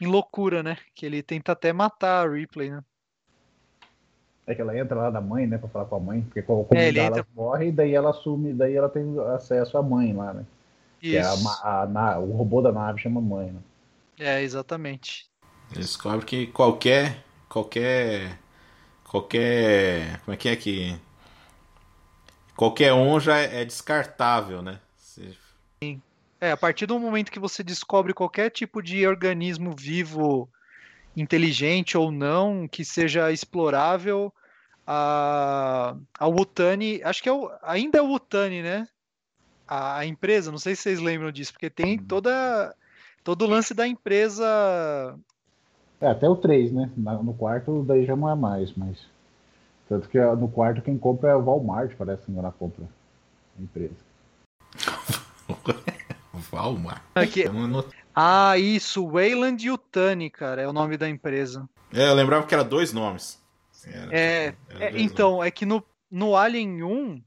em 0.02 0.08
loucura, 0.08 0.64
né? 0.64 0.78
Que 0.96 1.06
ele 1.06 1.24
tenta 1.24 1.54
até 1.54 1.74
matar 1.74 2.28
a 2.28 2.32
Ripley, 2.32 2.72
né? 2.72 2.82
É 4.50 4.56
que 4.56 4.62
ela 4.62 4.76
entra 4.76 4.98
lá 4.98 5.10
da 5.12 5.22
mãe, 5.22 5.46
né, 5.46 5.60
pra 5.60 5.70
falar 5.70 5.86
com 5.86 5.96
a 5.98 6.00
mãe, 6.00 6.22
porque 6.24 6.42
como, 6.42 6.66
É, 6.74 6.90
ela 6.90 7.20
entra- 7.20 7.28
morre, 7.36 7.68
e 7.68 7.72
daí 7.72 7.94
ela 7.94 8.10
assume, 8.10 8.52
daí 8.52 8.76
ela 8.76 8.90
tem 8.90 9.06
acesso 9.36 9.78
à 9.78 9.84
mãe 9.84 10.12
lá, 10.12 10.34
né? 10.34 10.44
Que 11.00 11.16
é 11.18 11.22
a, 11.22 11.34
Isso. 11.36 11.48
a 11.64 11.86
na- 11.86 12.18
o 12.18 12.32
robô 12.32 12.60
da 12.60 12.72
nave 12.72 13.00
chama 13.00 13.22
mãe, 13.22 13.52
né? 13.52 13.60
É, 14.20 14.42
exatamente. 14.42 15.28
Descobre 15.72 16.26
que 16.26 16.48
qualquer. 16.48 17.24
qualquer. 17.48 18.40
qualquer. 19.04 20.20
como 20.22 20.34
é 20.34 20.38
que 20.38 20.50
é 20.50 20.56
que. 20.56 21.00
qualquer 22.56 22.92
um 22.92 23.20
já 23.20 23.38
é 23.38 23.62
é 23.62 23.66
descartável, 23.66 24.64
né? 24.64 24.80
Se- 24.98 25.38
É, 26.42 26.52
a 26.52 26.58
partir 26.58 26.88
do 26.88 26.98
momento 27.00 27.32
que 27.32 27.40
você 27.40 27.62
descobre 27.64 28.16
qualquer 28.16 28.50
tipo 28.50 28.82
de 28.82 29.06
organismo 29.06 29.76
vivo, 29.78 30.50
inteligente 31.16 31.98
ou 31.98 32.12
não, 32.12 32.68
que 32.68 32.84
seja 32.86 33.32
explorável, 33.32 34.34
a, 34.92 35.96
a 36.18 36.28
Wutani, 36.28 37.00
acho 37.04 37.22
que 37.22 37.30
é 37.30 37.32
o, 37.32 37.52
ainda 37.62 38.00
é 38.00 38.02
o 38.02 38.08
Wutani, 38.08 38.64
né? 38.64 38.88
A, 39.68 39.98
a 40.00 40.06
empresa, 40.08 40.50
não 40.50 40.58
sei 40.58 40.76
se 40.76 40.82
vocês 40.82 41.00
lembram 41.00 41.32
disso, 41.32 41.54
porque 41.54 41.70
tem 41.70 42.00
toda 42.00 42.76
todo 43.24 43.46
o 43.46 43.48
lance 43.48 43.72
da 43.76 43.88
empresa. 43.88 45.16
É, 46.02 46.08
até 46.08 46.28
o 46.28 46.36
3, 46.36 46.72
né? 46.72 46.90
Na- 46.98 47.22
no 47.22 47.36
quarto 47.36 47.84
daí 47.84 48.04
já 48.04 48.16
não 48.16 48.28
é 48.28 48.34
mais, 48.34 48.74
mas. 48.74 48.98
Tanto 49.88 50.10
que 50.10 50.20
no 50.20 50.48
quarto 50.48 50.82
quem 50.82 50.98
compra 50.98 51.30
é 51.32 51.36
o 51.36 51.44
Walmart, 51.44 51.94
parece 51.96 52.26
que 52.26 52.38
ela 52.38 52.52
compra 52.52 52.86
a 53.60 53.62
empresa. 53.62 53.94
Valmar. 56.52 57.04
Aqui- 57.14 57.46
anotei. 57.46 58.00
Ah, 58.16 58.58
isso, 58.58 59.08
Wayland 59.08 59.66
Yutani, 59.68 60.30
cara, 60.30 60.62
é 60.62 60.68
o 60.68 60.74
nome 60.74 60.98
da 60.98 61.08
empresa. 61.08 61.70
É, 61.94 62.10
eu 62.10 62.14
lembrava 62.16 62.46
que 62.46 62.54
era 62.54 62.64
dois 62.64 62.92
nomes. 62.92 63.40
É, 64.12 64.54
É, 64.80 64.94
então, 64.96 65.44
é 65.44 65.52
que 65.52 65.66
no, 65.66 65.84
no 66.10 66.36
Alien 66.36 66.84
1, 66.84 67.22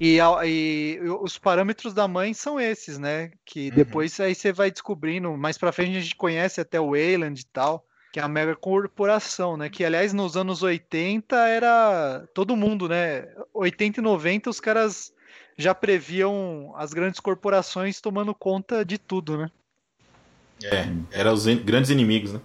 e, 0.00 0.18
e 0.46 1.00
os 1.20 1.36
parâmetros 1.38 1.92
da 1.92 2.08
mãe 2.08 2.32
são 2.32 2.58
esses, 2.58 2.98
né? 2.98 3.30
Que 3.44 3.68
Uhum. 3.68 3.74
depois 3.74 4.18
aí 4.18 4.34
você 4.34 4.52
vai 4.52 4.70
descobrindo, 4.70 5.36
mais 5.36 5.58
pra 5.58 5.72
frente 5.72 5.96
a 5.96 6.00
gente 6.00 6.16
conhece 6.16 6.60
até 6.60 6.80
o 6.80 6.92
Wayland 6.92 7.40
e 7.40 7.44
tal, 7.44 7.84
que 8.12 8.18
é 8.18 8.22
a 8.22 8.28
mega 8.28 8.56
corporação, 8.56 9.56
né? 9.56 9.68
Que, 9.68 9.84
aliás, 9.84 10.12
nos 10.12 10.36
anos 10.36 10.62
80 10.62 11.36
era 11.48 12.26
todo 12.34 12.56
mundo, 12.56 12.88
né? 12.88 13.28
80 13.52 14.00
e 14.00 14.02
90 14.02 14.48
os 14.48 14.58
caras 14.58 15.12
já 15.58 15.74
previam 15.74 16.72
as 16.76 16.94
grandes 16.94 17.20
corporações 17.20 18.00
tomando 18.00 18.34
conta 18.34 18.84
de 18.84 18.96
tudo, 18.96 19.36
né? 19.36 19.50
É, 20.64 20.88
eram 21.10 21.32
os 21.34 21.46
grandes 21.46 21.90
inimigos, 21.90 22.32
né? 22.32 22.40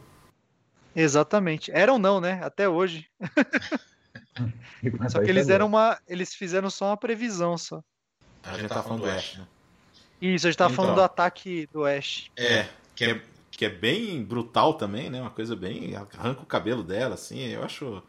Exatamente. 0.96 1.72
Eram 1.72 1.98
não, 2.00 2.22
né? 2.22 2.40
Até 2.44 2.70
hoje. 2.70 3.08
Só 5.10 5.22
que 5.22 5.30
eles 5.30 5.50
eram 5.50 5.68
uma. 5.68 6.00
Eles 6.08 6.34
fizeram 6.34 6.70
só 6.70 6.88
uma 6.88 6.98
previsão 6.98 7.58
só. 7.58 7.82
A 8.44 8.58
gente 8.58 8.70
tá 8.70 8.84
falando 8.84 9.02
do 9.04 9.10
Ash, 9.10 9.38
né? 9.38 9.48
Isso, 10.22 10.46
a 10.48 10.52
gente 10.52 10.58
tava 10.58 10.74
Então. 10.74 10.84
falando 10.84 10.98
do 10.98 11.04
ataque 11.04 11.68
do 11.72 11.86
Ash. 11.86 12.30
É, 12.38 12.68
que 12.96 13.06
é, 13.06 13.22
que 13.52 13.66
é 13.66 13.70
bem 13.70 14.24
brutal 14.24 14.74
também, 14.76 15.10
né? 15.10 15.22
Uma 15.22 15.30
coisa 15.32 15.56
bem. 15.56 15.96
arranca 15.96 16.42
o 16.42 16.46
cabelo 16.46 16.84
dela, 16.84 17.16
assim. 17.16 17.40
Eu 17.48 17.64
acho. 17.64 18.04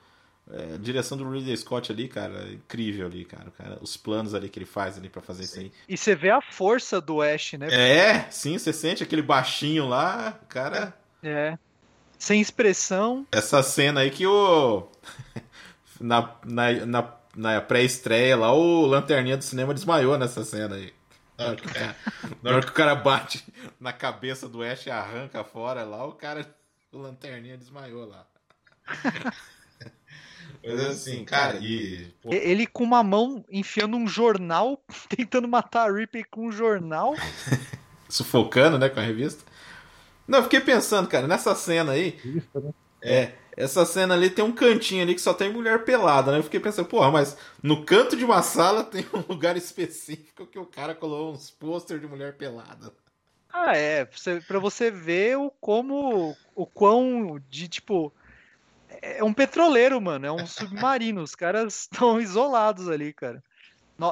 é, 0.51 0.75
a 0.75 0.79
direção 0.79 1.17
do 1.17 1.29
Ridley 1.31 1.57
Scott 1.57 1.91
ali, 1.93 2.09
cara, 2.09 2.49
incrível 2.53 3.07
ali, 3.07 3.25
cara. 3.25 3.51
Cara. 3.57 3.79
Os 3.81 3.97
planos 3.97 4.35
ali 4.35 4.49
que 4.49 4.59
ele 4.59 4.67
faz 4.67 4.99
ali 4.99 5.09
pra 5.09 5.23
fazer 5.23 5.45
isso 5.45 5.59
aí. 5.61 5.73
E 5.89 5.97
você 5.97 6.15
vê 6.15 6.31
a 6.31 6.41
força 6.41 7.01
do 7.01 7.23
Ash, 7.23 7.53
né? 7.55 7.69
É, 7.73 8.31
sim, 8.31 8.59
você 8.59 8.73
sente 8.73 9.03
aquele 9.03 9.23
baixinho 9.23 9.87
lá, 9.89 10.39
cara. 10.49 10.93
É. 11.23 11.57
Sem 12.19 12.41
expressão. 12.41 13.27
Essa 13.33 13.63
cena 13.63 14.01
aí 14.01 14.11
que 14.11 14.27
o. 14.27 14.89
Na, 15.99 16.37
na, 16.45 16.73
na, 16.85 17.15
na 17.35 17.61
pré-estreia 17.63 18.37
lá, 18.37 18.53
o 18.53 18.85
Lanterninha 18.85 19.39
do 19.39 19.43
cinema 19.43 19.73
desmaiou 19.73 20.19
nessa 20.19 20.45
cena 20.45 20.75
aí. 20.75 20.93
Na 21.39 21.47
hora, 21.47 21.57
que 21.57 21.67
o 21.67 21.73
cara, 21.73 21.97
na 22.43 22.51
hora 22.51 22.63
que 22.63 22.71
o 22.71 22.75
cara 22.75 22.95
bate 22.95 23.45
na 23.81 23.95
cabeça 23.95 24.47
do 24.47 24.63
Ash 24.63 24.85
e 24.87 24.91
arranca 24.91 25.43
fora 25.43 25.85
lá, 25.85 26.05
o 26.05 26.13
cara. 26.13 26.47
O 26.93 26.99
Lanterninha 26.99 27.57
desmaiou 27.57 28.07
lá. 28.07 28.27
Mas 30.65 30.81
assim, 30.81 31.25
cara, 31.25 31.59
e. 31.59 32.13
pô, 32.23 32.33
Ele 32.33 32.67
com 32.67 32.85
uma 32.85 33.03
mão 33.03 33.45
enfiando 33.51 33.97
um 33.97 34.09
jornal, 34.09 34.83
tentando 35.09 35.47
matar 35.47 35.89
a 35.89 35.93
Ripley 35.93 36.25
com 36.25 36.49
um 36.49 36.53
jornal. 36.53 37.15
sufocando, 38.09 38.79
né, 38.79 38.89
com 38.89 39.01
a 39.01 39.03
revista. 39.03 39.45
Não, 40.27 40.41
eu 40.41 40.43
fiquei 40.45 40.61
pensando, 40.61 41.09
cara, 41.09 41.27
nessa 41.27 41.55
cena 41.55 41.93
aí. 41.93 42.19
Isso, 42.25 42.61
né? 42.61 42.71
É, 43.03 43.33
essa 43.57 43.87
cena 43.87 44.15
ali 44.15 44.29
tem 44.29 44.45
um 44.45 44.53
cantinho 44.53 45.03
ali 45.03 45.15
que 45.15 45.21
só 45.21 45.33
tem 45.33 45.53
mulher 45.53 45.85
pelada, 45.85 46.33
né? 46.33 46.39
Eu 46.39 46.43
fiquei 46.43 46.61
pensando, 46.61 46.89
porra, 46.89 47.11
mas 47.11 47.37
no 47.63 47.85
canto 47.85 48.17
de 48.17 48.25
uma 48.25 48.43
sala 48.43 48.85
tem 48.85 49.07
um 49.15 49.25
lugar 49.33 49.57
específico 49.57 50.47
que 50.47 50.59
o 50.59 50.67
cara 50.67 50.95
colocou 50.95 51.33
uns 51.33 51.51
pôster 51.51 51.99
de 51.99 52.07
mulher 52.07 52.37
pelada. 52.37 52.93
Ah, 53.53 53.75
é. 53.75 54.05
Você, 54.05 54.41
pra 54.41 54.59
você 54.59 54.91
ver 54.91 55.39
o 55.39 55.51
como. 55.51 56.37
O 56.55 56.67
quão. 56.67 57.41
De 57.49 57.69
tipo. 57.69 58.13
É 59.01 59.25
um 59.25 59.33
petroleiro, 59.33 60.01
mano. 60.01 60.27
É 60.27 60.33
um 60.33 60.47
submarino. 60.47 61.23
Os 61.23 61.35
caras 61.35 61.89
estão 61.91 62.21
isolados 62.21 62.89
ali, 62.89 63.15
cara. 63.15 63.43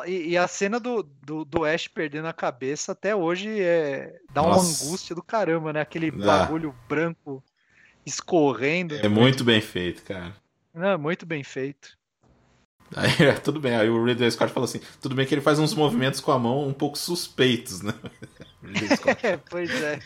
E, 0.07 0.31
e, 0.31 0.37
a 0.39 0.49
cena 0.49 0.81
do, 0.81 1.03
do, 1.23 1.45
do, 1.45 1.65
Ash 1.65 1.89
perdendo 1.89 2.27
a 2.27 2.33
cabeça 2.33 2.93
até 2.93 3.15
hoje 3.15 3.61
é, 3.61 4.19
dá 4.33 4.41
uma 4.41 4.57
Nossa. 4.57 4.87
angústia 4.87 5.15
do 5.15 5.23
caramba, 5.23 5.75
né? 5.75 5.81
Aquele 5.83 6.11
bagulho 6.11 6.75
branco 6.89 7.45
escorrendo. 8.07 8.95
É 8.95 9.09
muito 9.09 9.45
bem 9.45 9.61
feito, 9.61 10.03
cara. 10.03 10.35
É, 10.75 10.97
muito 10.97 11.27
bem 11.27 11.45
feito. 11.45 11.99
Aí, 12.97 13.11
tudo 13.45 13.61
bem, 13.61 13.77
aí 13.77 13.91
o 13.91 14.03
Ridley 14.03 14.31
Scott 14.31 14.53
falou 14.53 14.65
assim: 14.65 14.81
tudo 15.03 15.15
bem 15.15 15.27
que 15.27 15.35
ele 15.35 15.43
faz 15.43 15.59
uns 15.59 15.75
movimentos 15.75 16.19
com 16.19 16.33
a 16.33 16.39
mão 16.39 16.67
um 16.67 16.73
pouco 16.73 16.97
suspeitos, 16.97 17.83
né? 17.83 17.93
é, 19.23 19.37
pois 19.37 19.71
é. 19.71 20.01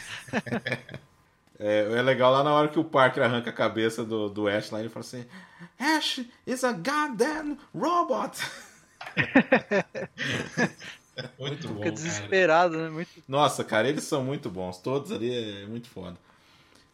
é. 1.60 1.98
É 1.98 2.02
legal 2.02 2.32
lá 2.32 2.42
na 2.42 2.52
hora 2.52 2.68
que 2.68 2.78
o 2.78 2.84
Parker 2.84 3.22
arranca 3.22 3.50
a 3.50 3.52
cabeça 3.52 4.04
do, 4.04 4.28
do 4.28 4.48
Ash 4.48 4.70
lá, 4.70 4.80
ele 4.80 4.88
fala 4.88 5.04
assim: 5.04 5.24
Ash 5.78 6.20
is 6.46 6.64
a 6.64 6.72
goddamn 6.72 7.56
robot! 7.72 8.38
muito 11.38 11.68
bom. 11.68 11.76
Fica 11.76 11.90
desesperado, 11.90 12.74
cara. 12.74 12.84
né? 12.84 12.90
Muito... 12.90 13.10
Nossa, 13.26 13.64
cara, 13.64 13.88
eles 13.88 14.04
são 14.04 14.24
muito 14.24 14.50
bons. 14.50 14.78
Todos 14.78 15.12
ali 15.12 15.62
é 15.62 15.66
muito 15.66 15.88
foda. 15.88 16.16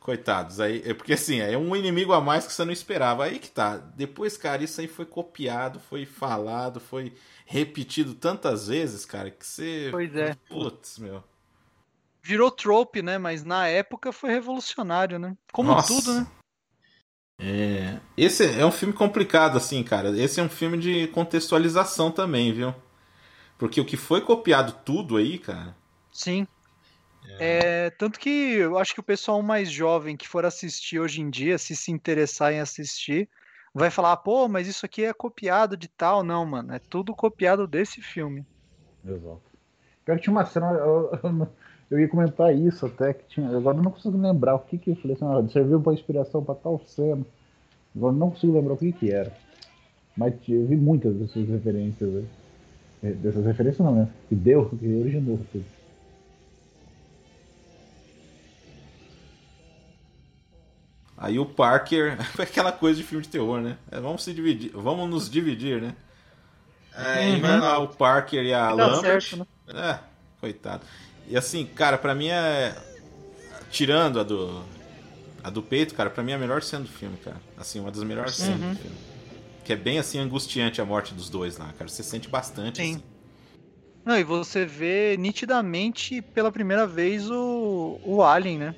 Coitados, 0.00 0.60
aí, 0.60 0.82
é 0.84 0.92
porque 0.92 1.14
assim, 1.14 1.40
é 1.40 1.56
um 1.56 1.74
inimigo 1.74 2.12
a 2.12 2.20
mais 2.20 2.46
que 2.46 2.52
você 2.52 2.62
não 2.62 2.72
esperava. 2.72 3.24
Aí 3.24 3.38
que 3.38 3.50
tá. 3.50 3.78
Depois, 3.78 4.36
cara, 4.36 4.62
isso 4.62 4.80
aí 4.80 4.86
foi 4.86 5.06
copiado, 5.06 5.80
foi 5.80 6.04
falado, 6.04 6.78
foi 6.78 7.14
repetido 7.46 8.14
tantas 8.14 8.68
vezes, 8.68 9.06
cara, 9.06 9.30
que 9.30 9.46
você. 9.46 9.88
Pois 9.90 10.14
é. 10.14 10.36
Putz, 10.48 10.98
meu. 10.98 11.24
Virou 12.22 12.50
trope, 12.50 13.02
né? 13.02 13.16
Mas 13.16 13.44
na 13.44 13.66
época 13.66 14.12
foi 14.12 14.30
revolucionário, 14.30 15.18
né? 15.18 15.34
Como 15.52 15.70
Nossa. 15.70 15.88
tudo, 15.88 16.20
né? 16.20 16.26
É. 17.38 17.98
Esse 18.16 18.58
é 18.58 18.64
um 18.64 18.70
filme 18.70 18.94
complicado, 18.94 19.56
assim, 19.56 19.82
cara. 19.82 20.10
Esse 20.18 20.40
é 20.40 20.42
um 20.42 20.48
filme 20.48 20.78
de 20.78 21.08
contextualização 21.08 22.10
também, 22.10 22.52
viu? 22.52 22.74
Porque 23.58 23.80
o 23.80 23.84
que 23.84 23.96
foi 23.96 24.20
copiado 24.20 24.72
tudo 24.84 25.16
aí, 25.16 25.38
cara. 25.38 25.76
Sim. 26.12 26.46
É, 27.38 27.90
tanto 27.90 28.20
que 28.20 28.28
eu 28.28 28.78
acho 28.78 28.94
que 28.94 29.00
o 29.00 29.04
pessoal 29.04 29.42
mais 29.42 29.70
jovem 29.70 30.16
que 30.16 30.28
for 30.28 30.44
assistir 30.44 31.00
hoje 31.00 31.20
em 31.20 31.30
dia, 31.30 31.58
se 31.58 31.74
se 31.74 31.90
interessar 31.90 32.52
em 32.52 32.60
assistir, 32.60 33.28
vai 33.72 33.90
falar, 33.90 34.16
pô, 34.18 34.46
mas 34.46 34.68
isso 34.68 34.86
aqui 34.86 35.04
é 35.04 35.12
copiado 35.12 35.76
de 35.76 35.88
tal. 35.88 36.22
Não, 36.22 36.44
mano, 36.46 36.74
é 36.74 36.78
tudo 36.78 37.14
copiado 37.14 37.66
desse 37.66 38.00
filme. 38.00 38.46
Exato. 39.04 39.42
Pior 40.04 40.16
que 40.16 40.22
tinha 40.22 40.32
uma 40.32 40.44
cena, 40.44 40.70
eu, 40.72 41.18
eu, 41.22 41.48
eu, 41.90 42.00
ia 42.00 42.08
comentar 42.08 42.54
isso 42.54 42.86
até, 42.86 43.12
que 43.12 43.24
tinha, 43.28 43.48
agora 43.56 43.76
eu 43.76 43.82
não 43.82 43.90
consigo 43.90 44.16
lembrar 44.18 44.54
o 44.54 44.60
que 44.60 44.78
que 44.78 44.90
eu 44.90 44.96
falei 44.96 45.16
assim, 45.16 45.24
ah, 45.24 45.52
serviu 45.52 45.80
para 45.80 45.94
inspiração 45.94 46.42
para 46.42 46.54
tal 46.54 46.80
cena. 46.86 47.24
Agora 47.94 48.14
eu 48.14 48.18
não 48.18 48.30
consigo 48.30 48.54
lembrar 48.54 48.74
o 48.74 48.76
que 48.76 48.92
que 48.92 49.10
era. 49.10 49.32
Mas 50.16 50.34
eu 50.48 50.66
vi 50.66 50.76
muitas 50.76 51.14
dessas 51.14 51.48
referências, 51.48 52.08
né? 52.10 52.24
dessas 53.12 53.44
referências 53.44 53.84
não, 53.84 53.94
né? 53.94 54.08
Que 54.28 54.34
deu, 54.34 54.68
que 54.70 54.86
originou 54.86 55.38
tudo. 55.50 55.64
Aí 61.16 61.38
o 61.38 61.46
Parker, 61.46 62.18
aquela 62.38 62.72
coisa 62.72 62.98
de 62.98 63.02
filme 63.02 63.24
de 63.24 63.30
terror, 63.30 63.60
né? 63.60 63.78
É, 63.90 64.00
vamos 64.00 64.22
se 64.22 64.32
dividir, 64.34 64.70
vamos 64.74 65.08
nos 65.08 65.30
dividir, 65.30 65.80
né? 65.80 65.94
Aí 66.94 67.34
uhum. 67.34 67.40
vai 67.40 67.60
lá 67.60 67.78
o 67.78 67.88
Parker 67.88 68.44
e 68.44 68.52
a 68.52 68.70
Lambert. 68.70 69.22
Certo, 69.22 69.46
né? 69.68 69.90
É, 69.90 69.98
coitado. 70.40 70.84
E 71.28 71.36
assim, 71.36 71.66
cara, 71.66 71.98
pra 71.98 72.14
mim 72.14 72.28
é. 72.28 72.76
Tirando 73.70 74.20
a 74.20 74.22
do. 74.22 74.62
A 75.42 75.50
do 75.50 75.62
peito, 75.62 75.94
cara, 75.94 76.08
pra 76.08 76.22
mim 76.22 76.32
é 76.32 76.34
a 76.36 76.38
melhor 76.38 76.62
cena 76.62 76.84
do 76.84 76.88
filme, 76.88 77.16
cara. 77.18 77.36
Assim, 77.56 77.80
uma 77.80 77.90
das 77.90 78.02
melhores 78.02 78.38
uhum. 78.38 78.46
cenas 78.46 78.60
do 78.60 78.82
filme. 78.82 78.96
Que 79.64 79.72
é 79.72 79.76
bem 79.76 79.98
assim 79.98 80.18
angustiante 80.18 80.80
a 80.80 80.84
morte 80.84 81.12
dos 81.14 81.28
dois 81.28 81.58
lá, 81.58 81.72
cara. 81.76 81.88
Você 81.88 82.02
sente 82.02 82.28
bastante. 82.28 82.78
Sim. 82.82 82.94
Assim. 82.94 83.02
Não, 84.04 84.18
e 84.18 84.22
você 84.22 84.66
vê 84.66 85.16
nitidamente 85.18 86.20
pela 86.20 86.52
primeira 86.52 86.86
vez 86.86 87.30
o, 87.30 87.98
o 88.04 88.22
Alien, 88.22 88.58
né? 88.58 88.74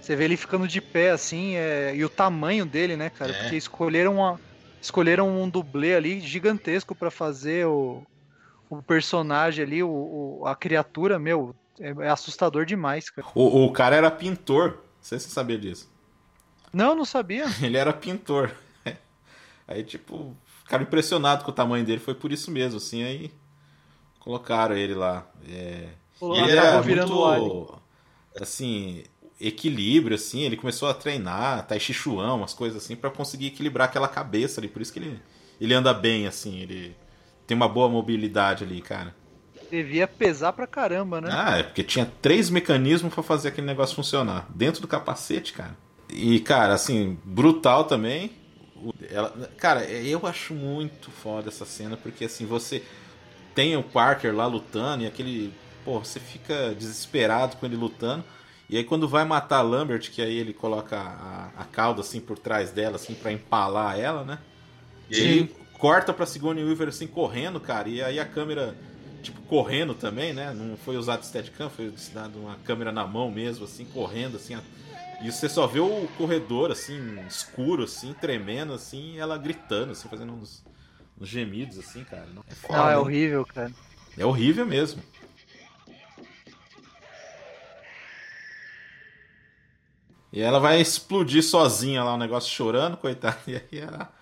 Você 0.00 0.14
vê 0.14 0.24
ele 0.24 0.36
ficando 0.36 0.68
de 0.68 0.80
pé 0.80 1.10
assim, 1.10 1.56
é... 1.56 1.92
e 1.96 2.04
o 2.04 2.08
tamanho 2.08 2.64
dele, 2.64 2.96
né, 2.96 3.10
cara? 3.10 3.32
É. 3.32 3.40
Porque 3.40 3.56
escolheram, 3.56 4.14
uma... 4.14 4.40
escolheram 4.80 5.42
um 5.42 5.48
dublê 5.48 5.96
ali 5.96 6.20
gigantesco 6.20 6.94
para 6.94 7.10
fazer 7.10 7.66
o... 7.66 8.04
o 8.68 8.82
personagem 8.82 9.64
ali, 9.64 9.82
o... 9.82 9.88
o... 10.40 10.46
a 10.46 10.54
criatura, 10.54 11.18
meu, 11.18 11.54
é... 11.80 11.88
é, 11.88 12.08
assustador 12.08 12.64
demais, 12.64 13.10
cara. 13.10 13.26
O, 13.34 13.64
o 13.64 13.72
cara 13.72 13.96
era 13.96 14.10
pintor, 14.10 14.70
não 14.70 14.78
sei 15.00 15.18
se 15.18 15.26
você 15.26 15.34
sabia 15.34 15.58
disso. 15.58 15.90
Não, 16.72 16.94
não 16.94 17.04
sabia. 17.04 17.46
ele 17.62 17.76
era 17.76 17.92
pintor. 17.92 18.54
Aí, 19.68 19.82
tipo, 19.82 20.36
ficaram 20.62 20.84
impressionados 20.84 21.44
com 21.44 21.50
o 21.50 21.54
tamanho 21.54 21.84
dele, 21.84 22.00
foi 22.00 22.14
por 22.14 22.32
isso 22.32 22.50
mesmo, 22.50 22.78
assim, 22.78 23.02
aí 23.02 23.32
colocaram 24.18 24.76
ele 24.76 24.94
lá. 24.94 25.24
É... 25.48 25.88
e 26.20 26.38
ele 26.40 26.50
era 26.50 26.82
muito, 26.82 27.80
assim, 28.40 29.04
equilíbrio, 29.40 30.16
assim, 30.16 30.40
ele 30.40 30.56
começou 30.56 30.88
a 30.88 30.94
treinar, 30.94 31.64
Tai 31.66 31.78
Chi 31.78 31.94
Chuan, 31.94 32.34
umas 32.34 32.52
coisas 32.52 32.82
assim, 32.82 32.96
para 32.96 33.10
conseguir 33.10 33.46
equilibrar 33.46 33.88
aquela 33.88 34.08
cabeça 34.08 34.60
ali. 34.60 34.68
Por 34.68 34.82
isso 34.82 34.92
que 34.92 34.98
ele, 34.98 35.22
ele 35.60 35.74
anda 35.74 35.94
bem, 35.94 36.26
assim, 36.26 36.60
ele 36.60 36.96
tem 37.46 37.56
uma 37.56 37.68
boa 37.68 37.88
mobilidade 37.88 38.64
ali, 38.64 38.80
cara. 38.80 39.14
Devia 39.70 40.06
pesar 40.06 40.52
pra 40.52 40.66
caramba, 40.66 41.20
né? 41.20 41.28
Ah, 41.32 41.58
é 41.58 41.62
porque 41.62 41.82
tinha 41.82 42.10
três 42.22 42.50
mecanismos 42.50 43.12
para 43.12 43.22
fazer 43.22 43.48
aquele 43.48 43.66
negócio 43.66 43.96
funcionar. 43.96 44.46
Dentro 44.54 44.80
do 44.80 44.88
capacete, 44.88 45.52
cara. 45.52 45.76
E, 46.08 46.38
cara, 46.40 46.74
assim, 46.74 47.18
brutal 47.24 47.84
também. 47.84 48.32
Ela, 49.10 49.30
cara, 49.56 49.84
eu 49.84 50.26
acho 50.26 50.54
muito 50.54 51.10
foda 51.10 51.48
essa 51.48 51.64
cena, 51.64 51.96
porque 51.96 52.26
assim, 52.26 52.46
você 52.46 52.82
tem 53.54 53.76
o 53.76 53.82
Parker 53.82 54.34
lá 54.34 54.46
lutando 54.46 55.02
e 55.02 55.06
aquele. 55.06 55.52
Pô, 55.84 55.98
você 55.98 56.20
fica 56.20 56.74
desesperado 56.74 57.56
com 57.56 57.66
ele 57.66 57.76
lutando. 57.76 58.24
E 58.68 58.76
aí 58.76 58.84
quando 58.84 59.08
vai 59.08 59.24
matar 59.24 59.58
a 59.58 59.62
Lambert, 59.62 60.10
que 60.10 60.20
aí 60.20 60.36
ele 60.36 60.52
coloca 60.52 60.96
a, 60.96 61.50
a 61.56 61.64
cauda 61.64 62.00
assim 62.00 62.20
por 62.20 62.38
trás 62.38 62.70
dela, 62.70 62.96
assim, 62.96 63.14
para 63.14 63.32
empalar 63.32 63.98
ela, 63.98 64.24
né? 64.24 64.38
E 65.08 65.20
aí 65.20 65.56
corta 65.78 66.12
pra 66.12 66.26
Sigourney 66.26 66.64
Weaver 66.64 66.88
assim, 66.88 67.06
correndo, 67.06 67.60
cara, 67.60 67.88
e 67.88 68.02
aí 68.02 68.18
a 68.18 68.24
câmera, 68.24 68.76
tipo, 69.22 69.40
correndo 69.42 69.94
também, 69.94 70.32
né? 70.32 70.52
Não 70.52 70.76
foi 70.76 70.96
usado 70.96 71.24
Steadicam, 71.24 71.70
foi 71.70 71.88
usado 71.88 72.38
uma 72.38 72.56
câmera 72.64 72.92
na 72.92 73.06
mão 73.06 73.30
mesmo, 73.30 73.64
assim, 73.64 73.84
correndo, 73.84 74.36
assim. 74.36 74.56
E 75.22 75.30
você 75.30 75.48
só 75.48 75.66
vê 75.66 75.80
o 75.80 76.08
corredor, 76.18 76.70
assim, 76.70 77.18
escuro, 77.26 77.84
assim, 77.84 78.12
tremendo, 78.14 78.72
assim, 78.72 79.14
e 79.14 79.18
ela 79.18 79.38
gritando, 79.38 79.92
assim, 79.92 80.08
fazendo 80.08 80.32
uns, 80.32 80.64
uns 81.20 81.28
gemidos, 81.28 81.78
assim, 81.78 82.04
cara. 82.04 82.26
Não, 82.34 82.44
é, 82.48 82.54
foda, 82.54 82.78
Não, 82.78 82.90
é 82.90 82.98
horrível, 82.98 83.46
cara. 83.46 83.72
É 84.18 84.24
horrível 84.24 84.66
mesmo. 84.66 85.02
E 90.32 90.42
ela 90.42 90.58
vai 90.58 90.80
explodir 90.80 91.42
sozinha 91.42 92.04
lá, 92.04 92.14
o 92.14 92.18
negócio 92.18 92.50
chorando, 92.52 92.96
coitada. 92.96 93.38
E 93.46 93.56
aí 93.56 93.80
ela, 93.80 94.12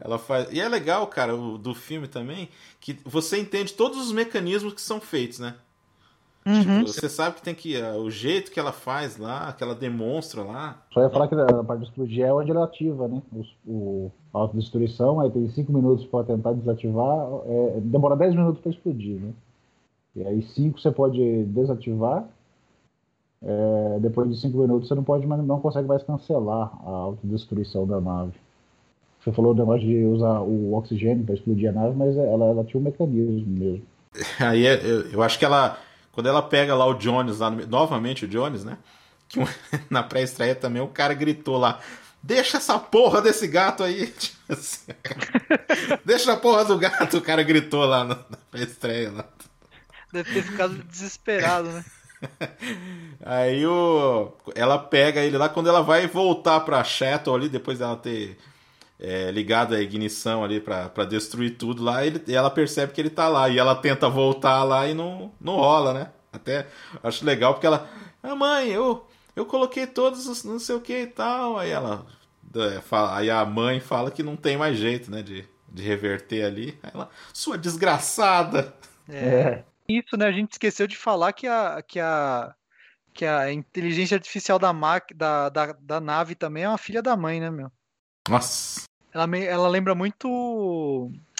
ela 0.00 0.18
faz. 0.18 0.52
E 0.52 0.60
é 0.60 0.68
legal, 0.68 1.06
cara, 1.06 1.34
o, 1.34 1.56
do 1.58 1.74
filme 1.74 2.06
também, 2.08 2.48
que 2.80 2.98
você 3.04 3.38
entende 3.38 3.72
todos 3.72 3.98
os 3.98 4.12
mecanismos 4.12 4.74
que 4.74 4.80
são 4.80 5.00
feitos, 5.00 5.38
né? 5.38 5.54
Uhum. 6.44 6.84
Tipo, 6.84 6.88
você 6.88 7.08
sabe 7.08 7.36
que 7.36 7.42
tem 7.42 7.54
que. 7.54 7.76
Uh, 7.76 7.96
o 8.02 8.10
jeito 8.10 8.52
que 8.52 8.60
ela 8.60 8.72
faz 8.72 9.16
lá, 9.16 9.52
que 9.52 9.64
ela 9.64 9.74
demonstra 9.74 10.42
lá. 10.42 10.82
Só 10.92 11.02
ia 11.02 11.10
falar 11.10 11.26
que 11.26 11.34
a 11.34 11.64
parte 11.64 11.80
de 11.80 11.86
explodir 11.86 12.24
é 12.24 12.32
onde 12.32 12.50
ela 12.50 12.64
ativa, 12.64 13.08
né? 13.08 13.20
O, 13.32 13.44
o 13.72 14.12
a 14.32 14.38
autodestruição, 14.38 15.18
aí 15.20 15.30
tem 15.30 15.48
5 15.48 15.72
minutos 15.72 16.06
para 16.06 16.24
tentar 16.24 16.52
desativar. 16.52 17.26
É, 17.46 17.80
demora 17.80 18.14
10 18.14 18.34
minutos 18.34 18.60
para 18.60 18.70
explodir, 18.70 19.18
né? 19.18 19.32
E 20.14 20.24
aí 20.24 20.42
5 20.42 20.80
você 20.80 20.90
pode 20.90 21.44
desativar 21.46 22.28
é, 23.42 23.98
depois 24.00 24.28
de 24.28 24.40
cinco 24.40 24.58
minutos 24.58 24.88
você 24.88 24.94
não 24.94 25.04
pode 25.04 25.26
mais, 25.26 25.44
não 25.44 25.60
consegue 25.60 25.86
mais 25.86 26.02
cancelar 26.02 26.72
a 26.84 26.90
autodestruição 26.90 27.86
da 27.86 28.00
nave. 28.00 28.34
Você 29.26 29.32
falou 29.32 29.52
o 29.52 29.56
negócio 29.56 29.84
de 29.84 30.04
usar 30.04 30.38
o 30.38 30.74
oxigênio 30.74 31.24
para 31.24 31.34
explodir 31.34 31.68
a 31.68 31.72
nave, 31.72 31.96
mas 31.96 32.16
ela, 32.16 32.44
ela 32.44 32.64
tinha 32.64 32.80
um 32.80 32.84
mecanismo 32.84 33.58
mesmo. 33.58 33.82
Aí 34.38 34.64
é, 34.64 34.74
eu, 34.84 35.10
eu, 35.10 35.20
acho 35.22 35.36
que 35.36 35.44
ela, 35.44 35.80
quando 36.12 36.28
ela 36.28 36.40
pega 36.40 36.76
lá 36.76 36.86
o 36.86 36.94
Jones, 36.94 37.40
lá 37.40 37.50
no, 37.50 37.66
novamente 37.66 38.24
o 38.24 38.28
Jones, 38.28 38.64
né? 38.64 38.78
Que 39.28 39.40
na 39.90 40.04
pré-estreia 40.04 40.54
também 40.54 40.80
o 40.80 40.86
cara 40.86 41.12
gritou 41.12 41.58
lá: 41.58 41.80
Deixa 42.22 42.58
essa 42.58 42.78
porra 42.78 43.20
desse 43.20 43.48
gato 43.48 43.82
aí. 43.82 44.06
Tipo 44.16 44.52
assim, 44.52 44.92
Deixa 46.04 46.32
a 46.32 46.36
porra 46.36 46.64
do 46.64 46.78
gato, 46.78 47.16
o 47.16 47.20
cara 47.20 47.42
gritou 47.42 47.84
lá 47.84 48.04
na, 48.04 48.14
na 48.14 48.38
pré-estreia. 48.48 49.12
Deve 50.12 50.32
ter 50.32 50.42
ficado 50.44 50.74
desesperado, 50.84 51.68
né? 51.70 51.84
Aí 53.24 53.66
o, 53.66 54.32
ela 54.54 54.78
pega 54.78 55.20
ele 55.20 55.36
lá 55.36 55.48
quando 55.48 55.68
ela 55.68 55.82
vai 55.82 56.06
voltar 56.06 56.60
pra 56.60 56.84
Shadow 56.84 57.34
ali, 57.34 57.48
depois 57.48 57.80
dela 57.80 57.96
ter 57.96 58.38
é, 58.98 59.30
ligado 59.30 59.74
a 59.74 59.80
ignição 59.80 60.42
ali 60.42 60.60
pra, 60.60 60.88
destruir 61.04 61.56
tudo 61.56 61.82
lá, 61.82 62.04
ele, 62.04 62.22
ela 62.32 62.50
percebe 62.50 62.92
que 62.92 63.00
ele 63.00 63.10
tá 63.10 63.28
lá. 63.28 63.48
E 63.48 63.58
ela 63.58 63.74
tenta 63.74 64.08
voltar 64.08 64.62
lá 64.64 64.86
e 64.86 64.94
não, 64.94 65.32
não 65.40 65.56
rola, 65.56 65.92
né? 65.92 66.10
Até 66.32 66.66
acho 67.02 67.24
legal 67.24 67.54
porque 67.54 67.66
ela. 67.66 67.88
Ah, 68.22 68.34
mãe, 68.34 68.68
eu, 68.68 69.06
eu 69.34 69.46
coloquei 69.46 69.86
todos 69.86 70.26
os 70.26 70.44
não 70.44 70.58
sei 70.58 70.74
o 70.74 70.80
que 70.80 71.02
e 71.02 71.06
tal. 71.06 71.58
Aí 71.58 71.70
ela. 71.70 72.06
É, 72.54 72.80
fala, 72.80 73.18
aí 73.18 73.30
a 73.30 73.44
mãe 73.44 73.80
fala 73.80 74.10
que 74.10 74.22
não 74.22 74.36
tem 74.36 74.56
mais 74.56 74.78
jeito, 74.78 75.10
né? 75.10 75.22
De, 75.22 75.46
de 75.68 75.82
reverter 75.82 76.44
ali. 76.44 76.78
Aí 76.82 76.90
ela. 76.94 77.10
Sua 77.32 77.58
desgraçada! 77.58 78.74
É. 79.08 79.62
Isso, 79.88 80.16
né? 80.16 80.26
A 80.26 80.32
gente 80.32 80.52
esqueceu 80.52 80.86
de 80.86 80.96
falar 80.96 81.32
que 81.32 81.46
a, 81.46 81.82
que 81.86 82.00
a, 82.00 82.54
que 83.14 83.24
a 83.24 83.52
inteligência 83.52 84.16
artificial 84.16 84.58
da, 84.58 84.72
da, 85.14 85.48
da, 85.48 85.72
da 85.80 86.00
nave 86.00 86.34
também 86.34 86.64
é 86.64 86.68
uma 86.68 86.78
filha 86.78 87.02
da 87.02 87.16
mãe, 87.16 87.40
né, 87.40 87.50
meu? 87.50 87.70
Nossa. 88.28 88.82
Ela, 89.12 89.26
me, 89.26 89.44
ela 89.44 89.68
lembra 89.68 89.94
muito 89.94 90.28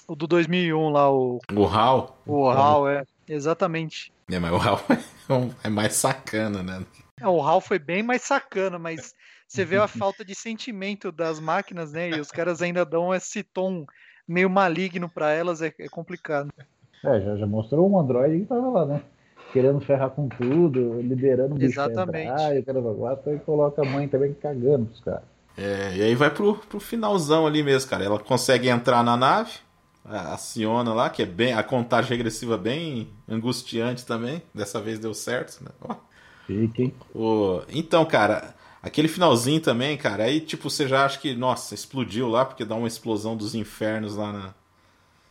o 0.09 0.15
do 0.15 0.27
2001 0.27 0.89
lá, 0.91 1.13
o. 1.13 1.41
O 1.53 1.67
HAL? 1.67 2.19
O 2.27 2.49
HAL, 2.49 2.89
é. 2.89 3.05
Exatamente. 3.29 4.13
É, 4.31 4.39
mas 4.39 4.53
o 4.53 4.57
HAL 4.57 4.81
é 5.63 5.69
mais 5.69 5.95
sacana, 5.95 6.63
né? 6.63 6.85
É, 7.21 7.27
o 7.27 7.41
HAL 7.41 7.61
foi 7.61 7.79
bem 7.79 8.03
mais 8.03 8.23
sacana, 8.23 8.79
mas 8.79 9.15
você 9.49 9.65
vê 9.65 9.77
a 9.77 9.89
falta 9.89 10.25
de 10.25 10.35
sentimento 10.35 11.11
das 11.11 11.41
máquinas, 11.41 11.93
né? 11.93 12.11
E 12.11 12.21
os 12.21 12.31
caras 12.31 12.63
ainda 12.63 12.85
dão 12.85 13.15
esse 13.15 13.43
tom 13.43 13.87
meio 14.27 14.51
maligno 14.51 15.09
para 15.09 15.31
elas, 15.33 15.63
é, 15.63 15.73
é, 15.79 15.89
complicado. 15.89 16.53
É, 17.05 17.21
já, 17.21 17.37
já 17.37 17.47
mostrou 17.47 17.91
um 17.91 17.99
Android 17.99 18.41
que 18.41 18.47
tava 18.47 18.69
lá, 18.69 18.87
né? 18.87 19.03
Querendo 19.53 19.81
ferrar 19.81 20.11
com 20.11 20.29
tudo, 20.29 21.01
liderando 21.01 21.55
o 21.55 21.59
bicho 21.59 21.73
Exatamente. 21.73 22.29
Entrar, 22.29 22.57
e, 22.57 22.63
cara, 22.63 22.81
e 23.35 23.39
coloca 23.39 23.83
a 23.83 23.85
mãe 23.85 24.09
também 24.09 24.35
cagando 24.35 24.87
pros 24.87 25.01
caras. 25.01 25.36
É, 25.57 25.97
e 25.97 26.03
aí 26.03 26.15
vai 26.15 26.31
pro, 26.31 26.55
pro 26.55 26.79
finalzão 26.79 27.47
ali 27.47 27.63
mesmo, 27.63 27.89
cara. 27.89 28.05
Ela 28.05 28.19
consegue 28.19 28.69
entrar 28.69 29.03
na 29.03 29.17
nave, 29.17 29.53
aciona 30.05 30.93
lá, 30.93 31.09
que 31.09 31.23
é 31.23 31.27
bem. 31.27 31.55
A 31.55 31.63
contagem 31.63 32.11
regressiva 32.11 32.59
bem 32.59 33.09
angustiante 33.29 34.05
também. 34.05 34.43
Dessa 34.55 34.81
vez 34.81 34.99
deu 34.99 35.15
certo, 35.15 35.65
né? 35.65 35.71
Ó. 35.81 35.97
Fique. 36.47 36.95
O, 37.15 37.63
então, 37.69 38.05
cara, 38.05 38.55
aquele 38.83 39.09
finalzinho 39.09 39.61
também, 39.61 39.97
cara, 39.97 40.25
aí 40.25 40.41
tipo, 40.41 40.71
você 40.71 40.87
já 40.87 41.05
acha 41.05 41.19
que, 41.19 41.35
nossa, 41.35 41.75
explodiu 41.75 42.29
lá, 42.29 42.45
porque 42.45 42.65
dá 42.65 42.75
uma 42.75 42.87
explosão 42.87 43.37
dos 43.37 43.55
infernos 43.55 44.15
lá 44.15 44.33
na, 44.33 44.55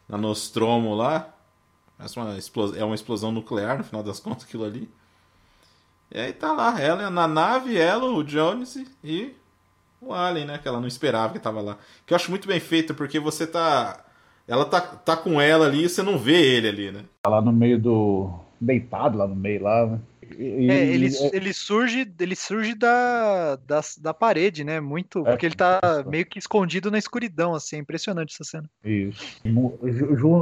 na 0.09 0.17
Nostromo 0.17 0.95
lá. 0.95 1.31
É 1.97 2.19
uma, 2.19 2.37
explosão, 2.37 2.77
é 2.77 2.83
uma 2.83 2.95
explosão 2.95 3.31
nuclear, 3.31 3.77
no 3.77 3.83
final 3.83 4.03
das 4.03 4.19
contas, 4.19 4.43
aquilo 4.43 4.65
ali. 4.65 4.89
E 6.11 6.19
aí 6.19 6.33
tá 6.33 6.51
lá, 6.51 6.79
ela 6.81 7.09
na 7.09 7.27
nave, 7.27 7.77
ela, 7.77 8.05
o 8.05 8.23
Jones 8.23 8.75
e 9.01 9.33
o 10.05 10.13
Alien, 10.13 10.45
né? 10.45 10.57
Que 10.57 10.67
ela 10.67 10.79
não 10.79 10.87
esperava 10.87 11.33
que 11.33 11.39
tava 11.39 11.61
lá. 11.61 11.77
Que 12.05 12.13
eu 12.13 12.15
acho 12.15 12.29
muito 12.29 12.47
bem 12.47 12.59
feito, 12.59 12.93
porque 12.93 13.19
você 13.19 13.47
tá. 13.47 14.03
Ela 14.47 14.65
tá, 14.65 14.79
tá 14.79 15.17
com 15.17 15.41
ela 15.41 15.65
ali 15.65 15.85
e 15.85 15.89
você 15.89 16.03
não 16.03 16.19
vê 16.19 16.35
ele 16.35 16.67
ali, 16.67 16.91
né? 16.91 17.03
Tá 17.23 17.29
lá 17.29 17.41
no 17.41 17.51
meio 17.51 17.79
do. 17.79 18.29
deitado 18.61 19.17
lá 19.17 19.27
no 19.27 19.35
meio 19.35 19.63
lá, 19.63 19.87
né? 19.87 19.99
E, 20.37 20.69
é, 20.69 20.85
ele, 20.85 21.07
é... 21.07 21.35
ele 21.35 21.53
surge, 21.53 22.11
ele 22.19 22.35
surge 22.35 22.73
da, 22.75 23.55
da, 23.57 23.81
da 23.99 24.13
parede, 24.13 24.63
né? 24.63 24.79
Muito. 24.79 25.19
É, 25.19 25.31
porque 25.31 25.45
ele 25.45 25.55
tá 25.55 25.79
isso. 25.83 26.09
meio 26.09 26.25
que 26.25 26.39
escondido 26.39 26.91
na 26.91 26.97
escuridão, 26.97 27.53
assim. 27.53 27.77
É 27.77 27.79
impressionante 27.79 28.33
essa 28.33 28.43
cena. 28.43 28.69
Isso. 28.83 29.39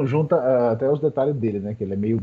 Junta 0.06 0.36
uh, 0.36 0.72
até 0.72 0.90
os 0.90 1.00
detalhes 1.00 1.36
dele, 1.36 1.60
né? 1.60 1.76
Que 1.76 1.84
ele 1.84 1.94
é 1.94 1.98
meio. 1.98 2.22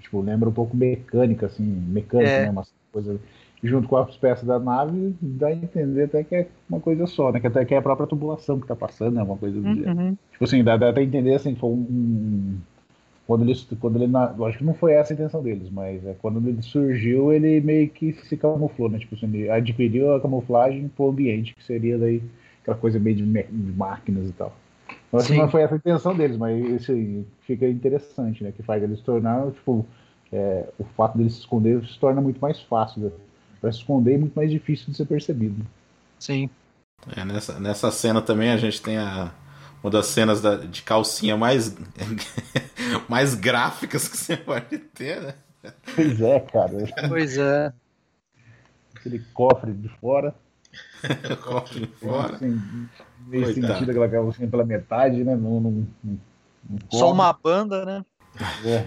Tipo, 0.00 0.20
lembra 0.20 0.48
um 0.48 0.52
pouco 0.52 0.76
mecânica, 0.76 1.46
assim. 1.46 1.62
Mecânica, 1.64 2.30
é. 2.30 2.42
né? 2.42 2.50
Uma 2.50 2.66
coisa 2.92 3.18
junto 3.62 3.88
com 3.88 3.96
as 3.96 4.16
peças 4.16 4.44
da 4.44 4.58
nave, 4.58 5.14
dá 5.20 5.48
a 5.48 5.52
entender 5.52 6.04
até 6.04 6.22
que 6.22 6.34
é 6.34 6.48
uma 6.68 6.80
coisa 6.80 7.06
só, 7.06 7.32
né? 7.32 7.40
Que 7.40 7.46
até 7.46 7.64
que 7.64 7.74
é 7.74 7.78
a 7.78 7.82
própria 7.82 8.06
tubulação 8.06 8.60
que 8.60 8.66
tá 8.66 8.76
passando, 8.76 9.14
né? 9.14 9.22
Uma 9.22 9.36
coisa 9.36 9.60
do 9.60 9.66
uhum. 9.66 10.16
Tipo 10.32 10.44
assim, 10.44 10.62
dá, 10.62 10.76
dá 10.76 10.90
até 10.90 11.02
entender 11.02 11.34
assim, 11.34 11.54
foi 11.54 11.70
um. 11.70 12.58
Quando 13.26 13.42
ele, 13.42 13.58
quando 13.80 13.96
ele 13.96 14.12
lógico 14.36 14.58
que 14.58 14.64
não 14.64 14.74
foi 14.74 14.92
essa 14.92 15.12
a 15.12 15.14
intenção 15.14 15.42
deles, 15.42 15.68
mas 15.70 16.06
é, 16.06 16.14
quando 16.22 16.48
ele 16.48 16.62
surgiu, 16.62 17.32
ele 17.32 17.60
meio 17.60 17.88
que 17.88 18.12
se 18.12 18.36
camuflou, 18.36 18.88
né? 18.88 18.98
Tipo 18.98 19.16
assim, 19.16 19.26
ele 19.26 19.50
adquiriu 19.50 20.14
a 20.14 20.20
camuflagem 20.20 20.88
pro 20.88 21.10
ambiente, 21.10 21.54
que 21.54 21.64
seria 21.64 21.98
daí 21.98 22.22
aquela 22.62 22.76
coisa 22.76 23.00
meio 23.00 23.16
de, 23.16 23.24
de 23.24 23.72
máquinas 23.72 24.28
e 24.28 24.32
tal. 24.32 24.54
Eu 25.12 25.18
acho 25.18 25.28
que 25.28 25.38
não 25.38 25.48
foi 25.48 25.62
essa 25.62 25.74
a 25.74 25.78
intenção 25.78 26.14
deles, 26.14 26.36
mas 26.36 26.64
isso 26.68 26.92
aí 26.92 27.24
fica 27.40 27.66
interessante, 27.68 28.44
né? 28.44 28.52
Que 28.52 28.62
faz 28.62 28.82
eles 28.82 29.00
tornar, 29.00 29.50
tipo, 29.50 29.84
é, 30.32 30.68
o 30.78 30.84
fato 30.84 31.16
deles 31.16 31.34
se 31.34 31.40
esconder 31.40 31.84
se 31.84 31.98
torna 31.98 32.20
muito 32.20 32.40
mais 32.40 32.60
fácil 32.60 33.02
né? 33.02 33.10
Para 33.66 33.70
esconder 33.70 34.14
é 34.14 34.18
muito 34.18 34.34
mais 34.34 34.50
difícil 34.50 34.86
de 34.90 34.96
ser 34.96 35.06
percebido. 35.06 35.66
Sim. 36.20 36.48
É, 37.16 37.24
nessa, 37.24 37.58
nessa 37.58 37.90
cena 37.90 38.22
também 38.22 38.50
a 38.50 38.56
gente 38.56 38.80
tem 38.80 38.96
a, 38.96 39.32
uma 39.82 39.90
das 39.90 40.06
cenas 40.06 40.40
da, 40.40 40.56
de 40.56 40.82
calcinha 40.82 41.36
mais, 41.36 41.76
mais 43.08 43.34
gráficas 43.34 44.06
que 44.06 44.16
você 44.16 44.36
pode 44.36 44.78
ter, 44.78 45.20
né? 45.20 45.34
Pois 45.96 46.20
é, 46.20 46.40
cara. 46.40 46.72
Pois 47.08 47.36
é. 47.36 47.72
Aquele 48.94 49.18
cofre 49.34 49.72
de 49.72 49.88
fora. 49.88 50.32
cofre 51.42 51.80
de 51.80 51.86
fora. 51.86 52.38
Meio 53.26 53.46
sentido 53.46 53.90
aquela 53.90 54.08
calcinha 54.08 54.48
pela 54.48 54.64
metade, 54.64 55.24
né? 55.24 55.34
Num, 55.34 55.60
num, 55.60 55.86
num 56.04 56.18
Só 56.88 57.10
uma 57.10 57.32
banda, 57.32 57.84
né? 57.84 58.04
É 58.64 58.86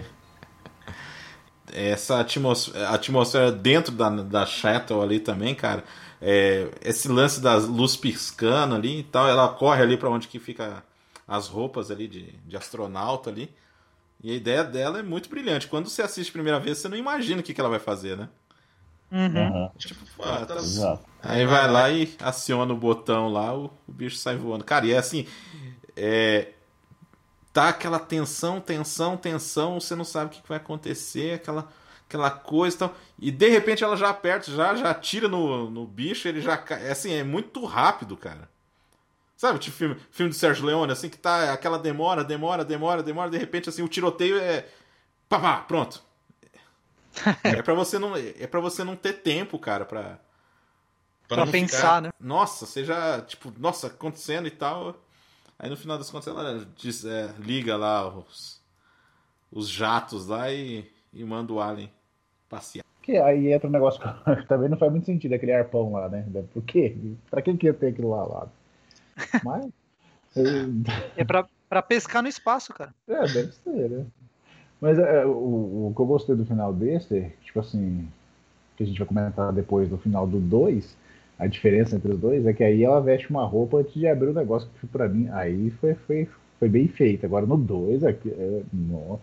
essa 1.72 2.20
atmosfera, 2.20 2.88
atmosfera 2.90 3.52
dentro 3.52 3.92
da, 3.92 4.08
da 4.08 4.46
Shuttle 4.46 5.02
ali 5.02 5.20
também, 5.20 5.54
cara. 5.54 5.84
É, 6.20 6.68
esse 6.82 7.08
lance 7.08 7.40
das 7.40 7.66
luz 7.66 7.96
piscando 7.96 8.74
ali 8.74 9.00
e 9.00 9.02
tal, 9.02 9.26
ela 9.28 9.48
corre 9.48 9.82
ali 9.82 9.96
para 9.96 10.10
onde 10.10 10.28
que 10.28 10.38
fica 10.38 10.82
as 11.26 11.48
roupas 11.48 11.90
ali 11.90 12.06
de, 12.08 12.32
de 12.46 12.56
astronauta 12.56 13.30
ali. 13.30 13.50
E 14.22 14.30
a 14.30 14.34
ideia 14.34 14.62
dela 14.62 14.98
é 14.98 15.02
muito 15.02 15.30
brilhante. 15.30 15.66
Quando 15.66 15.88
você 15.88 16.02
assiste 16.02 16.28
a 16.28 16.32
primeira 16.32 16.60
vez, 16.60 16.78
você 16.78 16.88
não 16.88 16.96
imagina 16.96 17.40
o 17.40 17.42
que, 17.42 17.54
que 17.54 17.60
ela 17.60 17.70
vai 17.70 17.78
fazer, 17.78 18.18
né? 18.18 18.28
Uhum. 19.10 19.70
Tipo, 19.78 20.04
ah, 20.22 20.44
tá... 20.44 20.56
Aí 21.22 21.44
vai 21.46 21.70
lá 21.70 21.90
e 21.90 22.14
aciona 22.20 22.72
o 22.72 22.76
botão 22.76 23.28
lá, 23.28 23.56
o, 23.56 23.70
o 23.88 23.92
bicho 23.92 24.16
sai 24.16 24.36
voando. 24.36 24.62
Cara, 24.62 24.86
e 24.86 24.92
é 24.92 24.98
assim. 24.98 25.26
É, 25.96 26.48
tá 27.52 27.68
aquela 27.68 27.98
tensão, 27.98 28.60
tensão, 28.60 29.16
tensão, 29.16 29.80
você 29.80 29.94
não 29.94 30.04
sabe 30.04 30.26
o 30.26 30.42
que 30.42 30.48
vai 30.48 30.58
acontecer, 30.58 31.34
aquela, 31.34 31.68
aquela 32.08 32.30
coisa 32.30 32.76
e 32.76 32.78
tal. 32.78 32.94
E 33.18 33.30
de 33.30 33.48
repente 33.48 33.82
ela 33.82 33.96
já 33.96 34.10
aperta, 34.10 34.50
já, 34.50 34.74
já 34.74 34.94
tira 34.94 35.28
no, 35.28 35.70
no 35.70 35.86
bicho, 35.86 36.28
ele 36.28 36.40
já 36.40 36.56
cai. 36.56 36.86
É 36.86 36.92
assim, 36.92 37.12
é 37.12 37.24
muito 37.24 37.64
rápido, 37.64 38.16
cara. 38.16 38.48
Sabe, 39.36 39.58
tipo 39.58 39.76
filme, 39.76 39.96
filme 40.10 40.30
do 40.30 40.36
Sérgio 40.36 40.66
Leone, 40.66 40.92
assim, 40.92 41.08
que 41.08 41.16
tá 41.16 41.52
aquela 41.52 41.78
demora, 41.78 42.22
demora, 42.22 42.64
demora, 42.64 43.02
demora, 43.02 43.30
de 43.30 43.38
repente, 43.38 43.68
assim, 43.68 43.82
o 43.82 43.88
tiroteio 43.88 44.38
é. 44.38 44.66
Pá, 45.28 45.38
pá, 45.38 45.56
pronto. 45.58 46.02
é 47.42 47.62
para 47.62 47.74
você 47.74 47.98
não 47.98 48.14
é 48.16 48.46
para 48.46 48.60
você 48.60 48.84
não 48.84 48.94
ter 48.94 49.14
tempo, 49.14 49.58
cara, 49.58 49.84
para 49.84 50.20
para 51.26 51.46
pensar, 51.46 51.78
ficar... 51.78 52.02
né? 52.02 52.10
Nossa, 52.20 52.66
você 52.66 52.84
já, 52.84 53.20
tipo, 53.22 53.52
nossa, 53.56 53.86
acontecendo 53.86 54.46
e 54.46 54.50
tal. 54.50 54.96
Aí 55.62 55.68
no 55.68 55.76
final 55.76 55.98
das 55.98 56.10
contas 56.10 56.28
ela 56.28 56.66
diz, 56.74 57.04
é, 57.04 57.34
liga 57.38 57.76
lá 57.76 58.08
os, 58.08 58.62
os 59.52 59.68
jatos 59.68 60.26
lá 60.26 60.50
e, 60.50 60.90
e 61.12 61.22
manda 61.22 61.52
o 61.52 61.60
Alien 61.60 61.90
passear. 62.48 62.82
Que 63.02 63.18
aí 63.18 63.52
entra 63.52 63.68
um 63.68 63.72
negócio 63.72 64.00
que 64.40 64.48
também 64.48 64.70
não 64.70 64.78
faz 64.78 64.90
muito 64.90 65.04
sentido, 65.04 65.34
aquele 65.34 65.52
arpão 65.52 65.92
lá, 65.92 66.08
né? 66.08 66.26
Por 66.54 66.62
quê? 66.62 66.96
Pra 67.30 67.42
que, 67.42 67.54
que 67.58 67.66
ia 67.66 67.74
ter 67.74 67.88
aquilo 67.88 68.08
lá? 68.08 68.24
lá? 68.24 68.48
Mas. 69.44 69.70
é 71.14 71.24
pra, 71.24 71.46
pra 71.68 71.82
pescar 71.82 72.22
no 72.22 72.28
espaço, 72.28 72.72
cara. 72.72 72.94
É, 73.06 73.20
deve 73.20 73.52
ser, 73.52 73.90
né? 73.90 74.06
Mas 74.80 74.98
é, 74.98 75.26
o, 75.26 75.88
o 75.88 75.92
que 75.94 76.00
eu 76.00 76.06
gostei 76.06 76.34
do 76.34 76.46
final 76.46 76.72
desse, 76.72 77.30
tipo 77.42 77.60
assim, 77.60 78.08
que 78.78 78.82
a 78.82 78.86
gente 78.86 78.98
vai 78.98 79.06
comentar 79.06 79.52
depois 79.52 79.90
do 79.90 79.98
final 79.98 80.26
do 80.26 80.40
2, 80.40 80.96
a 81.40 81.46
diferença 81.46 81.96
entre 81.96 82.12
os 82.12 82.20
dois 82.20 82.46
é 82.46 82.52
que 82.52 82.62
aí 82.62 82.84
ela 82.84 83.00
veste 83.00 83.30
uma 83.30 83.46
roupa 83.46 83.78
antes 83.78 83.94
de 83.94 84.06
abrir 84.06 84.28
o 84.28 84.34
negócio, 84.34 84.68
que 84.78 84.86
para 84.86 85.08
mim 85.08 85.26
aí 85.32 85.70
foi, 85.80 85.94
foi, 85.94 86.28
foi 86.58 86.68
bem 86.68 86.86
feito. 86.86 87.24
Agora 87.24 87.46
no 87.46 87.56
2, 87.56 88.04
aqui, 88.04 88.30
é, 88.30 88.62
nossa. 88.70 89.22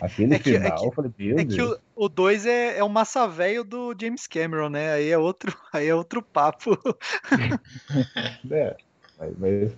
Aquele 0.00 0.34
é 0.34 0.38
que, 0.38 0.52
final, 0.52 0.68
é 0.68 0.70
que, 0.78 0.86
eu 0.86 0.92
falei, 0.92 1.10
meu 1.18 1.38
é 1.40 1.44
Deus. 1.44 1.74
que 1.74 1.80
o 1.96 2.08
2 2.08 2.46
é, 2.46 2.78
é 2.78 2.84
o 2.84 2.88
massa 2.88 3.26
velho 3.26 3.64
do 3.64 3.92
James 4.00 4.28
Cameron, 4.28 4.68
né? 4.68 4.92
Aí 4.92 5.10
é 5.10 5.18
outro, 5.18 5.52
aí 5.74 5.88
é 5.88 5.94
outro 5.94 6.22
papo. 6.22 6.78
é, 8.48 8.76
mas, 9.36 9.72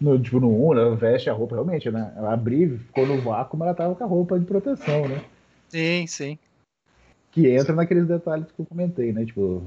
no, 0.00 0.20
tipo, 0.20 0.38
no 0.38 0.48
1, 0.48 0.68
um, 0.68 0.72
ela 0.78 0.94
veste 0.94 1.28
a 1.28 1.32
roupa 1.32 1.56
realmente, 1.56 1.90
né? 1.90 2.12
Ela 2.16 2.34
abriu, 2.34 2.78
ficou 2.78 3.04
no 3.04 3.20
vácuo, 3.20 3.58
mas 3.58 3.66
ela 3.66 3.76
tava 3.76 3.94
com 3.96 4.04
a 4.04 4.06
roupa 4.06 4.38
de 4.38 4.46
proteção, 4.46 5.08
né? 5.08 5.24
Sim, 5.68 6.06
sim 6.06 6.38
que 7.36 7.50
entra 7.50 7.74
naqueles 7.74 8.06
detalhes 8.06 8.46
que 8.50 8.62
eu 8.62 8.64
comentei, 8.64 9.12
né? 9.12 9.26
Tipo, 9.26 9.62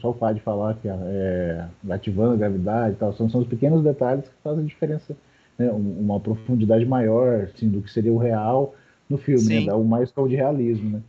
só 0.00 0.10
o 0.10 0.14
fato 0.14 0.34
de 0.34 0.40
falar 0.40 0.74
que 0.74 0.88
é, 0.88 1.68
ativando 1.88 2.32
a 2.32 2.36
gravidade 2.36 2.94
e 2.94 2.98
tal, 2.98 3.12
são, 3.12 3.30
são 3.30 3.42
os 3.42 3.46
pequenos 3.46 3.80
detalhes 3.84 4.24
que 4.24 4.34
fazem 4.42 4.64
a 4.64 4.66
diferença, 4.66 5.16
né? 5.56 5.70
Uma 5.70 6.18
profundidade 6.18 6.84
maior, 6.84 7.42
assim, 7.44 7.68
do 7.68 7.80
que 7.80 7.92
seria 7.92 8.12
o 8.12 8.18
real 8.18 8.74
no 9.08 9.16
filme, 9.16 9.44
né? 9.44 9.54
Sim. 9.54 9.60
né? 9.60 9.66
Dá 9.66 9.76
um 9.76 9.84
mais 9.84 10.10
tom 10.10 10.26
de 10.26 10.34
realismo, 10.34 10.90
né? 10.90 11.02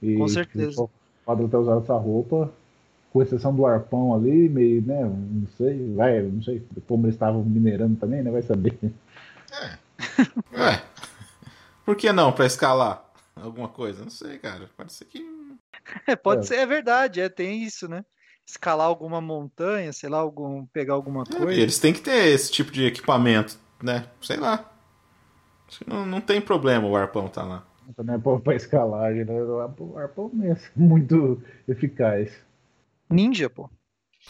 E, 0.00 0.16
Com 0.16 0.26
certeza. 0.26 0.88
O 1.26 1.34
de 1.36 1.48
ter 1.48 1.56
usado 1.58 1.82
essa 1.82 1.96
roupa, 1.98 2.50
com 3.12 3.20
exceção 3.20 3.54
do 3.54 3.66
arpão 3.66 4.14
ali, 4.14 4.48
meio, 4.48 4.80
né? 4.80 5.04
Não 5.04 5.48
sei, 5.58 5.92
vai, 5.94 6.22
não 6.22 6.42
sei 6.42 6.62
como 6.86 7.04
eles 7.04 7.14
estavam 7.14 7.44
minerando 7.44 7.96
também, 7.96 8.22
né? 8.22 8.30
Vai 8.30 8.40
saber. 8.40 8.78
É. 10.54 10.80
Por 11.84 11.94
que 11.94 12.10
não? 12.10 12.32
Pra 12.32 12.46
escalar 12.46 13.04
alguma 13.36 13.68
coisa? 13.68 14.02
Não 14.02 14.10
sei, 14.10 14.38
cara. 14.38 14.70
Pode 14.74 14.94
ser 14.94 15.04
que 15.04 15.37
É, 16.06 16.16
pode 16.16 16.40
é. 16.40 16.44
ser, 16.44 16.56
é 16.56 16.66
verdade, 16.66 17.20
é, 17.20 17.28
tem 17.28 17.62
isso, 17.62 17.88
né? 17.88 18.04
Escalar 18.46 18.86
alguma 18.86 19.20
montanha, 19.20 19.92
sei 19.92 20.08
lá, 20.08 20.18
algum, 20.18 20.66
pegar 20.66 20.94
alguma 20.94 21.22
é, 21.22 21.36
coisa. 21.36 21.60
eles 21.60 21.78
têm 21.78 21.92
que 21.92 22.00
ter 22.00 22.28
esse 22.28 22.50
tipo 22.50 22.70
de 22.70 22.84
equipamento, 22.84 23.58
né? 23.82 24.06
Sei 24.20 24.36
lá. 24.36 24.72
Não, 25.86 26.06
não 26.06 26.20
tem 26.20 26.40
problema 26.40 26.86
o 26.86 26.96
arpão 26.96 27.28
tá 27.28 27.42
lá. 27.42 27.66
Também 27.96 28.16
é 28.16 28.38
pra 28.38 28.54
escalagem, 28.54 29.24
né? 29.24 29.42
O 29.42 29.98
arpão 29.98 30.32
é 30.42 30.56
muito 30.76 31.42
eficaz. 31.66 32.32
Ninja, 33.08 33.48
pô. 33.48 33.70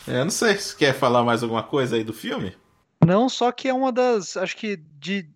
É, 0.06 0.22
não 0.22 0.30
sei 0.30 0.56
se 0.56 0.76
quer 0.76 0.94
falar 0.94 1.24
mais 1.24 1.42
alguma 1.42 1.62
coisa 1.62 1.96
aí 1.96 2.04
do 2.04 2.12
filme. 2.12 2.56
Não, 3.04 3.28
só 3.28 3.50
que 3.50 3.68
é 3.68 3.74
uma 3.74 3.92
das, 3.92 4.36
acho 4.36 4.56
que 4.56 4.76
de 4.76 5.28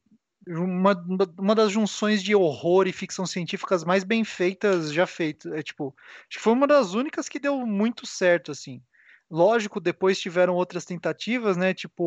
uma, 0.47 0.93
uma 1.39 1.55
das 1.55 1.71
junções 1.71 2.23
de 2.23 2.35
horror 2.35 2.87
e 2.87 2.93
ficção 2.93 3.27
científicas 3.27 3.85
mais 3.85 4.05
bem 4.05 4.25
feitas 4.25 4.93
já 4.93 5.07
feitas. 5.07 5.53
É 5.53 5.63
tipo, 5.63 5.95
acho 6.29 6.39
que 6.39 6.43
foi 6.43 6.53
uma 6.53 6.67
das 6.67 6.95
únicas 6.95 7.29
que 7.29 7.39
deu 7.39 7.67
muito 7.67 8.07
certo, 8.07 8.51
assim. 8.51 8.83
Lógico, 9.31 9.81
depois 9.81 10.21
tiveram 10.21 10.55
outras 10.55 10.85
tentativas, 10.85 11.57
né? 11.57 11.73
Tipo 11.73 12.05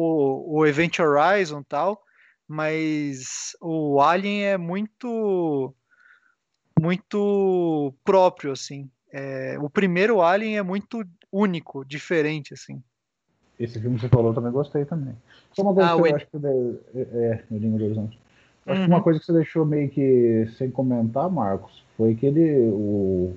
o 0.47 0.65
Event 0.65 0.99
Horizon 0.99 1.63
tal, 1.63 2.03
mas 2.47 3.55
o 3.61 3.99
Alien 3.99 4.43
é 4.45 4.57
muito 4.57 5.73
muito 6.79 7.93
próprio, 8.03 8.51
assim. 8.51 8.89
É, 9.11 9.57
o 9.59 9.69
primeiro 9.69 10.21
Alien 10.21 10.57
é 10.57 10.61
muito 10.61 11.03
único, 11.31 11.85
diferente, 11.85 12.53
assim. 12.53 12.83
Esse 13.59 13.79
filme 13.79 13.95
que 13.95 14.01
você 14.01 14.09
falou 14.09 14.31
eu 14.31 14.35
também 14.35 14.51
gostei 14.51 14.83
também. 14.83 15.15
Só 15.53 15.61
uma 15.61 15.73
coisa 15.73 15.89
ah, 15.89 15.95
que 15.95 16.01
eu 16.01 16.15
acho 16.15 16.27
que 16.27 16.37
é, 16.37 17.01
é, 17.01 17.43
é 17.49 17.57
Língua 17.57 17.79
do 17.79 17.85
Horizonte. 17.85 18.19
Acho 18.65 18.81
uhum. 18.81 18.87
que 18.87 18.93
uma 18.93 19.01
coisa 19.01 19.19
que 19.19 19.25
você 19.25 19.33
deixou 19.33 19.65
meio 19.65 19.89
que 19.89 20.47
sem 20.57 20.71
comentar, 20.71 21.29
Marcos, 21.29 21.83
foi 21.95 22.15
que 22.15 22.25
ele. 22.25 22.69
O... 22.69 23.33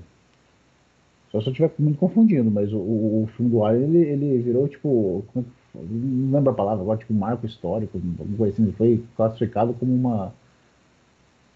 Só 1.31 1.41
se 1.41 1.49
eu 1.49 1.51
estiver 1.51 1.71
muito 1.79 1.99
confundindo, 1.99 2.51
mas 2.51 2.73
o, 2.73 2.79
o, 2.79 3.29
filme 3.37 3.51
do 3.51 3.63
Alien 3.63 3.85
ele, 3.85 3.99
ele 3.99 4.39
virou 4.39 4.67
tipo. 4.67 5.25
É 5.37 5.41
não 5.75 6.33
lembro 6.33 6.51
a 6.51 6.55
palavra 6.55 6.83
agora, 6.83 6.99
tipo 6.99 7.13
marco 7.13 7.47
histórico, 7.47 7.99
alguma 7.99 8.39
coisa 8.39 8.55
assim. 8.55 8.63
Ele 8.63 8.73
foi 8.73 9.05
classificado 9.17 9.75
como 9.75 9.95
uma 9.95 10.33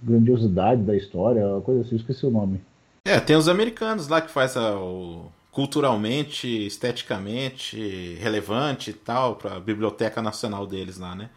grandiosidade 0.01 0.83
da 0.83 0.95
história, 0.95 1.47
uma 1.47 1.61
coisa 1.61 1.81
assim, 1.81 1.97
esqueci 1.97 2.27
o 2.27 2.31
nome. 2.31 2.61
É, 3.05 3.19
tem 3.19 3.37
os 3.37 3.49
americanos 3.49 4.09
lá 4.09 4.21
que 4.21 4.31
faz 4.31 4.57
a, 4.57 4.77
o, 4.77 5.33
culturalmente, 5.51 6.47
esteticamente 6.67 8.17
relevante 8.21 8.91
e 8.91 8.95
tal 8.95 9.37
para 9.37 9.57
a 9.57 9.61
biblioteca 9.61 10.21
nacional 10.21 10.67
deles 10.67 10.99
lá, 10.99 11.15
né? 11.15 11.31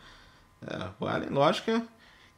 É, 0.68 0.88
o 1.00 1.08
Alien, 1.08 1.32
lógico, 1.32 1.72
é 1.72 1.82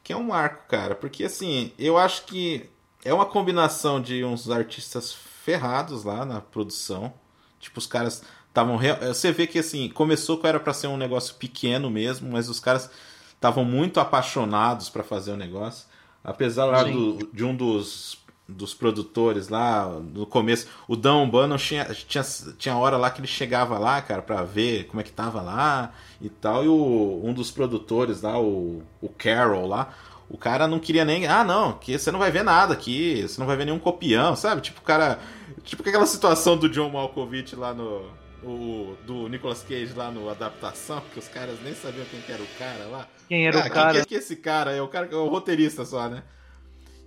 que 0.07 0.13
é 0.13 0.15
um 0.15 0.23
marco, 0.23 0.69
cara. 0.69 0.95
Porque 0.95 1.25
assim, 1.25 1.73
eu 1.77 1.97
acho 1.97 2.23
que 2.23 2.69
é 3.03 3.13
uma 3.13 3.25
combinação 3.25 4.01
de 4.01 4.23
uns 4.23 4.49
artistas 4.49 5.13
ferrados 5.13 6.05
lá 6.05 6.23
na 6.23 6.39
produção. 6.39 7.13
Tipo, 7.59 7.77
os 7.79 7.85
caras 7.85 8.23
estavam. 8.47 8.79
Você 9.01 9.33
vê 9.33 9.45
que 9.45 9.59
assim, 9.59 9.89
começou 9.89 10.37
que 10.37 10.47
era 10.47 10.61
para 10.61 10.73
ser 10.73 10.87
um 10.87 10.95
negócio 10.95 11.35
pequeno 11.35 11.89
mesmo, 11.89 12.31
mas 12.31 12.47
os 12.47 12.57
caras 12.57 12.89
estavam 13.33 13.65
muito 13.65 13.99
apaixonados 13.99 14.87
para 14.89 15.03
fazer 15.03 15.31
o 15.31 15.35
negócio. 15.37 15.85
Apesar 16.23 16.63
lá 16.63 16.83
do, 16.83 17.29
de 17.33 17.43
um 17.43 17.53
dos, 17.53 18.17
dos 18.47 18.73
produtores 18.73 19.49
lá, 19.49 19.87
no 19.87 20.25
começo, 20.25 20.67
o 20.87 20.95
Dan 20.95 21.27
Bannon 21.27 21.57
tinha, 21.57 21.85
tinha, 21.85 22.23
tinha 22.57 22.77
hora 22.77 22.95
lá 22.95 23.09
que 23.11 23.19
ele 23.19 23.27
chegava 23.27 23.77
lá, 23.77 24.01
cara, 24.01 24.21
para 24.21 24.43
ver 24.43 24.85
como 24.85 25.01
é 25.01 25.03
que 25.03 25.11
tava 25.11 25.41
lá 25.41 25.91
e 26.21 26.29
tal. 26.29 26.63
E 26.63 26.67
o, 26.67 27.21
um 27.23 27.33
dos 27.33 27.51
produtores 27.51 28.21
lá, 28.21 28.39
o, 28.39 28.81
o 29.01 29.09
Carol 29.09 29.67
lá, 29.67 29.93
o 30.29 30.37
cara 30.37 30.67
não 30.67 30.79
queria 30.79 31.03
nem. 31.03 31.27
Ah, 31.27 31.43
não, 31.43 31.73
que 31.73 31.97
você 31.97 32.11
não 32.11 32.19
vai 32.19 32.31
ver 32.31 32.43
nada 32.43 32.73
aqui, 32.73 33.21
você 33.21 33.39
não 33.39 33.47
vai 33.47 33.57
ver 33.57 33.65
nenhum 33.65 33.79
copião, 33.79 34.35
sabe? 34.35 34.61
Tipo, 34.61 34.79
o 34.79 34.83
cara. 34.83 35.19
Tipo 35.63 35.87
aquela 35.87 36.05
situação 36.05 36.57
do 36.57 36.69
John 36.69 36.89
Malkovich 36.89 37.55
lá 37.55 37.73
no. 37.73 38.05
O, 38.43 38.95
do 39.05 39.27
Nicolas 39.27 39.63
Cage 39.63 39.93
lá 39.95 40.11
no 40.11 40.29
Adaptação, 40.29 41.01
que 41.11 41.17
os 41.17 41.27
caras 41.27 41.57
nem 41.63 41.73
sabiam 41.73 42.05
quem 42.05 42.21
que 42.21 42.31
era 42.31 42.41
o 42.41 42.47
cara 42.59 42.85
lá. 42.85 43.07
Quem 43.27 43.47
era 43.47 43.63
ah, 43.63 43.67
o 43.67 43.69
cara? 43.69 43.93
Quem 43.93 44.05
que 44.05 44.15
é 44.15 44.17
esse 44.19 44.35
cara? 44.35 44.71
É 44.71 44.81
o 44.81 44.87
cara 44.87 45.09
é 45.11 45.15
o 45.15 45.27
roteirista 45.27 45.83
só, 45.83 46.07
né? 46.07 46.23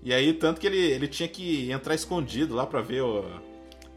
E 0.02 0.14
aí, 0.14 0.32
tanto 0.32 0.60
que 0.60 0.66
ele, 0.66 0.78
ele 0.78 1.08
tinha 1.08 1.28
que 1.28 1.70
entrar 1.70 1.94
escondido 1.94 2.54
lá 2.54 2.66
pra 2.66 2.80
ver 2.80 3.02
o, 3.02 3.24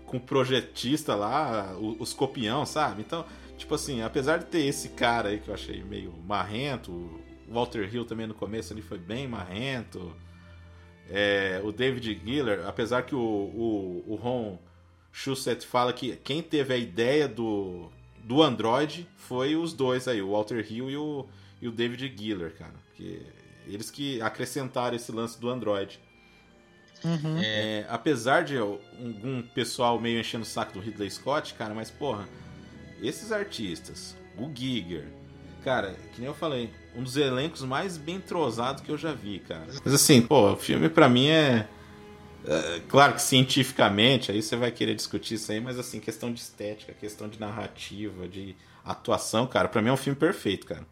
com 0.05 0.17
o 0.17 0.19
projetista 0.19 1.15
lá, 1.15 1.75
os 1.77 2.13
copião, 2.13 2.65
sabe? 2.65 3.01
Então, 3.01 3.25
Tipo 3.57 3.75
assim, 3.75 4.01
apesar 4.01 4.39
de 4.39 4.45
ter 4.45 4.65
esse 4.65 4.89
cara 4.89 5.30
aí 5.30 5.39
que 5.39 5.47
eu 5.47 5.53
achei 5.53 5.81
meio 5.84 6.13
marrento, 6.27 6.91
o 6.91 7.53
Walter 7.53 7.89
Hill 7.93 8.03
também 8.03 8.27
no 8.27 8.34
começo 8.34 8.73
ele 8.73 8.81
foi 8.81 8.97
bem 8.97 9.27
marrento. 9.27 10.13
É, 11.09 11.61
o 11.63 11.71
David 11.71 12.21
Giller, 12.25 12.67
apesar 12.67 13.03
que 13.03 13.15
o, 13.15 13.19
o, 13.19 14.03
o 14.05 14.15
Ron 14.15 14.59
Shusett 15.13 15.65
fala 15.65 15.93
que 15.93 16.15
quem 16.17 16.41
teve 16.41 16.73
a 16.73 16.77
ideia 16.77 17.25
do, 17.25 17.89
do 18.23 18.41
Android 18.41 19.07
foi 19.15 19.55
os 19.55 19.73
dois 19.73 20.07
aí, 20.07 20.21
o 20.21 20.31
Walter 20.31 20.65
Hill 20.69 20.89
e 20.89 20.97
o, 20.97 21.25
e 21.61 21.67
o 21.69 21.71
David 21.71 22.13
Giller, 22.17 22.53
cara. 22.55 22.75
Eles 23.68 23.90
que 23.90 24.22
acrescentaram 24.22 24.95
esse 24.95 25.11
lance 25.11 25.40
do 25.40 25.49
Android. 25.49 25.99
Uhum. 27.03 27.40
É, 27.44 27.85
apesar 27.90 28.44
de 28.44 28.57
algum 28.57 29.41
pessoal 29.53 29.99
meio 29.99 30.19
enchendo 30.19 30.44
o 30.44 30.48
saco 30.48 30.73
do 30.73 30.80
Ridley 30.80 31.11
Scott, 31.11 31.53
cara, 31.53 31.73
mas 31.73 31.91
porra, 31.91 32.27
esses 33.02 33.31
artistas, 33.31 34.15
o 34.38 34.49
Giger, 34.53 35.06
cara, 35.64 35.95
que 36.14 36.22
nem 36.22 36.27
eu 36.27 36.34
falei, 36.34 36.72
um 36.95 37.03
dos 37.03 37.18
elencos 37.18 37.61
mais 37.64 37.98
bem 37.98 38.15
entrosados 38.15 38.81
que 38.81 38.90
eu 38.90 38.98
já 38.98 39.11
vi, 39.11 39.40
cara. 39.40 39.68
Mas 39.84 39.94
assim, 39.94 40.22
pô, 40.22 40.53
o 40.53 40.56
filme 40.56 40.88
para 40.88 41.10
mim 41.10 41.27
é, 41.27 41.68
é, 42.45 42.81
claro 42.88 43.14
que 43.14 43.22
cientificamente, 43.22 44.31
aí 44.31 44.41
você 44.41 44.56
vai 44.56 44.72
querer 44.72 44.95
discutir 44.95 45.35
isso 45.35 45.52
aí, 45.52 45.60
mas 45.60 45.77
assim, 45.77 45.99
questão 45.99 46.31
de 46.31 46.40
estética, 46.40 46.94
questão 46.94 47.27
de 47.27 47.40
narrativa, 47.40 48.27
de 48.27 48.56
atuação, 48.85 49.45
cara, 49.48 49.68
para 49.68 49.81
mim 49.81 49.90
é 49.90 49.94
um 49.94 49.98
filme 49.98 50.18
perfeito, 50.18 50.65
cara. 50.65 50.85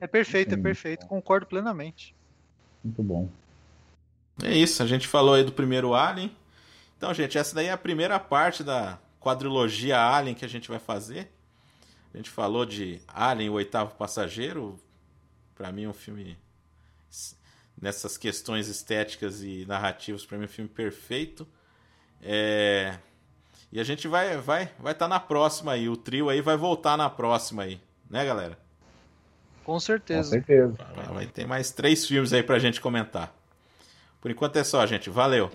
É 0.00 0.06
perfeito, 0.06 0.54
é 0.54 0.56
perfeito, 0.56 1.06
concordo 1.06 1.46
plenamente. 1.46 2.14
Muito 2.82 3.02
bom. 3.02 3.28
É 4.42 4.56
isso, 4.56 4.82
a 4.82 4.86
gente 4.86 5.06
falou 5.06 5.34
aí 5.34 5.44
do 5.44 5.52
primeiro 5.52 5.94
Alien. 5.94 6.34
Então, 6.96 7.12
gente, 7.12 7.36
essa 7.36 7.54
daí 7.54 7.66
é 7.66 7.72
a 7.72 7.78
primeira 7.78 8.18
parte 8.18 8.64
da 8.64 8.98
quadrilogia 9.20 10.00
Alien 10.00 10.34
que 10.34 10.44
a 10.44 10.48
gente 10.48 10.68
vai 10.68 10.78
fazer. 10.78 11.30
A 12.12 12.16
gente 12.16 12.30
falou 12.30 12.64
de 12.64 13.00
Alien, 13.06 13.50
o 13.50 13.54
oitavo 13.54 13.94
passageiro. 13.94 14.80
Para 15.54 15.70
mim, 15.70 15.84
é 15.84 15.88
um 15.88 15.94
filme 15.94 16.38
nessas 17.80 18.16
questões 18.16 18.68
estéticas 18.68 19.42
e 19.42 19.64
narrativas, 19.66 20.24
para 20.24 20.38
mim, 20.38 20.44
é 20.44 20.46
um 20.46 20.50
filme 20.50 20.70
perfeito. 20.70 21.46
É... 22.22 22.98
E 23.72 23.78
a 23.78 23.84
gente 23.84 24.08
vai 24.08 24.36
vai 24.38 24.70
vai 24.78 24.92
estar 24.92 25.04
tá 25.04 25.08
na 25.08 25.20
próxima 25.20 25.72
aí. 25.72 25.88
O 25.88 25.96
trio 25.96 26.28
aí 26.28 26.40
vai 26.40 26.56
voltar 26.56 26.96
na 26.96 27.08
próxima 27.08 27.62
aí, 27.62 27.80
né, 28.08 28.24
galera? 28.24 28.58
Com 29.64 29.78
certeza. 29.78 30.22
Com 30.22 30.44
certeza. 30.46 30.74
Vai 31.12 31.26
ter 31.26 31.46
mais 31.46 31.70
três 31.70 32.06
filmes 32.06 32.32
aí 32.32 32.42
pra 32.42 32.58
gente 32.58 32.80
comentar. 32.80 33.32
Por 34.20 34.30
enquanto 34.30 34.56
é 34.56 34.64
só, 34.64 34.84
gente. 34.86 35.08
Valeu. 35.08 35.50